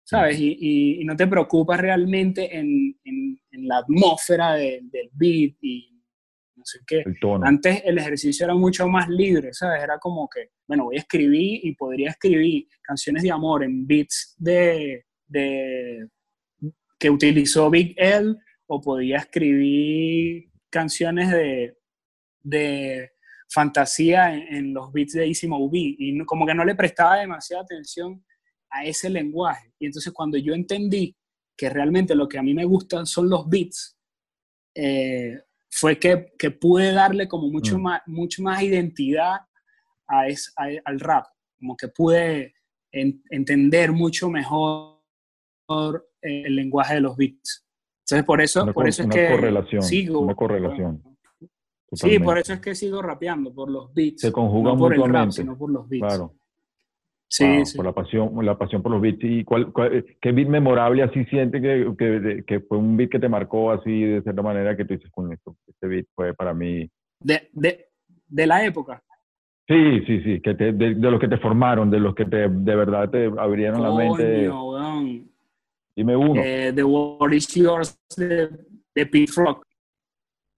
¿sabes? 0.03 0.41
Y, 0.41 0.57
y- 0.59 1.03
y 1.03 1.05
no 1.05 1.15
te 1.15 1.27
preocupas 1.29 1.79
realmente 1.81 2.57
en, 2.59 2.99
en- 3.05 3.39
en 3.53 3.69
la 3.69 3.79
atmósfera 3.79 4.55
de- 4.55 4.81
del 4.91 5.11
beat 5.13 5.55
y 5.61 5.92
no 6.63 6.67
sé 6.67 6.79
qué. 6.87 7.03
El 7.05 7.19
tono. 7.21 7.45
Antes 7.47 7.83
el 7.85 7.99
ejercicio 7.99 8.45
era 8.47 8.55
mucho 8.55 8.87
más 8.89 9.09
libre, 9.09 9.53
¿sabes? 9.53 9.83
Era 9.83 9.99
como 9.99 10.29
que, 10.29 10.51
bueno, 10.69 10.85
voy 10.85 10.97
a 10.97 11.01
escribir 11.01 11.61
y 11.65 11.75
podría 11.75 12.11
escribir 12.11 12.69
canciones 12.83 13.23
de 13.23 13.31
amor 13.31 13.65
en 13.65 13.87
beats 13.87 14.35
de, 14.39 15.05
de 15.27 16.09
que 16.99 17.11
utilizó 17.11 17.69
Big 17.71 17.95
L 17.97 18.37
o 18.67 18.81
podía 18.81 19.19
escribir 19.19 20.51
canciones 20.71 21.31
de, 21.31 21.77
de 22.43 23.11
fantasía 23.49 24.35
en, 24.35 24.55
en 24.55 24.75
los 24.75 24.93
beats 24.93 25.13
de 25.15 25.27
Easy 25.27 25.49
Mo 25.49 25.69
Bee 25.69 25.97
y 25.99 26.13
no- 26.13 26.25
como 26.25 26.47
que 26.47 26.55
no 26.55 26.65
le 26.65 26.75
prestaba 26.75 27.19
demasiada 27.19 27.65
atención 27.65 28.25
a 28.71 28.85
ese 28.85 29.11
lenguaje. 29.11 29.73
Y 29.79 29.87
entonces 29.87 30.13
cuando 30.13 30.39
yo 30.39 30.55
entendí 30.55 31.15
que 31.57 31.69
realmente 31.69 32.15
lo 32.15 32.27
que 32.29 32.39
a 32.39 32.43
mí 32.43 32.55
me 32.55 32.65
gustan 32.65 33.05
son 33.05 33.29
los 33.29 33.47
beats, 33.49 33.99
eh, 34.75 35.39
fue 35.75 35.99
que, 35.99 36.33
que 36.39 36.51
pude 36.51 36.93
darle 36.93 37.27
como 37.29 37.49
mucho, 37.49 37.79
Mm. 37.79 37.83
más, 37.83 38.03
mucho 38.07 38.43
más 38.43 38.63
identidad 38.63 39.41
a 40.07 40.29
es- 40.29 40.53
a- 40.59 40.69
al 40.85 41.01
rap, 41.01 41.25
como 41.59 41.77
que 41.77 41.89
pude 41.89 42.55
en- 42.93 43.23
entender 43.31 43.91
mucho 43.91 44.29
mejor 44.29 45.01
el 46.21 46.55
lenguaje 46.55 46.95
de 46.97 47.01
los 47.01 47.17
beats. 47.17 47.67
Entonces, 48.05 48.27
por 48.27 48.43
eso, 48.43 48.65
Una 48.65 48.73
por 48.75 48.87
eso 48.87 49.03
es 49.05 49.09
que 49.09 49.29
correlación, 49.31 49.83
sigo. 49.83 50.21
una 50.21 50.35
correlación. 50.35 51.03
Sí, 51.93 52.19
por 52.19 52.37
eso 52.39 52.53
es 52.55 52.61
que 52.61 52.75
sigo 52.75 53.01
rapeando, 53.01 53.55
por 53.55 53.71
los 53.71 53.93
beats. 53.95 54.21
Se 54.21 54.33
conjugan 54.33 54.75
no 54.75 54.79
por 54.79 54.95
el 54.95 55.09
rap, 55.11 55.31
sino 55.31 55.57
por 55.57 55.71
los 55.71 55.89
beats. 55.89 56.07
Claro. 56.07 56.35
Sí, 57.35 57.47
Wow, 57.47 57.65
sí. 57.65 57.77
Por 57.79 57.87
la 57.87 57.93
pasión, 57.93 58.45
la 58.45 58.59
pasión 58.59 58.83
por 58.83 58.93
los 58.93 59.01
beats. 59.01 59.19
¿Y 59.23 59.43
cuál, 59.43 59.73
cuál- 59.73 60.05
qué 60.21 60.33
beat 60.33 60.49
memorable 60.49 61.03
así 61.03 61.25
siente 61.25 61.63
que, 61.63 61.91
que, 61.97 62.45
que 62.47 62.61
fue 62.61 62.77
un 62.77 62.95
beat 62.95 63.09
que 63.11 63.19
te 63.19 63.29
marcó 63.29 63.71
así 63.71 64.03
de 64.03 64.21
cierta 64.21 64.43
manera 64.43 64.77
que 64.77 64.85
tú 64.85 64.93
dices, 64.93 65.11
con 65.11 65.33
esto, 65.33 65.57
este 65.67 65.87
beat 65.87 66.05
fue 66.15 66.35
para 66.35 66.53
mí? 66.53 66.87
De, 67.21 67.49
de, 67.53 67.87
de 68.29 68.47
la 68.47 68.63
época. 68.67 69.03
Sí, 69.67 70.01
sí, 70.07 70.21
sí, 70.25 70.41
que 70.43 70.55
te, 70.55 70.73
de, 70.75 70.95
de 70.95 71.11
los 71.11 71.19
que 71.19 71.29
te 71.29 71.39
formaron, 71.39 71.91
de 71.91 72.01
los 72.01 72.15
que 72.15 72.27
te, 72.27 72.49
de 72.51 72.77
verdad 72.77 73.09
te 73.09 73.25
abrieron 73.39 73.83
la 73.83 73.95
mente. 73.95 74.51
Weón. 74.51 75.31
Dime 75.97 76.15
uno. 76.15 76.43
Eh, 76.45 76.71
The 76.75 76.85
World 76.85 77.33
is 77.35 77.47
Yours 77.55 77.99
de, 78.15 78.49
de 78.95 79.07
Pete 79.07 79.33
Rock. 79.37 79.65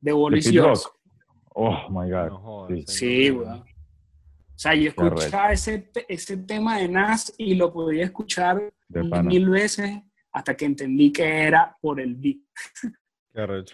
The 0.02 0.12
World 0.12 0.38
is 0.38 0.46
Pete 0.46 0.56
Yours. 0.56 0.84
Rock. 0.84 0.94
Oh, 1.54 1.88
my 1.90 2.10
God. 2.10 2.30
No 2.30 2.66
Sí. 2.68 2.82
Sí, 2.88 3.30
weón. 3.30 3.62
O 4.54 4.58
sea, 4.58 4.74
yo 4.74 4.88
escuchaba 4.88 5.52
ese, 5.52 5.90
ese 6.08 6.36
tema 6.36 6.78
de 6.78 6.88
Nas 6.88 7.34
y 7.36 7.54
lo 7.54 7.72
podía 7.72 8.04
escuchar 8.04 8.72
mil 8.88 9.48
veces 9.48 10.00
hasta 10.32 10.56
que 10.56 10.64
entendí 10.64 11.12
que 11.12 11.24
era 11.24 11.76
por 11.80 12.00
el 12.00 12.14
beat. 12.14 12.38
Qué. 13.32 13.64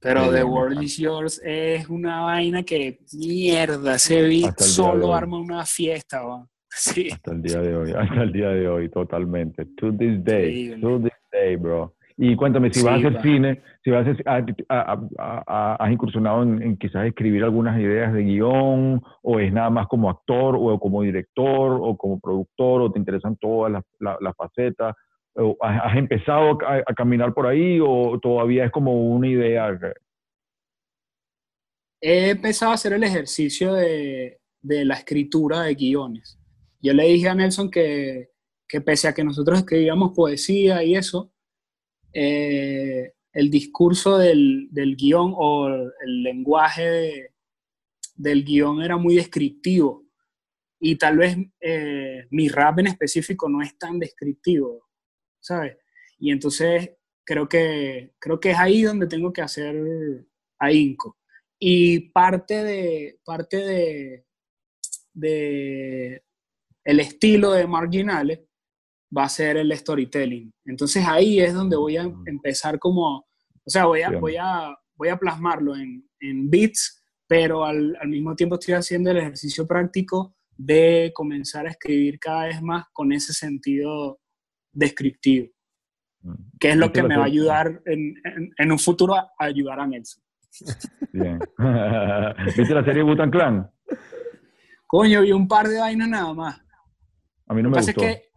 Pero 0.00 0.30
The 0.30 0.44
World 0.44 0.82
is 0.82 0.96
Yours 0.96 1.40
es 1.44 1.88
una 1.88 2.20
vaina 2.20 2.62
que, 2.62 3.00
mierda, 3.14 3.96
ese 3.96 4.22
beat 4.22 4.60
solo 4.60 5.14
arma 5.14 5.38
una 5.38 5.64
fiesta, 5.64 6.24
weón. 6.24 6.48
Sí. 6.70 7.08
Hasta 7.10 7.32
el 7.32 7.42
día 7.42 7.60
de 7.60 7.74
hoy, 7.74 7.92
hasta 7.96 8.22
el 8.22 8.32
día 8.32 8.48
de 8.50 8.68
hoy, 8.68 8.88
totalmente. 8.90 9.64
To 9.76 9.90
this 9.90 10.22
day, 10.22 10.66
Increíble. 10.66 10.80
to 10.80 11.00
this 11.00 11.18
day, 11.32 11.56
bro. 11.56 11.96
Y 12.20 12.34
cuéntame, 12.34 12.72
si 12.72 12.82
vas 12.82 12.94
a 12.94 12.98
Sí, 12.98 13.06
hacer 13.06 13.22
cine, 13.22 13.62
si 13.84 13.90
vas 13.92 14.04
a 14.04 14.10
hacer, 14.10 14.24
a- 14.68 14.98
a- 15.46 15.76
has 15.76 15.92
incursionado 15.92 16.42
en, 16.42 16.60
en 16.62 16.76
quizás 16.76 17.06
escribir 17.06 17.44
algunas 17.44 17.78
ideas 17.80 18.12
de 18.12 18.24
guion, 18.24 19.00
o 19.22 19.38
es 19.38 19.52
nada 19.52 19.70
más 19.70 19.86
como 19.86 20.10
actor, 20.10 20.56
o 20.58 20.80
como 20.80 21.02
director, 21.02 21.78
o 21.80 21.96
como 21.96 22.18
productor, 22.18 22.82
o 22.82 22.90
te 22.90 22.98
interesan 22.98 23.36
todas 23.36 23.70
las, 23.70 23.84
la- 24.00 24.18
las 24.20 24.34
facetas, 24.36 24.96
o 25.36 25.56
has, 25.60 25.80
has 25.84 25.96
empezado 25.96 26.58
a, 26.66 26.78
a 26.84 26.94
caminar 26.96 27.32
por 27.32 27.46
ahí, 27.46 27.78
o 27.80 28.18
todavía 28.20 28.64
es 28.64 28.72
como 28.72 29.00
una 29.14 29.28
idea. 29.28 29.78
he 32.00 32.30
empezado 32.30 32.72
a 32.72 32.74
hacer 32.74 32.94
el 32.94 33.04
ejercicio 33.04 33.74
de, 33.74 34.40
de 34.60 34.84
la 34.84 34.94
escritura 34.94 35.62
de 35.62 35.74
guiones. 35.76 36.36
Yo 36.80 36.92
le 36.94 37.04
dije 37.04 37.28
a 37.28 37.34
Nelson 37.34 37.70
que, 37.70 38.30
que 38.68 38.80
pese 38.80 39.06
a 39.06 39.12
que 39.14 39.22
nosotros 39.22 39.58
escribíamos 39.60 40.12
poesía 40.16 40.82
y 40.82 40.96
eso, 40.96 41.32
eh, 42.12 43.12
el 43.32 43.50
discurso 43.50 44.18
del, 44.18 44.68
del 44.70 44.96
guion 44.96 45.32
o 45.36 45.68
el 45.68 46.22
lenguaje 46.22 46.82
de- 46.82 47.30
del 48.16 48.44
guion 48.44 48.82
era 48.82 48.96
muy 48.96 49.14
descriptivo. 49.16 50.04
Y 50.80 50.96
tal 50.96 51.18
vez 51.18 51.36
eh, 51.60 52.26
mi 52.30 52.48
rap 52.48 52.78
en 52.80 52.88
específico 52.88 53.48
no 53.48 53.62
es 53.62 53.76
tan 53.78 53.98
descriptivo, 53.98 54.88
¿sabes? 55.40 55.76
Y 56.18 56.30
entonces 56.32 56.90
creo 57.24 57.48
que, 57.48 58.12
creo 58.18 58.40
que 58.40 58.50
es 58.50 58.58
ahí 58.58 58.82
donde 58.82 59.06
tengo 59.06 59.32
que 59.32 59.42
hacer 59.42 59.76
ahínco. 60.58 61.18
Y 61.60 62.10
parte 62.10 62.62
de, 62.62 63.18
parte 63.24 63.56
de, 63.56 64.24
de 65.12 66.22
el 66.84 67.00
estilo 67.00 67.52
de 67.52 67.66
Marginales 67.66 68.40
va 69.16 69.24
a 69.24 69.28
ser 69.28 69.56
el 69.56 69.76
storytelling. 69.76 70.52
Entonces 70.66 71.04
ahí 71.06 71.40
es 71.40 71.54
donde 71.54 71.76
voy 71.76 71.96
a 71.96 72.02
empezar 72.26 72.78
como, 72.78 73.18
o 73.18 73.26
sea, 73.70 73.86
voy 73.86 74.02
a, 74.02 74.08
Bien. 74.10 74.20
voy 74.20 74.36
a, 74.38 74.76
voy 74.96 75.08
a 75.08 75.16
plasmarlo 75.16 75.74
en, 75.76 76.08
en 76.20 76.50
beats, 76.50 77.02
pero 77.26 77.64
al, 77.64 77.96
al 78.00 78.08
mismo 78.08 78.34
tiempo 78.34 78.56
estoy 78.56 78.74
haciendo 78.74 79.10
el 79.10 79.18
ejercicio 79.18 79.66
práctico 79.66 80.34
de 80.56 81.12
comenzar 81.14 81.66
a 81.66 81.70
escribir 81.70 82.18
cada 82.18 82.46
vez 82.46 82.60
más 82.62 82.86
con 82.92 83.12
ese 83.12 83.32
sentido 83.32 84.18
descriptivo, 84.72 85.48
que 86.58 86.70
es 86.70 86.76
lo 86.76 86.86
¿Viste 86.86 87.00
que 87.02 87.08
me 87.08 87.16
va 87.16 87.22
a 87.22 87.26
ayudar 87.26 87.80
en, 87.86 88.14
en- 88.24 88.50
en 88.56 88.72
un 88.72 88.78
futuro 88.78 89.14
a 89.14 89.30
ayudar 89.38 89.80
a 89.80 89.86
Nelson. 89.86 90.22
Bien. 91.12 91.38
¿Viste 92.56 92.74
la 92.74 92.84
serie 92.84 93.02
Butan 93.02 93.30
Clan? 93.30 93.70
Coño, 94.86 95.20
vi 95.22 95.32
un 95.32 95.46
par 95.46 95.68
de 95.68 95.78
vainas 95.78 96.08
nada 96.08 96.32
más. 96.34 96.60
A 97.46 97.54
mí 97.54 97.62
no 97.62 97.68
Lo 97.68 97.70
me 97.70 97.74
que, 97.76 97.78
pasa 97.78 97.90
es 97.90 97.96
gustó. 97.96 98.08
que, 98.08 98.27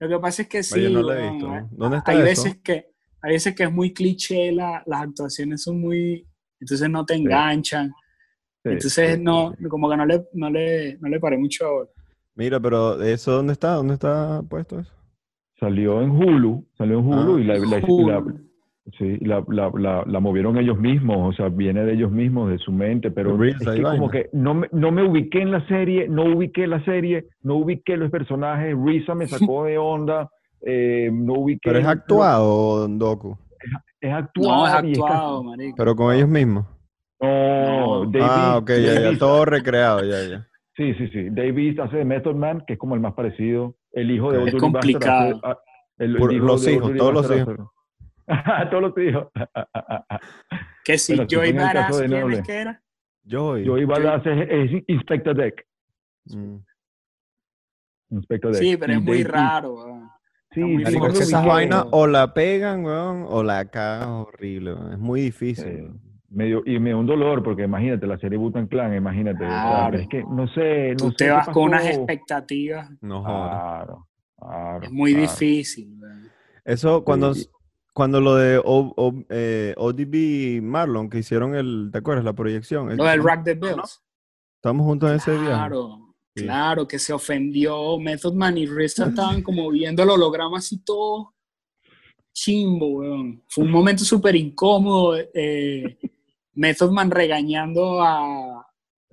lo 0.00 0.08
que 0.08 0.18
pasa 0.20 0.42
es 0.42 0.48
que 0.48 0.62
sí, 0.62 0.82
Yo 0.82 0.90
no 0.90 1.02
la 1.02 1.14
he 1.14 1.22
weón, 1.22 1.32
visto. 1.34 1.50
hay- 1.50 1.60
¿no? 1.62 1.68
¿Dónde 1.72 1.96
está 1.98 2.10
hay 2.12 2.18
eso? 2.18 2.24
veces 2.44 2.56
que 2.62 2.86
hay 3.20 3.32
veces 3.32 3.54
que 3.54 3.62
es 3.64 3.72
muy 3.72 3.92
cliché, 3.92 4.52
la- 4.52 4.82
las 4.86 5.02
actuaciones 5.02 5.62
son 5.62 5.80
muy, 5.80 6.24
entonces 6.60 6.88
no 6.88 7.04
te 7.04 7.14
enganchan, 7.14 7.88
Sí, 8.62 8.70
entonces 8.70 9.16
sí, 9.16 9.22
no, 9.22 9.54
sí. 9.58 9.64
como 9.64 9.90
que 9.90 9.96
no 9.96 10.06
le, 10.06 10.24
no 10.34 10.50
le, 10.50 10.98
no 10.98 11.08
le 11.08 11.18
paré 11.20 11.36
mucho 11.38 11.66
ahora. 11.66 11.90
Mira, 12.36 12.60
pero 12.60 13.02
¿eso 13.02 13.32
dónde 13.32 13.54
está? 13.54 13.72
¿Dónde 13.72 13.94
está 13.94 14.42
puesto 14.48 14.78
eso? 14.78 14.92
Salió 15.58 16.00
en 16.02 16.10
Hulu, 16.10 16.64
salió 16.76 17.00
en 17.00 17.06
Hulu 17.06 17.36
Ah. 17.36 17.40
y 17.40 17.44
la, 17.44 17.58
la- 17.58 17.80
Cool. 17.80 18.47
La- 18.90 18.98
sí, 18.98 19.18
la, 19.24 19.44
la, 19.48 19.70
la, 19.74 20.04
la 20.06 20.20
movieron 20.20 20.56
ellos 20.58 20.78
mismos, 20.78 21.34
o 21.34 21.36
sea, 21.36 21.48
viene 21.48 21.84
de 21.84 21.94
ellos 21.94 22.10
mismos, 22.10 22.50
de 22.50 22.58
su 22.58 22.72
mente, 22.72 23.10
pero 23.10 23.36
Reels, 23.36 23.60
es 23.60 23.68
que 23.74 23.82
como 23.82 24.10
que 24.10 24.28
no 24.32 24.54
me, 24.54 24.68
no 24.72 24.90
me 24.92 25.02
ubiqué 25.02 25.40
en 25.42 25.50
la 25.50 25.66
serie, 25.66 26.08
no 26.08 26.24
ubiqué 26.24 26.66
la 26.66 26.84
serie, 26.84 27.26
no 27.42 27.56
ubiqué 27.56 27.96
los 27.96 28.10
personajes, 28.10 28.74
Risa 28.82 29.14
me 29.14 29.26
sacó 29.50 29.64
de 29.64 29.78
onda, 29.78 30.28
eh, 30.62 31.10
no 31.12 31.34
ubiqué... 31.34 31.60
¿Pero 31.70 31.78
es 31.80 31.86
actuado, 31.86 32.88
Doku? 32.88 33.36
Es 34.00 34.12
actuado. 34.12 34.56
No, 34.60 34.66
es 34.66 34.72
casi- 34.74 34.90
actuado, 34.92 35.42
marico. 35.44 35.74
Pero 35.76 35.96
con 35.96 36.14
ellos 36.14 36.28
mismos. 36.28 36.66
No, 37.20 38.04
No. 38.04 38.10
David, 38.10 38.26
ah, 38.30 38.58
ok, 38.58 38.70
ya, 38.70 39.10
ya, 39.12 39.18
todo 39.18 39.44
recreado, 39.44 40.00
ya, 40.04 40.22
ya. 40.28 40.46
Sí, 40.76 40.94
sí, 40.94 41.08
sí. 41.08 41.28
David 41.30 41.80
hace 41.80 41.96
de 41.96 42.04
Method 42.04 42.36
Man, 42.36 42.62
que 42.66 42.74
es 42.74 42.78
como 42.78 42.94
el 42.94 43.00
más 43.00 43.14
parecido. 43.14 43.74
El 43.90 44.12
hijo 44.12 44.30
de. 44.30 44.38
Old 44.38 44.48
Es 44.48 44.54
complicado. 44.54 45.40
hace- 45.42 45.58
el- 45.98 46.12
el 46.12 46.16
Por 46.16 46.32
hijo 46.32 46.46
los 46.46 46.64
de 46.64 46.72
hijos, 46.74 46.92
todos 46.96 47.12
los 47.14 47.24
hace- 47.28 47.44
todos 48.70 48.82
los 48.82 48.98
hijos. 48.98 49.28
Que 50.84 50.98
si 50.98 51.16
caso 51.16 51.38
Badass, 51.38 51.98
de 51.98 52.06
¿quién 52.06 52.32
es 52.32 52.42
que 52.42 52.54
era? 52.54 52.82
Joey. 53.30 53.66
Joey 53.66 53.84
Badass 53.84 54.26
es, 54.26 54.48
es 54.74 54.82
Inspector 54.86 55.36
Deck. 55.36 55.66
Mm. 56.26 56.56
Inspector 58.10 58.52
Deck. 58.52 58.62
Sí, 58.62 58.76
pero 58.76 58.92
es 58.94 59.02
muy 59.02 59.22
raro. 59.24 59.74
weón. 59.74 60.10
Sí, 60.50 60.60
muy 60.60 60.82
Marico, 60.82 61.08
es 61.08 61.18
que 61.18 61.24
esas 61.24 61.44
vainas 61.44 61.84
o 61.90 62.06
la 62.06 62.32
pegan, 62.32 62.84
weón, 62.84 63.26
o 63.28 63.42
la 63.42 63.66
cagan 63.66 64.08
horrible, 64.08 64.74
weón. 64.74 64.92
Es 64.92 64.98
muy 64.98 65.20
difícil. 65.20 65.66
Eh, 65.66 65.90
medio, 66.30 66.62
y 66.64 66.78
me 66.78 66.90
dio 66.90 66.98
un 66.98 67.06
dolor, 67.06 67.42
porque 67.42 67.64
imagínate, 67.64 68.06
la 68.06 68.18
serie 68.18 68.38
Butan 68.38 68.66
Clan, 68.66 68.94
imagínate. 68.94 69.44
Claro. 69.44 69.98
es 69.98 70.08
que 70.08 70.24
no 70.24 70.48
sé, 70.48 70.90
no 70.92 70.96
Tú 70.96 71.10
sé 71.10 71.16
te 71.16 71.24
qué 71.26 71.30
vas 71.32 71.48
con 71.48 71.64
unas 71.64 71.86
expectativas. 71.86 72.90
No. 73.02 73.22
Claro, 73.24 74.06
claro, 74.38 74.82
Es 74.82 74.90
muy 74.90 75.12
claro. 75.12 75.30
difícil. 75.30 75.98
weón. 76.00 76.28
Eso 76.64 77.04
cuando, 77.04 77.34
Sí. 77.34 77.46
Cuando 77.98 78.20
lo 78.20 78.36
de 78.36 78.58
O- 78.58 78.94
O- 78.96 79.24
eh, 79.28 79.74
ODB 79.76 80.62
Marlon, 80.62 81.10
que 81.10 81.18
hicieron 81.18 81.56
el, 81.56 81.88
¿te 81.90 81.98
acuerdas? 81.98 82.24
La 82.24 82.32
proyección. 82.32 82.84
Lo 82.84 83.02
del 83.04 83.18
Estamos- 83.18 83.24
Rack 83.26 83.44
the 83.44 83.54
Bells. 83.54 84.00
Estamos 84.56 84.86
juntos 84.86 85.10
en 85.10 85.16
ese 85.16 85.32
viaje. 85.32 85.46
Claro, 85.46 86.14
Sí. 86.36 86.44
claro, 86.44 86.86
que 86.86 86.98
se 87.00 87.12
ofendió. 87.12 87.98
Method 87.98 88.34
Man 88.34 88.56
y 88.56 88.66
Risa 88.66 89.06
estaban 89.40 89.42
como 89.42 89.68
viendo 89.70 90.04
el 90.04 90.10
holograma 90.10 90.58
así 90.58 90.78
todo 90.84 91.34
chimbo, 92.32 92.86
weón. 93.00 93.42
Fue 93.48 93.64
un 93.64 93.70
momento 93.72 94.04
súper 94.04 94.36
incómodo. 94.36 95.16
eh, 95.34 95.98
Method 96.54 96.92
Man 96.92 97.10
regañando 97.10 98.00
a, 98.00 98.64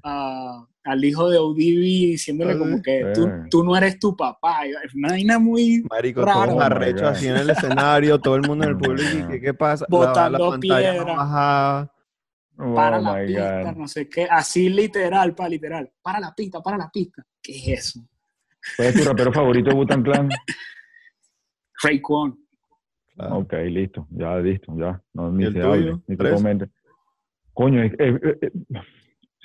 a- 0.03 0.67
al 0.85 1.03
hijo 1.03 1.29
de 1.29 1.37
ODB, 1.39 1.57
diciéndole 1.57 2.57
como 2.57 2.81
que 2.81 3.11
tú, 3.13 3.25
Eh. 3.27 3.43
tú 3.49 3.63
no 3.63 3.75
eres 3.75 3.99
tu 3.99 4.15
papá. 4.15 4.65
Es 4.65 4.93
una 4.95 5.09
vaina 5.09 5.39
muy 5.39 5.83
Marico, 5.89 6.23
todos 6.23 6.49
Oh 6.53 6.61
arrechos 6.61 7.01
God. 7.01 7.09
así 7.09 7.27
en 7.27 7.35
el 7.37 7.49
escenario, 7.49 8.19
todo 8.19 8.35
el 8.35 8.43
mundo 8.43 8.63
en 8.65 8.69
el 8.71 8.75
Oh 8.75 8.79
público. 8.83 9.33
y 9.35 9.41
¿Qué 9.41 9.53
pasa? 9.53 9.85
Botando 9.89 10.37
la, 10.37 10.57
no 10.57 11.05
bajaba. 11.05 11.91
para 12.75 12.99
Oh 12.99 13.01
la 13.01 13.25
pista, 13.25 13.63
God. 13.63 13.75
no 13.77 13.87
sé 13.87 14.07
qué. 14.07 14.27
Así 14.29 14.69
literal, 14.69 15.35
para 15.35 15.49
literal. 15.49 15.91
Para 16.01 16.19
la 16.19 16.33
pista, 16.33 16.61
para 16.61 16.77
la 16.77 16.89
pista. 16.89 17.25
¿Qué 17.41 17.51
es 17.51 17.67
eso? 17.79 17.99
¿Cuál 18.77 18.87
es 18.89 18.95
tu 18.95 19.03
rapero 19.09 19.33
favorito 19.33 19.69
de 19.71 19.75
Butan 19.75 20.03
Clan? 20.03 20.29
Raekwon. 21.83 22.37
Claro. 23.15 23.37
Ok, 23.39 23.53
listo, 23.69 24.07
ya 24.11 24.37
listo, 24.37 24.73
ya. 24.77 25.01
No, 25.13 25.31
ni 25.31 25.43
¿Y 25.43 25.47
el 25.47 25.53
se 25.53 25.61
hable, 25.61 25.91
ni 26.07 26.15
te 26.15 26.23
¿Tres? 26.23 26.33
comente. 26.33 26.69
Coño, 27.53 27.81
es- 27.83 27.93
es- 27.97 28.51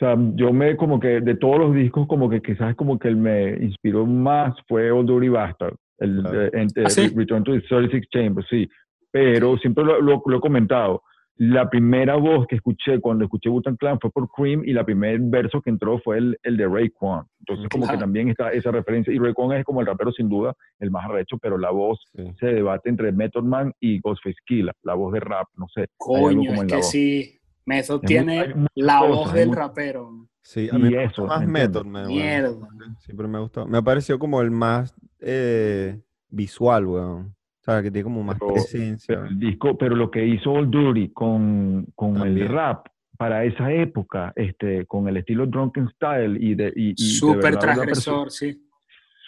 o 0.00 0.04
sea, 0.04 0.16
yo 0.34 0.52
me 0.52 0.76
como 0.76 0.98
que 0.98 1.20
de 1.20 1.34
todos 1.36 1.58
los 1.58 1.74
discos 1.74 2.06
como 2.08 2.30
que 2.30 2.40
quizás 2.40 2.74
como 2.74 2.98
que 2.98 3.08
el 3.08 3.16
me 3.16 3.50
inspiró 3.62 4.06
más 4.06 4.54
fue 4.66 4.90
Old 4.90 5.08
Dirty 5.10 5.28
Bastard, 5.28 5.74
el 5.98 6.22
Claro. 6.22 6.44
eh, 6.46 6.66
¿Ah, 6.84 6.88
sí? 6.90 7.08
Return 7.14 7.44
to 7.44 7.52
the 7.52 7.60
36 7.60 8.06
Chambers, 8.10 8.46
sí. 8.48 8.68
Pero 9.10 9.56
siempre 9.58 9.84
lo, 9.84 10.00
lo- 10.00 10.22
lo 10.24 10.36
he 10.36 10.40
comentado. 10.40 11.02
la 11.42 11.70
primera 11.70 12.16
voz 12.16 12.46
que 12.46 12.56
escuché 12.56 13.00
cuando 13.00 13.24
escuché 13.24 13.48
Wu-Tang 13.48 13.78
Clan 13.78 13.98
fue 13.98 14.10
por 14.10 14.28
Cream 14.30 14.62
y 14.62 14.74
la 14.74 14.84
primer 14.84 15.18
verso 15.20 15.62
que 15.62 15.70
entró 15.70 15.98
fue 16.00 16.18
el, 16.18 16.36
el 16.42 16.58
de 16.58 16.66
Raekwon. 16.68 17.24
Entonces 17.38 17.66
como 17.70 17.84
que 17.84 17.92
Claro. 17.92 18.00
también 18.00 18.28
está 18.28 18.52
esa 18.52 18.70
referencia. 18.70 19.10
Y 19.10 19.18
Raekwon 19.18 19.54
es 19.56 19.64
como 19.64 19.80
el 19.80 19.86
rapero 19.86 20.12
sin 20.12 20.28
duda, 20.28 20.52
el 20.80 20.90
más 20.90 21.06
arrecho, 21.06 21.38
pero 21.40 21.56
la 21.56 21.70
voz 21.70 21.98
Sí. 22.14 22.30
se 22.38 22.46
debate 22.48 22.90
entre 22.90 23.10
Method 23.12 23.44
Man 23.44 23.72
y 23.80 24.00
Ghostface 24.00 24.36
Killah, 24.44 24.72
la 24.82 24.92
voz 24.92 25.14
de 25.14 25.20
rap, 25.20 25.46
no 25.56 25.66
sé. 25.74 25.86
Coño, 25.96 26.52
es 26.52 26.64
que 26.64 26.82
sí. 26.82 27.39
Method 27.66 28.00
muy- 28.02 28.06
tiene 28.06 28.54
la 28.74 29.02
voz 29.02 29.32
del 29.32 29.52
rapero. 29.54 30.26
Sí, 30.42 30.68
a 30.72 30.78
mí 30.78 30.88
Y 30.88 30.92
me 30.96 31.04
eso, 31.04 31.22
gusta 31.22 31.38
más 31.38 31.46
¿me? 31.46 31.52
Method 31.60 31.86
weón. 31.86 32.06
Mierda. 32.08 32.68
Siempre 32.98 33.28
me 33.28 33.38
ha 33.38 33.40
gustado. 33.40 33.66
Me 33.66 33.78
ha 33.78 33.82
parecido 33.82 34.18
como 34.18 34.40
el 34.40 34.50
más 34.50 34.94
eh, 35.20 36.00
visual, 36.30 36.86
weón. 36.86 37.34
O 37.60 37.62
sea, 37.62 37.82
que 37.82 37.90
tiene 37.90 38.04
como 38.04 38.22
más 38.22 38.38
Pero- 38.40 38.54
presencia. 38.54 39.16
Pero 39.16 39.26
el 39.26 39.38
disco, 39.38 39.76
pero 39.76 39.94
lo 39.94 40.10
que 40.10 40.26
hizo 40.26 40.50
Old 40.52 40.70
Dirty 40.74 41.12
con, 41.12 41.86
con 41.94 42.16
el 42.26 42.48
rap 42.48 42.86
para 43.18 43.44
esa 43.44 43.70
época, 43.70 44.32
este, 44.34 44.86
con 44.86 45.06
el 45.08 45.18
estilo 45.18 45.46
Drunken 45.46 45.90
Style 45.90 46.42
y 46.42 46.54
de, 46.54 46.72
y, 46.74 46.90
y 46.92 46.96
Súper 46.96 47.58
transgresor, 47.58 48.30
sí. 48.30 48.66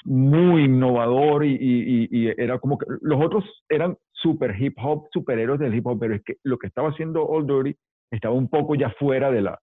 muy 0.04 0.64
innovador 0.64 1.44
y, 1.44 1.52
y- 1.54 2.08
y- 2.10 2.26
y 2.26 2.28
era 2.38 2.58
como 2.58 2.78
que 2.78 2.86
los 3.02 3.22
otros 3.22 3.44
eran 3.68 3.96
super 4.12 4.54
hip 4.60 4.76
hop, 4.82 5.08
superhéroes 5.12 5.60
del 5.60 5.74
hip 5.74 5.86
hop, 5.86 5.98
pero 6.00 6.14
es 6.14 6.22
que 6.24 6.38
lo 6.42 6.56
que 6.58 6.68
estaba 6.68 6.88
haciendo 6.88 7.22
Old 7.26 7.46
Dirty 7.48 7.78
estaba 8.16 8.34
un 8.34 8.48
poco 8.48 8.74
ya 8.74 8.90
fuera 8.98 9.30
de 9.30 9.42
la, 9.42 9.58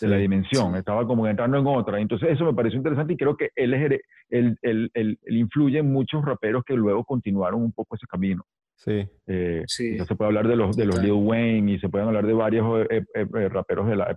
de 0.00 0.08
la 0.08 0.16
Sí, 0.16 0.22
dimensión, 0.22 0.72
sí. 0.72 0.78
estaba 0.78 1.06
como 1.06 1.26
entrando 1.26 1.58
en 1.58 1.66
otra. 1.66 2.00
Entonces 2.00 2.30
eso 2.30 2.44
me 2.44 2.54
pareció 2.54 2.76
interesante 2.78 3.12
y 3.14 3.16
creo 3.16 3.36
que 3.36 3.50
él, 3.56 3.74
es, 3.74 3.82
él, 4.30 4.56
él- 4.62 4.90
él- 4.94 5.18
él 5.22 5.36
influye 5.36 5.78
en 5.78 5.92
muchos 5.92 6.24
raperos 6.24 6.62
que 6.64 6.74
luego 6.74 7.04
continuaron 7.04 7.62
un 7.62 7.72
poco 7.72 7.96
ese 7.96 8.06
camino. 8.06 8.42
Sí. 8.76 9.06
Eh, 9.26 9.62
Sí. 9.66 9.96
ya 9.96 10.04
se 10.04 10.14
puede 10.16 10.28
hablar 10.28 10.48
de 10.48 10.56
los, 10.56 10.76
de 10.76 10.84
los. 10.86 11.00
Lil 11.00 11.12
Wayne 11.12 11.72
y 11.72 11.78
se 11.78 11.88
pueden 11.88 12.08
hablar 12.08 12.26
de 12.26 12.32
varios 12.32 12.86
eh, 12.90 13.02
eh, 13.14 13.26
eh, 13.34 13.48
raperos 13.48 13.88
de 13.88 13.96
la 13.96 14.16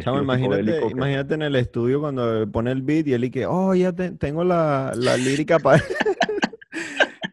Chamo, 0.00 0.20
imagínate, 0.20 0.64
que- 0.64 0.86
imagínate 0.90 1.34
en 1.34 1.42
el 1.42 1.56
estudio 1.56 1.98
cuando 2.00 2.46
pone 2.52 2.70
el 2.72 2.82
beat 2.82 3.06
y 3.08 3.14
él 3.14 3.24
y 3.24 3.30
que, 3.30 3.46
oh, 3.46 3.74
ya 3.74 3.90
te- 3.92 4.10
tengo 4.12 4.44
la, 4.44 4.92
la 4.94 5.16
lírica 5.16 5.58
para... 5.58 5.82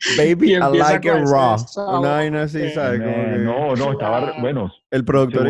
Baby, 0.07 0.53
I 0.53 0.59
like 0.77 1.07
it 1.07 1.13
raw. 1.25 1.57
Una 1.99 2.09
vaina 2.09 2.43
así, 2.43 2.69
¿sabes? 2.69 3.01
Como 3.01 3.15
que 3.15 3.37
no, 3.39 3.75
no, 3.75 3.91
estaba, 3.93 4.33
bueno, 4.39 4.71
el 4.91 5.03
productor 5.03 5.47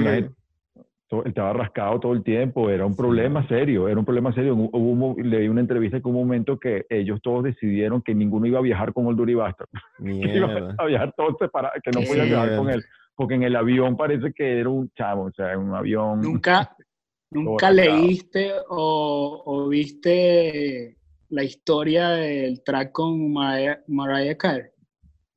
to- 1.07 1.25
estaba 1.25 1.53
rascado 1.53 1.99
todo 1.99 2.13
el 2.13 2.23
tiempo, 2.23 2.69
era 2.69 2.85
un 2.85 2.95
problema 2.95 3.47
serio, 3.47 3.87
era 3.87 3.99
un 3.99 4.05
problema 4.05 4.33
serio. 4.33 4.55
Hubo, 4.55 5.15
leí 5.21 5.47
una 5.47 5.61
entrevista 5.61 5.97
hubo 6.03 6.09
un 6.19 6.27
momento 6.27 6.57
que 6.57 6.85
ellos 6.89 7.19
todos 7.21 7.43
decidieron 7.43 8.01
que 8.01 8.15
ninguno 8.15 8.47
iba 8.47 8.59
a 8.59 8.61
viajar 8.63 8.93
con 8.93 9.05
Old 9.07 9.17
Dirty 9.19 9.33
Bastard, 9.35 9.67
que 10.03 10.35
iba 10.35 10.73
a 10.77 10.85
viajar 10.85 11.13
todos 11.15 11.35
separados, 11.39 11.79
que 11.83 11.91
no 11.91 12.01
podían 12.01 12.27
viajar 12.29 12.57
con 12.57 12.69
él, 12.69 12.83
porque 13.15 13.35
en 13.35 13.43
el 13.43 13.55
avión 13.55 13.97
parece 13.97 14.33
que 14.33 14.59
era 14.59 14.69
un 14.69 14.89
chavo, 14.91 15.25
o 15.25 15.31
sea, 15.31 15.57
un 15.57 15.73
avión... 15.75 16.21
Nunca, 16.21 16.75
nunca 17.29 17.67
rascado. 17.69 17.97
leíste 17.97 18.51
o, 18.69 19.43
o 19.45 19.67
viste 19.67 20.97
la 21.35 21.43
historia 21.43 22.09
del 22.09 22.63
track 22.63 22.91
con 22.93 23.33
Mariah, 23.33 23.79
Mariah 23.87 24.37
Carey. 24.37 24.69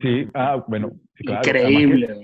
Sí, 0.01 0.29
ah, 0.35 0.65
bueno, 0.69 0.93
además 1.17 1.43
que- 1.43 1.49
Increíble. 1.51 2.17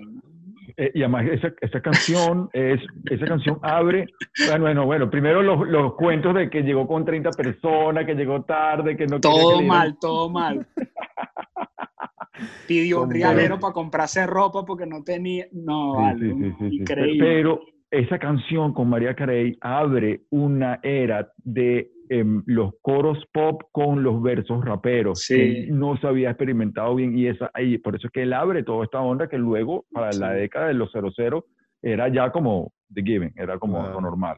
Eh, 0.77 0.91
y 0.95 1.03
además 1.03 1.27
esa, 1.31 1.53
esa 1.61 1.81
canción 1.81 2.49
es 2.53 2.81
esa 3.09 3.27
canción 3.27 3.61
abre 3.63 4.07
bueno 4.49 4.63
bueno 4.63 4.87
bueno 4.87 5.09
primero 5.09 5.41
los, 5.41 5.69
los 5.69 5.95
cuentos 5.95 6.35
de 6.35 6.51
que 6.51 6.63
llegó 6.63 6.89
con 6.89 7.05
30 7.05 7.31
personas 7.31 8.05
que 8.05 8.15
llegó 8.17 8.43
tarde 8.43 8.97
que 8.97 9.07
no 9.07 9.17
que 9.17 9.21
Todo 9.21 9.63
mal, 9.63 9.97
todo 10.01 10.29
mal. 10.31 10.67
Pidió 12.67 13.03
un 13.03 13.09
ver- 13.55 13.61
para 13.61 13.73
comprarse 13.73 14.27
ropa 14.27 14.65
porque 14.65 14.87
no 14.87 15.05
tenía. 15.05 15.47
No, 15.53 16.13
Sí, 16.19 16.33
sí. 16.59 16.77
increíble. 16.77 17.25
pero 17.25 17.61
esa 17.91 18.19
canción 18.19 18.73
con 18.75 18.89
María 18.89 19.15
Carey 19.15 19.57
abre 19.61 20.23
una 20.31 20.81
era 20.83 21.31
de 21.45 21.93
em, 22.09 22.43
los 22.47 22.73
coros 22.83 23.25
pop 23.33 23.63
con 23.73 24.03
los 24.03 24.23
versos 24.23 24.65
raperos 24.65 25.21
Sí. 25.21 25.35
que 25.37 25.67
no 25.71 25.97
se 25.97 26.07
había 26.07 26.31
experimentado 26.31 26.95
bien 26.95 27.17
y 27.19 27.27
esa 27.27 27.51
y 27.59 27.79
por 27.79 27.97
eso 27.97 28.07
es 28.09 28.13
que 28.13 28.23
él 28.23 28.33
abre 28.33 28.63
toda 28.63 28.85
esta 28.85 29.01
onda 29.01 29.29
que 29.29 29.39
luego 29.39 29.87
para 29.93 30.13
la 30.13 30.33
década 30.33 30.69
de 30.69 30.75
los 30.75 30.91
00 30.93 31.47
era 31.83 32.09
ya 32.09 32.31
como 32.31 32.73
The 32.93 33.03
Given 33.03 33.33
era 33.37 33.59
como 33.59 33.83
lo 33.83 34.01
normal 34.01 34.37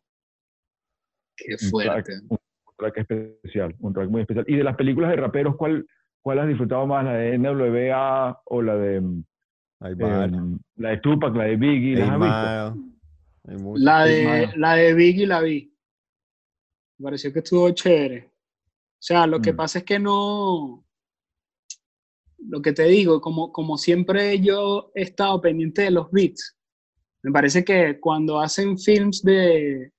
Qué 1.37 1.53
un 1.53 1.59
track, 1.59 1.71
fuerte. 1.71 2.13
un 2.29 2.39
track 2.79 2.97
especial, 2.99 3.75
un 3.81 3.93
track 3.93 4.09
muy 4.09 4.23
especial. 4.23 4.45
Y 4.49 4.57
de 4.57 4.65
las 4.65 4.75
películas 4.77 5.11
de 5.11 5.17
raperos, 5.17 5.55
¿cuál, 5.57 5.87
cuál 6.23 6.39
has 6.39 6.49
disfrutado 6.49 6.87
más? 6.87 7.05
¿La 7.05 7.13
de 7.13 7.37
NWA 7.39 8.41
o 8.47 8.63
la 8.63 8.75
de, 8.77 8.97
em, 8.97 9.23
la 10.77 10.91
de 10.91 10.97
Tupac, 10.99 11.35
la 11.37 11.45
de 11.45 11.57
Biggie? 11.57 11.97
¿Las 11.97 12.09
Eight 12.09 12.13
has 12.13 12.21
visto? 12.21 12.75
Mile. 12.75 12.93
Hay 13.49 13.57
muchos. 13.63 13.85
La 13.85 14.05
de, 14.05 14.49
la 14.57 14.75
de 14.77 14.95
Biggie 14.95 15.27
la 15.27 15.41
vi. 15.43 15.73
Me 16.99 17.05
pareció 17.05 17.33
que 17.33 17.41
estuvo 17.41 17.71
chévere. 17.71 18.27
O 18.29 19.03
sea, 19.03 19.27
lo 19.27 19.41
que 19.41 19.53
Mm. 19.53 19.57
pasa 19.57 19.79
es 19.81 19.85
que 19.85 19.99
no. 19.99 20.85
Lo 22.39 22.63
que 22.63 22.73
te 22.73 22.85
digo, 22.85 23.21
como, 23.21 23.53
como 23.53 23.77
siempre 23.77 24.39
yo 24.41 24.91
he 24.95 25.03
estado 25.03 25.41
pendiente 25.41 25.83
de 25.83 25.91
los 25.91 26.11
beats. 26.11 26.57
Me 27.23 27.33
parece 27.33 27.65
que 27.65 27.99
cuando 27.99 28.41
hacen 28.41 28.79
films 28.79 29.23
de, 29.23 29.93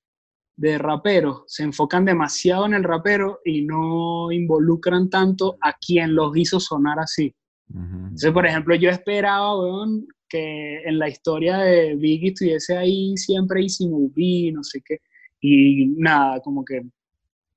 de 0.55 0.77
raperos, 0.77 1.43
se 1.47 1.63
enfocan 1.63 2.05
demasiado 2.05 2.65
en 2.65 2.73
el 2.73 2.83
rapero 2.83 3.39
y 3.43 3.63
no 3.63 4.31
involucran 4.31 5.09
tanto 5.09 5.57
a 5.61 5.73
quien 5.73 6.15
los 6.15 6.35
hizo 6.37 6.59
sonar 6.59 6.99
así. 6.99 7.35
Ujú. 7.69 7.81
Entonces, 7.81 8.31
por 8.31 8.45
ejemplo, 8.45 8.75
yo 8.75 8.89
esperaba, 8.89 9.59
weón, 9.59 10.07
que 10.29 10.81
en 10.83 10.99
la 10.99 11.09
historia 11.09 11.57
de 11.57 11.95
Biggie 11.95 12.29
estuviese 12.29 12.77
ahí 12.77 13.15
siempre 13.17 13.61
Easy 13.61 13.87
Movie, 13.87 14.51
no 14.53 14.63
sé 14.63 14.81
qué. 14.85 14.99
Y 15.41 15.87
nada, 15.97 16.39
como 16.41 16.65
que 16.65 16.81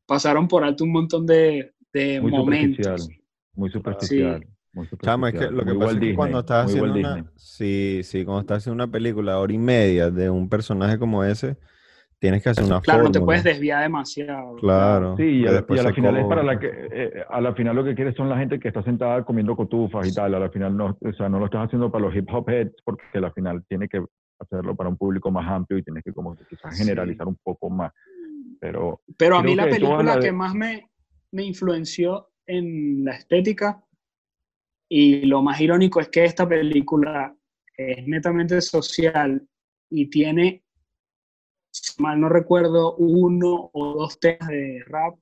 pasaron 0.07 0.49
por 0.49 0.65
alto 0.65 0.85
un 0.85 0.93
montón 0.93 1.27
de, 1.27 1.73
de 1.93 2.21
Muy 2.21 2.31
momentos. 2.31 2.87
superficial. 2.87 3.17
Muy 3.55 3.71
superficial. 3.71 4.47
muy 4.73 4.89
Chamo, 5.03 5.27
es 5.27 5.35
que 5.35 5.51
lo 5.51 5.65
que 5.65 5.73
muy 5.73 5.79
pasa 5.79 5.93
es 5.93 5.95
que 5.95 6.01
Disney, 6.01 6.17
cuando 6.17 6.41
estás 6.41 6.67
haciendo 6.67 6.93
una, 6.95 7.33
sí, 7.37 8.01
sí, 8.05 8.25
cuando 8.25 8.41
estás 8.43 8.59
haciendo 8.59 8.85
una 8.85 8.93
película 8.93 9.39
hora 9.39 9.53
y 9.53 9.59
media 9.59 10.11
de 10.11 10.31
un 10.31 10.49
personaje 10.49 10.99
como 10.99 11.25
ese, 11.25 11.57
tienes 12.19 12.43
que 12.43 12.51
hacer 12.51 12.65
una 12.65 12.81
Claro, 12.81 13.05
no 13.05 13.11
te 13.13 13.21
puedes 13.21 13.45
desviar 13.45 13.83
demasiado. 13.83 14.57
Claro. 14.57 15.17
Sí, 15.17 15.25
y 15.25 15.43
a, 15.47 15.47
la- 15.47 15.51
y 15.53 15.55
después 15.57 15.81
a 15.81 15.83
la 15.85 15.89
se 15.91 15.95
final 15.95 16.17
es 16.17 16.27
para 16.27 16.43
la 16.43 16.59
que, 16.61 16.71
eh, 16.93 17.25
a 17.29 17.41
la 17.41 17.55
final 17.55 17.77
lo 17.77 17.85
que 17.85 17.95
quieres 17.95 18.15
son 18.15 18.29
la 18.29 18.39
gente 18.39 18.61
que 18.61 18.69
está 18.69 18.83
sentada 18.83 19.25
comiendo 19.25 19.57
cotufas 19.57 20.07
y 20.07 20.15
tal, 20.15 20.35
a 20.35 20.39
la 20.39 20.51
final 20.51 20.77
no, 20.77 20.99
o 21.01 21.13
sea, 21.15 21.29
no 21.29 21.39
lo 21.39 21.47
estás 21.47 21.67
haciendo 21.67 21.91
para 21.91 22.05
los 22.05 22.15
hip 22.15 22.29
hop 22.33 22.49
heads 22.51 22.75
porque 22.85 23.05
a 23.15 23.21
la 23.21 23.33
final 23.33 23.65
tiene 23.69 23.89
que 23.89 24.03
hacerlo 24.41 24.75
para 24.75 24.89
un 24.89 24.97
público 24.97 25.31
más 25.31 25.47
amplio 25.49 25.79
y 25.79 25.83
tienes 25.83 26.03
que 26.03 26.13
como 26.13 26.37
que 26.37 26.45
quizás 26.47 26.75
Sí. 26.75 26.83
generalizar 26.83 27.29
un 27.29 27.37
poco 27.37 27.71
más, 27.71 27.93
pero 28.59 29.03
Pero 29.17 29.37
a 29.37 29.43
mí 29.43 29.55
la 29.55 29.69
película 29.69 30.17
de- 30.17 30.21
que 30.23 30.33
más 30.33 30.55
me, 30.55 30.89
me 31.33 31.45
influenció 31.45 32.31
en 32.47 33.05
la 33.05 33.13
estética 33.13 33.85
y 34.89 35.27
lo 35.27 35.43
más 35.43 35.61
irónico 35.61 36.01
es 36.01 36.09
que 36.09 36.25
esta 36.25 36.49
película 36.49 37.37
es 37.77 38.07
netamente 38.07 38.61
social 38.61 39.47
y 39.91 40.07
tiene, 40.11 40.65
si 41.71 42.03
mal 42.03 42.21
no 42.21 42.29
recuerdo, 42.29 42.97
uno 42.97 43.71
o 43.73 43.95
dos 43.95 44.19
temas 44.19 44.49
de 44.49 44.83
rap, 44.87 45.17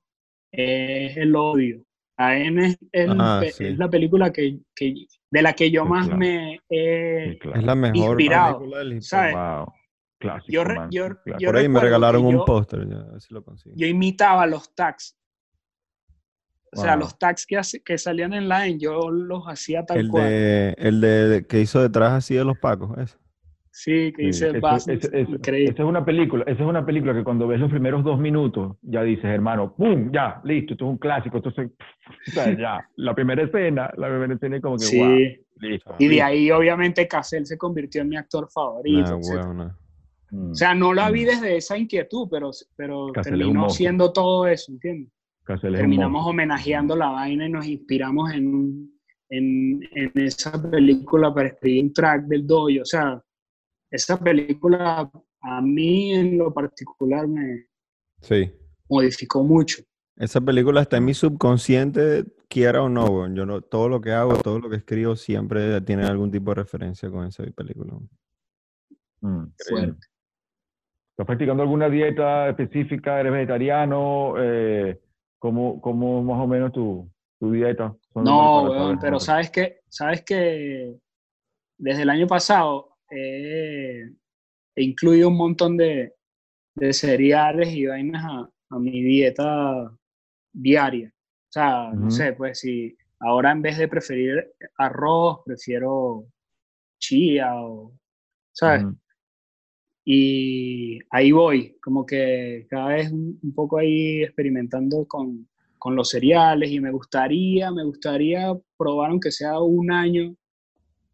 es 0.51 1.15
el 1.17 1.35
odio. 1.35 1.83
La 2.19 2.37
N 2.37 2.65
es, 2.65 2.77
el- 2.91 3.15
Ah, 3.21 3.41
es 3.43 3.77
la 3.77 3.89
película 3.89 4.31
que, 4.33 4.59
que- 4.75 4.93
de 5.31 5.41
la 5.41 5.53
que 5.53 5.71
yo 5.71 5.83
Sí, 5.83 5.89
más 5.89 6.05
claro. 6.05 6.19
me 6.19 6.59
he... 6.69 7.31
sí, 7.31 7.39
claro. 7.39 7.59
Es 7.59 7.63
la 7.65 7.75
mejor 7.75 7.95
Inspirado, 7.97 8.57
película 8.57 8.77
del 8.79 8.91
hip 8.91 8.97
hop. 8.97 9.03
¿sabes? 9.03 9.35
Wow, 9.35 9.73
clásico, 10.19 10.51
Yo 10.51 10.63
re- 10.65 10.75
man, 10.75 10.89
yo- 10.91 11.07
clásico. 11.07 11.37
yo 11.39 11.47
Por 11.47 11.55
ahí 11.57 11.69
me 11.69 11.79
regalaron 11.79 12.25
un 12.25 12.43
póster, 12.45 12.89
ya, 12.89 12.97
a 12.97 13.11
ver 13.11 13.21
si 13.21 13.33
lo 13.33 13.41
consigo. 13.43 13.73
yo 13.77 13.87
imitaba 13.87 14.45
los 14.47 14.75
tags. 14.75 15.15
O 16.71 16.81
sea, 16.81 16.95
los 16.97 17.17
tags 17.17 17.45
que, 17.47 17.57
hace- 17.57 17.81
que 17.81 17.97
salían 17.97 18.33
en 18.33 18.47
line, 18.49 18.77
yo 18.77 19.09
los 19.09 19.45
hacía 19.47 19.85
tal 19.85 19.97
El 19.99 20.09
cual. 20.09 20.25
de, 20.29 20.75
el 20.77 21.01
de 21.01 21.45
que 21.47 21.61
hizo 21.61 21.81
detrás 21.81 22.11
así 22.13 22.35
de 22.35 22.43
los 22.43 22.59
pacos, 22.59 22.95
ese. 22.99 23.17
Sí, 23.81 24.11
que 24.11 24.33
Sí, 24.33 24.45
dice 24.45 24.59
Bass, 24.59 24.89
eso- 24.89 25.07
eso- 25.13 25.31
increíble. 25.31 25.71
Esa 25.71 25.83
es 25.83 25.87
una 25.89 26.03
película, 26.03 26.43
esa 26.47 26.63
es 26.63 26.69
una 26.69 26.85
película 26.85 27.13
que 27.13 27.23
cuando 27.23 27.47
ves 27.47 27.61
los 27.61 27.71
primeros 27.71 28.03
dos 28.03 28.19
minutos 28.19 28.75
ya 28.81 29.03
dices, 29.03 29.23
hermano, 29.23 29.73
¡pum! 29.73 30.11
Ya, 30.11 30.41
listo, 30.43 30.73
esto 30.73 30.83
es 30.85 30.91
un 30.91 30.97
clásico, 30.97 31.37
entonces, 31.37 31.71
o 32.27 32.31
sea, 32.31 32.43
ya, 32.59 32.85
la 32.97 33.15
primera 33.15 33.41
escena, 33.43 33.89
la 33.95 34.09
primera 34.09 34.33
escena 34.33 34.57
es 34.57 34.61
como 34.61 34.75
que, 34.75 34.83
Sí. 34.83 34.99
wow, 34.99 35.17
listo. 35.61 35.95
Y 35.97 36.07
de 36.09 36.21
ahí, 36.21 36.51
obviamente, 36.51 37.07
Cassell 37.07 37.45
se 37.45 37.57
convirtió 37.57 38.01
en 38.01 38.09
mi 38.09 38.17
actor 38.17 38.49
favorito. 38.53 39.17
Nah. 39.53 39.69
Mm, 40.31 40.51
O 40.51 40.55
sea, 40.55 40.75
no 40.75 40.93
la 40.93 41.09
vi 41.09 41.23
Mm. 41.23 41.27
desde 41.27 41.55
esa 41.55 41.77
inquietud, 41.77 42.27
pero, 42.29 42.51
pero 42.75 43.13
terminó 43.13 43.69
siendo 43.69 44.11
todo 44.11 44.45
eso, 44.45 44.73
¿entiendes? 44.73 45.09
Cassell 45.45 45.73
es 45.75 45.79
un 45.79 45.83
Terminamos 45.87 46.27
homenajeando 46.27 46.97
la 46.97 47.11
vaina 47.11 47.45
y 47.47 47.49
nos 47.49 47.65
inspiramos 47.65 48.31
en, 48.33 48.91
en, 49.29 49.79
en 49.95 50.11
esa 50.15 50.51
película 50.69 51.33
para 51.33 51.47
escribir 51.47 51.85
un 51.85 51.93
track 51.93 52.23
del 52.25 52.45
dojo. 52.45 52.67
O 52.81 52.85
sea, 52.85 53.23
esa 53.91 54.19
película 54.19 55.09
a 55.41 55.61
mí 55.61 56.13
en 56.13 56.37
lo 56.37 56.53
particular 56.53 57.27
me 57.27 57.65
Sí. 58.21 58.51
modificó 58.89 59.43
mucho. 59.43 59.81
Esa 60.17 60.41
película 60.41 60.81
está 60.81 60.97
en 60.97 61.05
mi 61.05 61.13
subconsciente, 61.13 62.25
quiera 62.49 62.83
o 62.83 62.89
no. 62.89 63.33
Yo 63.33 63.45
no, 63.45 63.61
todo 63.61 63.87
lo 63.87 64.01
que 64.01 64.11
hago, 64.11 64.35
todo 64.35 64.59
lo 64.59 64.69
que 64.69 64.75
escribo 64.75 65.15
siempre 65.15 65.79
tiene 65.81 66.03
algún 66.03 66.29
tipo 66.29 66.51
de 66.51 66.55
referencia 66.55 67.09
con 67.09 67.25
esa 67.25 67.43
película. 67.55 67.93
Mm, 69.21 69.45
fuerte. 69.69 70.07
¿Estás 71.11 71.25
practicando 71.25 71.63
alguna 71.63 71.89
dieta 71.89 72.49
específica? 72.49 73.19
¿Eres 73.19 73.31
vegetariano? 73.31 74.33
Eh, 74.37 74.99
¿cómo, 75.37 75.79
¿Cómo 75.79 76.21
más 76.23 76.39
o 76.41 76.47
menos 76.47 76.73
tu, 76.73 77.09
tu 77.39 77.51
dieta? 77.51 77.95
Son 78.13 78.23
No, 78.25 78.97
pero 79.01 79.19
sabes 79.21 79.49
que, 79.49 79.79
sabes 79.87 80.21
que 80.23 80.97
desde 81.77 82.01
el 82.03 82.09
año 82.09 82.27
pasado 82.27 82.88
eh, 83.09 84.11
he 84.75 84.83
incluido 84.83 85.29
un 85.29 85.37
montón 85.37 85.77
de, 85.77 86.13
de 86.75 86.93
cereales 86.93 87.69
y 87.73 87.85
vainas 87.85 88.23
a, 88.25 88.49
a 88.69 88.79
mi 88.79 89.01
dieta 89.03 89.91
diaria. 90.53 91.13
O 91.13 91.51
sea, 91.51 91.91
no 91.93 92.11
sé, 92.11 92.33
pues 92.33 92.59
si 92.59 92.95
ahora 93.19 93.51
en 93.51 93.61
vez 93.61 93.77
de 93.77 93.87
preferir 93.87 94.51
arroz, 94.77 95.39
prefiero 95.45 96.25
chía 96.99 97.55
o, 97.55 97.93
¿sabes? 98.51 98.85
Y 100.05 100.99
ahí 101.11 101.31
voy, 101.31 101.77
como 101.81 102.05
que 102.05 102.65
cada 102.69 102.89
vez 102.89 103.11
un, 103.11 103.39
un 103.41 103.53
poco 103.53 103.77
ahí 103.77 104.23
experimentando 104.23 105.05
con, 105.07 105.47
con 105.77 105.95
los 105.95 106.09
cereales 106.09 106.71
y 106.71 106.79
me 106.79 106.91
gustaría, 106.91 107.71
me 107.71 107.83
gustaría 107.83 108.53
probar 108.77 109.11
aunque 109.11 109.31
sea 109.31 109.59
un 109.59 109.91
año 109.91 110.35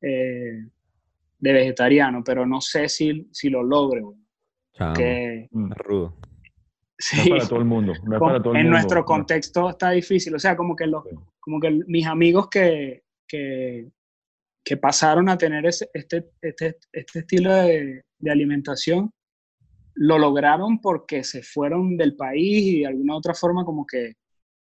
eh, 0.01 0.67
de 1.38 1.53
vegetariano, 1.53 2.24
pero 2.24 2.45
no 2.45 2.62
sé 2.62 2.88
si, 2.90 3.28
si 3.32 3.49
lo 3.49 3.64
logre. 3.64 4.02
que- 4.95 5.48
Mm. 5.52 5.72
es 5.72 5.78
rudo. 5.78 6.18
No 6.20 6.28
sí, 6.98 7.20
es 7.22 7.30
para 7.30 7.48
todo 7.48 7.60
el 7.60 7.66
mundo. 7.66 7.94
No 8.03 8.14
es 8.16 8.20
con- 8.20 8.28
para 8.30 8.41
todo 8.44 8.53
el 8.53 8.60
en 8.60 8.64
mundo. 8.66 8.78
nuestro 8.78 8.99
No. 8.99 9.06
contexto 9.06 9.70
está 9.70 9.91
difícil, 9.91 10.36
o 10.36 10.40
sea, 10.40 10.56
como 10.57 10.76
que, 10.76 10.86
los, 10.88 11.03
como 11.40 11.60
que 11.62 11.72
mis 11.88 12.06
amigos 12.06 12.49
que, 12.49 13.03
que, 13.28 13.88
que 14.66 14.78
pasaron 14.78 15.30
a 15.30 15.38
tener 15.38 15.66
ese- 15.66 15.90
este, 15.94 16.30
este, 16.41 16.78
este 16.91 17.20
estilo 17.20 17.53
de, 17.53 18.03
de 18.20 18.32
alimentación, 18.32 19.12
lo 19.94 20.18
lograron 20.18 20.82
porque 20.82 21.24
se 21.24 21.41
fueron 21.41 21.95
del 21.95 22.16
país 22.18 22.64
y 22.68 22.80
de 22.82 22.88
alguna 22.88 23.16
otra 23.16 23.34
forma 23.34 23.64
como 23.64 23.86
que 23.86 24.16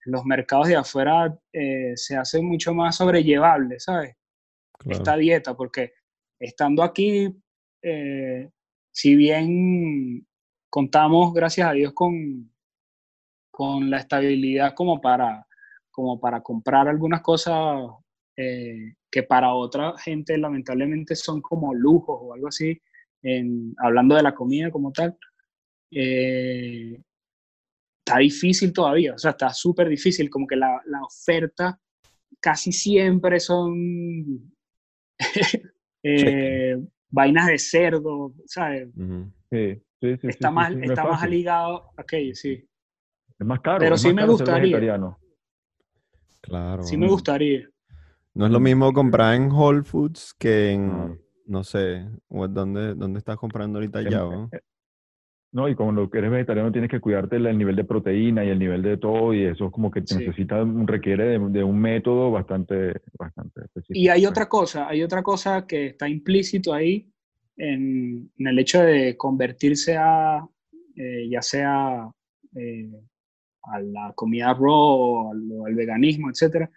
los 0.06 0.26
mercados 0.26 0.68
de 0.68 0.76
afuera 0.76 1.34
eh, 1.53 1.94
se 1.95 2.18
hacen 2.18 2.45
mucho 2.45 2.73
más 2.73 2.98
sobrellevables, 2.98 3.85
¿sabes? 3.85 4.15
Claro. 4.80 4.98
Esta 4.98 5.15
dieta, 5.15 5.56
porque 5.56 5.94
estando 6.43 6.83
aquí, 6.83 7.33
eh, 7.81 8.49
si 8.91 9.15
bien 9.15 10.27
contamos, 10.69 11.33
gracias 11.33 11.67
a 11.67 11.73
Dios, 11.73 11.93
con, 11.93 12.51
con 13.49 13.89
la 13.89 13.99
estabilidad 13.99 14.73
como 14.73 14.99
para, 14.99 15.47
como 15.89 16.19
para 16.19 16.41
comprar 16.41 16.87
algunas 16.87 17.21
cosas 17.21 17.79
eh, 18.35 18.95
que 19.09 19.23
para 19.23 19.53
otra 19.53 19.97
gente 19.97 20.37
lamentablemente 20.37 21.15
son 21.15 21.41
como 21.41 21.73
lujos 21.73 22.17
o 22.21 22.33
algo 22.33 22.47
así, 22.47 22.79
hablando 23.77 24.15
de 24.15 24.23
la 24.23 24.35
comida 24.35 24.69
como 24.69 24.91
tal, 24.91 25.17
eh, 25.91 27.01
está 27.99 28.19
difícil 28.19 28.73
todavía, 28.73 29.13
o 29.13 29.17
sea, 29.17 29.31
está 29.31 29.53
súper 29.53 29.87
difícil, 29.87 30.29
como 30.29 30.45
que 30.45 30.57
la, 30.57 30.81
la 30.87 31.01
oferta 31.03 31.79
casi 32.41 32.73
siempre 32.73 33.39
son 33.39 34.53
eh, 36.03 36.77
vainas 37.09 37.47
de 37.47 37.57
cerdo, 37.57 38.34
¿sabes? 38.45 38.89
Sí, 38.95 39.03
sí, 39.49 39.84
sí, 40.01 40.17
sí, 40.21 40.27
Está 40.27 40.49
sí, 40.49 40.53
más, 40.53 40.71
está 40.73 41.05
más 41.05 41.30
ligado 41.30 41.91
a 41.97 42.01
aquello, 42.01 42.35
sí. 42.35 42.67
Es 43.39 43.47
más 43.47 43.61
caro. 43.61 43.80
Pero 43.80 43.95
es 43.95 44.01
sí 44.01 44.13
más 44.13 44.15
me 44.15 44.31
gustaría. 44.31 44.80
Claro. 46.41 46.84
Sí 46.84 46.97
me 46.97 47.07
gustaría. 47.07 47.69
No 48.34 48.45
es 48.45 48.51
lo 48.51 48.59
mismo 48.59 48.91
comprar 48.93 49.35
en 49.35 49.51
Whole 49.51 49.84
Foods 49.84 50.34
que 50.38 50.71
en, 50.71 50.89
Claro. 50.89 51.17
no 51.45 51.63
sé, 51.63 52.07
o 52.30 52.47
¿dónde, 52.47 52.95
dónde 52.95 53.19
estás 53.19 53.38
comprando 53.38 53.77
ahorita 53.80 54.01
ya, 54.01 54.19
¿no? 54.19 54.49
No, 55.53 55.69
y 55.69 55.75
cuando 55.75 56.09
eres 56.11 56.31
vegetariano 56.31 56.71
tienes 56.71 56.89
que 56.89 56.99
cuidarte 56.99 57.35
el 57.35 57.57
nivel 57.57 57.75
de 57.75 57.84
proteína 57.84 58.43
y 58.43 58.49
el 58.49 58.57
nivel 58.57 58.81
de 58.81 58.97
todo, 58.97 59.34
y 59.35 59.43
eso 59.43 59.67
es 59.67 59.71
como 59.71 59.91
que 59.91 60.01
te 60.01 60.07
Sí. 60.07 60.17
necesita, 60.17 60.65
requiere 60.85 61.25
de, 61.25 61.39
de 61.49 61.63
un 61.63 61.80
método 61.80 62.31
bastante, 62.31 62.93
bastante 63.17 63.61
específico. 63.65 63.99
Y 63.99 64.07
hay 64.09 64.21
pues. 64.21 64.31
otra 64.31 64.49
cosa, 64.49 64.88
hay 64.89 65.03
otra 65.03 65.21
cosa 65.21 65.65
que 65.67 65.88
está 65.88 66.09
implícito 66.09 66.73
ahí 66.73 67.07
en, 67.55 68.31
en 68.38 68.47
el 68.47 68.57
hecho 68.57 68.81
de 68.81 69.15
convertirse 69.15 69.95
a, 69.95 70.43
eh, 70.95 71.27
ya 71.30 71.41
sea 71.43 72.09
eh, 72.55 72.89
a 73.63 73.80
la 73.80 74.11
comida 74.15 74.53
raw 74.55 74.71
o 74.71 75.31
al, 75.31 75.41
o 75.51 75.65
al 75.67 75.75
veganismo, 75.75 76.31
etcétera. 76.31 76.69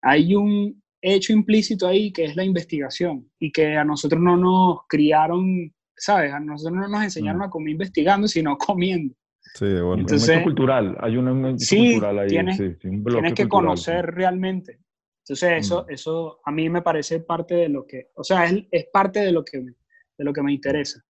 Hay 0.00 0.34
un 0.36 0.80
hecho 1.00 1.32
implícito 1.32 1.88
ahí 1.88 2.12
que 2.12 2.24
es 2.26 2.36
la 2.36 2.44
investigación 2.44 3.28
y 3.40 3.50
que 3.50 3.76
a 3.76 3.84
nosotros 3.84 4.20
no 4.22 4.36
nos 4.36 4.78
criaron, 4.88 5.74
¿sabes? 6.04 6.32
A 6.32 6.40
nosotros 6.40 6.80
no 6.80 6.88
nos 6.88 7.02
enseñaron 7.04 7.40
Mm. 7.40 7.44
a 7.44 7.50
comer 7.50 7.70
investigando, 7.70 8.26
sino 8.26 8.56
comiendo. 8.76 9.14
Sí. 9.54 9.64
Un 9.66 10.00
Entonces- 10.00 10.28
hecho 10.30 10.42
cultural, 10.44 10.96
hay 11.00 11.16
un, 11.16 11.28
un 11.28 11.46
hecho 11.46 11.58
Sí, 11.64 11.92
cultural 11.92 12.18
ahí, 12.20 12.28
tienes- 12.28 12.56
sí, 12.56 12.74
sí, 12.80 12.88
un 12.88 13.04
tienes 13.04 13.34
que 13.34 13.42
cultural, 13.44 13.48
conocer 13.48 14.06
realmente. 14.06 14.80
Entonces, 15.24 15.50
eso, 15.58 15.84
Mm. 15.88 15.92
eso 15.92 16.40
a 16.44 16.50
mí 16.50 16.68
me 16.68 16.82
parece 16.82 17.20
parte 17.20 17.54
de 17.54 17.68
lo 17.68 17.86
que, 17.86 18.08
o 18.16 18.24
sea, 18.24 18.46
es, 18.46 18.64
es 18.70 18.86
parte 18.92 19.20
de 19.20 19.30
lo 19.32 19.44
que, 19.44 19.58
de 19.60 20.24
lo 20.24 20.32
que 20.32 20.42
me 20.42 20.52
interesa. 20.52 21.00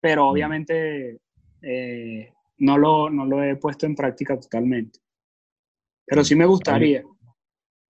Pero 0.00 0.24
Mm. 0.24 0.28
obviamente 0.30 1.20
eh, 1.62 2.32
no, 2.58 2.78
lo, 2.78 3.10
no 3.10 3.26
lo 3.26 3.42
he 3.42 3.56
puesto 3.56 3.84
en 3.84 3.94
práctica 3.94 4.38
totalmente. 4.40 4.98
Pero 6.06 6.24
sí 6.24 6.34
me 6.34 6.46
gustaría. 6.46 7.02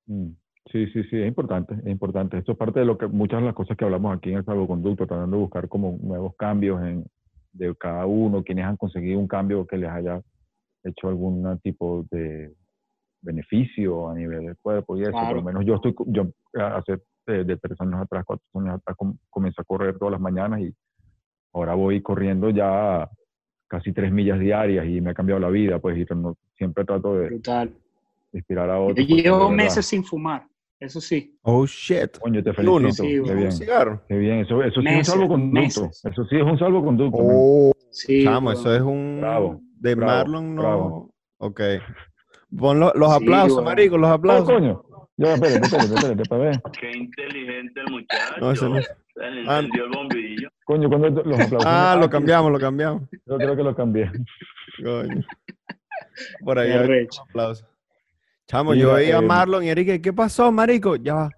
Mm, 0.06 0.30
Sí, 0.72 0.86
sí, 0.92 1.02
sí, 1.04 1.16
es 1.20 1.26
importante, 1.26 1.74
es 1.74 1.86
importante. 1.86 2.38
Esto 2.38 2.52
es 2.52 2.58
parte 2.58 2.80
de 2.80 2.86
lo 2.86 2.96
que 2.96 3.06
muchas 3.08 3.40
de 3.40 3.46
las 3.46 3.54
cosas 3.54 3.76
que 3.76 3.84
hablamos 3.84 4.16
aquí 4.16 4.30
en 4.30 4.38
el 4.38 4.44
salvoconducto, 4.44 5.06
tratando 5.06 5.36
de 5.36 5.42
buscar 5.42 5.68
como 5.68 5.98
nuevos 6.00 6.34
cambios 6.36 6.80
en, 6.82 7.04
de 7.52 7.74
cada 7.76 8.06
uno, 8.06 8.44
quienes 8.44 8.64
han 8.66 8.76
conseguido 8.76 9.18
un 9.18 9.26
cambio 9.26 9.66
que 9.66 9.76
les 9.76 9.90
haya 9.90 10.20
hecho 10.84 11.08
algún 11.08 11.58
tipo 11.62 12.06
de 12.10 12.52
beneficio 13.22 14.08
a 14.08 14.14
nivel 14.14 14.46
del 14.46 14.56
cuerpo 14.58 14.96
y 14.96 15.02
eso. 15.02 15.12
Por 15.12 15.36
lo 15.36 15.42
menos 15.42 15.64
yo 15.66 15.74
estoy, 15.74 15.94
yo 16.06 16.22
eh, 16.54 16.62
hace 16.62 16.98
de, 17.26 17.44
de 17.44 17.56
tres 17.56 17.78
años 17.80 18.00
atrás, 18.00 18.24
cuatro 18.24 18.44
años 18.54 18.76
atrás, 18.76 18.96
com- 18.96 19.16
comencé 19.28 19.60
a 19.60 19.64
correr 19.64 19.98
todas 19.98 20.12
las 20.12 20.20
mañanas 20.20 20.60
y 20.60 20.74
ahora 21.52 21.74
voy 21.74 22.00
corriendo 22.00 22.48
ya 22.50 23.08
casi 23.68 23.92
tres 23.92 24.10
millas 24.12 24.38
diarias 24.40 24.86
y 24.86 25.00
me 25.00 25.10
ha 25.10 25.14
cambiado 25.14 25.40
la 25.40 25.50
vida, 25.50 25.78
pues 25.80 25.98
y 25.98 26.06
no- 26.14 26.36
siempre 26.56 26.84
trato 26.84 27.16
de 27.16 27.26
Brutal. 27.28 27.72
inspirar 28.32 28.70
a 28.70 28.78
otros. 28.80 28.96
de 28.96 29.04
llevo 29.04 29.50
meses 29.50 29.84
sin 29.86 30.02
fumar, 30.04 30.46
eso 30.80 31.00
sí. 31.00 31.38
Oh, 31.42 31.66
shit. 31.66 32.18
Coño, 32.18 32.42
te 32.42 32.50
Uno. 32.50 32.80
felicito. 32.80 33.02
Sí, 33.04 33.08
qué 33.10 33.20
bueno. 33.20 33.32
¿Un 33.34 33.38
bien. 33.40 33.52
cigarro? 33.52 34.02
Qué 34.08 34.16
bien, 34.18 34.38
eso, 34.40 34.62
eso 34.62 34.80
sí 34.80 34.84
Meses, 34.84 35.00
es 35.00 35.08
un 35.08 35.12
salvoconducto. 35.20 35.60
meses. 35.82 36.04
Eso 36.04 36.24
sí 36.24 36.36
es 36.36 36.42
un 36.42 36.58
salvoconducto. 36.58 37.18
man. 37.22 37.36
Oh, 37.38 37.72
Sí, 37.92 38.22
chamo, 38.24 38.52
eso 38.52 38.74
es 38.74 38.80
un... 38.82 39.18
Bravo, 39.20 39.60
De 39.80 39.94
bravo, 39.94 40.12
Marlon 40.12 40.54
no... 40.54 40.62
bravo. 40.62 41.14
Ok. 41.38 41.60
Pon 42.56 42.80
lo- 42.80 42.92
los 42.94 43.10
Sí, 43.16 43.22
aplausos, 43.24 43.64
marico, 43.64 43.98
los 43.98 44.10
Oh, 44.10 44.14
aplausos. 44.14 44.50
coño. 44.52 44.82
Ya, 45.16 45.34
espérate, 45.34 45.64
espérate, 45.66 45.94
espérate, 45.94 46.22
para 46.28 46.42
ver. 46.44 46.60
Qué 46.80 46.90
inteligente 46.96 47.80
el 47.80 47.92
muchacho. 47.92 48.40
No, 48.40 48.50
ese 48.52 48.68
no 48.68 48.78
es. 48.78 48.86
Se 49.14 49.30
le 49.30 49.40
Ah, 49.50 49.58
encendió 49.58 49.84
el 49.84 49.90
bombillo. 49.90 50.48
Coño, 50.64 50.88
cuando 50.88 51.08
los 51.10 51.40
aplausos. 51.40 51.66
Ah, 51.66 51.96
lo 52.00 52.08
cambiamos, 52.08 52.50
lo 52.52 52.58
cambiamos. 52.58 53.02
Yo 53.26 53.36
creo 53.36 53.56
que 53.56 53.62
lo 53.62 53.74
cambié. 53.74 54.10
Coño. 54.82 55.22
Por 56.44 56.58
ahí 56.58 56.72
aplausos. 57.28 57.66
Chamo, 58.50 58.72
Mira, 58.72 58.82
yo 58.82 58.94
veía 58.94 59.18
a 59.18 59.22
eh, 59.22 59.26
Marlon 59.26 59.62
y 59.62 59.68
Eric, 59.68 60.02
¿qué 60.02 60.12
pasó, 60.12 60.50
marico? 60.50 60.96
Ya 60.96 61.14
va. 61.14 61.30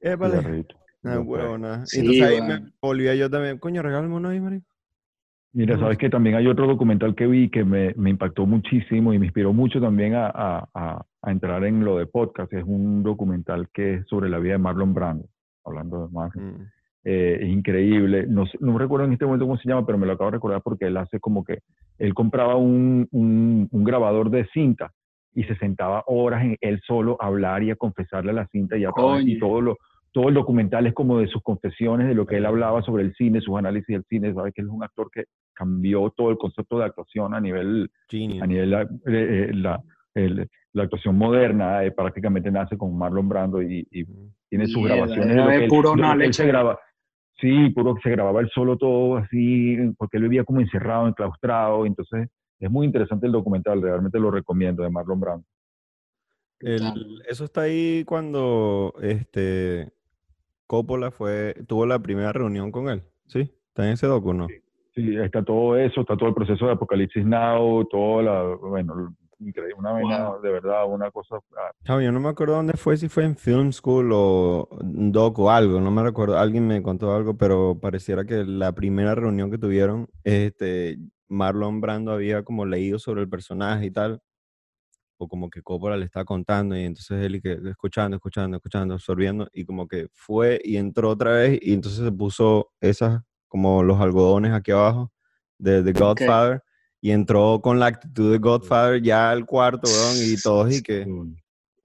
Épale. 0.00 0.64
Ah, 1.04 1.14
No, 1.14 1.20
huevo, 1.20 1.58
nada. 1.58 1.84
Y 1.84 1.86
Sí, 1.86 2.00
entonces 2.00 2.22
ahí 2.24 2.42
me 2.42 2.70
volvía 2.82 3.14
yo 3.14 3.30
también. 3.30 3.58
Coño, 3.58 3.82
regálame 3.82 4.12
uno 4.12 4.30
ahí, 4.30 4.40
marico. 4.40 4.66
Mira, 5.52 5.78
sabes 5.78 5.96
que 5.96 6.10
también 6.10 6.34
hay 6.34 6.48
otro 6.48 6.66
documental 6.66 7.14
que 7.14 7.28
vi 7.28 7.48
que 7.50 7.64
me, 7.64 7.94
me 7.94 8.10
impactó 8.10 8.46
muchísimo 8.46 9.14
y 9.14 9.20
me 9.20 9.26
inspiró 9.26 9.52
mucho 9.52 9.80
también 9.80 10.14
a, 10.16 10.26
a- 10.26 10.68
a- 10.74 11.04
a 11.22 11.30
entrar 11.30 11.62
en 11.64 11.84
lo 11.84 11.98
de 11.98 12.06
podcast. 12.06 12.52
Es 12.52 12.64
un 12.64 13.04
documental 13.04 13.68
que 13.72 13.94
es 13.94 14.06
sobre 14.08 14.28
la 14.28 14.40
vida 14.40 14.54
de 14.54 14.58
Marlon 14.58 14.92
Brando, 14.92 15.28
hablando 15.64 16.08
de 16.08 16.12
Marlon. 16.12 16.48
Mm. 16.48 16.70
Eh, 17.04 17.38
es 17.42 17.48
increíble. 17.48 18.26
No, 18.28 18.42
no 18.58 18.76
recuerdo 18.76 19.06
en 19.06 19.12
este 19.12 19.24
momento 19.24 19.46
cómo 19.46 19.56
se 19.58 19.68
llama, 19.68 19.86
pero 19.86 19.98
me 19.98 20.06
lo 20.06 20.14
acabo 20.14 20.30
de 20.32 20.36
recordar 20.38 20.62
porque 20.62 20.86
él 20.86 20.96
hace 20.96 21.20
como 21.20 21.44
que 21.44 21.60
él 21.98 22.12
compraba 22.12 22.56
un, 22.56 23.06
un- 23.12 23.68
un 23.70 23.84
grabador 23.84 24.30
de 24.30 24.46
cinta 24.52 24.92
y 25.36 25.44
se 25.44 25.54
sentaba 25.56 26.02
horas 26.06 26.42
en 26.44 26.56
él 26.60 26.80
solo 26.84 27.16
a 27.20 27.26
hablar 27.26 27.62
y 27.62 27.70
a 27.70 27.76
confesarle 27.76 28.30
a 28.32 28.34
la 28.34 28.46
cinta 28.48 28.76
y, 28.76 28.84
a, 28.84 28.88
y 28.88 28.92
Coño. 28.92 29.38
todo 29.38 29.60
lo 29.60 29.76
todo 30.12 30.30
el 30.30 30.34
documental 30.34 30.86
es 30.86 30.94
como 30.94 31.18
de 31.18 31.26
sus 31.26 31.42
confesiones, 31.42 32.08
de 32.08 32.14
lo 32.14 32.24
que 32.26 32.38
él 32.38 32.46
hablaba 32.46 32.80
sobre 32.80 33.02
el 33.04 33.14
cine, 33.16 33.42
sus 33.42 33.58
análisis 33.58 33.88
del 33.88 34.04
cine. 34.08 34.32
Sabes 34.32 34.54
que 34.54 34.62
él 34.62 34.68
es 34.68 34.72
un 34.72 34.82
actor 34.82 35.10
que 35.12 35.24
cambió 35.52 36.10
todo 36.16 36.30
el 36.30 36.38
concepto 36.38 36.78
de 36.78 36.86
actuación 36.86 37.34
a 37.34 37.40
nivel 37.40 37.90
Genius. 38.08 38.42
a 38.42 38.46
nivel 38.46 38.70
la, 38.70 38.82
eh, 38.82 38.86
eh, 39.06 39.50
la, 39.52 39.78
el- 40.14 40.48
la 40.72 40.82
actuación 40.84 41.18
moderna 41.18 41.84
eh, 41.84 41.90
prácticamente 41.90 42.50
nace 42.50 42.78
con 42.78 42.96
Marlon 42.96 43.28
Brando 43.28 43.60
y, 43.60 43.86
y 43.90 44.04
tiene 44.48 44.66
sus 44.68 44.84
grabaciones 44.84 45.28
de 45.28 45.34
debe 45.34 45.36
lo 45.36 45.44
haber 45.44 45.58
que 45.58 45.64
él, 45.64 45.70
puro 45.70 45.90
de 45.90 45.96
lo 45.96 46.02
que 46.02 46.02
él 46.02 46.08
knowledge 46.08 46.32
se 46.32 46.46
graba. 46.46 46.78
Sí, 47.38 47.70
puro 47.70 47.94
se 48.02 48.10
grababa 48.10 48.40
él 48.40 48.48
solo 48.54 48.78
todo 48.78 49.18
así, 49.18 49.76
porque 49.98 50.16
él 50.16 50.22
vivía 50.22 50.44
como 50.44 50.60
encerrado, 50.62 51.08
enclaustrado, 51.08 51.84
entonces 51.84 52.28
es 52.58 52.70
muy 52.70 52.86
interesante 52.86 53.26
el 53.26 53.32
documental, 53.32 53.80
realmente 53.82 54.18
lo 54.18 54.30
recomiendo 54.30 54.82
de 54.82 54.90
Marlon 54.90 55.20
Brando. 55.20 55.44
El- 56.60 57.22
eso 57.28 57.44
está 57.44 57.62
ahí 57.62 58.04
cuando 58.04 58.94
este 59.02 59.92
Coppola 60.66 61.10
fue, 61.10 61.54
tuvo 61.68 61.86
la 61.86 61.98
primera 61.98 62.32
reunión 62.32 62.72
con 62.72 62.88
él, 62.88 63.02
¿sí? 63.26 63.52
¿Está 63.68 63.86
en 63.86 63.92
ese 63.92 64.06
docu, 64.06 64.32
no? 64.32 64.48
Sí, 64.94 65.16
está 65.16 65.44
todo 65.44 65.76
eso, 65.76 66.00
está 66.00 66.16
todo 66.16 66.30
el 66.30 66.34
proceso 66.34 66.66
de 66.66 66.72
Apocalipsis 66.72 67.24
Now, 67.26 67.84
todo 67.84 68.22
la, 68.22 68.42
bueno, 68.42 69.14
increíble, 69.38 69.74
una 69.78 69.92
vaina 69.92 70.30
Wow. 70.30 70.40
de 70.40 70.50
verdad, 70.50 70.86
una 70.90 71.10
cosa, 71.10 71.36
ah, 71.36 71.70
Chavo, 71.84 72.00
yo 72.00 72.10
no 72.10 72.18
me 72.20 72.30
acuerdo 72.30 72.54
dónde 72.54 72.72
fue, 72.72 72.96
si 72.96 73.08
fue 73.10 73.24
en 73.24 73.36
Film 73.36 73.70
School 73.72 74.10
o 74.14 74.66
un 74.80 75.12
doc 75.12 75.38
o 75.38 75.50
algo, 75.50 75.78
no 75.78 75.90
me 75.90 76.02
recuerdo. 76.02 76.38
Alguien 76.38 76.66
me 76.66 76.82
contó 76.82 77.14
algo, 77.14 77.36
pero 77.36 77.78
pareciera 77.78 78.24
que 78.24 78.44
la 78.44 78.72
primera 78.72 79.14
reunión 79.14 79.50
que 79.50 79.58
tuvieron, 79.58 80.08
este, 80.24 80.96
Marlon 81.28 81.80
Brando 81.80 82.12
había 82.12 82.42
como 82.42 82.64
leído 82.66 82.98
sobre 82.98 83.22
el 83.22 83.28
personaje 83.28 83.86
y 83.86 83.90
tal, 83.90 84.20
o 85.18 85.28
como 85.28 85.48
que 85.48 85.62
Coppola 85.62 85.96
le 85.96 86.04
estaba 86.04 86.24
contando 86.24 86.76
y 86.76 86.84
entonces 86.84 87.24
él 87.24 87.36
y 87.36 87.40
que 87.40 87.58
escuchando, 87.68 88.16
escuchando, 88.16 88.56
escuchando, 88.58 88.94
absorbiendo 88.94 89.48
y 89.52 89.64
como 89.64 89.88
que 89.88 90.08
fue 90.12 90.60
y 90.62 90.76
entró 90.76 91.10
otra 91.10 91.32
vez 91.32 91.58
y 91.62 91.72
entonces 91.72 92.04
se 92.04 92.12
puso 92.12 92.70
esas 92.80 93.22
como 93.48 93.82
los 93.82 94.00
algodones 94.00 94.52
aquí 94.52 94.72
abajo 94.72 95.12
de 95.58 95.82
The 95.82 95.92
Godfather 95.92 96.62
y 97.00 97.12
entró 97.12 97.60
con 97.62 97.78
la 97.78 97.86
actitud 97.86 98.32
de 98.32 98.38
Godfather 98.38 99.00
ya 99.00 99.30
al 99.30 99.46
cuarto, 99.46 99.88
weón, 99.88 100.16
y 100.18 100.36
todos 100.42 100.74
y 100.74 100.82
que 100.82 101.06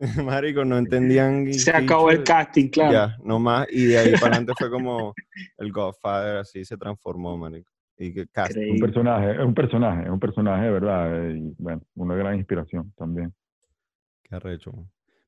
Marico, 0.25 0.65
no 0.65 0.77
entendían. 0.77 1.47
y 1.47 1.53
Se 1.53 1.71
acabó 1.71 2.09
el 2.09 2.23
casting, 2.23 2.69
claro. 2.69 2.91
Ya, 2.91 3.17
no 3.23 3.39
más. 3.39 3.67
Y 3.69 3.85
de 3.85 3.99
ahí 3.99 4.11
para 4.13 4.37
adelante 4.37 4.53
fue 4.57 4.69
como 4.69 5.13
el 5.57 5.71
Godfather, 5.71 6.37
así 6.37 6.65
se 6.65 6.77
transformó, 6.77 7.37
marico. 7.37 7.71
Y 8.03 8.13
que 8.13 8.27
cast. 8.27 8.57
un 8.57 8.79
personaje, 8.79 9.31
es 9.33 9.39
un 9.45 9.53
personaje, 9.53 10.03
es 10.03 10.09
un 10.09 10.19
personaje 10.19 10.65
de 10.65 10.71
verdad, 10.71 11.27
eh, 11.29 11.37
y 11.37 11.55
bueno, 11.59 11.81
una 11.95 12.15
gran 12.15 12.35
inspiración 12.35 12.91
también. 12.97 13.31
Qué 14.23 14.35
arrecho. 14.35 14.71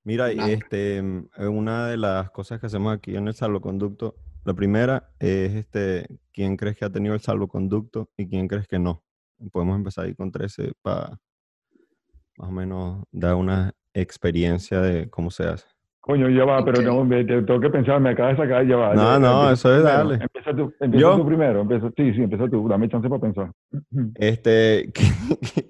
Mira, 0.04 0.34
y 0.34 0.38
Nah. 0.38 0.48
este, 0.48 1.02
mm, 1.02 1.30
eh, 1.38 1.48
una 1.48 1.88
de 1.88 1.98
las 1.98 2.32
cosas 2.32 2.60
que 2.60 2.66
hacemos 2.66 2.94
aquí 2.94 3.16
en 3.16 3.28
el 3.28 3.36
salvoconducto, 3.36 4.16
la 4.44 4.54
primera 4.54 5.12
es 5.20 5.54
este, 5.54 6.08
¿quién 6.34 6.58
crees 6.58 6.76
que 6.78 6.86
ha 6.86 6.90
tenido 6.90 7.14
el 7.14 7.22
salvoconducto 7.22 8.10
y 8.18 8.28
quién 8.28 8.48
crees 8.48 8.68
que 8.68 8.80
no? 8.80 9.04
Podemos 9.52 9.78
empezar 9.78 10.06
ahí 10.06 10.16
con 10.16 10.32
13 10.32 10.74
para 10.82 11.20
más 12.38 12.50
o 12.50 12.52
menos 12.52 13.04
dar 13.12 13.36
una 13.36 13.74
experiencia 13.94 14.82
de 14.82 15.10
cómo 15.10 15.30
se 15.30 15.44
hace. 15.44 15.68
Coño, 16.06 16.28
ya 16.30 16.44
va, 16.44 16.66
pero 16.66 16.82
no, 16.82 17.06
me- 17.06 17.24
te- 17.24 17.44
tengo 17.44 17.62
que 17.62 17.70
pensar, 17.70 18.02
me 18.02 18.10
acabas 18.10 18.36
de 18.38 18.44
sacar, 18.44 18.68
ya 18.68 18.76
va. 18.76 18.94
No, 18.94 19.02
ya- 19.14 19.20
no, 19.20 19.42
empieza 19.44 19.54
eso 19.54 19.70
es 19.70 19.82
primero, 19.82 19.98
dale. 19.98 20.14
Empieza 20.26 20.52
tú, 20.54 20.74
empieza 20.82 21.02
¿Yo? 21.02 21.16
tú 21.18 21.26
primero, 21.26 21.62
empieza, 21.62 21.90
sí, 21.96 22.14
sí, 22.14 22.22
empieza 22.24 22.48
tú, 22.50 22.68
dame 22.68 22.90
chance 22.90 23.08
para 23.08 23.22
pensar. 23.22 23.52
Este, 24.16 24.92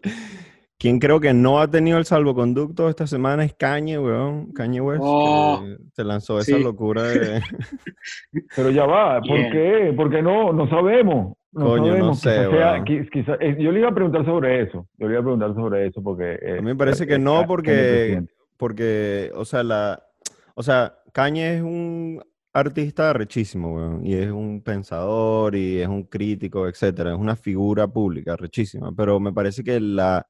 ¿quién 0.80 1.00
creo 1.00 1.20
que 1.20 1.34
no 1.34 1.60
ha 1.60 1.68
tenido 1.70 1.98
el 2.00 2.06
salvoconducto 2.06 2.90
esta 2.90 3.06
semana 3.06 3.44
es 3.46 3.54
Kanye, 3.54 4.00
weón. 4.00 4.52
Kanye 4.54 4.82
West, 4.82 5.04
Oh, 5.06 5.62
que 5.62 5.78
se 5.94 6.04
lanzó 6.04 6.40
esa 6.40 6.58
sí. 6.58 6.64
locura 6.64 7.04
de... 7.04 7.42
Pero 8.56 8.72
ya 8.72 8.86
va, 8.86 9.22
¿por 9.22 9.38
Bien. 9.38 9.52
qué? 9.52 9.94
Porque 9.96 10.22
no, 10.24 10.52
no 10.52 10.68
sabemos. 10.68 11.38
No 11.52 11.66
Coño, 11.68 11.96
no 12.00 12.14
sé, 12.16 12.32
sea- 12.34 12.50
weón. 12.50 12.86
qui- 12.86 13.08
quizás- 13.12 13.38
eh, 13.40 13.56
yo 13.60 13.72
le 13.72 13.82
iba 13.82 13.90
a 13.90 13.94
preguntar 13.94 14.26
sobre 14.26 14.64
eso. 14.64 14.88
Yo 14.98 15.06
le 15.08 15.14
iba 15.14 15.20
a 15.22 15.24
preguntar 15.24 15.54
sobre 15.54 15.86
eso 15.86 16.02
porque. 16.02 16.40
eh, 16.42 16.54
A 16.58 16.62
mí 16.62 16.70
me 16.70 16.76
parece 16.76 17.04
eh, 17.04 17.08
que 17.08 17.20
no, 17.20 17.46
porque, 17.46 18.24
porque, 18.58 19.32
o 19.36 19.46
sea, 19.46 19.62
la, 19.62 20.02
o 20.56 20.64
sea, 20.64 20.94
Kanye 21.12 21.58
es 21.58 21.62
un 21.62 22.22
artista 22.54 23.14
rechísimo, 23.14 23.74
weón, 23.76 24.06
y 24.06 24.14
es 24.14 24.32
un 24.32 24.62
pensador 24.62 25.56
y 25.56 25.80
es 25.80 25.88
un 25.88 26.04
crítico, 26.04 26.68
etcétera, 26.68 27.14
es 27.14 27.18
una 27.20 27.36
figura 27.36 27.88
pública 27.88 28.36
rechísima, 28.36 28.92
pero 28.96 29.20
me 29.20 29.34
parece 29.34 29.64
que 29.64 29.80
la, 29.80 30.26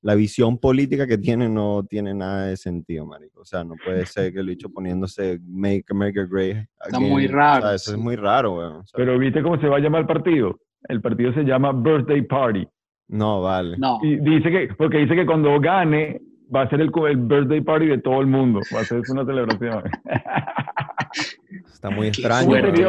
la 0.00 0.14
visión 0.14 0.58
política 0.58 1.06
que 1.06 1.18
tiene 1.18 1.48
no 1.48 1.84
tiene 1.84 2.14
nada 2.14 2.46
de 2.46 2.56
sentido, 2.56 3.04
marico. 3.06 3.40
O 3.40 3.44
sea, 3.44 3.64
no 3.64 3.74
puede 3.84 4.06
ser 4.06 4.32
que 4.32 4.40
el 4.40 4.46
bicho 4.46 4.70
poniéndose 4.70 5.38
Make 5.46 5.84
America 5.90 6.26
Great 6.30 6.66
Está 6.84 6.98
muy 7.00 7.24
Again, 7.24 7.34
o 7.34 7.36
raro, 7.36 7.62
sea, 7.62 7.74
eso 7.74 7.90
es 7.92 7.98
muy 7.98 8.16
raro, 8.16 8.54
weón. 8.56 8.72
o 8.76 8.86
sea, 8.86 8.96
Pero 8.96 9.18
¿viste 9.18 9.42
cómo 9.42 9.60
se 9.60 9.68
va 9.68 9.76
a 9.76 9.80
llamar 9.80 10.02
el 10.02 10.06
partido? 10.06 10.58
El 10.88 11.00
partido 11.02 11.32
se 11.34 11.42
llama 11.42 11.72
Birthday 11.72 12.22
Party. 12.22 12.66
no, 13.08 13.42
vale. 13.42 13.76
no. 13.78 13.98
Y 14.02 14.16
dice 14.20 14.50
que, 14.50 14.68
porque 14.78 14.98
dice 14.98 15.14
que 15.14 15.26
cuando 15.26 15.58
gane 15.60 16.20
va 16.54 16.62
a 16.62 16.68
ser 16.68 16.80
el, 16.80 16.90
el 17.08 17.16
birthday 17.16 17.60
party 17.60 17.86
de 17.86 17.98
todo 17.98 18.20
el 18.20 18.26
mundo. 18.26 18.60
Va 18.74 18.80
a 18.80 18.84
ser 18.84 19.02
una 19.10 19.24
celebración. 19.24 19.82
Está 21.72 21.90
muy 21.90 22.08
extraño. 22.08 22.46
¿Cómo 22.48 22.60
sería, 22.60 22.88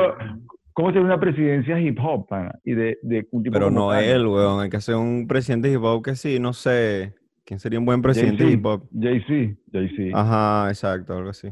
¿Cómo 0.73 0.87
sería 0.89 1.05
una 1.05 1.19
presidencia 1.19 1.79
hip 1.79 1.97
hop, 2.01 2.27
pana? 2.27 2.51
Y 2.63 2.73
de, 2.73 2.97
de 3.01 3.27
un 3.31 3.43
tipo 3.43 3.53
Pero 3.53 3.69
no 3.69 3.93
él, 3.93 4.25
weón. 4.27 4.61
Hay 4.61 4.69
que 4.69 4.77
hacer 4.77 4.95
un 4.95 5.27
presidente 5.27 5.71
hip 5.71 5.83
hop 5.83 6.03
que 6.03 6.15
sí, 6.15 6.39
no 6.39 6.53
sé. 6.53 7.13
¿Quién 7.45 7.59
sería 7.59 7.79
un 7.79 7.85
buen 7.85 8.01
presidente 8.01 8.45
hip 8.49 8.65
hop? 8.65 8.87
Jay-Z, 8.99 9.57
Jay-Z. 9.71 10.19
Ajá, 10.19 10.69
exacto, 10.69 11.15
algo 11.15 11.29
así. 11.29 11.49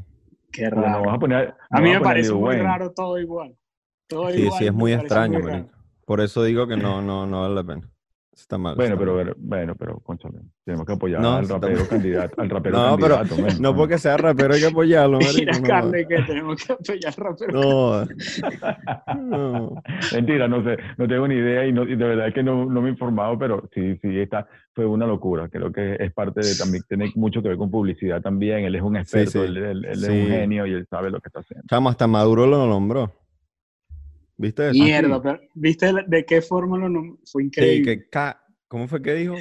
Qué 0.51 0.69
raro. 0.69 1.03
vas 1.05 1.15
a 1.15 1.19
poner, 1.19 1.53
A 1.69 1.77
no 1.79 1.83
mí 1.83 1.91
me 1.91 1.99
parece 2.01 2.31
muy 2.33 2.43
Wayne. 2.43 2.63
raro 2.63 2.91
todo 2.91 3.19
igual. 3.19 3.55
Todo 4.07 4.29
Sí, 4.31 4.41
igual 4.41 4.59
sí, 4.59 4.65
es 4.67 4.73
muy 4.73 4.93
extraño, 4.93 5.39
marico. 5.39 5.69
Por 6.05 6.21
eso 6.21 6.43
digo 6.43 6.67
que 6.67 6.77
no, 6.77 7.01
no, 7.01 7.25
no 7.25 7.41
vale 7.41 7.55
la 7.55 7.63
pena. 7.63 7.89
Está 8.35 8.57
mal. 8.57 8.75
Bueno, 8.75 8.95
está 8.95 8.99
pero, 9.05 9.15
mal. 9.15 9.33
bueno, 9.37 9.75
pero, 9.75 9.99
conchale, 10.01 10.39
tenemos 10.65 10.85
que 10.85 10.91
apoyar 10.93 11.21
No, 11.21 11.35
al 11.35 11.45
sí, 11.45 11.53
rapero 11.53 11.87
candidato, 11.87 12.41
al 12.41 12.49
rapero 12.51 12.77
No, 12.77 12.97
pero 12.97 13.19
no 13.61 13.75
porque 13.75 13.97
sea 13.97 14.17
rapero 14.17 14.53
hay 14.53 14.59
que 14.59 14.67
apoyarlo, 14.67 15.19
marico. 15.19 15.51
Mira, 15.61 15.81
no. 15.81 15.91
Que 15.91 16.21
tenemos 16.27 16.63
que 16.63 16.73
apoyar 16.73 17.13
rapero. 17.17 18.05
No. 19.15 19.81
Mentira, 20.13 20.47
no 20.47 20.63
sé, 20.63 20.77
no 20.97 21.07
tengo 21.07 21.27
ni 21.27 21.35
idea 21.35 21.65
y, 21.65 21.71
de 21.71 21.95
verdad 21.95 22.33
que 22.33 22.43
no, 22.43 22.65
no 22.65 22.81
me 22.81 22.89
he 22.89 22.91
informado, 22.91 23.37
pero 23.39 23.69
sí, 23.73 23.97
sí, 24.01 24.19
esta 24.19 24.47
fue 24.73 24.85
una 24.85 25.07
locura. 25.07 25.47
Creo 25.49 25.71
que 25.71 25.95
es 25.99 26.11
parte 26.13 26.41
de 26.41 26.55
también, 26.55 26.83
tiene 26.87 27.11
mucho 27.15 27.41
que 27.41 27.47
ver 27.49 27.57
con 27.57 27.71
publicidad 27.71 28.21
también. 28.21 28.65
Él 28.65 28.75
es 28.75 28.81
un 28.81 28.97
experto, 28.97 29.31
sí. 29.31 29.39
él, 29.39 29.57
él- 29.57 29.85
él 29.85 29.91
es 29.91 30.01
Sí. 30.01 30.11
un 30.11 30.27
genio 30.27 30.65
y 30.67 30.73
él 30.73 30.85
sabe 30.89 31.09
lo 31.09 31.19
que 31.19 31.29
está 31.29 31.39
haciendo. 31.39 31.65
Chamo, 31.69 31.89
hasta 31.89 32.05
Maduro 32.07 32.45
lo 32.45 32.67
nombró. 32.67 33.11
¿Viste 34.37 34.69
eso? 34.69 34.73
Mierda, 34.83 35.21
pero 35.21 35.39
¿viste 35.53 35.91
de 36.07 36.25
qué 36.25 36.41
forma 36.41 36.77
lo 36.77 36.87
nom- 36.89 37.17
Fue 37.31 37.41
Sí, 37.43 37.47
increíble. 37.47 37.97
que 37.99 38.09
K, 38.09 38.41
¿cómo 38.67 38.87
fue 38.87 39.01
que 39.01 39.13
dijo? 39.13 39.35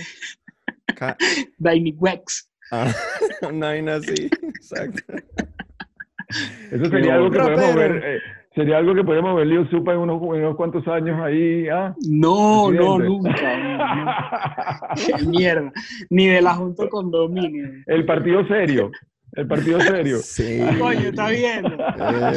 K, 0.96 1.16
Danny 1.58 1.92
Wex. 1.98 2.50
ah, 2.70 2.92
así, 3.90 4.28
exacto. 4.44 5.02
Eso 6.70 6.86
sería 6.90 7.14
algo 7.14 7.30
que 7.30 7.38
podemos 7.38 7.74
ver, 7.74 8.02
eh, 8.04 8.18
sería 8.54 8.78
algo 8.78 8.94
que 8.94 9.04
podemos 9.04 9.36
ver 9.36 9.46
Leo 9.46 9.68
Supa 9.68 9.92
en 9.92 9.98
unos, 9.98 10.22
en 10.22 10.44
unos 10.44 10.56
cuantos 10.56 10.86
años 10.88 11.20
ahí, 11.20 11.68
¿ah? 11.68 11.94
No, 12.08 12.70
no, 12.70 12.98
nunca. 12.98 13.58
no. 13.58 14.94
Qué 15.18 15.26
mierda. 15.26 15.72
Ni 16.10 16.26
de 16.28 16.40
la 16.40 16.54
Junta 16.54 16.84
de 16.84 16.88
Condominio. 16.88 17.68
El 17.86 18.06
partido 18.06 18.46
serio, 18.46 18.90
el 19.32 19.46
partido 19.46 19.80
serio. 19.80 20.18
Sí. 20.18 20.60
Coño, 20.78 21.08
está 21.08 21.28
viendo. 21.30 21.76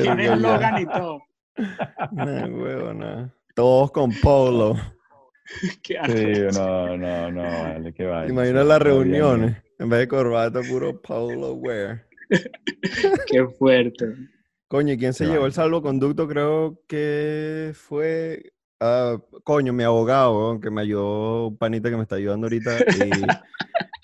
Tiene 0.01 0.25
eslogan 0.25 0.81
y 0.81 0.85
todo. 0.87 1.21
Nah, 2.11 2.45
huevo. 2.47 3.29
Todos 3.55 3.91
con 3.91 4.11
polo. 4.21 4.75
Qué 5.81 5.97
asco. 5.97 6.13
Sí, 6.17 6.57
no, 6.59 6.97
no, 6.97 7.31
no, 7.31 7.41
vale, 7.41 7.93
qué 7.93 8.05
vale. 8.05 8.29
Imagina 8.29 8.63
las 8.63 8.81
reuniones. 8.81 9.57
En 9.79 9.89
vez 9.89 9.99
de 10.01 10.07
corbata, 10.07 10.61
puro 10.61 11.01
polo 11.01 11.53
wear. 11.53 12.05
Qué 13.27 13.45
fuerte. 13.57 14.13
Coño, 14.67 14.93
¿y 14.93 14.97
quién 14.97 15.13
se 15.13 15.25
Qué 15.25 15.31
llevó 15.31 15.45
el 15.45 15.53
salvoconducto? 15.53 16.27
Creo 16.27 16.81
que 16.87 17.71
fue. 17.73 18.51
ah, 18.81 19.17
coño, 19.43 19.71
mi 19.71 19.83
abogado, 19.83 20.59
que 20.59 20.69
me 20.69 20.81
ayudó, 20.81 21.47
un 21.47 21.57
panita 21.57 21.89
que 21.89 21.95
me 21.95 22.01
está 22.01 22.15
ayudando 22.15 22.47
ahorita. 22.47 22.71
Y 22.79 23.11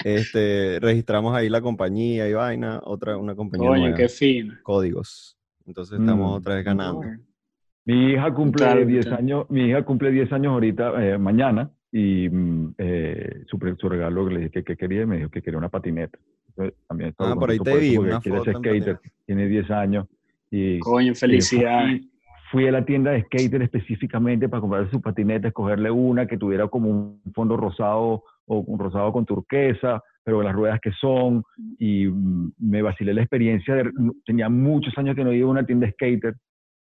este, 0.08 0.80
registramos 0.80 1.36
ahí 1.36 1.50
la 1.50 1.60
compañía 1.62 2.28
y 2.30 2.34
vaina. 2.34 2.80
Otra, 2.84 3.18
una 3.18 3.36
compañía 3.36 3.68
Coño, 3.68 3.82
nueva. 3.82 3.98
qué 3.98 4.08
fino. 4.08 4.54
Códigos. 4.64 5.38
Entonces 5.66 6.00
estamos 6.00 6.32
Mm. 6.32 6.36
otra 6.36 6.56
vez 6.56 6.64
ganando. 6.66 7.02
Mi 7.86 8.12
hija 8.12 8.34
cumple 8.34 8.66
Brutal, 8.66 8.88
10 8.88 9.06
brutal. 9.06 9.20
años, 9.20 9.46
mi 9.50 9.62
hija 9.70 9.84
cumple 9.84 10.12
10 10.12 10.32
años 10.32 10.54
ahorita, 10.54 11.06
eh, 11.06 11.18
mañana, 11.18 11.70
y 11.92 12.30
mm, 12.30 12.76
eh, 12.78 13.44
su, 13.48 13.60
su 13.78 13.90
regalo 13.90 14.28
le 14.30 14.40
dije 14.40 14.52
que, 14.52 14.64
que 14.64 14.78
quería, 14.78 15.02
y 15.02 15.06
me 15.06 15.18
dijo 15.18 15.30
que 15.30 15.42
quería 15.42 15.58
una 15.58 15.70
patineta. 15.70 16.18
Entonces, 16.50 16.76
también 16.88 17.10
estaba 17.10 17.32
Ah, 17.32 17.36
por 17.36 17.50
ahí 17.52 17.60
te 17.60 17.78
vi, 17.78 17.98
una 17.98 18.22
foto 18.22 18.50
en 18.50 18.58
skater, 18.58 19.00
tiene 19.26 19.48
10 19.48 19.72
años, 19.72 20.08
y 20.50 20.80
Coño, 20.80 21.14
felicidades. 21.14 22.02
fui, 22.02 22.10
fui 22.52 22.68
a 22.68 22.72
la 22.72 22.86
tienda 22.86 23.12
de 23.12 23.24
skater 23.24 23.62
específicamente 23.64 24.48
para 24.48 24.62
comprar 24.62 24.90
su 24.90 25.02
patineta, 25.02 25.50
escogerle 25.50 25.92
una 25.92 26.26
que 26.26 26.38
tuviera 26.38 26.68
como 26.68 26.90
un 26.90 27.22
fondo 27.34 27.58
rosado 27.58 28.24
o 28.46 28.60
un 28.60 28.80
rosado 28.80 29.12
con 29.12 29.26
turquesa, 29.26 30.02
pero 30.24 30.42
las 30.42 30.54
ruedas 30.54 30.80
que 30.80 30.92
son, 30.94 31.44
y 31.80 32.08
mm, 32.08 32.54
me 32.60 32.82
vacilé 32.82 33.14
la 33.14 33.22
experiencia. 33.22 33.76
De, 33.76 33.92
tenía 34.26 34.48
muchos 34.48 34.98
años 34.98 35.16
que 35.16 35.24
no 35.24 35.34
iba 35.34 35.48
a 35.48 35.52
una 35.52 35.66
tienda 35.66 35.88
de 35.88 35.94
skater, 35.94 36.36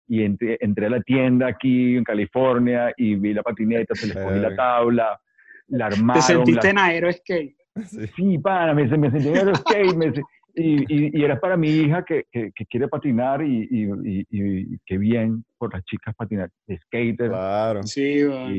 y 0.08 0.24
entré, 0.24 0.58
entré 0.62 0.86
a 0.86 0.90
la 0.90 1.02
tienda 1.02 1.48
aquí 1.48 1.98
en 1.98 2.04
California 2.04 2.94
y 2.98 3.16
vi 3.16 3.34
la 3.34 3.44
patineta, 3.44 3.96
se 3.96 4.08
le 4.08 4.14
escogí 4.14 4.40
la 4.40 4.56
tabla, 4.56 5.20
la 5.68 5.86
armaron. 5.88 6.14
¿Te 6.14 6.22
sentiste 6.34 6.64
la- 6.68 6.70
en 6.72 6.78
aeroskate? 6.78 7.56
Sí. 7.86 8.08
Sí, 8.16 8.38
pana, 8.40 8.74
me, 8.74 8.86
me 8.98 9.12
sentí 9.12 9.28
en 9.30 9.48
el 9.50 9.56
skate, 9.56 9.96
me 9.96 10.14
y, 10.58 10.86
y, 10.88 11.20
y 11.20 11.24
era 11.24 11.38
para 11.38 11.58
mi 11.58 11.68
hija 11.70 12.06
que, 12.06 12.24
que, 12.32 12.52
que 12.56 12.66
quiere 12.68 12.88
patinar 12.88 13.42
y, 13.44 13.68
y, 13.70 13.84
y, 13.84 14.26
y 14.30 14.78
qué 14.86 14.98
bien 14.98 15.44
por 15.58 15.74
las 15.74 15.84
chicas 15.84 16.16
patinar, 16.16 16.50
de 16.68 16.78
skater. 16.78 17.28
Claro. 17.30 17.84
Sí, 17.84 18.24
va. 18.24 18.50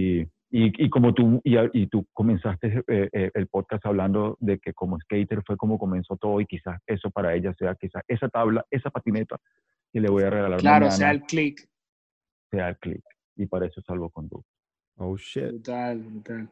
Y, 0.58 0.66
y, 0.68 0.72
y 0.86 0.90
como 0.90 1.12
tú, 1.12 1.40
y, 1.44 1.56
y 1.72 1.86
tú 1.88 2.06
comenzaste 2.12 2.82
eh, 2.88 3.08
eh, 3.12 3.30
el 3.34 3.46
podcast 3.48 3.84
hablando 3.84 4.36
de 4.40 4.58
que 4.58 4.72
como 4.72 4.98
skater 5.00 5.42
fue 5.46 5.56
como 5.56 5.78
comenzó 5.78 6.16
todo 6.16 6.40
y 6.40 6.46
quizás 6.46 6.80
eso 6.86 7.10
para 7.10 7.34
ella 7.34 7.52
sea 7.58 7.74
quizás 7.74 8.02
esa 8.08 8.28
tabla, 8.28 8.64
esa 8.70 8.88
patineta 8.90 9.36
que 9.92 10.00
le 10.00 10.08
voy 10.08 10.22
a 10.22 10.30
regalar 10.30 10.58
Claro, 10.60 10.86
mañana 10.86 10.96
sea, 10.96 11.10
el 11.10 11.22
click. 11.22 11.68
sea 12.50 12.68
el 12.70 12.78
click. 12.78 13.02
y 13.36 13.46
para 13.46 13.66
eso 13.66 13.80
es 13.80 13.86
salvoconducto. 13.86 14.46
Oh, 14.96 15.16
shit. 15.16 15.48
Brutal, 15.50 15.98
brutal. 15.98 16.48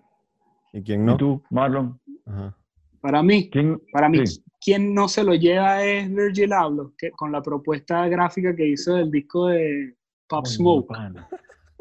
¿Y 0.74 0.82
quién 0.82 1.02
¿Y 1.02 1.06
no? 1.06 1.16
tú, 1.16 1.42
Marlon? 1.50 1.98
Ajá. 2.26 2.56
Para 3.00 3.22
mí, 3.22 3.48
¿Quién? 3.50 3.80
para 3.92 4.08
mí, 4.10 4.26
Sí. 4.26 4.42
quien 4.60 4.92
no 4.94 5.08
se 5.08 5.24
lo 5.24 5.34
lleva 5.34 5.82
es 5.84 6.12
Virgil 6.14 6.52
Abloh, 6.52 6.92
que 6.98 7.10
con 7.12 7.32
la 7.32 7.40
propuesta 7.42 8.06
gráfica 8.08 8.54
que 8.54 8.66
hizo 8.68 8.94
del 8.96 9.10
disco 9.10 9.46
de 9.48 9.94
Pop 10.28 10.46
Smoke. 10.46 10.92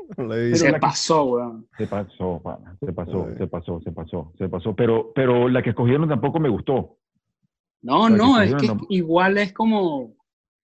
Se 0.57 0.65
la 0.71 0.73
que- 0.73 0.79
pasó, 0.79 1.23
weón. 1.25 1.67
Se 1.77 1.87
pasó, 1.87 2.41
pana, 2.43 2.77
se 2.79 2.93
pasó, 2.93 3.25
Ay. 3.29 3.35
se 3.37 3.47
pasó, 3.47 3.81
se 3.81 3.91
pasó, 3.91 4.33
se 4.37 4.49
pasó. 4.49 4.75
Pero, 4.75 5.11
pero 5.13 5.47
la 5.49 5.61
que 5.61 5.69
escogieron 5.71 6.07
tampoco 6.09 6.39
me 6.39 6.49
gustó. 6.49 6.97
No, 7.81 8.07
La 8.09 8.15
que 8.15 8.17
no, 8.21 8.41
es 8.41 8.47
escogieron 8.49 8.77
que 8.79 8.83
no- 8.83 8.87
igual 8.89 9.37
es 9.37 9.53
como, 9.53 10.15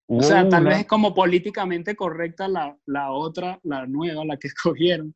Hubo 0.07 0.19
o 0.19 0.23
sea, 0.23 0.47
tal 0.49 0.61
una- 0.61 0.69
vez 0.71 0.79
es 0.81 0.87
como 0.87 1.13
políticamente 1.13 1.95
correcta 1.95 2.47
la, 2.47 2.77
la 2.85 3.11
otra, 3.11 3.59
la 3.63 3.85
nueva, 3.85 4.25
la 4.25 4.37
que 4.37 4.47
escogieron, 4.53 5.13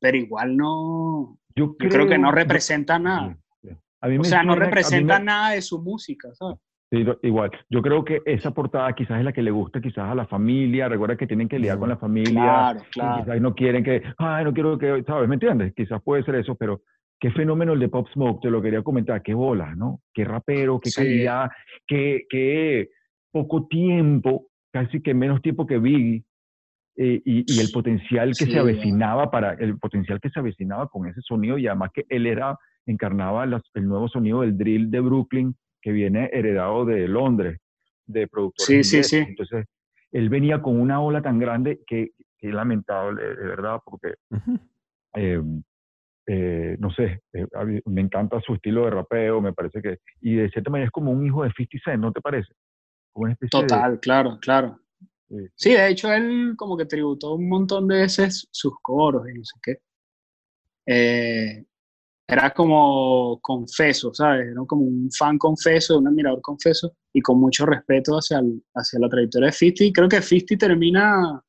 pero 0.00 0.16
igual 0.16 0.56
no, 0.56 1.38
yo 1.54 1.76
yo 1.78 1.88
creo 1.88 2.08
que 2.08 2.18
no 2.18 2.32
representa 2.32 2.98
nada. 2.98 3.38
A 4.00 4.08
mí 4.08 4.16
O 4.16 4.22
me 4.22 4.24
sea, 4.28 4.42
no 4.42 4.56
representa 4.56 5.20
me- 5.20 5.26
nada 5.26 5.50
de 5.50 5.62
su 5.62 5.80
música, 5.80 6.28
¿sabes? 6.34 6.58
Sí, 6.92 7.06
igual. 7.22 7.50
Yo 7.70 7.80
creo 7.80 8.04
que 8.04 8.20
esa 8.26 8.50
portada 8.50 8.92
quizás 8.92 9.18
es 9.18 9.24
la 9.24 9.32
que 9.32 9.40
le 9.40 9.50
gusta 9.50 9.80
quizás 9.80 10.10
a 10.10 10.14
la 10.14 10.26
familia. 10.26 10.90
Recuerda 10.90 11.16
que 11.16 11.26
tienen 11.26 11.48
que 11.48 11.58
lidiar 11.58 11.78
con 11.78 11.88
la 11.88 11.96
familia. 11.96 12.32
Claro, 12.42 12.80
claro. 12.92 13.24
Quizás 13.24 13.40
no 13.40 13.54
quieren 13.54 13.82
que, 13.82 14.02
ay, 14.18 14.44
no 14.44 14.52
quiero 14.52 14.76
que, 14.76 15.02
¿sabes? 15.06 15.26
¿Me 15.26 15.36
entiendes? 15.36 15.72
Quizás 15.74 16.02
puede 16.02 16.22
ser 16.22 16.34
eso, 16.34 16.54
pero 16.54 16.82
qué 17.18 17.30
fenómeno 17.30 17.72
el 17.72 17.80
de 17.80 17.88
Pop 17.88 18.08
Smoke, 18.12 18.42
te 18.42 18.50
lo 18.50 18.60
quería 18.60 18.82
comentar. 18.82 19.22
Qué 19.22 19.32
bolas, 19.32 19.74
¿no? 19.74 20.00
Qué 20.12 20.24
rapero, 20.26 20.80
qué 20.80 20.90
Sí. 20.90 21.00
calidad, 21.00 21.50
qué, 21.86 22.24
qué 22.28 22.90
poco 23.30 23.66
tiempo, 23.68 24.48
casi 24.70 25.00
que 25.00 25.14
menos 25.14 25.40
tiempo 25.40 25.66
que 25.66 25.78
Biggie. 25.78 26.24
eh, 26.98 27.22
y, 27.24 27.50
y 27.50 27.58
el 27.60 27.70
potencial 27.72 28.36
que 28.36 28.44
Sí, 28.44 28.52
se 28.52 28.58
avecinaba 28.58 29.30
para 29.30 29.54
el 29.54 29.78
potencial 29.78 30.20
que 30.20 30.28
se 30.28 30.38
avecinaba 30.40 30.88
con 30.88 31.08
ese 31.08 31.22
sonido 31.22 31.56
y 31.56 31.66
además 31.66 31.88
que 31.94 32.04
él 32.10 32.26
era 32.26 32.58
encarnaba 32.84 33.46
las- 33.46 33.62
el 33.72 33.88
nuevo 33.88 34.08
sonido 34.08 34.42
del 34.42 34.58
drill 34.58 34.90
de 34.90 35.00
Brooklyn 35.00 35.56
que 35.82 35.92
viene 35.92 36.30
heredado 36.32 36.84
de 36.86 37.06
Londres 37.08 37.58
de 38.06 38.26
productores 38.28 38.68
Sí, 38.68 38.84
sí, 38.84 38.96
ingleses. 38.96 39.10
sí. 39.10 39.16
entonces 39.28 39.66
él 40.12 40.28
venía 40.28 40.62
con 40.62 40.80
una 40.80 41.00
ola 41.00 41.20
tan 41.22 41.38
grande 41.38 41.80
que, 41.86 42.10
que 42.38 42.48
es 42.48 42.54
lamentable 42.54 43.22
de 43.22 43.34
verdad 43.46 43.80
porque 43.84 44.14
eh, 45.14 45.42
eh, 46.26 46.76
no 46.78 46.90
sé, 46.92 47.20
eh, 47.32 47.46
me 47.86 48.00
encanta 48.00 48.40
su 48.40 48.54
estilo 48.54 48.84
de 48.84 48.90
rapeo, 48.90 49.40
me 49.40 49.52
parece 49.52 49.82
que, 49.82 49.98
y 50.20 50.36
de 50.36 50.48
cierta 50.50 50.70
manera 50.70 50.86
es 50.86 50.92
como 50.92 51.10
un 51.10 51.26
hijo 51.26 51.42
de 51.42 51.50
50 51.50 51.78
Cent, 51.84 52.00
¿no 52.00 52.12
te 52.12 52.20
parece? 52.20 52.52
Como 53.12 53.24
una 53.24 53.32
especie 53.32 53.60
de- 53.60 53.66
Total, 53.68 53.98
claro, 54.00 54.38
claro. 54.40 54.78
Sí. 55.28 55.36
Sí, 55.56 55.72
de 55.72 55.88
hecho 55.88 56.12
él 56.12 56.54
como 56.56 56.76
que 56.76 56.84
tributó 56.84 57.34
un 57.34 57.48
montón 57.48 57.88
de 57.88 57.96
veces 58.02 58.46
sus 58.52 58.74
coros 58.82 59.28
y 59.28 59.34
no 59.38 59.44
sé 59.44 59.58
qué. 59.62 59.76
Eh, 60.86 61.64
era 62.32 62.50
como 62.50 63.38
confeso, 63.40 64.12
¿sabes? 64.14 64.48
Era 64.52 64.62
como 64.66 64.82
un 64.82 65.10
fan 65.10 65.38
confeso, 65.38 65.98
un 65.98 66.08
admirador 66.08 66.40
confeso 66.40 66.92
y 67.12 67.20
con 67.20 67.38
mucho 67.38 67.66
respeto 67.66 68.14
hacia, 68.16 68.38
el- 68.38 68.62
hacia 68.74 68.98
la 69.00 69.08
trayectoria 69.08 69.46
de 69.46 69.52
50. 69.52 69.84
Y 69.84 69.92
creo 69.92 70.08
que 70.08 70.22
50 70.22 70.56
termina 70.66 71.42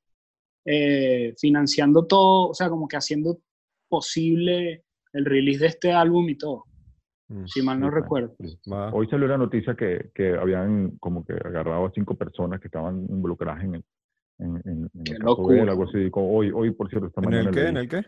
eh, 0.65 1.33
financiando 1.39 2.05
todo, 2.05 2.49
o 2.49 2.53
sea, 2.53 2.69
como 2.69 2.87
que 2.87 2.95
haciendo 2.95 3.37
posible 3.89 4.83
el 5.11 5.25
release 5.25 5.59
de 5.59 5.67
este 5.67 5.91
álbum 5.91 6.27
y 6.29 6.37
todo, 6.37 6.63
Mm. 7.29 7.45
si 7.47 7.61
mal 7.61 7.79
no 7.79 7.89
Sí, 7.89 7.95
recuerdo. 7.95 8.35
Sí. 8.39 8.57
Hoy 8.93 9.07
salió 9.07 9.27
la 9.27 9.37
noticia 9.37 9.75
que, 9.75 10.09
que 10.15 10.35
habían 10.35 10.97
como 10.99 11.23
que 11.25 11.33
agarrado 11.33 11.85
a 11.85 11.91
cinco 11.93 12.15
personas 12.15 12.59
que 12.59 12.67
estaban 12.67 13.05
involucradas 13.09 13.63
en 13.63 13.75
el, 13.75 13.83
en, 14.39 14.55
en- 14.65 14.89
en 14.93 15.03
Qué 15.03 15.11
el 15.13 15.19
caso 15.19 15.47
de 15.47 15.59
él, 15.59 15.65
locura. 15.67 15.71
algo 15.73 15.83
así. 15.83 16.09
como 16.09 16.35
hoy, 16.35 16.51
hoy, 16.53 16.71
por 16.71 16.89
cierto, 16.89 17.07
esta 17.07 17.21
¿En 17.21 17.29
mañana 17.29 17.49
el 17.49 17.55
qué? 17.55 17.67
¿En 17.67 17.77
el 17.77 17.87
qué? 17.89 18.05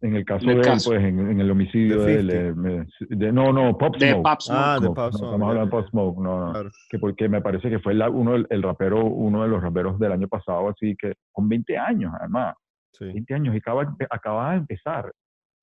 En 0.00 0.14
el 0.14 0.24
caso 0.24 0.44
En 0.44 0.50
el 0.50 0.62
de 0.62 0.70
él, 0.70 0.78
pues, 0.84 1.00
en, 1.02 1.18
en 1.30 1.40
el 1.40 1.50
homicidio 1.50 2.02
De 2.04 2.06
de 2.06 2.20
él. 2.20 2.30
50. 2.30 2.70
eh, 2.70 2.86
me- 3.10 3.16
de- 3.16 3.32
no, 3.32 3.52
no, 3.52 3.76
Pop 3.76 3.96
De 3.96 4.10
Smoke. 4.12 4.22
Pop 4.22 4.40
Smoke. 4.40 4.58
Ah, 4.60 4.74
de 4.80 4.86
No, 4.86 4.94
Pop 4.94 4.96
no, 4.98 5.10
Smoke, 5.18 5.24
Estamos 5.24 5.48
hablando 5.48 5.64
de. 5.76 5.82
Pop 5.82 5.90
Smoke, 5.90 6.18
no, 6.22 6.46
no. 6.46 6.52
Claro. 6.52 6.70
Que 6.88 6.98
porque 7.00 7.28
me 7.28 7.40
parece 7.42 7.68
que 7.68 7.78
fue 7.80 7.94
la- 7.94 8.08
uno 8.10 8.36
el 8.36 8.62
rapero, 8.62 9.04
uno 9.04 9.42
de 9.42 9.48
los 9.48 9.60
raperos 9.62 9.98
del 9.98 10.12
año 10.12 10.28
pasado, 10.28 10.68
así 10.68 10.94
que 10.96 11.14
con 11.32 11.48
20 11.48 11.76
años, 11.76 12.12
además. 12.20 12.54
Sí. 12.92 13.04
20 13.06 13.34
años 13.34 13.54
y 13.54 13.58
acaba, 13.58 13.96
acababa 14.10 14.52
de 14.52 14.58
empezar. 14.58 15.12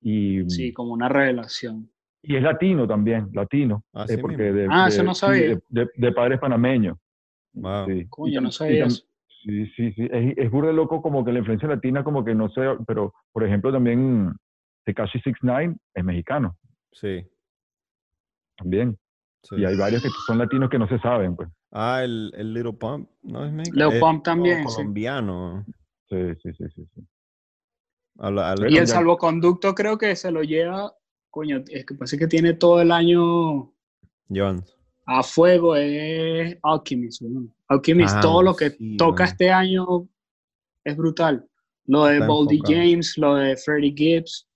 Y, 0.02 0.48
Sí, 0.50 0.72
como 0.72 0.92
una 0.92 1.08
revelación. 1.08 1.90
y 2.22 2.36
es 2.36 2.42
latino 2.42 2.86
también, 2.86 3.28
latino. 3.32 3.84
Así 3.94 4.14
eh, 4.14 4.18
porque 4.18 4.52
de, 4.52 4.66
Ah, 4.70 4.88
eso 4.88 5.02
no 5.02 5.14
sí, 5.14 5.20
sabía. 5.20 5.48
de, 5.48 5.60
de- 5.70 5.90
de 5.96 6.12
padres 6.12 6.38
panameños. 6.38 6.98
Wow. 7.54 7.86
Sí. 7.86 7.92
Y 7.92 8.06
Coño, 8.08 8.40
no 8.42 8.48
y 8.48 8.52
sabía 8.52 8.84
eso. 8.84 9.02
Sí, 9.46 9.66
sí, 9.76 9.92
sí. 9.92 10.08
Es, 10.10 10.36
es 10.36 10.50
burda 10.50 10.68
de 10.70 10.74
loco 10.74 11.00
como 11.00 11.24
que 11.24 11.30
la 11.32 11.38
influencia 11.38 11.68
latina, 11.68 12.02
como 12.02 12.24
que 12.24 12.34
no 12.34 12.48
sé, 12.50 12.62
pero 12.84 13.14
por 13.32 13.44
ejemplo 13.44 13.70
también 13.72 14.32
Tekashi 14.84 15.20
69 15.20 15.76
es 15.94 16.04
mexicano, 16.04 16.56
Sí. 16.92 17.24
también. 18.56 18.98
sí. 19.44 19.56
Y 19.56 19.64
hay 19.64 19.76
varios 19.76 20.02
que 20.02 20.08
son 20.26 20.38
latinos 20.38 20.68
que 20.68 20.78
no 20.78 20.88
se 20.88 20.98
saben, 20.98 21.36
pues. 21.36 21.48
Ah, 21.70 22.02
el, 22.02 22.32
el 22.36 22.54
Little 22.54 22.72
Pump, 22.72 23.08
¿no 23.22 23.44
es 23.44 23.52
mexicano? 23.52 23.86
Lil 23.90 23.96
Es 23.96 24.00
Pump 24.00 24.24
también, 24.24 24.64
colombiano. 24.64 25.64
Sí, 26.08 26.16
sí, 26.42 26.52
sí, 26.54 26.64
sí. 26.74 26.86
sí. 26.94 27.06
Y 28.18 28.76
el 28.78 28.86
ya- 28.86 28.86
salvoconducto 28.86 29.74
creo 29.74 29.98
que 29.98 30.16
se 30.16 30.30
lo 30.32 30.42
lleva, 30.42 30.92
coño, 31.30 31.62
es 31.68 31.84
que 31.84 31.94
parece 31.94 32.16
que 32.18 32.26
tiene 32.26 32.54
todo 32.54 32.80
el 32.80 32.90
año 32.90 33.72
Jones. 34.28 34.75
A 35.06 35.22
fuego, 35.22 35.76
es 35.76 36.56
Alchemist. 36.62 37.22
Alchemist, 37.68 38.14
Ah, 38.16 38.20
todo 38.20 38.42
lo 38.42 38.54
que 38.56 38.70
sí, 38.70 38.96
toca 38.96 39.24
este 39.24 39.50
año 39.50 40.08
es 40.84 40.96
brutal. 40.96 41.44
Lo 41.86 42.04
de 42.06 42.18
Boldy. 42.26 42.58
James, 42.74 43.16
lo 43.16 43.36
de 43.36 43.56
Freddie 43.56 43.94
Gibbs, 43.96 44.48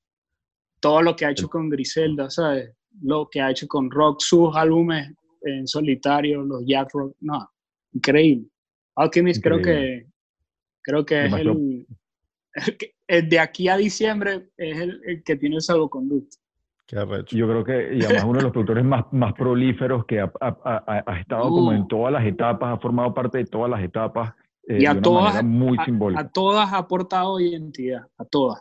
todo 0.81 1.03
lo 1.03 1.15
que 1.15 1.25
ha 1.25 1.31
hecho 1.31 1.49
con 1.49 1.69
Griselda, 1.69 2.29
¿sabes? 2.31 2.73
Lo 3.03 3.29
que 3.31 3.41
ha 3.41 3.51
hecho 3.51 3.69
con 3.69 3.91
Rock, 3.91 4.21
sus 4.21 4.55
álbumes 4.57 5.13
en 5.43 5.67
solitario, 5.67 6.43
los 6.43 6.63
Jazz 6.67 6.89
Rock, 6.93 7.17
no, 7.21 7.49
increíble. 7.93 8.47
Alchemist 8.97 9.43
creo 9.43 9.59
que 9.63 10.07
creo 10.83 11.07
que 11.07 11.25
es 11.27 11.33
el, 11.33 11.87
el 12.55 12.77
que- 12.77 12.95
el 13.07 13.29
de 13.29 13.39
aquí 13.39 13.69
a 13.69 13.77
diciembre 13.77 14.51
es 14.57 14.79
el, 14.81 15.01
el 15.05 15.23
que 15.23 15.37
tiene 15.37 15.57
el 15.57 15.63
salvoconducto. 15.63 16.37
Qué 16.91 16.99
arrecho. 16.99 17.37
Yo 17.37 17.47
creo 17.47 17.63
que, 17.65 17.95
y 17.97 18.05
además 18.05 18.25
uno 18.25 18.39
de 18.39 18.43
los 18.43 18.51
productores 18.53 18.85
más, 18.85 19.05
más 19.13 19.33
prolíferos 19.35 20.05
que 20.07 20.19
ha, 20.21 20.33
ha- 20.41 20.57
ha- 20.65 21.05
ha 21.07 21.21
estado 21.21 21.49
como 21.49 21.73
en 21.73 21.87
todas 21.87 22.13
las 22.13 22.25
etapas, 22.27 22.77
ha 22.77 22.81
formado 22.81 23.15
parte 23.15 23.39
de 23.39 23.45
todas 23.45 23.71
las 23.71 23.81
etapas 23.81 24.35
eh, 24.67 24.79
Y 24.81 24.87
a 24.87 24.91
de 24.95 24.99
una 24.99 25.03
todas- 25.03 25.45
muy 25.45 25.79
simbólica. 25.85 26.21
a 26.23 26.29
todas 26.29 26.73
ha 26.73 26.79
aportado 26.79 27.39
identidad, 27.39 28.03
a 28.19 28.25
todas. 28.25 28.61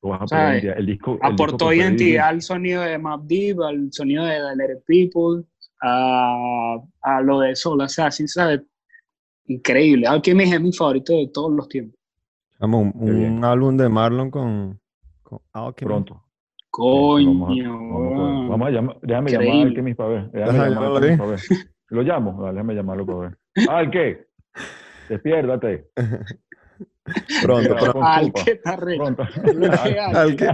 Todas 0.00 0.16
aportan 0.16 0.38
¿sabes? 0.38 0.52
identidad. 0.64 0.78
El 0.78 0.86
disco, 0.86 1.10
el 1.12 1.16
disco 1.18 1.26
Aportó 1.32 1.72
identidad 1.72 2.28
al 2.28 2.42
sonido 2.42 2.82
de 2.82 2.98
Map 2.98 3.22
Deep, 3.22 3.60
al 3.62 3.92
sonido 3.92 4.24
de 4.24 4.38
The 4.38 4.56
Letter 4.56 4.82
People, 4.84 5.44
a, 5.80 6.78
a 7.02 7.20
lo 7.22 7.38
de 7.40 7.54
Soul 7.54 7.80
Assassin, 7.82 8.26
¿sabes? 8.26 8.62
Increíble. 9.46 10.06
Alchemist 10.08 10.52
es 10.54 10.60
mi 10.60 10.72
favorito 10.72 11.12
de 11.12 11.28
todos 11.32 11.52
los 11.52 11.68
tiempos. 11.68 11.98
Vamos, 12.58 12.92
un, 12.94 13.44
álbum 13.44 13.76
de 13.76 13.88
Marlon 13.88 14.30
con, 14.30 14.80
con 15.22 15.38
Alchemy. 15.52 15.86
pronto. 15.88 16.22
Coño, 16.74 17.28
Vamos 17.34 17.50
a, 17.50 17.68
vamos 17.68 17.92
a- 17.92 18.16
weón. 18.16 18.48
vamos 18.48 18.66
a 18.66 18.70
llamar, 18.70 18.96
déjame 19.02 19.30
llamar 19.30 19.44
Increíble. 19.46 19.62
a 19.62 19.68
Alchemist 19.68 19.96
para 19.98 20.08
ver. 20.08 20.30
Déjame 20.30 20.58
Ajá, 20.58 20.68
llamar 20.68 20.68
a 20.68 20.70
llámalo 20.70 20.96
Alchemist 20.96 21.10
ahí. 21.12 21.18
para 21.18 21.30
ver. 21.30 21.40
Lo 21.90 22.02
llamo, 22.02 22.42
dale, 22.42 22.52
déjame 22.54 22.74
llamarlo 22.74 23.06
para 23.06 23.18
ver. 23.18 23.38
Alque, 23.68 24.26
despiértate. 25.08 25.86
Pronto, 27.42 27.62
Mira, 27.62 27.76
pronto. 27.76 27.92
con 27.92 28.04
Al 28.04 28.32
que 28.32 28.50
está 28.52 28.76
re- 28.76 28.96
Pronto. 28.96 29.24
Lo 29.54 29.70
que. 29.70 29.98
Alque. 30.00 30.48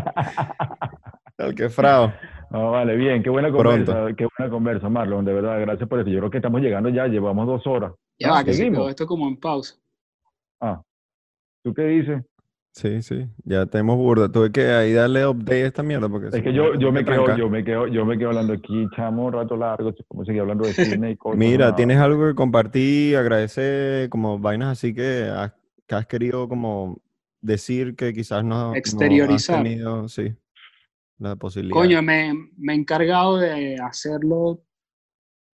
Alque 1.38 1.68
Frao. 1.68 2.12
No, 2.50 2.70
vale, 2.72 2.96
bien, 2.96 3.22
qué 3.22 3.30
buena 3.30 3.48
Pronto. 3.50 3.92
conversa, 3.92 4.16
qué 4.16 4.26
buena 4.38 4.50
conversa, 4.50 4.88
Marlon, 4.88 5.24
de 5.24 5.34
verdad, 5.34 5.60
gracias 5.60 5.88
por 5.88 6.00
eso. 6.00 6.08
Yo 6.08 6.18
creo 6.18 6.30
que 6.30 6.38
estamos 6.38 6.60
llegando 6.62 6.88
ya, 6.88 7.06
llevamos 7.06 7.46
dos 7.46 7.66
horas. 7.66 7.92
Ya 8.18 8.30
va, 8.30 8.38
Ah, 8.40 8.44
que 8.44 8.52
se 8.52 8.58
seguimos. 8.58 8.78
quedó 8.80 8.88
esto 8.88 9.06
como 9.06 9.28
en 9.28 9.36
pausa. 9.36 9.76
Ah, 10.60 10.82
¿tú 11.62 11.72
qué 11.74 11.82
dices? 11.82 12.24
Sí, 12.78 13.02
sí. 13.02 13.26
Ya 13.44 13.66
tenemos 13.66 13.96
burda. 13.96 14.30
Tuve 14.30 14.52
que 14.52 14.68
ahí 14.68 14.92
darle 14.92 15.26
update 15.26 15.64
a 15.64 15.66
esta 15.66 15.82
mierda 15.82 16.08
porque 16.08 16.28
Es 16.28 16.42
que 16.44 16.52
no, 16.52 16.74
yo, 16.74 16.74
yo 16.78 16.92
me 16.92 17.04
que 17.04 17.10
quedo, 17.10 17.36
yo 17.36 17.50
me 17.50 17.64
quedo, 17.64 17.88
yo 17.88 18.06
me 18.06 18.16
quedo 18.16 18.28
hablando 18.28 18.52
aquí, 18.52 18.86
chamo, 18.94 19.26
un 19.26 19.32
rato 19.32 19.56
largo, 19.56 19.92
como 20.06 20.24
seguir 20.24 20.42
hablando 20.42 20.64
de 20.64 20.72
cine 21.02 21.10
y 21.10 21.16
cosas. 21.16 21.38
Mira, 21.38 21.70
no. 21.70 21.74
¿tienes 21.74 21.98
algo 21.98 22.28
que 22.28 22.36
compartir, 22.36 23.16
agradecer, 23.16 24.08
como 24.10 24.38
vainas 24.38 24.78
así 24.78 24.94
que 24.94 25.24
has, 25.24 25.52
que 25.88 25.94
has 25.96 26.06
querido 26.06 26.48
como 26.48 27.02
decir 27.40 27.96
que 27.96 28.12
quizás 28.12 28.44
no, 28.44 28.68
no 28.68 28.70
has 28.70 28.76
Exteriorizar. 28.78 29.60
tenido, 29.60 30.08
sí, 30.08 30.32
la 31.18 31.34
posibilidad? 31.34 31.74
Coño, 31.74 32.00
me, 32.00 32.32
me 32.56 32.74
he 32.74 32.76
encargado 32.76 33.38
de 33.38 33.74
hacerlo 33.80 34.62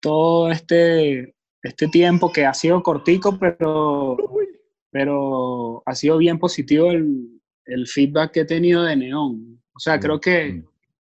todo 0.02 0.52
este, 0.52 1.36
este 1.62 1.88
tiempo 1.88 2.34
que 2.34 2.46
ha 2.46 2.54
sido 2.54 2.84
cortico, 2.84 3.40
pero, 3.40 4.18
pero 4.94 5.82
ha 5.86 5.96
sido 5.96 6.20
bien 6.20 6.38
positivo 6.40 6.92
el, 6.92 7.42
el 7.66 7.88
feedback 7.88 8.32
que 8.32 8.40
he 8.42 8.46
tenido 8.46 8.84
de 8.84 8.96
Neón. 8.96 9.60
O 9.74 9.80
sea, 9.80 10.00
creo 10.00 10.20
que, 10.22 10.54
Mm. 10.54 10.66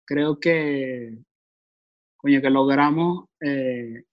creo 0.05 0.39
que, 0.39 1.17
coño, 2.17 2.41
que 2.41 2.49
logramos 2.49 3.25
eh, 3.41 4.03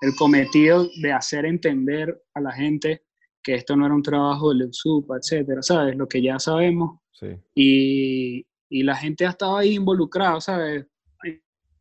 el 0.00 0.14
cometido 0.16 0.88
de 1.02 1.12
hacer 1.12 1.44
entender 1.44 2.22
a 2.34 2.40
la 2.40 2.52
gente 2.52 3.02
que 3.42 3.54
esto 3.54 3.74
no 3.76 3.86
era 3.86 3.94
un 3.94 4.02
trabajo 4.02 4.50
de 4.50 4.56
Leusupa, 4.58 5.16
etcétera, 5.16 5.60
¿sabes? 5.62 5.96
Lo 5.96 6.06
que 6.08 6.22
ya 6.22 6.38
sabemos. 6.38 7.00
Sí. 7.12 7.28
Y, 7.54 8.46
y 8.68 8.82
la 8.84 8.94
gente 8.94 9.26
ha 9.26 9.30
estado 9.30 9.56
ahí 9.56 9.74
involucrada, 9.74 10.40
¿sabes? 10.40 10.86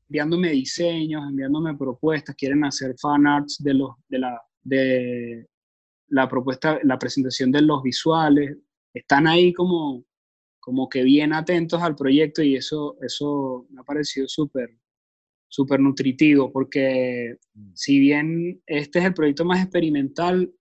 Enviándome 0.08 0.50
diseños, 0.52 1.24
enviándome 1.30 1.76
propuestas, 1.76 2.36
quieren 2.36 2.64
hacer 2.66 2.96
fan 3.00 3.26
arts 3.28 3.58
de, 3.64 3.74
los, 3.74 3.92
de, 4.08 4.20
la, 4.20 4.42
de 4.64 5.48
la 6.08 6.28
propuesta, 6.28 6.80
la 6.84 7.00
presentación 7.00 7.52
de 7.52 7.62
los 7.62 7.82
visuales. 7.84 8.58
Están 8.94 9.28
ahí 9.28 9.54
como, 9.54 10.06
como 10.60 10.88
que 10.90 11.04
bien 11.04 11.34
atentos 11.34 11.82
al 11.82 11.96
proyecto 11.96 12.42
y 12.42 12.56
eso, 12.56 12.98
eso 13.02 13.66
me 13.70 13.82
ha 13.82 13.84
parecido 13.84 14.28
súper 14.28 14.70
súper 15.56 15.80
nutritivo, 15.80 16.52
porque 16.52 17.38
si 17.74 18.00
bien 18.00 18.62
este 18.66 19.00
es 19.00 19.06
el 19.06 19.14
proyecto 19.14 19.46
más 19.46 19.62
experimental, 19.62 20.52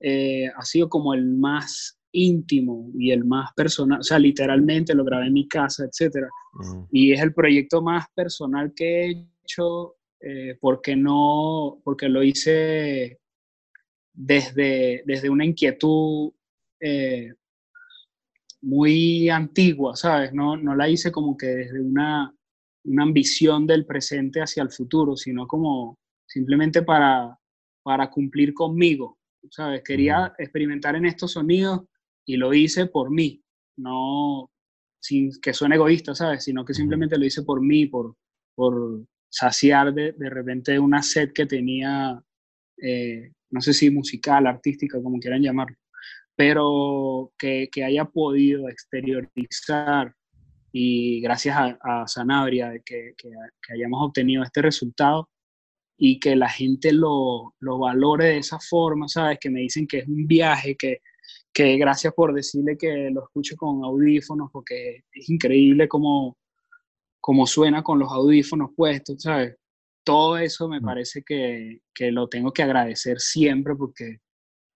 eh, 0.00 0.48
ha 0.56 0.62
sido 0.62 0.88
como 0.88 1.12
el 1.12 1.26
más 1.26 1.98
íntimo 2.12 2.90
y 2.98 3.10
el 3.10 3.26
más 3.26 3.52
personal, 3.54 4.00
o 4.00 4.02
sea, 4.02 4.18
literalmente 4.18 4.94
lo 4.94 5.04
grabé 5.04 5.26
en 5.26 5.34
mi 5.34 5.46
casa, 5.46 5.84
etc. 5.84 6.16
Mm. 6.54 6.82
Y 6.90 7.12
es 7.12 7.20
el 7.20 7.34
proyecto 7.34 7.82
más 7.82 8.06
personal 8.14 8.72
que 8.74 9.06
he 9.06 9.26
hecho 9.42 9.96
eh, 10.20 10.56
porque 10.60 10.96
no, 10.96 11.78
porque 11.84 12.08
lo 12.08 12.22
hice 12.22 13.18
desde, 14.16 15.02
desde 15.06 15.30
una 15.30 15.44
inquietud 15.44 16.32
eh, 16.80 17.32
muy 18.62 19.28
antigua, 19.28 19.94
¿sabes? 19.94 20.32
No, 20.32 20.56
no 20.56 20.74
la 20.74 20.88
hice 20.88 21.12
como 21.12 21.36
que 21.36 21.46
desde 21.46 21.80
una, 21.80 22.34
una 22.84 23.02
ambición 23.02 23.66
del 23.66 23.84
presente 23.84 24.40
hacia 24.40 24.62
el 24.62 24.70
futuro, 24.70 25.16
sino 25.16 25.46
como 25.46 25.98
simplemente 26.26 26.82
para, 26.82 27.38
para 27.82 28.10
cumplir 28.10 28.54
conmigo, 28.54 29.18
¿sabes? 29.50 29.82
Quería 29.84 30.34
experimentar 30.38 30.96
en 30.96 31.06
estos 31.06 31.32
sonidos 31.32 31.82
y 32.24 32.36
lo 32.36 32.54
hice 32.54 32.86
por 32.86 33.10
mí, 33.10 33.42
no 33.76 34.50
sin 34.98 35.30
que 35.40 35.54
suene 35.54 35.76
egoísta, 35.76 36.14
¿sabes? 36.14 36.42
Sino 36.42 36.64
que 36.64 36.74
simplemente 36.74 37.18
lo 37.18 37.24
hice 37.24 37.42
por 37.42 37.60
mí, 37.60 37.86
por, 37.86 38.16
por 38.56 39.04
saciar 39.28 39.94
de, 39.94 40.12
de 40.12 40.30
repente 40.30 40.78
una 40.78 41.02
sed 41.02 41.32
que 41.32 41.46
tenía, 41.46 42.20
eh, 42.78 43.32
no 43.50 43.60
sé 43.60 43.72
si 43.72 43.90
musical, 43.90 44.46
artística, 44.46 45.02
como 45.02 45.18
quieran 45.18 45.42
llamarlo, 45.42 45.76
pero 46.34 47.32
que, 47.38 47.68
que 47.72 47.84
haya 47.84 48.04
podido 48.04 48.68
exteriorizar 48.68 50.14
y 50.72 51.20
gracias 51.22 51.56
a, 51.56 51.78
a 51.80 52.06
Sanabria 52.06 52.72
que, 52.84 53.14
que, 53.16 53.30
hayamos 53.72 54.02
obtenido 54.02 54.42
este 54.42 54.60
resultado 54.60 55.30
y 55.96 56.20
que 56.20 56.36
la 56.36 56.50
gente 56.50 56.92
lo, 56.92 57.54
lo, 57.60 57.78
valore 57.78 58.26
de 58.26 58.38
esa 58.38 58.58
forma, 58.60 59.08
¿sabes? 59.08 59.38
Que 59.40 59.48
me 59.48 59.60
dicen 59.60 59.86
que 59.86 60.00
es 60.00 60.06
un 60.06 60.26
viaje, 60.26 60.76
que, 60.76 61.00
que 61.50 61.78
gracias 61.78 62.12
por 62.12 62.34
decirle 62.34 62.76
que 62.76 63.08
lo 63.10 63.24
escuche 63.24 63.56
con 63.56 63.82
audífonos, 63.84 64.50
porque 64.52 65.04
es 65.10 65.30
increíble 65.30 65.88
cómo, 65.88 66.36
cómo 67.22 67.46
suena 67.46 67.82
con 67.82 67.98
los 67.98 68.12
audífonos 68.12 68.70
puestos, 68.76 69.22
¿sabes? 69.22 69.56
Todo 70.06 70.38
eso 70.38 70.68
me 70.68 70.80
parece 70.80 71.24
que, 71.24 71.80
que 71.92 72.12
lo 72.12 72.28
tengo 72.28 72.52
que 72.52 72.62
agradecer 72.62 73.18
siempre 73.18 73.74
porque, 73.74 74.18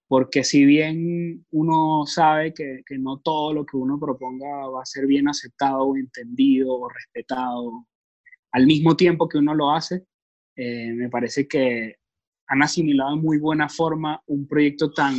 porque 0.08 0.42
si 0.42 0.64
bien 0.64 1.46
uno 1.52 2.04
sabe 2.04 2.52
que, 2.52 2.82
que 2.84 2.98
no 2.98 3.20
todo 3.20 3.52
lo 3.52 3.64
que 3.64 3.76
uno 3.76 3.96
proponga 4.00 4.66
va 4.66 4.82
a 4.82 4.86
ser 4.86 5.06
bien 5.06 5.28
aceptado 5.28 5.84
o 5.84 5.96
entendido 5.96 6.74
o 6.74 6.88
respetado, 6.88 7.86
al 8.50 8.66
mismo 8.66 8.96
tiempo 8.96 9.28
que 9.28 9.38
uno 9.38 9.54
lo 9.54 9.70
hace, 9.70 10.04
eh, 10.56 10.92
me 10.94 11.08
parece 11.08 11.46
que 11.46 11.94
han 12.48 12.62
asimilado 12.64 13.14
en 13.14 13.22
muy 13.22 13.38
buena 13.38 13.68
forma 13.68 14.20
un 14.26 14.48
proyecto 14.48 14.90
tan, 14.90 15.14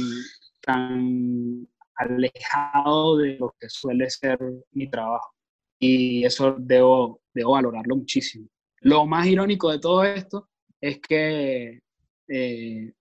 tan 0.60 1.66
alejado 1.96 3.16
de 3.16 3.38
lo 3.38 3.56
que 3.58 3.70
suele 3.70 4.10
ser 4.10 4.38
mi 4.74 4.90
trabajo. 4.90 5.34
Y 5.80 6.26
eso 6.26 6.58
debo, 6.60 7.22
debo 7.34 7.54
valorarlo 7.54 7.96
muchísimo. 7.96 8.50
Lo 8.82 9.06
más 9.06 9.28
irónico 9.28 9.72
de 9.72 9.80
todo 9.80 10.04
esto 10.04 10.50
es 10.80 11.00
que 11.00 11.82
eh, 12.28 12.94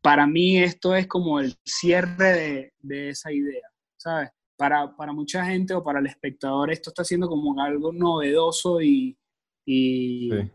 para 0.00 0.26
mí 0.26 0.58
esto 0.58 0.94
es 0.94 1.06
como 1.06 1.40
el 1.40 1.54
cierre 1.64 2.32
de, 2.32 2.72
de 2.80 3.08
esa 3.10 3.32
idea, 3.32 3.68
¿sabes? 3.96 4.30
Para, 4.56 4.94
para, 4.96 5.12
mucha 5.12 5.44
gente 5.44 5.74
o 5.74 5.82
para 5.82 5.98
el 5.98 6.06
espectador 6.06 6.70
esto 6.70 6.90
está 6.90 7.04
siendo 7.04 7.28
como 7.28 7.60
algo 7.60 7.92
novedoso 7.92 8.80
y, 8.80 9.16
y 9.66 10.30
sí. 10.30 10.50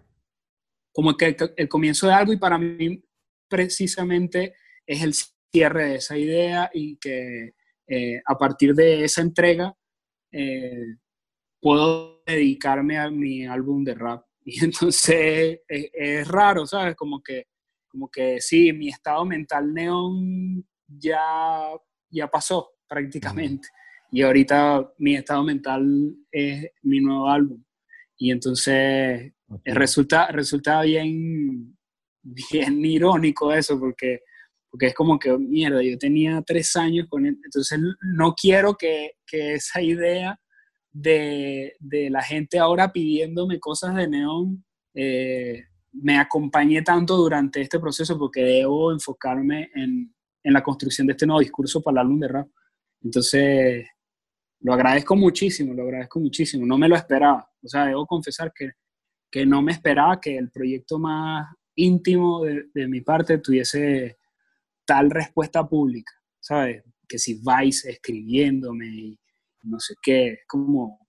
como 0.93 1.15
que 1.15 1.25
el, 1.27 1.35
el, 1.57 1.67
comienzo 1.67 2.07
de 2.07 2.13
algo 2.13 2.31
y 2.31 2.37
para 2.37 2.57
mí 2.57 3.03
precisamente 3.49 4.53
es 4.85 5.03
el 5.03 5.13
cierre 5.51 5.89
de 5.89 5.95
esa 5.95 6.17
idea 6.17 6.69
y 6.73 6.97
que 6.97 7.53
eh, 7.87 8.21
a 8.25 8.37
partir 8.37 8.73
de 8.73 9.03
esa 9.03 9.21
entrega 9.21 9.73
eh, 10.31 10.97
puedo 11.61 12.16
dedicarme 12.33 12.97
a 12.97 13.09
mi 13.09 13.45
álbum 13.45 13.83
de 13.83 13.95
rap. 13.95 14.23
Y 14.49 14.63
entonces 14.63 15.59
es, 15.67 15.89
es, 15.93 16.27
raro, 16.27 16.65
¿sabes? 16.65 16.95
Como 16.95 17.21
que, 17.21 17.47
como 17.89 18.09
que 18.09 18.39
sí, 18.39 18.71
mi 18.71 18.87
estado 18.87 19.25
mental 19.25 19.73
neón 19.73 20.65
ya, 20.87 21.19
ya 22.09 22.27
pasó 22.29 22.69
prácticamente. 22.87 23.67
Y 24.09 24.21
ahorita 24.21 24.93
mi 24.99 25.15
estado 25.15 25.43
mental 25.43 26.15
es 26.31 26.71
mi 26.83 27.01
nuevo 27.01 27.29
álbum. 27.29 27.61
Y 28.17 28.31
entonces 28.31 29.33
okay. 29.49 29.73
resulta, 29.73 30.27
resulta 30.31 30.81
bien, 30.83 31.77
bien 32.23 32.85
irónico 32.85 33.51
eso, 33.51 33.77
porque 33.77 34.21
porque 34.69 34.87
es 34.87 34.93
como 34.93 35.17
que, 35.17 35.35
mierda, 35.37 35.81
yo 35.81 35.97
tenía 35.97 36.41
tres 36.45 36.75
años 36.75 37.07
con 37.09 37.25
él, 37.25 37.39
entonces 37.43 37.79
no 38.01 38.33
quiero 38.33 38.75
que, 38.75 39.11
que 39.25 39.53
esa 39.53 39.81
idea 39.81 40.39
de, 41.01 41.75
de, 41.79 42.09
la 42.09 42.23
gente 42.23 42.57
ahora 42.59 42.91
pidiéndome 42.91 43.59
cosas 43.59 43.95
de 43.95 44.07
neón 44.07 44.65
eh, 44.93 45.63
me 45.93 46.17
acompañe 46.17 46.81
tanto 46.81 47.15
durante 47.15 47.61
este 47.61 47.79
proceso, 47.79 48.17
porque 48.17 48.41
debo 48.41 48.91
enfocarme 48.91 49.69
en, 49.75 50.13
en, 50.43 50.53
la 50.53 50.63
construcción 50.63 51.07
de 51.07 51.11
este 51.13 51.25
nuevo 51.25 51.39
discurso 51.39 51.81
para 51.81 51.93
el 51.93 52.07
álbum 52.07 52.19
de 52.19 52.27
rap. 52.27 52.47
Entonces, 53.03 53.87
lo 54.61 54.73
agradezco 54.73 55.15
muchísimo, 55.15 55.73
lo 55.73 55.83
agradezco 55.83 56.19
muchísimo, 56.19 56.65
no 56.65 56.77
me 56.77 56.89
lo 56.89 56.95
esperaba, 56.95 57.47
o 57.61 57.67
sea, 57.67 57.85
debo 57.85 58.05
confesar 58.05 58.51
que, 58.53 58.71
que 59.29 59.45
no 59.45 59.61
me 59.61 59.71
esperaba 59.71 60.19
que 60.19 60.37
el 60.37 60.49
proyecto 60.49 60.97
más 60.99 61.47
íntimo 61.75 62.43
de, 62.43 62.65
de 62.73 62.87
mi 62.87 63.01
parte 63.01 63.37
tuviese 63.37 64.17
tal 64.85 65.11
respuesta 65.11 65.67
pública, 65.67 66.13
¿sabes? 66.39 66.83
Que 67.07 67.19
si 67.19 67.39
vais 67.43 67.85
escribiéndome 67.85 68.87
y 68.87 69.19
no 69.67 69.79
sé 69.79 69.95
qué, 70.01 70.27
es 70.29 70.39
como, 70.47 71.07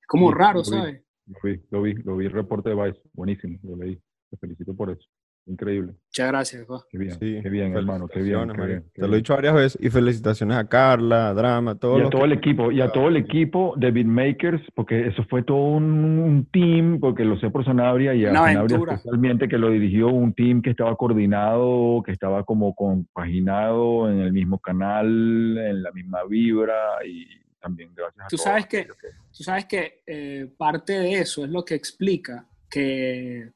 es 0.00 0.06
como 0.06 0.30
sí, 0.30 0.38
raro, 0.38 0.58
lo 0.58 0.64
¿sabes? 0.64 1.04
Lo 1.26 1.40
vi, 1.42 1.62
lo 1.70 1.82
vi, 1.82 1.94
lo 1.94 2.16
vi, 2.16 2.26
el 2.26 2.32
reporte 2.32 2.70
de 2.70 2.74
Vice, 2.76 3.00
buenísimo, 3.12 3.58
lo 3.62 3.76
leí, 3.76 4.00
te 4.30 4.36
felicito 4.36 4.74
por 4.74 4.90
eso. 4.90 5.08
Increíble. 5.46 5.94
Muchas 6.06 6.28
gracias, 6.28 6.66
Juan. 6.66 6.80
Qué 6.88 6.98
bien, 6.98 7.18
sí, 7.18 7.40
qué 7.42 7.48
bien, 7.48 7.76
hermano, 7.76 8.06
qué 8.06 8.22
bien, 8.22 8.52
qué 8.54 8.64
bien, 8.64 8.84
Te 8.94 9.08
lo 9.08 9.14
he 9.14 9.16
dicho 9.16 9.34
varias 9.34 9.54
veces 9.54 9.78
y 9.82 9.90
felicitaciones 9.90 10.56
a 10.56 10.68
Carla, 10.68 11.30
a 11.30 11.34
Drama, 11.34 11.72
a 11.72 11.74
todo, 11.74 11.98
y 11.98 12.02
a 12.02 12.10
todo 12.10 12.20
que... 12.20 12.26
el 12.26 12.32
equipo, 12.34 12.70
y 12.70 12.80
a 12.80 12.90
todo 12.90 13.08
el 13.08 13.16
equipo 13.16 13.74
de 13.76 13.90
Beatmakers, 13.90 14.62
porque 14.74 15.08
eso 15.08 15.24
fue 15.28 15.42
todo 15.42 15.64
un, 15.64 15.84
un 15.84 16.46
team, 16.52 17.00
porque 17.00 17.24
lo 17.24 17.36
sé 17.40 17.50
por 17.50 17.64
Sanabria 17.64 18.14
y 18.14 18.24
a 18.24 18.30
Una 18.30 18.38
Sanabria 18.38 18.60
aventura. 18.60 18.94
especialmente 18.94 19.48
que 19.48 19.58
lo 19.58 19.70
dirigió 19.70 20.08
un 20.08 20.32
team 20.32 20.62
que 20.62 20.70
estaba 20.70 20.94
coordinado, 20.94 22.02
que 22.04 22.12
estaba 22.12 22.44
como 22.44 22.76
compaginado 22.76 24.08
en 24.10 24.20
el 24.20 24.32
mismo 24.32 24.60
canal, 24.60 25.58
en 25.58 25.82
la 25.82 25.90
misma 25.90 26.22
vibra 26.24 27.04
y 27.04 27.26
también 27.62 27.94
gracias 27.94 28.26
a 28.26 28.28
tú 28.28 28.36
sabes 28.36 28.66
que, 28.66 28.84
que, 28.86 29.08
Tú 29.36 29.44
sabes 29.44 29.64
que 29.66 30.02
eh, 30.06 30.52
parte 30.58 30.92
de 30.98 31.20
eso 31.20 31.44
es 31.44 31.50
lo 31.50 31.64
que 31.64 31.74
explica 31.74 32.46
que 32.68 33.52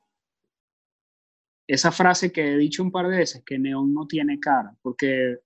esa 1.67 1.91
frase 1.91 2.31
que 2.31 2.53
he 2.53 2.57
dicho 2.57 2.83
un 2.83 2.93
par 2.93 3.09
de 3.09 3.19
veces, 3.19 3.43
que 3.45 3.59
Neón 3.59 3.93
no 3.93 4.07
tiene 4.07 4.39
cara, 4.39 4.75
porque, 4.83 5.39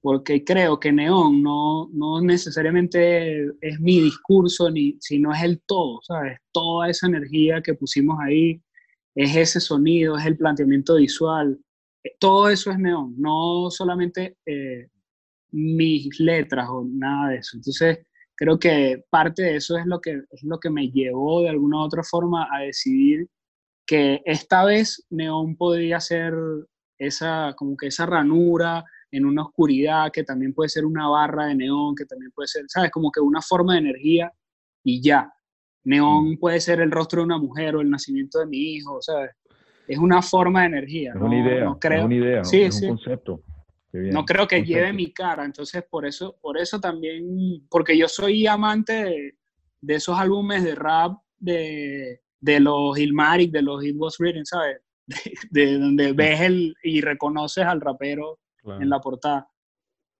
porque 0.00 0.42
creo 0.44 0.80
que 0.80 0.90
Neón 0.90 1.42
no, 1.42 1.88
no 1.92 2.20
necesariamente 2.20 3.46
es 3.60 3.80
mi 3.80 4.00
discurso, 4.00 4.70
ni, 4.70 4.96
sino 5.00 5.32
es 5.32 5.42
el 5.42 5.62
todo, 5.64 6.00
¿sabes? 6.02 6.38
Toda 6.50 6.90
esa 6.90 7.06
energía 7.06 7.62
que 7.62 7.74
pusimos 7.74 8.18
ahí, 8.20 8.60
es 9.14 9.36
ese 9.36 9.60
sonido, 9.60 10.16
es 10.16 10.26
el 10.26 10.36
planteamiento 10.36 10.96
visual, 10.96 11.60
todo 12.18 12.48
eso 12.48 12.70
es 12.70 12.78
Neón, 12.78 13.14
no 13.18 13.70
solamente 13.70 14.36
eh, 14.44 14.88
mis 15.52 16.18
letras 16.18 16.68
o 16.68 16.84
nada 16.84 17.30
de 17.30 17.36
eso. 17.36 17.56
Entonces, 17.56 17.98
creo 18.34 18.58
que 18.58 19.04
parte 19.10 19.42
de 19.42 19.56
eso 19.56 19.76
es 19.76 19.86
lo 19.86 20.00
que, 20.00 20.22
es 20.30 20.42
lo 20.42 20.58
que 20.58 20.70
me 20.70 20.88
llevó 20.90 21.42
de 21.42 21.50
alguna 21.50 21.78
u 21.78 21.80
otra 21.80 22.02
forma 22.02 22.48
a 22.50 22.62
decidir 22.62 23.28
que 23.86 24.22
esta 24.24 24.64
vez 24.64 25.06
Neón 25.10 25.56
podría 25.56 26.00
ser 26.00 26.34
esa, 26.98 27.54
como 27.56 27.76
que 27.76 27.88
esa 27.88 28.06
ranura 28.06 28.84
en 29.10 29.26
una 29.26 29.42
oscuridad, 29.42 30.10
que 30.10 30.24
también 30.24 30.54
puede 30.54 30.70
ser 30.70 30.86
una 30.86 31.06
barra 31.08 31.46
de 31.46 31.54
neón, 31.54 31.94
que 31.94 32.06
también 32.06 32.32
puede 32.32 32.48
ser, 32.48 32.64
¿sabes? 32.68 32.90
Como 32.90 33.10
que 33.12 33.20
una 33.20 33.42
forma 33.42 33.74
de 33.74 33.80
energía 33.80 34.32
y 34.82 35.02
ya. 35.02 35.30
Neón 35.84 36.38
puede 36.38 36.60
ser 36.60 36.80
el 36.80 36.90
rostro 36.90 37.20
de 37.20 37.26
una 37.26 37.38
mujer 37.38 37.76
o 37.76 37.80
el 37.80 37.90
nacimiento 37.90 38.38
de 38.38 38.46
mi 38.46 38.74
hijo, 38.74 39.02
¿sabes? 39.02 39.32
Es 39.86 39.98
una 39.98 40.22
forma 40.22 40.60
de 40.62 40.66
energía. 40.66 41.10
Es 41.10 41.20
no, 41.20 41.26
una 41.26 41.40
idea, 41.40 41.64
no 41.64 41.78
creo. 41.78 41.98
es 41.98 42.04
una 42.06 42.14
idea, 42.14 42.44
sí, 42.44 42.62
es 42.62 42.78
sí. 42.78 42.86
un 42.86 42.96
concepto. 42.96 43.42
No 43.92 44.24
creo 44.24 44.46
que 44.48 44.56
Concepto. 44.56 44.78
lleve 44.80 44.92
mi 44.92 45.12
cara, 45.12 45.44
entonces 45.44 45.82
por 45.88 46.06
eso, 46.06 46.36
por 46.40 46.58
eso 46.58 46.80
también, 46.80 47.66
porque 47.70 47.96
yo 47.96 48.08
soy 48.08 48.46
amante 48.46 48.92
de, 49.04 49.38
de 49.80 49.94
esos 49.94 50.18
álbumes 50.18 50.64
de 50.64 50.74
rap 50.74 51.18
de, 51.38 52.20
de 52.40 52.60
los 52.60 52.98
Ilmatic, 52.98 53.50
de 53.52 53.62
los 53.62 53.84
It 53.84 53.94
Was 53.98 54.16
Written, 54.18 54.46
¿sabes? 54.46 54.78
De, 55.50 55.66
de 55.66 55.78
donde 55.78 56.12
ves 56.12 56.40
el 56.42 56.74
y 56.84 57.00
reconoces 57.00 57.64
al 57.64 57.80
rapero 57.80 58.38
Claro. 58.62 58.80
en 58.80 58.88
la 58.88 59.00
portada. 59.00 59.48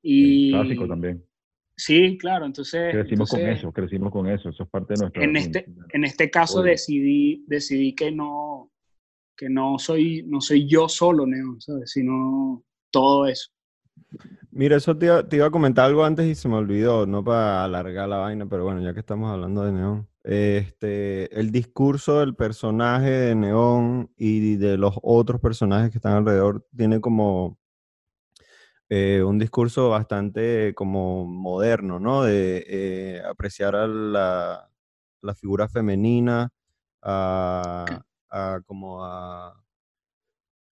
Y 0.03 0.51
Clásico 0.51 0.89
también. 0.89 1.25
Sí, 1.77 2.19
claro, 2.19 2.45
entonces, 2.45 2.93
Crecimos 2.93 3.31
con 3.31 3.39
entonces, 3.41 3.61
eso, 3.61 3.73
crecimos 3.73 4.11
con 4.13 4.29
eso. 4.29 4.49
Eso 4.49 4.65
es 4.65 4.69
parte 4.69 4.95
de 4.95 5.01
nuestra. 5.03 5.23
en 5.23 5.37
este, 5.37 5.67
en 5.93 6.05
este 6.05 6.29
caso 6.29 6.61
Oye. 6.61 6.71
decidí, 6.71 7.45
decidí 7.47 7.95
que 7.95 8.11
no, 8.11 8.73
que 9.37 9.49
no 9.49 9.79
soy, 9.79 10.25
no 10.27 10.41
soy 10.41 10.67
yo 10.69 10.89
solo, 10.89 11.25
Neon, 11.27 11.61
¿sabes? 11.61 11.93
Sino 11.93 12.65
todo 12.91 13.27
eso. 13.29 13.51
Mira, 14.51 14.77
eso 14.77 14.97
te 14.97 15.07
iba, 15.07 15.27
te 15.29 15.37
iba 15.37 15.47
a 15.47 15.51
comentar 15.51 15.87
algo 15.87 16.05
antes 16.05 16.27
y 16.27 16.35
se 16.35 16.49
me 16.49 16.57
olvidó, 16.57 17.07
no 17.07 17.25
para 17.25 17.65
alargar 17.65 18.09
la 18.09 18.19
vaina, 18.19 18.47
pero 18.47 18.65
bueno, 18.65 18.81
ya 18.83 18.93
que 18.95 19.01
estamos 19.01 19.31
hablando 19.31 19.65
de 19.65 19.73
Neón. 19.73 20.09
Este, 20.25 21.39
el 21.39 21.51
discurso 21.51 22.21
del 22.21 22.35
personaje 22.37 23.11
de 23.11 23.35
Neón 23.35 24.11
y 24.17 24.57
de 24.57 24.77
los 24.79 24.95
otros 25.03 25.41
personajes 25.41 25.91
que 25.91 25.99
están 25.99 26.13
alrededor 26.15 26.67
tiene 26.77 27.01
como 27.01 27.59
eh, 28.89 29.23
un 29.25 29.39
discurso 29.39 29.91
bastante 29.91 30.75
como 30.75 31.25
moderno, 31.27 31.99
¿no? 31.99 32.23
De 32.25 32.65
eh, 32.69 33.23
apreciar 33.29 33.75
a 33.77 33.87
la, 33.87 34.71
la 35.23 35.35
figura 35.35 35.69
femenina, 35.69 36.51
a, 37.03 38.03
a 38.31 38.61
como 38.67 39.05
a, 39.05 39.55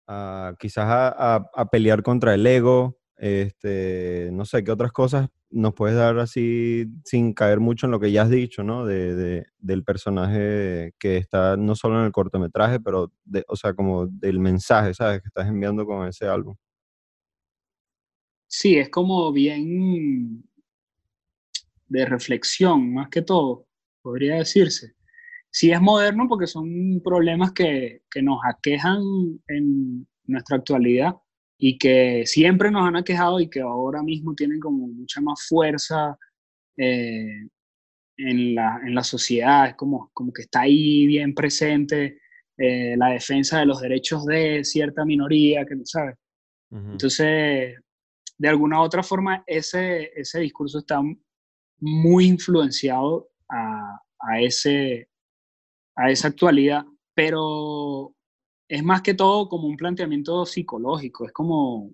a 0.07 0.55
quizás 0.59 0.87
a, 0.87 1.37
a- 1.37 1.51
a 1.55 1.71
pelear 1.71 2.03
contra 2.03 2.35
el 2.35 2.47
ego, 2.47 2.99
este, 3.21 4.31
no 4.33 4.45
sé, 4.47 4.65
qué 4.65 4.73
otras 4.73 4.93
cosas 4.93 5.29
nos 5.51 5.75
puedes 5.75 5.97
dar 5.97 6.19
así 6.19 6.87
sin 7.05 7.35
caer 7.35 7.61
mucho 7.61 7.87
en 7.87 7.93
lo 7.93 8.01
que 8.01 8.13
ya 8.13 8.23
has 8.23 8.31
dicho, 8.31 8.63
¿no? 8.65 8.87
De, 8.87 9.15
de- 9.15 9.47
del 9.59 9.85
personaje 9.85 10.95
que 10.99 11.17
está 11.19 11.57
no 11.57 11.75
solo 11.75 11.99
en 12.01 12.07
el 12.07 12.13
cortometraje, 12.13 12.81
pero, 12.81 13.13
o 13.49 13.57
sea, 13.57 13.75
como 13.75 14.07
del 14.07 14.39
mensaje, 14.41 14.95
¿sabes? 14.95 15.21
Que 15.21 15.29
estás 15.29 15.49
enviando 15.49 15.85
con 15.85 16.09
ese 16.09 16.27
álbum. 16.27 16.57
Sí, 18.49 18.77
es 18.79 18.89
como 18.89 19.33
bien 19.33 20.45
de 21.89 22.07
reflexión, 22.07 22.95
más 22.95 23.09
que 23.11 23.23
todo, 23.23 23.67
podría 24.03 24.37
decirse. 24.37 24.95
Sí 25.51 25.73
es 25.73 25.81
moderno 25.81 26.27
porque 26.29 26.47
son 26.47 27.01
problemas 27.05 27.53
que, 27.53 28.03
que 28.11 28.23
nos 28.23 28.39
aquejan 28.45 29.01
en 29.49 30.07
nuestra 30.27 30.57
actualidad 30.59 31.17
y 31.63 31.77
que 31.77 32.23
siempre 32.25 32.71
nos 32.71 32.89
han 32.89 32.97
aquejado 32.97 33.39
y 33.39 33.51
que 33.51 33.61
ahora 33.61 34.03
mismo 34.03 34.35
tienen 34.35 34.59
como 34.59 34.89
mucha 34.89 35.21
más 35.21 35.47
fuerza 35.47 36.17
eh, 36.79 37.47
en, 38.17 38.55
la, 38.55 38.81
en 38.83 38.95
la 38.95 39.05
sociedad, 39.05 39.69
es 39.69 39.75
como, 39.75 40.11
como 40.15 40.33
que 40.33 40.43
está 40.43 40.63
ahí 40.63 41.07
bien 41.07 41.35
presente 41.35 42.19
eh, 42.57 42.97
la 42.97 43.09
defensa 43.09 43.59
de 43.59 43.67
los 43.67 43.83
derechos 43.83 44.25
de 44.25 44.65
cierta 44.65 45.05
minoría, 45.05 45.67
que 45.67 45.77
no 45.77 45.85
sabes. 45.85 46.17
Ujú. 46.71 46.93
Entonces, 46.93 47.79
de 48.39 48.49
alguna 48.49 48.81
u 48.81 48.83
otra 48.83 49.03
forma, 49.03 49.45
ese, 49.47 50.13
ese 50.19 50.41
discurso 50.41 50.79
está 50.79 51.03
muy 51.79 52.27
influenciado 52.27 53.29
a, 53.51 54.01
a, 54.19 54.41
ese, 54.41 55.11
a 55.95 56.11
esa 56.11 56.29
actualidad, 56.29 56.87
pero 57.15 58.15
es 58.71 58.83
más 58.85 59.03
que 59.03 59.15
todo 59.15 59.49
como 59.49 59.67
un 59.69 59.77
planteamiento 59.77 60.47
psicológico, 60.47 61.27
es 61.27 61.33
como, 61.33 61.91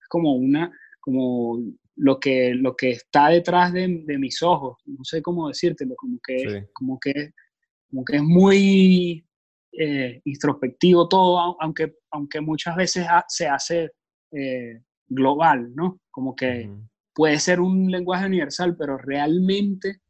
es 0.00 0.08
como 0.08 0.34
una, 0.34 0.72
como 1.00 1.58
lo 1.96 2.18
que, 2.18 2.54
lo 2.54 2.74
que 2.74 2.90
está 2.90 3.28
detrás 3.28 3.72
de, 3.72 4.02
de 4.06 4.18
mis 4.18 4.42
ojos, 4.42 4.78
no 4.86 5.04
sé 5.04 5.20
cómo 5.22 5.48
decírtelo, 5.48 5.94
como 5.96 6.18
que, 6.26 6.38
Sí. 6.38 6.66
como 6.72 6.98
que, 6.98 7.32
como 7.90 8.04
que 8.04 8.16
es 8.16 8.22
muy 8.22 9.24
eh, 9.78 10.20
introspectivo 10.24 11.06
todo, 11.08 11.38
au- 11.38 11.56
aunque, 11.60 11.96
aunque 12.10 12.40
muchas 12.40 12.76
veces 12.76 13.06
ha- 13.08 13.24
se 13.28 13.46
hace 13.46 13.90
eh, 14.32 14.80
global, 15.08 15.74
¿no? 15.74 16.00
Como 16.10 16.34
que 16.34 16.64
puede 17.14 17.38
ser 17.38 17.60
un 17.60 17.90
lenguaje 17.90 18.26
universal, 18.26 18.74
pero 18.76 18.96
realmente 18.98 20.00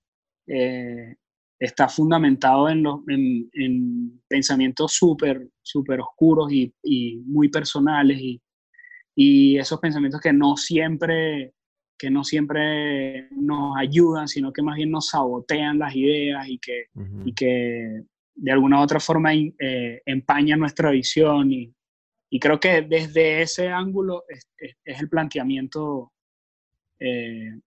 eh, 0.46 1.16
está 1.58 1.88
fundamentado 1.88 2.68
en, 2.68 2.82
los, 2.82 3.00
en, 3.08 3.48
en 3.54 4.22
pensamientos 4.28 4.92
súper, 4.92 5.48
súper 5.62 6.00
oscuros 6.00 6.52
y, 6.52 6.72
y 6.82 7.16
muy 7.26 7.48
personales 7.48 8.18
y, 8.20 8.40
y 9.14 9.58
esos 9.58 9.80
pensamientos 9.80 10.20
que 10.20 10.32
no 10.32 10.56
siempre 10.56 11.52
que 11.98 12.10
no 12.10 12.24
siempre 12.24 13.30
nos 13.30 13.74
ayudan, 13.78 14.28
sino 14.28 14.52
que 14.52 14.60
más 14.60 14.76
bien 14.76 14.90
nos 14.90 15.08
sabotean 15.08 15.78
las 15.78 15.96
ideas 15.96 16.46
y 16.46 16.58
que, 16.58 16.84
y 17.26 17.32
que 17.32 18.02
de 18.34 18.52
alguna 18.52 18.80
u 18.80 18.82
otra 18.82 19.00
forma 19.00 19.32
in- 19.32 19.54
eh, 19.58 20.02
empaña 20.04 20.56
nuestra 20.56 20.90
visión. 20.90 21.50
Y, 21.50 21.72
y 22.28 22.38
creo 22.38 22.60
que 22.60 22.82
desde 22.82 23.40
ese 23.40 23.68
ángulo 23.70 24.24
es, 24.28 24.46
es- 24.58 24.76
es 24.84 25.00
el 25.00 25.08
planteamiento 25.08 26.12
eh, 26.98 27.60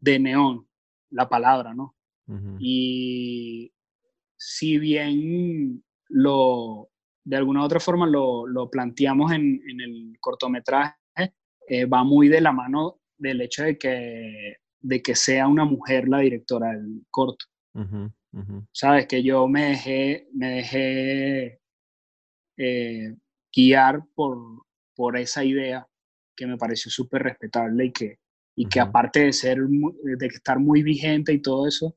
de 0.00 0.18
neón, 0.18 0.66
la 1.10 1.28
palabra, 1.28 1.74
¿no? 1.74 1.94
Y 2.58 3.72
si 4.36 4.78
bien 4.78 5.84
lo, 6.08 6.90
de 7.24 7.36
alguna 7.36 7.62
u 7.62 7.64
otra 7.64 7.80
forma 7.80 8.06
lo, 8.06 8.46
lo 8.46 8.68
planteamos 8.68 9.32
en, 9.32 9.62
en 9.68 9.80
el 9.80 10.16
cortometraje, 10.20 10.96
eh, 11.68 11.84
va 11.84 12.04
muy 12.04 12.28
de 12.28 12.40
la 12.40 12.52
mano 12.52 13.00
del 13.18 13.40
hecho 13.40 13.64
de 13.64 13.76
que, 13.76 14.56
de 14.80 15.02
que 15.02 15.14
sea 15.14 15.48
una 15.48 15.64
mujer 15.64 16.08
la 16.08 16.20
directora 16.20 16.70
del 16.72 17.04
corto. 17.10 17.46
Sabes 18.72 19.06
que 19.06 19.22
yo 19.22 19.48
me 19.48 19.70
dejé, 19.70 20.28
me 20.32 20.50
dejé 20.56 21.60
eh, 22.58 23.16
guiar 23.54 24.04
por, 24.14 24.38
por 24.94 25.16
esa 25.16 25.42
idea 25.42 25.86
que 26.36 26.46
me 26.46 26.58
pareció 26.58 26.90
súper 26.90 27.22
respetable 27.22 27.86
y 27.86 27.92
que, 27.92 28.18
y 28.54 28.66
que 28.68 28.78
aparte 28.78 29.20
de 29.20 29.32
ser 29.32 29.58
de 29.58 30.26
estar 30.26 30.58
muy 30.58 30.82
vigente 30.82 31.32
y 31.32 31.40
todo 31.40 31.66
eso, 31.66 31.96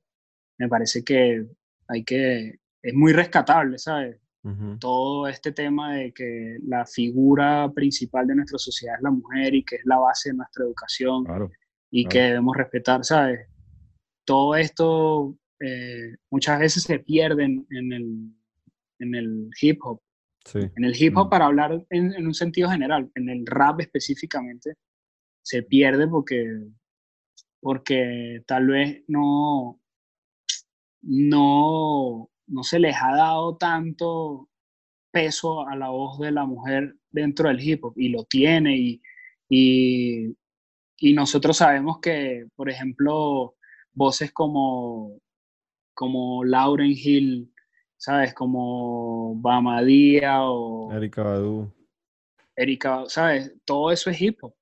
me 0.60 0.68
parece 0.68 1.04
que 1.04 1.46
hay 1.88 2.04
que 2.04 2.60
es 2.82 2.94
muy 2.94 3.12
rescatable, 3.14 3.78
¿sabes? 3.78 4.18
Ujú. 4.44 4.78
Todo 4.80 5.28
este 5.28 5.52
tema 5.52 5.96
de 5.96 6.14
que 6.14 6.58
la 6.64 6.86
figura 6.86 7.70
principal 7.74 8.26
de 8.28 8.36
nuestra 8.36 8.58
sociedad 8.58 8.96
es 8.98 9.02
la 9.04 9.12
mujer 9.12 9.54
y 9.56 9.64
que 9.66 9.76
es 9.78 9.82
la 9.86 9.98
base 9.98 10.30
de 10.30 10.36
nuestra 10.38 10.64
educación 10.64 11.26
Claro. 11.26 11.50
y 11.92 12.04
claro. 12.04 12.12
que 12.14 12.22
debemos 12.28 12.56
respetar, 12.58 13.04
¿sabes? 13.04 13.48
Todo 14.26 14.56
esto 14.56 15.36
eh, 15.60 16.16
muchas 16.32 16.60
veces 16.60 16.84
se 16.84 17.00
pierde 17.00 17.44
en, 17.44 17.68
en 17.72 17.92
el, 17.94 18.34
en 19.00 19.16
el 19.16 19.50
hip 19.62 19.80
hop. 19.84 20.00
Sí. 20.46 20.60
En 20.78 20.86
el 20.86 20.96
hip 20.96 21.18
hop, 21.18 21.28
Mm. 21.28 21.30
para 21.30 21.46
hablar 21.46 21.86
en, 21.90 22.14
en 22.14 22.26
un 22.26 22.34
sentido 22.34 22.70
general, 22.70 23.12
en 23.16 23.28
el 23.30 23.46
rap 23.46 23.82
específicamente, 23.82 24.76
se 25.42 25.64
pierde 25.64 26.08
porque, 26.08 26.64
porque 27.60 28.42
tal 28.48 28.68
vez 28.68 29.04
no, 29.08 29.79
no, 31.02 32.30
no 32.48 32.64
se 32.64 32.80
les 32.80 32.96
ha 33.02 33.16
dado 33.16 33.58
tanto 33.58 34.50
peso 35.12 35.68
a 35.68 35.76
la 35.76 35.90
voz 35.90 36.20
de 36.20 36.32
la 36.32 36.46
mujer 36.46 36.96
dentro 37.10 37.50
del 37.50 37.60
hip 37.62 37.84
hop 37.84 37.94
y 37.98 38.10
lo 38.10 38.26
tiene 38.26 38.78
y, 38.78 39.02
y, 39.50 40.36
y 40.98 41.14
nosotros 41.14 41.58
sabemos 41.58 42.00
que, 42.00 42.48
por 42.56 42.70
ejemplo, 42.70 43.56
voces 43.94 44.32
como, 44.32 45.20
como 45.94 46.44
Lauren 46.44 46.92
Hill, 46.92 47.52
¿sabes? 47.98 48.34
Como 48.34 49.36
Bamadía 49.36 50.44
o 50.44 50.92
Erika 50.94 51.24
Badu. 51.24 51.74
Erika, 52.56 53.04
¿sabes? 53.08 53.54
Todo 53.66 53.92
eso 53.92 54.10
es 54.10 54.22
hip 54.22 54.38
hop. 54.42 54.54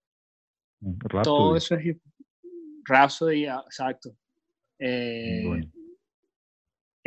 Rhapsody. 0.81 1.23
Todo 1.23 1.55
eso 1.55 1.76
es 1.76 1.85
hip 1.85 2.01
hop. 2.03 2.14
Rhapsody, 2.85 3.45
ah, 3.47 3.64
exacto. 3.65 4.15
Eh, 4.80 5.43
Bueno. 5.45 5.72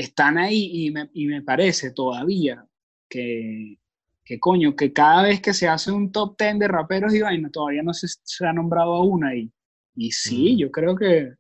Están 0.01 0.39
ahí 0.39 0.87
y 0.87 0.91
me, 0.91 1.09
y 1.13 1.27
me 1.27 1.43
parece 1.43 1.93
todavía 1.93 2.65
que, 3.09 3.79
que 4.25 4.39
coño, 4.39 4.75
que 4.75 4.93
cada 4.93 5.23
vez 5.23 5.41
que 5.41 5.53
se 5.55 5.69
hace 5.69 5.91
un 5.93 6.11
top 6.13 6.37
10 6.39 6.59
de 6.59 6.69
raperos 6.69 7.15
y 7.15 7.21
vaina, 7.21 7.51
todavía 7.51 7.83
no 7.83 7.93
se, 7.95 8.07
se 8.09 8.47
ha 8.47 8.53
nombrado 8.53 8.95
a 8.95 9.05
una 9.05 9.35
y, 9.35 9.51
y 9.95 10.11
sí, 10.13 10.55
Mm. 10.55 10.59
yo 10.59 10.71
creo 10.71 10.97
que 10.97 11.35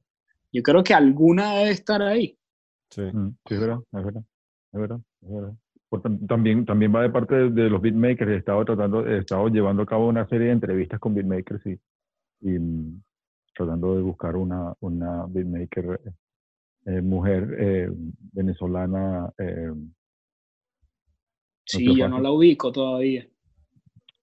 yo 0.52 0.62
creo 0.62 0.82
que 0.82 0.94
alguna 0.94 1.54
debe 1.54 1.70
estar 1.70 2.02
ahí. 2.02 2.36
Sí. 2.90 3.02
Mm, 3.02 3.36
Sí, 3.46 3.54
es 3.54 3.60
verdad, 3.60 3.78
es 3.92 4.04
verdad, 4.04 4.22
es 4.72 4.80
verdad, 4.80 5.00
es 5.92 6.26
también, 6.28 6.64
también 6.64 6.94
va 6.94 7.02
de 7.02 7.10
parte 7.10 7.34
de, 7.36 7.50
de 7.50 7.70
los 7.70 7.80
beatmakers. 7.80 8.30
He 8.32 8.36
estado 8.36 8.64
tratando, 8.64 9.06
he 9.06 9.18
estado 9.18 9.48
llevando 9.48 9.82
a 9.82 9.86
cabo 9.86 10.08
una 10.08 10.26
serie 10.28 10.48
de 10.48 10.52
entrevistas 10.52 10.98
con 11.00 11.14
beatmakers 11.14 11.64
y, 11.66 11.78
y 12.42 12.58
mm, 12.58 13.02
tratando 13.54 13.96
de 13.96 14.02
buscar 14.02 14.36
una, 14.36 14.74
una 14.80 15.26
beatmaker 15.28 16.00
eh, 16.86 17.00
mujer 17.00 17.56
eh, 17.58 17.88
venezolana. 18.32 19.32
eh, 19.38 19.72
Sí, 21.64 21.96
yo 21.96 22.08
no 22.08 22.20
la 22.20 22.32
ubico 22.32 22.72
todavía. 22.72 23.26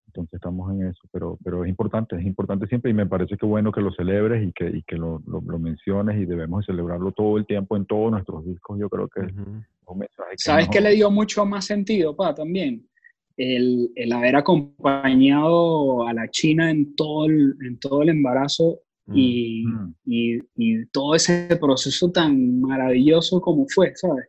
Entonces 0.07 0.33
estamos 0.33 0.73
en 0.73 0.87
eso, 0.87 1.01
pero, 1.11 1.37
pero 1.43 1.63
es 1.63 1.69
importante, 1.69 2.15
es 2.15 2.25
importante 2.25 2.67
siempre 2.67 2.91
y 2.91 2.93
me 2.93 3.05
parece 3.05 3.37
que 3.37 3.45
bueno 3.45 3.71
que 3.71 3.81
lo 3.81 3.91
celebres 3.91 4.45
y 4.45 4.51
que, 4.51 4.67
y 4.67 4.81
que 4.83 4.95
lo, 4.95 5.21
lo, 5.27 5.41
lo 5.41 5.59
menciones 5.59 6.19
y 6.19 6.25
debemos 6.25 6.61
de 6.65 6.73
celebrarlo 6.73 7.11
todo 7.11 7.37
el 7.37 7.45
tiempo 7.45 7.77
en 7.77 7.85
todos 7.85 8.11
nuestros 8.11 8.43
discos. 8.45 8.79
Yo 8.79 8.89
creo 8.89 9.07
que 9.07 9.21
es 9.21 9.31
Ujú. 9.33 9.63
un 9.85 9.97
mensaje 9.99 10.31
que 10.31 10.37
¿Sabes 10.37 10.69
qué 10.69 10.81
le 10.81 10.91
dio 10.95 11.11
mucho 11.11 11.45
más 11.45 11.65
sentido, 11.65 12.15
pa, 12.15 12.33
también? 12.33 12.89
El, 13.37 13.91
el 13.95 14.11
haber 14.11 14.35
acompañado 14.35 16.07
a 16.07 16.13
la 16.13 16.27
China 16.29 16.71
en 16.71 16.95
todo 16.95 17.27
el, 17.27 17.55
en 17.61 17.79
todo 17.79 18.01
el 18.01 18.09
embarazo 18.09 18.81
y, 19.13 19.65
Mm. 19.65 19.93
y, 20.05 20.37
y 20.55 20.85
todo 20.87 21.15
ese 21.15 21.55
proceso 21.59 22.11
tan 22.11 22.59
maravilloso 22.59 23.39
como 23.41 23.65
fue, 23.67 23.93
¿sabes? 23.95 24.25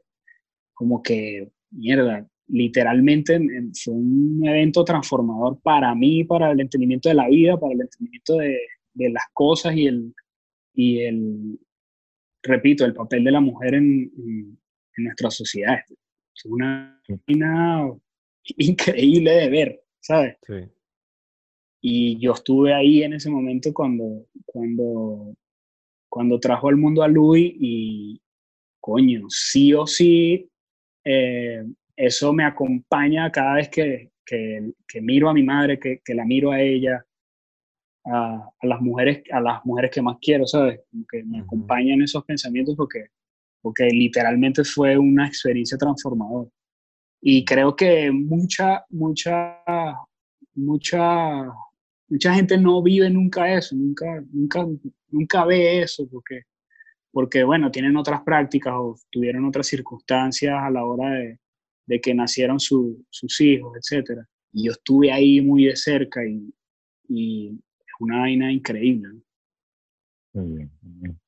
Como 0.74 1.02
que, 1.02 1.50
mierda, 1.70 2.26
literalmente 2.46 3.34
en- 3.34 3.50
en- 3.54 3.74
fue 3.74 3.94
un 3.94 4.40
evento 4.46 4.84
transformador 4.84 5.60
para 5.62 5.94
mí, 5.94 6.24
para 6.24 6.52
el 6.52 6.60
entendimiento 6.60 7.08
de 7.08 7.14
la 7.16 7.28
vida, 7.28 7.58
para 7.58 7.74
el 7.74 7.80
entendimiento 7.82 8.36
de, 8.36 8.56
de 8.94 9.10
las 9.10 9.24
cosas 9.34 9.74
y 9.76 9.86
el, 9.86 10.14
y 10.74 11.00
el, 11.00 11.58
repito, 12.42 12.84
el 12.84 12.94
papel 12.94 13.24
de 13.24 13.32
la 13.32 13.40
mujer 13.40 13.74
en, 13.74 13.84
en, 14.16 14.58
en 14.96 15.04
nuestra 15.04 15.30
sociedad. 15.30 15.78
Es 16.34 16.44
una 16.44 17.00
vaina 17.26 17.90
increíble 18.56 19.30
de 19.32 19.48
ver, 19.50 19.80
¿sabes? 20.00 20.36
Sí. 20.46 20.54
Y 21.80 22.18
yo 22.18 22.32
estuve 22.32 22.74
ahí 22.74 23.02
en 23.02 23.14
ese 23.14 23.30
momento 23.30 23.72
cuando, 23.72 24.26
cuando, 24.44 25.34
cuando 26.08 26.40
trajo 26.40 26.68
al 26.68 26.76
mundo 26.76 27.02
a 27.02 27.08
Louis 27.08 27.52
y, 27.58 28.20
coño, 28.80 29.26
sí 29.28 29.72
o 29.74 29.86
sí, 29.86 30.48
eh, 31.04 31.64
eso 31.96 32.32
me 32.32 32.44
acompaña 32.44 33.30
cada 33.30 33.54
vez 33.54 33.68
que, 33.68 34.10
que, 34.24 34.72
que 34.86 35.00
miro 35.00 35.28
a 35.28 35.34
mi 35.34 35.42
madre, 35.42 35.78
que, 35.78 36.00
que 36.04 36.14
la 36.14 36.24
miro 36.24 36.50
a 36.50 36.60
ella, 36.60 37.04
a, 38.04 38.50
a 38.60 38.66
las 38.66 38.80
mujeres, 38.80 39.22
a 39.32 39.40
las 39.40 39.64
mujeres 39.64 39.90
que 39.90 40.02
más 40.02 40.16
quiero, 40.20 40.46
¿sabes? 40.46 40.80
Como 40.90 41.04
que 41.06 41.24
me 41.24 41.40
acompañan 41.40 42.02
esos 42.02 42.24
pensamientos 42.24 42.74
porque, 42.76 43.06
porque 43.60 43.88
literalmente 43.88 44.64
fue 44.64 44.96
una 44.96 45.26
experiencia 45.26 45.78
transformadora. 45.78 46.50
Y 47.20 47.44
creo 47.44 47.74
que 47.74 48.10
mucha, 48.12 48.84
mucha, 48.90 49.58
mucha, 50.54 51.52
mucha 52.08 52.34
gente 52.34 52.56
no 52.58 52.82
vive 52.82 53.08
nunca 53.10 53.52
eso, 53.54 53.76
nunca, 53.76 54.22
nunca, 54.32 54.66
nunca 55.10 55.44
ve 55.44 55.82
eso, 55.82 56.08
porque, 56.10 56.42
porque 57.12 57.44
bueno, 57.44 57.70
tienen 57.70 57.96
otras 57.96 58.22
prácticas 58.22 58.74
o 58.76 58.96
tuvieron 59.10 59.44
otras 59.44 59.66
circunstancias 59.66 60.54
a 60.58 60.70
la 60.70 60.84
hora 60.84 61.10
de, 61.10 61.38
de 61.86 62.00
que 62.00 62.14
nacieron 62.14 62.58
su- 62.60 63.04
sus 63.10 63.40
hijos, 63.40 63.76
etc. 63.76 64.20
Y 64.52 64.66
yo 64.66 64.72
estuve 64.72 65.12
ahí 65.12 65.40
muy 65.40 65.66
de 65.66 65.76
cerca 65.76 66.24
y, 66.26 66.52
y 67.08 67.48
es 67.50 67.92
una 68.00 68.20
vaina 68.20 68.50
increíble. 68.52 69.08
¿no? 69.12 70.42
Muy 70.42 70.56
bien, 70.56 70.70
muy 70.82 71.00
bien. 71.00 71.18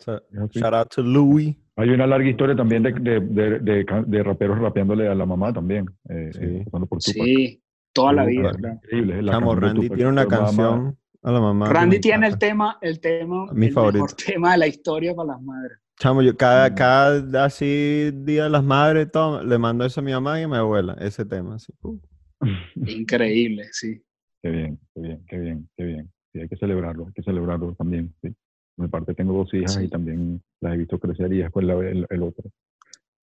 So, 0.00 0.20
shout 0.52 0.74
out 0.74 0.88
to 0.94 1.02
Louis. 1.02 1.54
Hay 1.76 1.88
una 1.90 2.06
larga 2.06 2.28
historia 2.28 2.56
también 2.56 2.82
de, 2.82 2.92
de, 2.92 3.58
de, 3.60 3.86
de 4.06 4.22
raperos 4.22 4.58
rapeándole 4.58 5.06
a 5.08 5.14
la 5.14 5.24
mamá 5.24 5.52
también, 5.52 5.86
eh, 6.08 6.30
Sí. 6.32 6.40
eh, 6.42 6.64
por 6.70 6.80
Tupac. 6.88 7.00
Sí, 7.00 7.62
toda 7.92 8.12
la 8.12 8.24
vida, 8.24 8.52
claro. 8.52 8.74
Increíble. 8.76 9.22
la 9.22 9.32
Chamo, 9.32 9.54
Randy 9.54 9.88
tiene 9.88 10.06
una 10.08 10.24
Mamá, 10.24 10.36
canción 10.38 10.98
a 11.22 11.30
la 11.32 11.40
mamá. 11.40 11.68
Randy 11.72 12.00
tiene 12.00 12.26
el 12.26 12.38
tema, 12.38 12.78
el 12.80 13.00
tema, 13.00 13.46
Mi 13.52 13.66
el 13.66 13.72
favorito. 13.72 14.04
mejor 14.04 14.12
tema 14.16 14.52
de 14.52 14.58
la 14.58 14.66
historia 14.66 15.14
para 15.14 15.28
las 15.32 15.42
madres. 15.42 15.78
Chamo, 15.98 16.22
yo 16.22 16.34
cada, 16.36 16.70
Mm. 16.70 16.74
cada 16.74 17.44
así 17.44 18.10
día 18.14 18.44
de 18.44 18.50
las 18.50 18.64
madres, 18.64 19.10
todo, 19.10 19.42
le 19.44 19.58
mando 19.58 19.84
eso 19.84 20.00
a 20.00 20.02
mi 20.02 20.12
mamá 20.12 20.40
y 20.40 20.44
a 20.44 20.48
mi 20.48 20.56
abuela, 20.56 20.96
ese 21.00 21.24
tema. 21.26 21.56
Así. 21.56 21.72
uh. 21.82 21.98
Increíble, 22.86 23.64
sí. 23.72 24.02
Qué 24.42 24.50
bien, 24.50 24.78
qué 24.94 25.00
bien, 25.02 25.24
qué 25.28 25.38
bien, 25.38 25.68
qué 25.76 25.84
bien. 25.84 26.10
Sí, 26.32 26.40
hay 26.40 26.48
que 26.48 26.56
celebrarlo, 26.56 27.06
hay 27.08 27.12
que 27.12 27.22
celebrarlo 27.22 27.74
también. 27.74 28.14
Sí. 28.22 28.28
Por 28.76 28.86
mi 28.86 28.90
parte 28.90 29.14
tengo 29.14 29.34
dos 29.34 29.52
hijas 29.52 29.74
Sí. 29.74 29.84
y 29.84 29.88
también 29.88 30.40
las 30.60 30.74
he 30.74 30.78
visto 30.78 30.98
crecer 30.98 31.30
y 31.32 31.38
después 31.38 31.66
la, 31.66 31.74
el, 31.74 32.06
el 32.08 32.22
otro. 32.22 32.44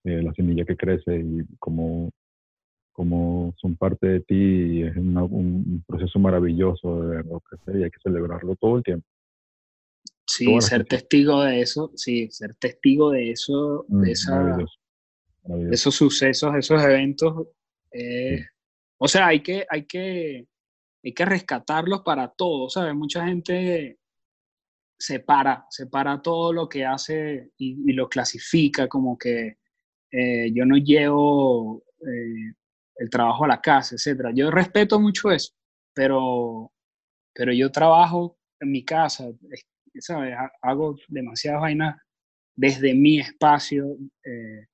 Eh, 0.03 0.21
la 0.21 0.31
semilla 0.33 0.63
que 0.65 0.77
crece 0.77 1.17
y 1.19 1.43
como, 1.57 2.11
como 2.97 3.53
son 3.61 3.75
parte 3.75 4.07
de 4.07 4.19
ti 4.21 4.33
y 4.35 4.81
es 4.81 4.97
una- 4.97 5.23
un, 5.23 5.83
proceso 5.87 6.17
maravilloso 6.17 6.99
de 7.03 7.17
verlo 7.17 7.39
crecer 7.41 7.75
y 7.79 7.83
hay 7.83 7.91
que 7.91 7.99
celebrarlo 8.01 8.55
todo 8.55 8.77
el 8.77 8.83
tiempo. 8.83 9.07
Sí, 10.25 10.45
Todas 10.45 10.65
ser 10.65 10.83
testigo 10.83 11.43
de 11.43 11.61
eso, 11.61 11.91
sí, 11.95 12.27
ser 12.31 12.55
testigo 12.55 13.11
de 13.11 13.29
eso, 13.29 13.85
Mm, 13.87 14.01
de, 14.01 14.11
esa, 14.11 14.31
maravilloso, 14.31 14.73
maravilloso. 15.43 15.73
esos 15.75 15.95
sucesos, 15.95 16.55
esos 16.55 16.83
eventos. 16.83 17.47
eh, 17.91 18.43
O 18.97 19.07
sea, 19.07 19.27
hay 19.27 19.41
que, 19.41 19.63
hay, 19.69 19.85
que, 19.85 20.47
hay 21.03 21.13
que 21.13 21.25
rescatarlos 21.25 22.01
para 22.01 22.29
todo, 22.29 22.67
¿sabes? 22.67 22.95
Mucha 22.95 23.27
gente 23.27 23.99
separa, 24.97 25.67
separa 25.69 26.19
todo 26.19 26.51
lo 26.51 26.67
que 26.67 26.83
hace 26.83 27.51
y, 27.59 27.91
y 27.91 27.93
lo 27.93 28.09
clasifica 28.09 28.87
como 28.87 29.19
que 29.19 29.57
eh, 30.09 30.51
yo 30.51 30.65
no 30.65 30.77
llevo 30.77 31.83
eh, 32.01 32.53
el 32.99 33.09
trabajo 33.09 33.45
a 33.45 33.47
la 33.47 33.61
casa, 33.61 33.95
etcétera. 33.95 34.31
Yo 34.33 34.49
respeto 34.51 34.99
mucho 34.99 35.31
eso, 35.31 35.53
pero, 35.93 36.71
pero 37.33 37.53
yo 37.53 37.71
trabajo 37.71 38.37
en 38.59 38.71
mi 38.71 38.83
casa, 38.83 39.29
es- 39.51 39.65
¿sabes? 39.99 40.33
Ha- 40.37 40.51
Hago 40.61 40.95
demasiadas 41.07 41.61
vainas 41.61 41.95
desde 42.55 42.93
mi 42.93 43.19
espacio 43.19 43.97
eh, 44.23 44.65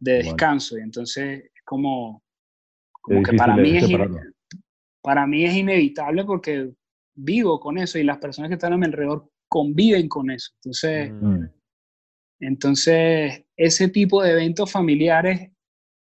de 0.00 0.12
descanso 0.22 0.78
y 0.78 0.82
entonces 0.82 1.44
es 1.54 1.62
como, 1.64 2.22
Es 2.94 3.00
como 3.02 3.22
que 3.22 3.36
para 3.36 3.56
mí, 3.56 3.76
es 3.76 3.84
para 5.02 5.26
mí 5.26 5.44
es 5.44 5.54
inevitable 5.54 6.24
porque 6.24 6.70
vivo 7.14 7.58
con 7.60 7.78
eso 7.78 7.98
y 7.98 8.04
las 8.04 8.18
personas 8.18 8.48
que 8.48 8.54
están 8.54 8.72
a 8.72 8.76
mi 8.78 8.86
alrededor 8.86 9.28
conviven 9.48 10.08
con 10.08 10.30
eso. 10.30 10.52
Entonces. 10.56 11.12
Mm, 11.20 11.44
entonces, 12.40 13.44
ese 13.56 13.88
tipo 13.88 14.22
de 14.22 14.32
eventos 14.32 14.70
familiares, 14.70 15.50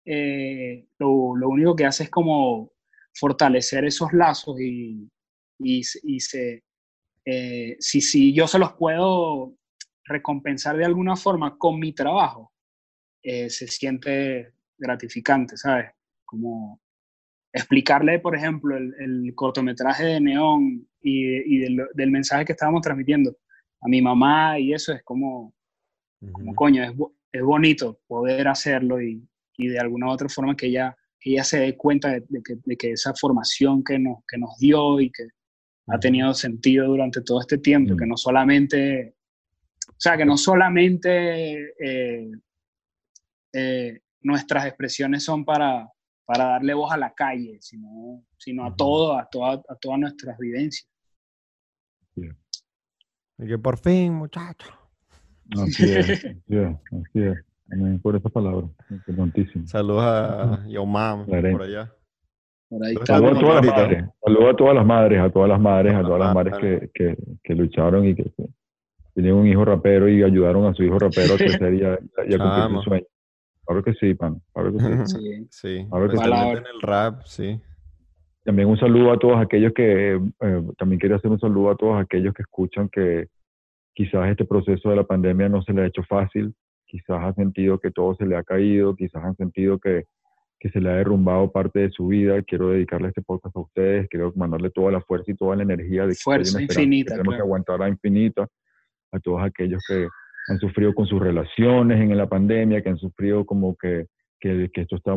eh, 0.07 0.87
lo, 0.99 1.35
lo 1.37 1.49
único 1.49 1.75
que 1.75 1.85
hace 1.85 2.05
es 2.05 2.11
como 2.11 2.73
fortalecer 3.13 3.85
esos 3.85 4.13
lazos 4.13 4.61
y, 4.61 5.11
y, 5.59 5.83
y 6.05 6.21
se, 6.21 6.63
eh, 7.25 7.77
si, 7.81 8.01
si 8.01 8.33
yo 8.33 8.47
se 8.47 8.61
los 8.61 8.75
puedo 8.75 9.55
recompensar 10.05 10.77
de 10.77 10.85
alguna 10.85 11.17
forma 11.17 11.59
con 11.59 11.81
mi 11.81 11.93
trabajo, 11.93 12.53
eh, 13.23 13.51
se 13.51 13.67
siente 13.67 14.53
gratificante, 14.79 15.57
¿sabes? 15.57 15.91
Como 16.25 16.81
explicarle, 17.53 18.21
por 18.21 18.37
ejemplo, 18.37 18.77
el, 18.77 18.95
el 19.01 19.35
cortometraje 19.35 20.05
de 20.05 20.21
Neón 20.21 20.89
y, 21.01 21.57
y 21.57 21.59
del, 21.59 21.89
del 21.95 22.11
mensaje 22.13 22.45
que 22.45 22.53
estábamos 22.53 22.83
transmitiendo 22.83 23.37
a 23.81 23.89
mi 23.89 24.01
mamá 24.01 24.61
y 24.61 24.73
eso 24.73 24.93
es 24.93 25.03
como, 25.03 25.53
como 26.33 26.51
Ujú. 26.51 26.55
coño, 26.55 26.85
es, 26.85 26.93
es 27.33 27.43
bonito 27.43 27.99
poder 28.07 28.47
hacerlo 28.47 29.03
y, 29.03 29.27
y 29.57 29.69
de 29.69 29.79
alguna 29.79 30.07
u 30.07 30.11
otra 30.11 30.29
forma 30.29 30.57
que 30.57 30.67
ella, 30.67 30.97
que 31.19 31.31
ella 31.31 31.45
se 31.45 31.61
dé 31.61 31.77
cuenta 31.77 32.11
de, 32.11 32.25
de 32.29 32.43
que, 32.43 32.57
de 32.65 32.77
que 32.77 32.93
esa 32.93 33.15
formación 33.15 33.83
que 33.83 33.99
nos, 33.99 34.19
que 34.27 34.39
nos 34.39 34.57
dio 34.59 35.01
y 35.01 35.11
que 35.11 35.29
ha 35.89 35.99
tenido 35.99 36.35
sentido 36.35 36.87
durante 36.89 37.23
todo 37.23 37.41
este 37.41 37.59
tiempo, 37.59 37.97
que 37.97 38.07
no 38.07 38.17
solamente, 38.17 39.15
o 39.89 39.95
sea, 39.97 40.17
que 40.17 40.25
no 40.25 40.37
solamente 40.37 41.73
eh, 41.79 42.31
eh, 43.53 44.01
nuestras 44.23 44.67
expresiones 44.67 45.25
son 45.25 45.45
para, 45.45 45.89
para 46.25 46.45
darle 46.45 46.75
voz 46.75 46.93
a 46.93 46.97
la 46.97 47.15
calle, 47.15 47.59
sino, 47.61 48.25
sino 48.37 48.67
a 48.67 48.75
todo, 48.75 49.17
a, 49.17 49.29
toda, 49.31 49.63
a 49.69 49.77
todas 49.77 49.99
nuestras 50.01 50.37
vivencias. 50.39 50.89
Y 52.17 53.47
que 53.47 53.59
por 53.59 53.79
fin, 53.79 54.15
muchacho. 54.15 54.73
Así 55.53 55.85
es, 55.85 56.11
así 56.11 56.35
es, 56.49 56.77
así 56.91 57.21
es. 57.23 57.39
Amén 57.73 58.01
por 58.01 58.17
esa 58.17 58.29
palabra, 58.29 58.67
importantísimo. 58.91 59.67
Saludos 59.67 60.03
a 60.05 60.61
herencia. 60.69 61.53
por 61.53 61.63
allá. 61.63 61.93
Por 62.69 62.85
ahí 62.85 62.95
Saludos 63.05 63.37
a 63.37 63.41
todas 63.41 63.67
las 63.67 63.77
madres, 63.77 64.05
saludos 64.25 64.51
a 64.53 64.57
todas 64.57 64.75
las 64.75 64.87
madres, 64.87 65.21
a 65.21 65.31
todas 65.31 65.49
las 65.49 65.61
madres, 65.61 65.95
a 65.95 66.03
todas 66.03 66.21
las 66.21 66.35
madres 66.35 66.55
que, 66.59 66.91
que, 66.95 67.17
que 67.43 67.55
lucharon 67.55 68.07
y 68.07 68.15
que 68.15 68.25
que 69.17 69.23
tenían 69.23 69.37
un 69.37 69.47
hijo 69.47 69.65
rapero 69.65 70.09
y 70.09 70.23
ayudaron 70.23 70.67
a 70.67 70.75
su 70.75 70.83
hijo 70.83 70.99
rapero 70.99 71.35
a 71.35 71.37
crecer 71.39 71.75
y 71.75 71.83
a, 71.83 71.99
y 72.29 72.35
a 72.35 72.39
cumplir 72.39 72.79
su 72.79 72.83
sueño. 72.83 73.07
Claro 73.65 73.83
que 73.83 73.95
sí, 73.95 74.15
pan, 74.15 74.41
claro 74.53 74.73
que 74.73 74.79
sí. 74.79 75.17
Sí. 75.17 75.47
Sí, 75.51 75.87
Ahora 75.91 76.09
que 76.11 76.17
Palabra. 76.17 76.59
en 76.59 76.67
el 76.67 76.81
rap, 76.83 77.23
sí. 77.25 77.61
También 78.45 78.69
un 78.69 78.79
saludo 78.79 79.13
a 79.13 79.19
todos 79.19 79.39
aquellos 79.39 79.73
que, 79.73 80.15
eh, 80.15 80.63
también 80.79 81.01
quería 81.01 81.17
hacer 81.17 81.31
un 81.31 81.41
saludo 81.41 81.71
a 81.71 81.77
todos 81.77 82.01
aquellos 82.01 82.33
que 82.33 82.43
escuchan 82.43 82.89
que 82.91 83.29
quizás 83.95 84.29
este 84.29 84.45
proceso 84.45 84.91
de 84.91 84.97
la 84.97 85.05
pandemia 85.05 85.49
no 85.49 85.63
se 85.63 85.73
le 85.73 85.83
ha 85.83 85.87
hecho 85.87 86.03
fácil, 86.03 86.55
quizás 86.87 87.23
han 87.23 87.35
sentido 87.35 87.79
que 87.79 87.91
todo 87.91 88.15
se 88.15 88.27
le 88.27 88.37
ha 88.37 88.43
caído, 88.43 88.95
quizás 88.95 89.23
han 89.25 89.37
sentido 89.37 89.79
que, 89.79 90.05
que 90.59 90.71
se 90.71 90.81
le 90.81 90.91
ha 90.91 90.97
derrumbado 90.97 91.51
parte 91.51 91.81
de 91.81 91.91
su 91.91 92.09
vida. 92.09 92.43
Quiero 92.43 92.71
dedicarle 92.71 93.09
este 93.09 93.23
podcast 93.23 93.57
a 93.57 93.61
ustedes, 93.61 94.09
quiero 94.09 94.33
mandarle 94.37 94.71
toda 94.71 94.93
la 94.93 95.01
fuerza 95.01 95.31
y 95.31 95.37
toda 95.37 95.57
la 95.57 95.63
energía 95.63 96.07
de 96.07 96.15
Fuerza 96.15 96.61
infinita, 96.61 97.11
que 97.11 97.19
tenemos 97.19 97.35
claro. 97.35 97.39
que 97.39 97.47
aguantar 97.47 97.83
a 97.83 97.89
infinita, 97.89 98.47
a 99.13 99.21
todos 99.21 99.43
aquellos 99.43 99.83
que 99.87 100.09
han 100.49 100.59
sufrido 100.59 100.95
con 100.95 101.07
sus 101.07 101.21
relaciones 101.21 102.01
en 102.01 102.17
la 102.17 102.29
pandemia, 102.29 102.83
que 102.83 102.91
han 102.91 102.99
sufrido 102.99 103.45
como 103.45 103.77
que, 103.77 104.07
que, 104.41 104.71
que 104.73 104.83
esto 104.83 104.97
está, 104.97 105.17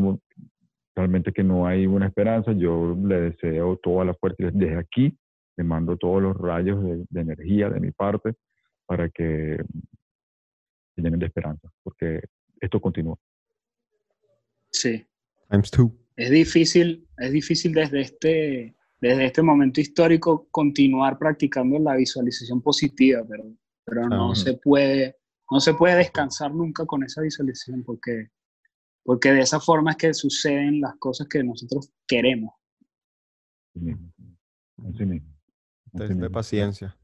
realmente 0.96 1.32
que 1.32 1.44
no 1.44 1.68
hay 1.68 1.86
una 1.86 2.08
esperanza. 2.08 2.52
Yo 2.52 2.98
le 3.02 3.22
deseo 3.22 3.78
toda 3.78 4.06
la 4.06 4.14
fuerza 4.16 4.50
desde 4.52 4.78
aquí 4.78 5.16
le 5.60 5.66
mando 5.66 5.98
todos 5.98 6.22
los 6.22 6.38
rayos 6.38 6.82
de, 6.82 7.06
de 7.10 7.22
energía 7.22 7.70
de 7.70 7.82
mi 7.82 7.92
parte 7.92 8.34
para 8.86 9.10
que 9.10 9.62
se 11.00 11.06
llenen 11.06 11.20
de 11.20 11.28
esperanza, 11.28 11.72
porque 11.84 12.22
esto 12.60 12.80
continúa. 12.82 13.18
Sí. 14.72 15.06
Times 15.50 15.72
two. 15.72 15.96
Es 16.16 16.30
difícil, 16.30 17.08
es 17.18 17.32
difícil 17.32 17.74
desde 17.74 18.02
este, 18.02 18.76
desde 19.00 19.26
este 19.26 19.42
momento 19.42 19.80
histórico 19.80 20.48
continuar 20.52 21.18
practicando 21.18 21.80
la 21.80 21.96
visualización 21.96 22.62
positiva, 22.62 23.24
pero, 23.28 23.46
pero 23.86 24.10
no 24.10 24.36
se 24.36 24.56
puede, 24.56 25.18
no 25.50 25.60
se 25.60 25.74
puede 25.74 25.96
descansar 25.96 26.54
nunca 26.54 26.86
con 26.86 27.04
esa 27.04 27.22
visualización 27.22 27.84
porque, 27.84 28.30
porque 29.04 29.32
de 29.32 29.42
esa 29.42 29.60
forma 29.60 29.92
es 29.92 29.98
que 29.98 30.14
suceden 30.14 30.82
las 30.82 30.96
cosas 30.98 31.28
que 31.28 31.44
nosotros 31.44 31.90
queremos. 32.06 32.54
Así 33.70 33.80
mismo. 33.80 34.14
Mismo. 34.78 35.36
De, 35.92 36.30
paciencia. 36.30 36.96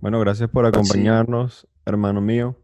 Bueno, 0.00 0.20
gracias 0.20 0.48
por 0.48 0.64
acompañarnos, 0.64 1.66
hermano 1.84 2.20
mío. 2.20 2.56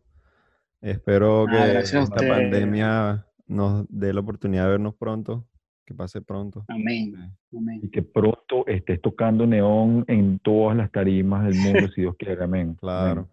Espero 0.85 1.47
Ah, 1.49 1.67
que 1.73 1.79
esta 1.79 2.17
pandemia 2.17 3.27
nos 3.47 3.87
dé 3.89 4.13
la 4.13 4.21
oportunidad 4.21 4.65
de 4.65 4.71
vernos 4.73 4.95
pronto, 4.97 5.47
que 5.87 5.95
pase 5.95 6.21
pronto. 6.21 6.65
Amén. 6.69 7.15
Amén. 7.57 7.81
Y 7.83 7.89
que 7.91 8.03
pronto 8.03 8.67
estés 8.67 9.01
tocando 9.01 9.47
neón 9.47 10.05
en 10.09 10.39
todas 10.41 10.77
las 10.77 10.91
tarimas 10.93 11.45
del 11.47 11.55
mundo, 11.57 11.89
si 11.95 12.03
Dios 12.03 12.15
quiere. 12.19 12.45
Amén. 12.45 12.77
Claro. 12.81 13.11
Amén. 13.23 13.29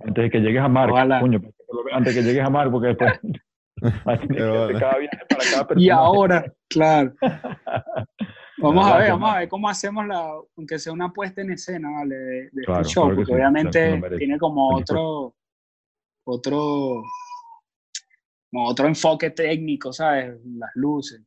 Antes 0.00 0.24
de 0.24 0.30
que 0.30 0.40
llegues 0.40 0.62
a 0.62 0.68
Mar, 0.68 0.90
coño, 1.20 1.40
antes 1.92 2.14
de 2.14 2.20
que 2.20 2.26
llegues 2.26 2.44
a 2.44 2.50
Mar, 2.50 2.70
porque 2.70 2.88
después 2.88 3.20
que 4.20 4.26
Pero 4.28 4.68
cada 4.78 4.98
viaje 4.98 5.18
para 5.28 5.44
cada 5.44 5.62
Y 5.62 5.66
personaje. 5.66 5.90
ahora, 5.92 6.52
claro. 6.70 7.12
Vamos 8.58 8.86
a 8.90 8.98
ver, 8.98 9.10
vamos 9.10 9.30
a 9.30 9.38
ver 9.40 9.48
cómo 9.48 9.68
hacemos 9.68 10.06
la, 10.06 10.26
aunque 10.56 10.78
sea 10.78 10.92
una 10.92 11.12
puesta 11.12 11.42
en 11.42 11.50
escena, 11.50 11.90
¿vale? 11.90 12.14
De, 12.16 12.50
de 12.52 12.62
Claro, 12.64 12.80
este 12.82 12.92
show, 12.94 13.06
porque 13.08 13.24
sí, 13.26 13.32
obviamente 13.32 14.02
tiene 14.18 14.38
como 14.38 14.70
fue. 14.72 14.80
otro, 14.82 15.34
otro, 16.24 17.02
otro 18.52 18.86
enfoque 18.86 19.30
técnico, 19.30 19.92
¿sabes? 19.92 20.40
Las 20.44 20.70
luces. 20.74 21.22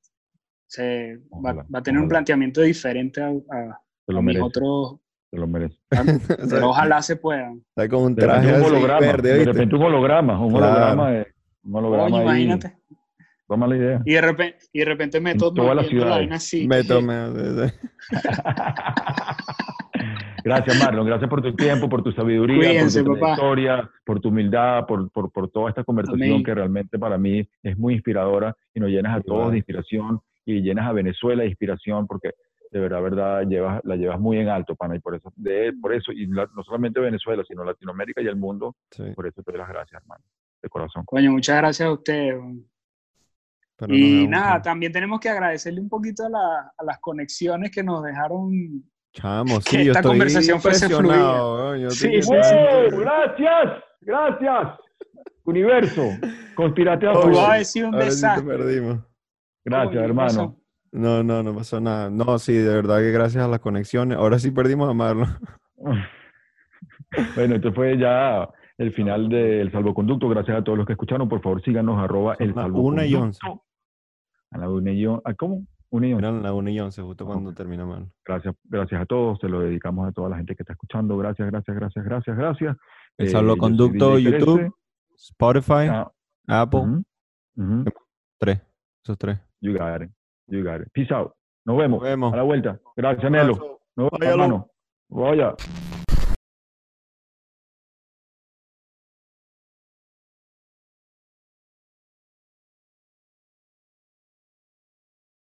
Se, 0.69 1.15
va, 1.18 1.22
Ojalá, 1.30 1.65
va 1.74 1.80
a 1.80 1.84
tener 1.84 1.99
un 1.99 2.06
ojalá. 2.06 2.10
planteamiento 2.19 2.61
diferente 2.61 3.22
a, 3.22 3.28
a- 3.30 3.82
Te 4.06 4.18
a 4.18 4.22
mis 4.22 4.40
otros, 4.41 4.98
te 5.32 5.38
lo 5.38 5.48
mereces. 5.48 5.80
pero 6.49 6.69
ojalá 6.69 7.02
se 7.02 7.15
puedan. 7.15 7.64
Está 7.76 7.88
con 7.90 8.03
un 8.03 8.15
De 8.15 8.26
repente 8.26 8.48
traje 8.48 8.60
un 8.60 8.65
holograma, 8.65 8.99
verde, 8.99 9.34
de 9.40 9.45
repente 9.45 9.76
un 9.76 9.84
holograma, 9.84 10.40
un 10.45 10.52
Claro. 10.52 10.65
holograma, 10.68 11.11
de- 11.11 11.28
un 11.64 11.76
holograma 11.76 12.06
Oye, 12.06 12.15
ahí. 12.18 12.24
imagínate. 12.44 12.78
Toma 13.48 13.68
la 13.68 13.78
idea. 13.78 14.02
Y 14.06 14.14
de 14.14 14.22
repente, 14.22 14.57
y 14.74 14.80
de 14.80 14.86
repente 14.86 15.22
las 15.22 15.36
moviendo 15.38 15.74
la 15.76 15.84
ciudades. 15.84 16.10
vaina 16.11 16.36
así. 16.36 16.68
Me 16.68 16.84
tomé. 16.84 17.14
gracias, 20.44 20.80
Marlon. 20.80 21.06
Gracias 21.07 21.30
por 21.30 21.41
tu 21.41 21.56
tiempo, 21.56 21.90
por 21.90 22.03
tu 22.03 22.11
sabiduría, 22.11 22.69
Cuídense, 22.72 23.03
por 23.03 23.14
tu 23.15 23.19
papá. 23.19 23.36
trayectoria, 23.36 23.90
por 24.06 24.19
tu 24.19 24.30
humildad, 24.30 24.86
por, 24.86 25.10
por, 25.11 25.32
por 25.32 25.49
toda 25.49 25.69
esta 25.69 25.84
conversación 25.84 26.22
Amén. 26.30 26.44
que 26.44 26.53
realmente 26.53 26.99
para 26.99 27.18
mí 27.18 27.48
es 27.64 27.78
muy 27.78 27.95
inspiradora 27.95 28.56
y 28.74 28.80
nos 28.80 28.90
llenas 28.90 29.18
a 29.18 29.22
todos 29.22 29.52
de 29.52 29.57
inspiración 29.57 30.22
y 30.45 30.61
llenas 30.61 30.88
a 30.88 30.94
Venezuela 30.94 31.44
de 31.44 31.49
inspiración 31.49 32.07
porque 32.07 32.32
de 32.69 32.82
verdad, 32.82 33.02
verdad, 33.02 33.44
llevas, 33.48 33.80
la 33.86 33.95
llevas 33.95 34.19
muy 34.19 34.40
en 34.40 34.49
alto, 34.49 34.76
pana, 34.76 34.98
y 34.98 34.99
por 34.99 35.15
eso, 35.15 35.32
de, 35.38 35.72
por 35.82 35.94
eso 35.94 36.11
y 36.11 36.26
la- 36.28 36.49
no 36.53 36.64
solamente 36.64 36.99
Venezuela, 36.99 37.41
sino 37.48 37.64
Latinoamérica 37.64 38.22
y 38.22 38.28
el 38.28 38.36
mundo, 38.36 38.76
Sí, 38.91 39.03
por 39.15 39.26
eso 39.26 39.41
te 39.41 39.52
doy 39.53 39.60
las 39.61 39.69
gracias, 39.69 40.02
hermano, 40.02 40.22
de 40.61 40.68
corazón. 40.68 41.03
Coño, 41.06 41.32
muchas 41.32 41.56
gracias 41.57 41.88
a 41.88 41.94
ustedes. 41.94 42.36
Pero 43.78 43.94
Y 43.94 44.28
nada, 44.28 44.62
también 44.62 44.91
tenemos 44.91 45.20
que 45.20 45.30
agradecerle 45.30 45.80
un 45.82 45.90
poquito 45.90 46.26
a, 46.26 46.30
la- 46.30 46.74
a 46.78 46.84
las 46.84 46.99
conexiones 46.99 47.72
que 47.72 47.84
nos 47.84 48.04
dejaron. 48.04 48.52
Chamo, 49.14 49.60
que 49.70 49.86
yo 49.86 49.91
esta 49.91 49.99
estoy 49.99 50.12
conversación 50.12 50.60
fuese 50.62 50.90
yo 50.90 51.90
Sí, 51.91 52.22
sí. 52.22 52.32
¡Gracias! 52.91 53.84
¡Gracias! 54.02 54.80
Universo, 55.44 56.04
conspirate 56.56 57.08
a 57.08 57.14
favor. 57.14 57.38
haber 57.52 57.66
sido 57.66 57.88
un 57.90 57.98
desastre. 57.98 58.45
perdimos. 58.58 58.99
Gracias, 59.64 59.88
Coño, 59.90 59.99
¿qué 60.02 60.06
hermano. 60.06 60.28
pasó? 60.28 60.62
No, 60.91 61.24
no, 61.24 61.44
no 61.44 61.56
pasó 61.56 61.80
nada. 61.80 62.10
No, 62.10 62.38
sí, 62.40 62.54
de 62.54 62.74
verdad 62.74 62.98
que 62.99 63.12
gracias 63.12 63.44
a 63.45 63.48
las 63.48 63.60
conexiones. 63.60 64.18
Ahora 64.18 64.40
sí 64.40 64.52
perdimos 64.52 64.90
a 64.90 64.94
Marlon. 64.94 65.38
Bueno, 67.36 67.56
esto 67.56 67.72
fue 67.74 67.98
ya 67.98 68.48
el 68.78 68.94
final 68.94 69.30
del 69.30 69.72
salvoconducto. 69.72 70.30
Gracias 70.30 70.58
a 70.58 70.64
todos 70.64 70.78
los 70.78 70.88
que 70.88 70.94
escucharon. 70.94 71.28
Por 71.30 71.41
favor, 71.41 71.62
síganos 71.64 71.98
arroba 71.99 72.36
el 72.40 72.54
salvoconducto. 72.54 72.88
una 72.94 73.06
y 73.06 73.16
once. 73.16 73.40
A 74.52 74.58
la 74.58 74.70
una 74.70 74.91
y 74.91 75.06
on- 75.06 75.22
¿a 75.26 75.34
¿Cómo? 75.34 75.66
Una 75.90 76.08
y 76.08 76.14
once. 76.14 76.26
Eran 76.28 76.44
las 76.44 76.52
1 76.52 76.70
y 76.70 76.80
11, 76.80 77.02
justo 77.02 77.26
cuando 77.26 77.49
Ok. 77.52 77.56
termina 77.58 77.86
Marlon. 77.86 78.12
Gracias, 78.26 78.54
gracias 78.66 79.02
a 79.02 79.06
todos. 79.06 79.40
Se 79.40 79.48
lo 79.48 79.62
dedicamos 79.62 80.08
a 80.08 80.12
toda 80.12 80.30
la 80.30 80.36
gente 80.38 80.54
que 80.56 80.64
está 80.64 80.74
escuchando. 80.74 81.18
Gracias, 81.18 81.49
gracias, 81.49 81.76
gracias, 81.78 82.04
gracias, 82.06 82.38
gracias. 82.38 82.78
El 83.18 83.28
Eh, 83.28 83.30
salvoconducto, 83.30 84.20
YouTube. 84.20 84.74
Spotify, 85.16 85.88
Ah, 85.90 86.12
Apple, 86.48 87.04
tres. 88.40 88.62
Esos 89.04 89.18
tres. 89.18 89.40
You 89.62 89.74
got 89.74 90.02
it. 90.04 90.12
You 90.48 90.64
got 90.64 90.82
it. 90.82 90.90
Peace 90.94 91.14
out. 91.14 91.32
Nos 91.66 91.78
vemos. 91.78 91.99
Nos 92.02 92.10
vemos. 92.10 92.34
A 92.34 92.38
la 92.38 92.44
vuelta. 92.44 92.80
Gracias, 92.95 93.32
Nelo. 93.32 93.54
Nos 93.95 94.10
vemos, 94.12 94.20
Váyalo. 94.20 94.44
hermano. 94.44 94.70
Vaya. 95.10 95.97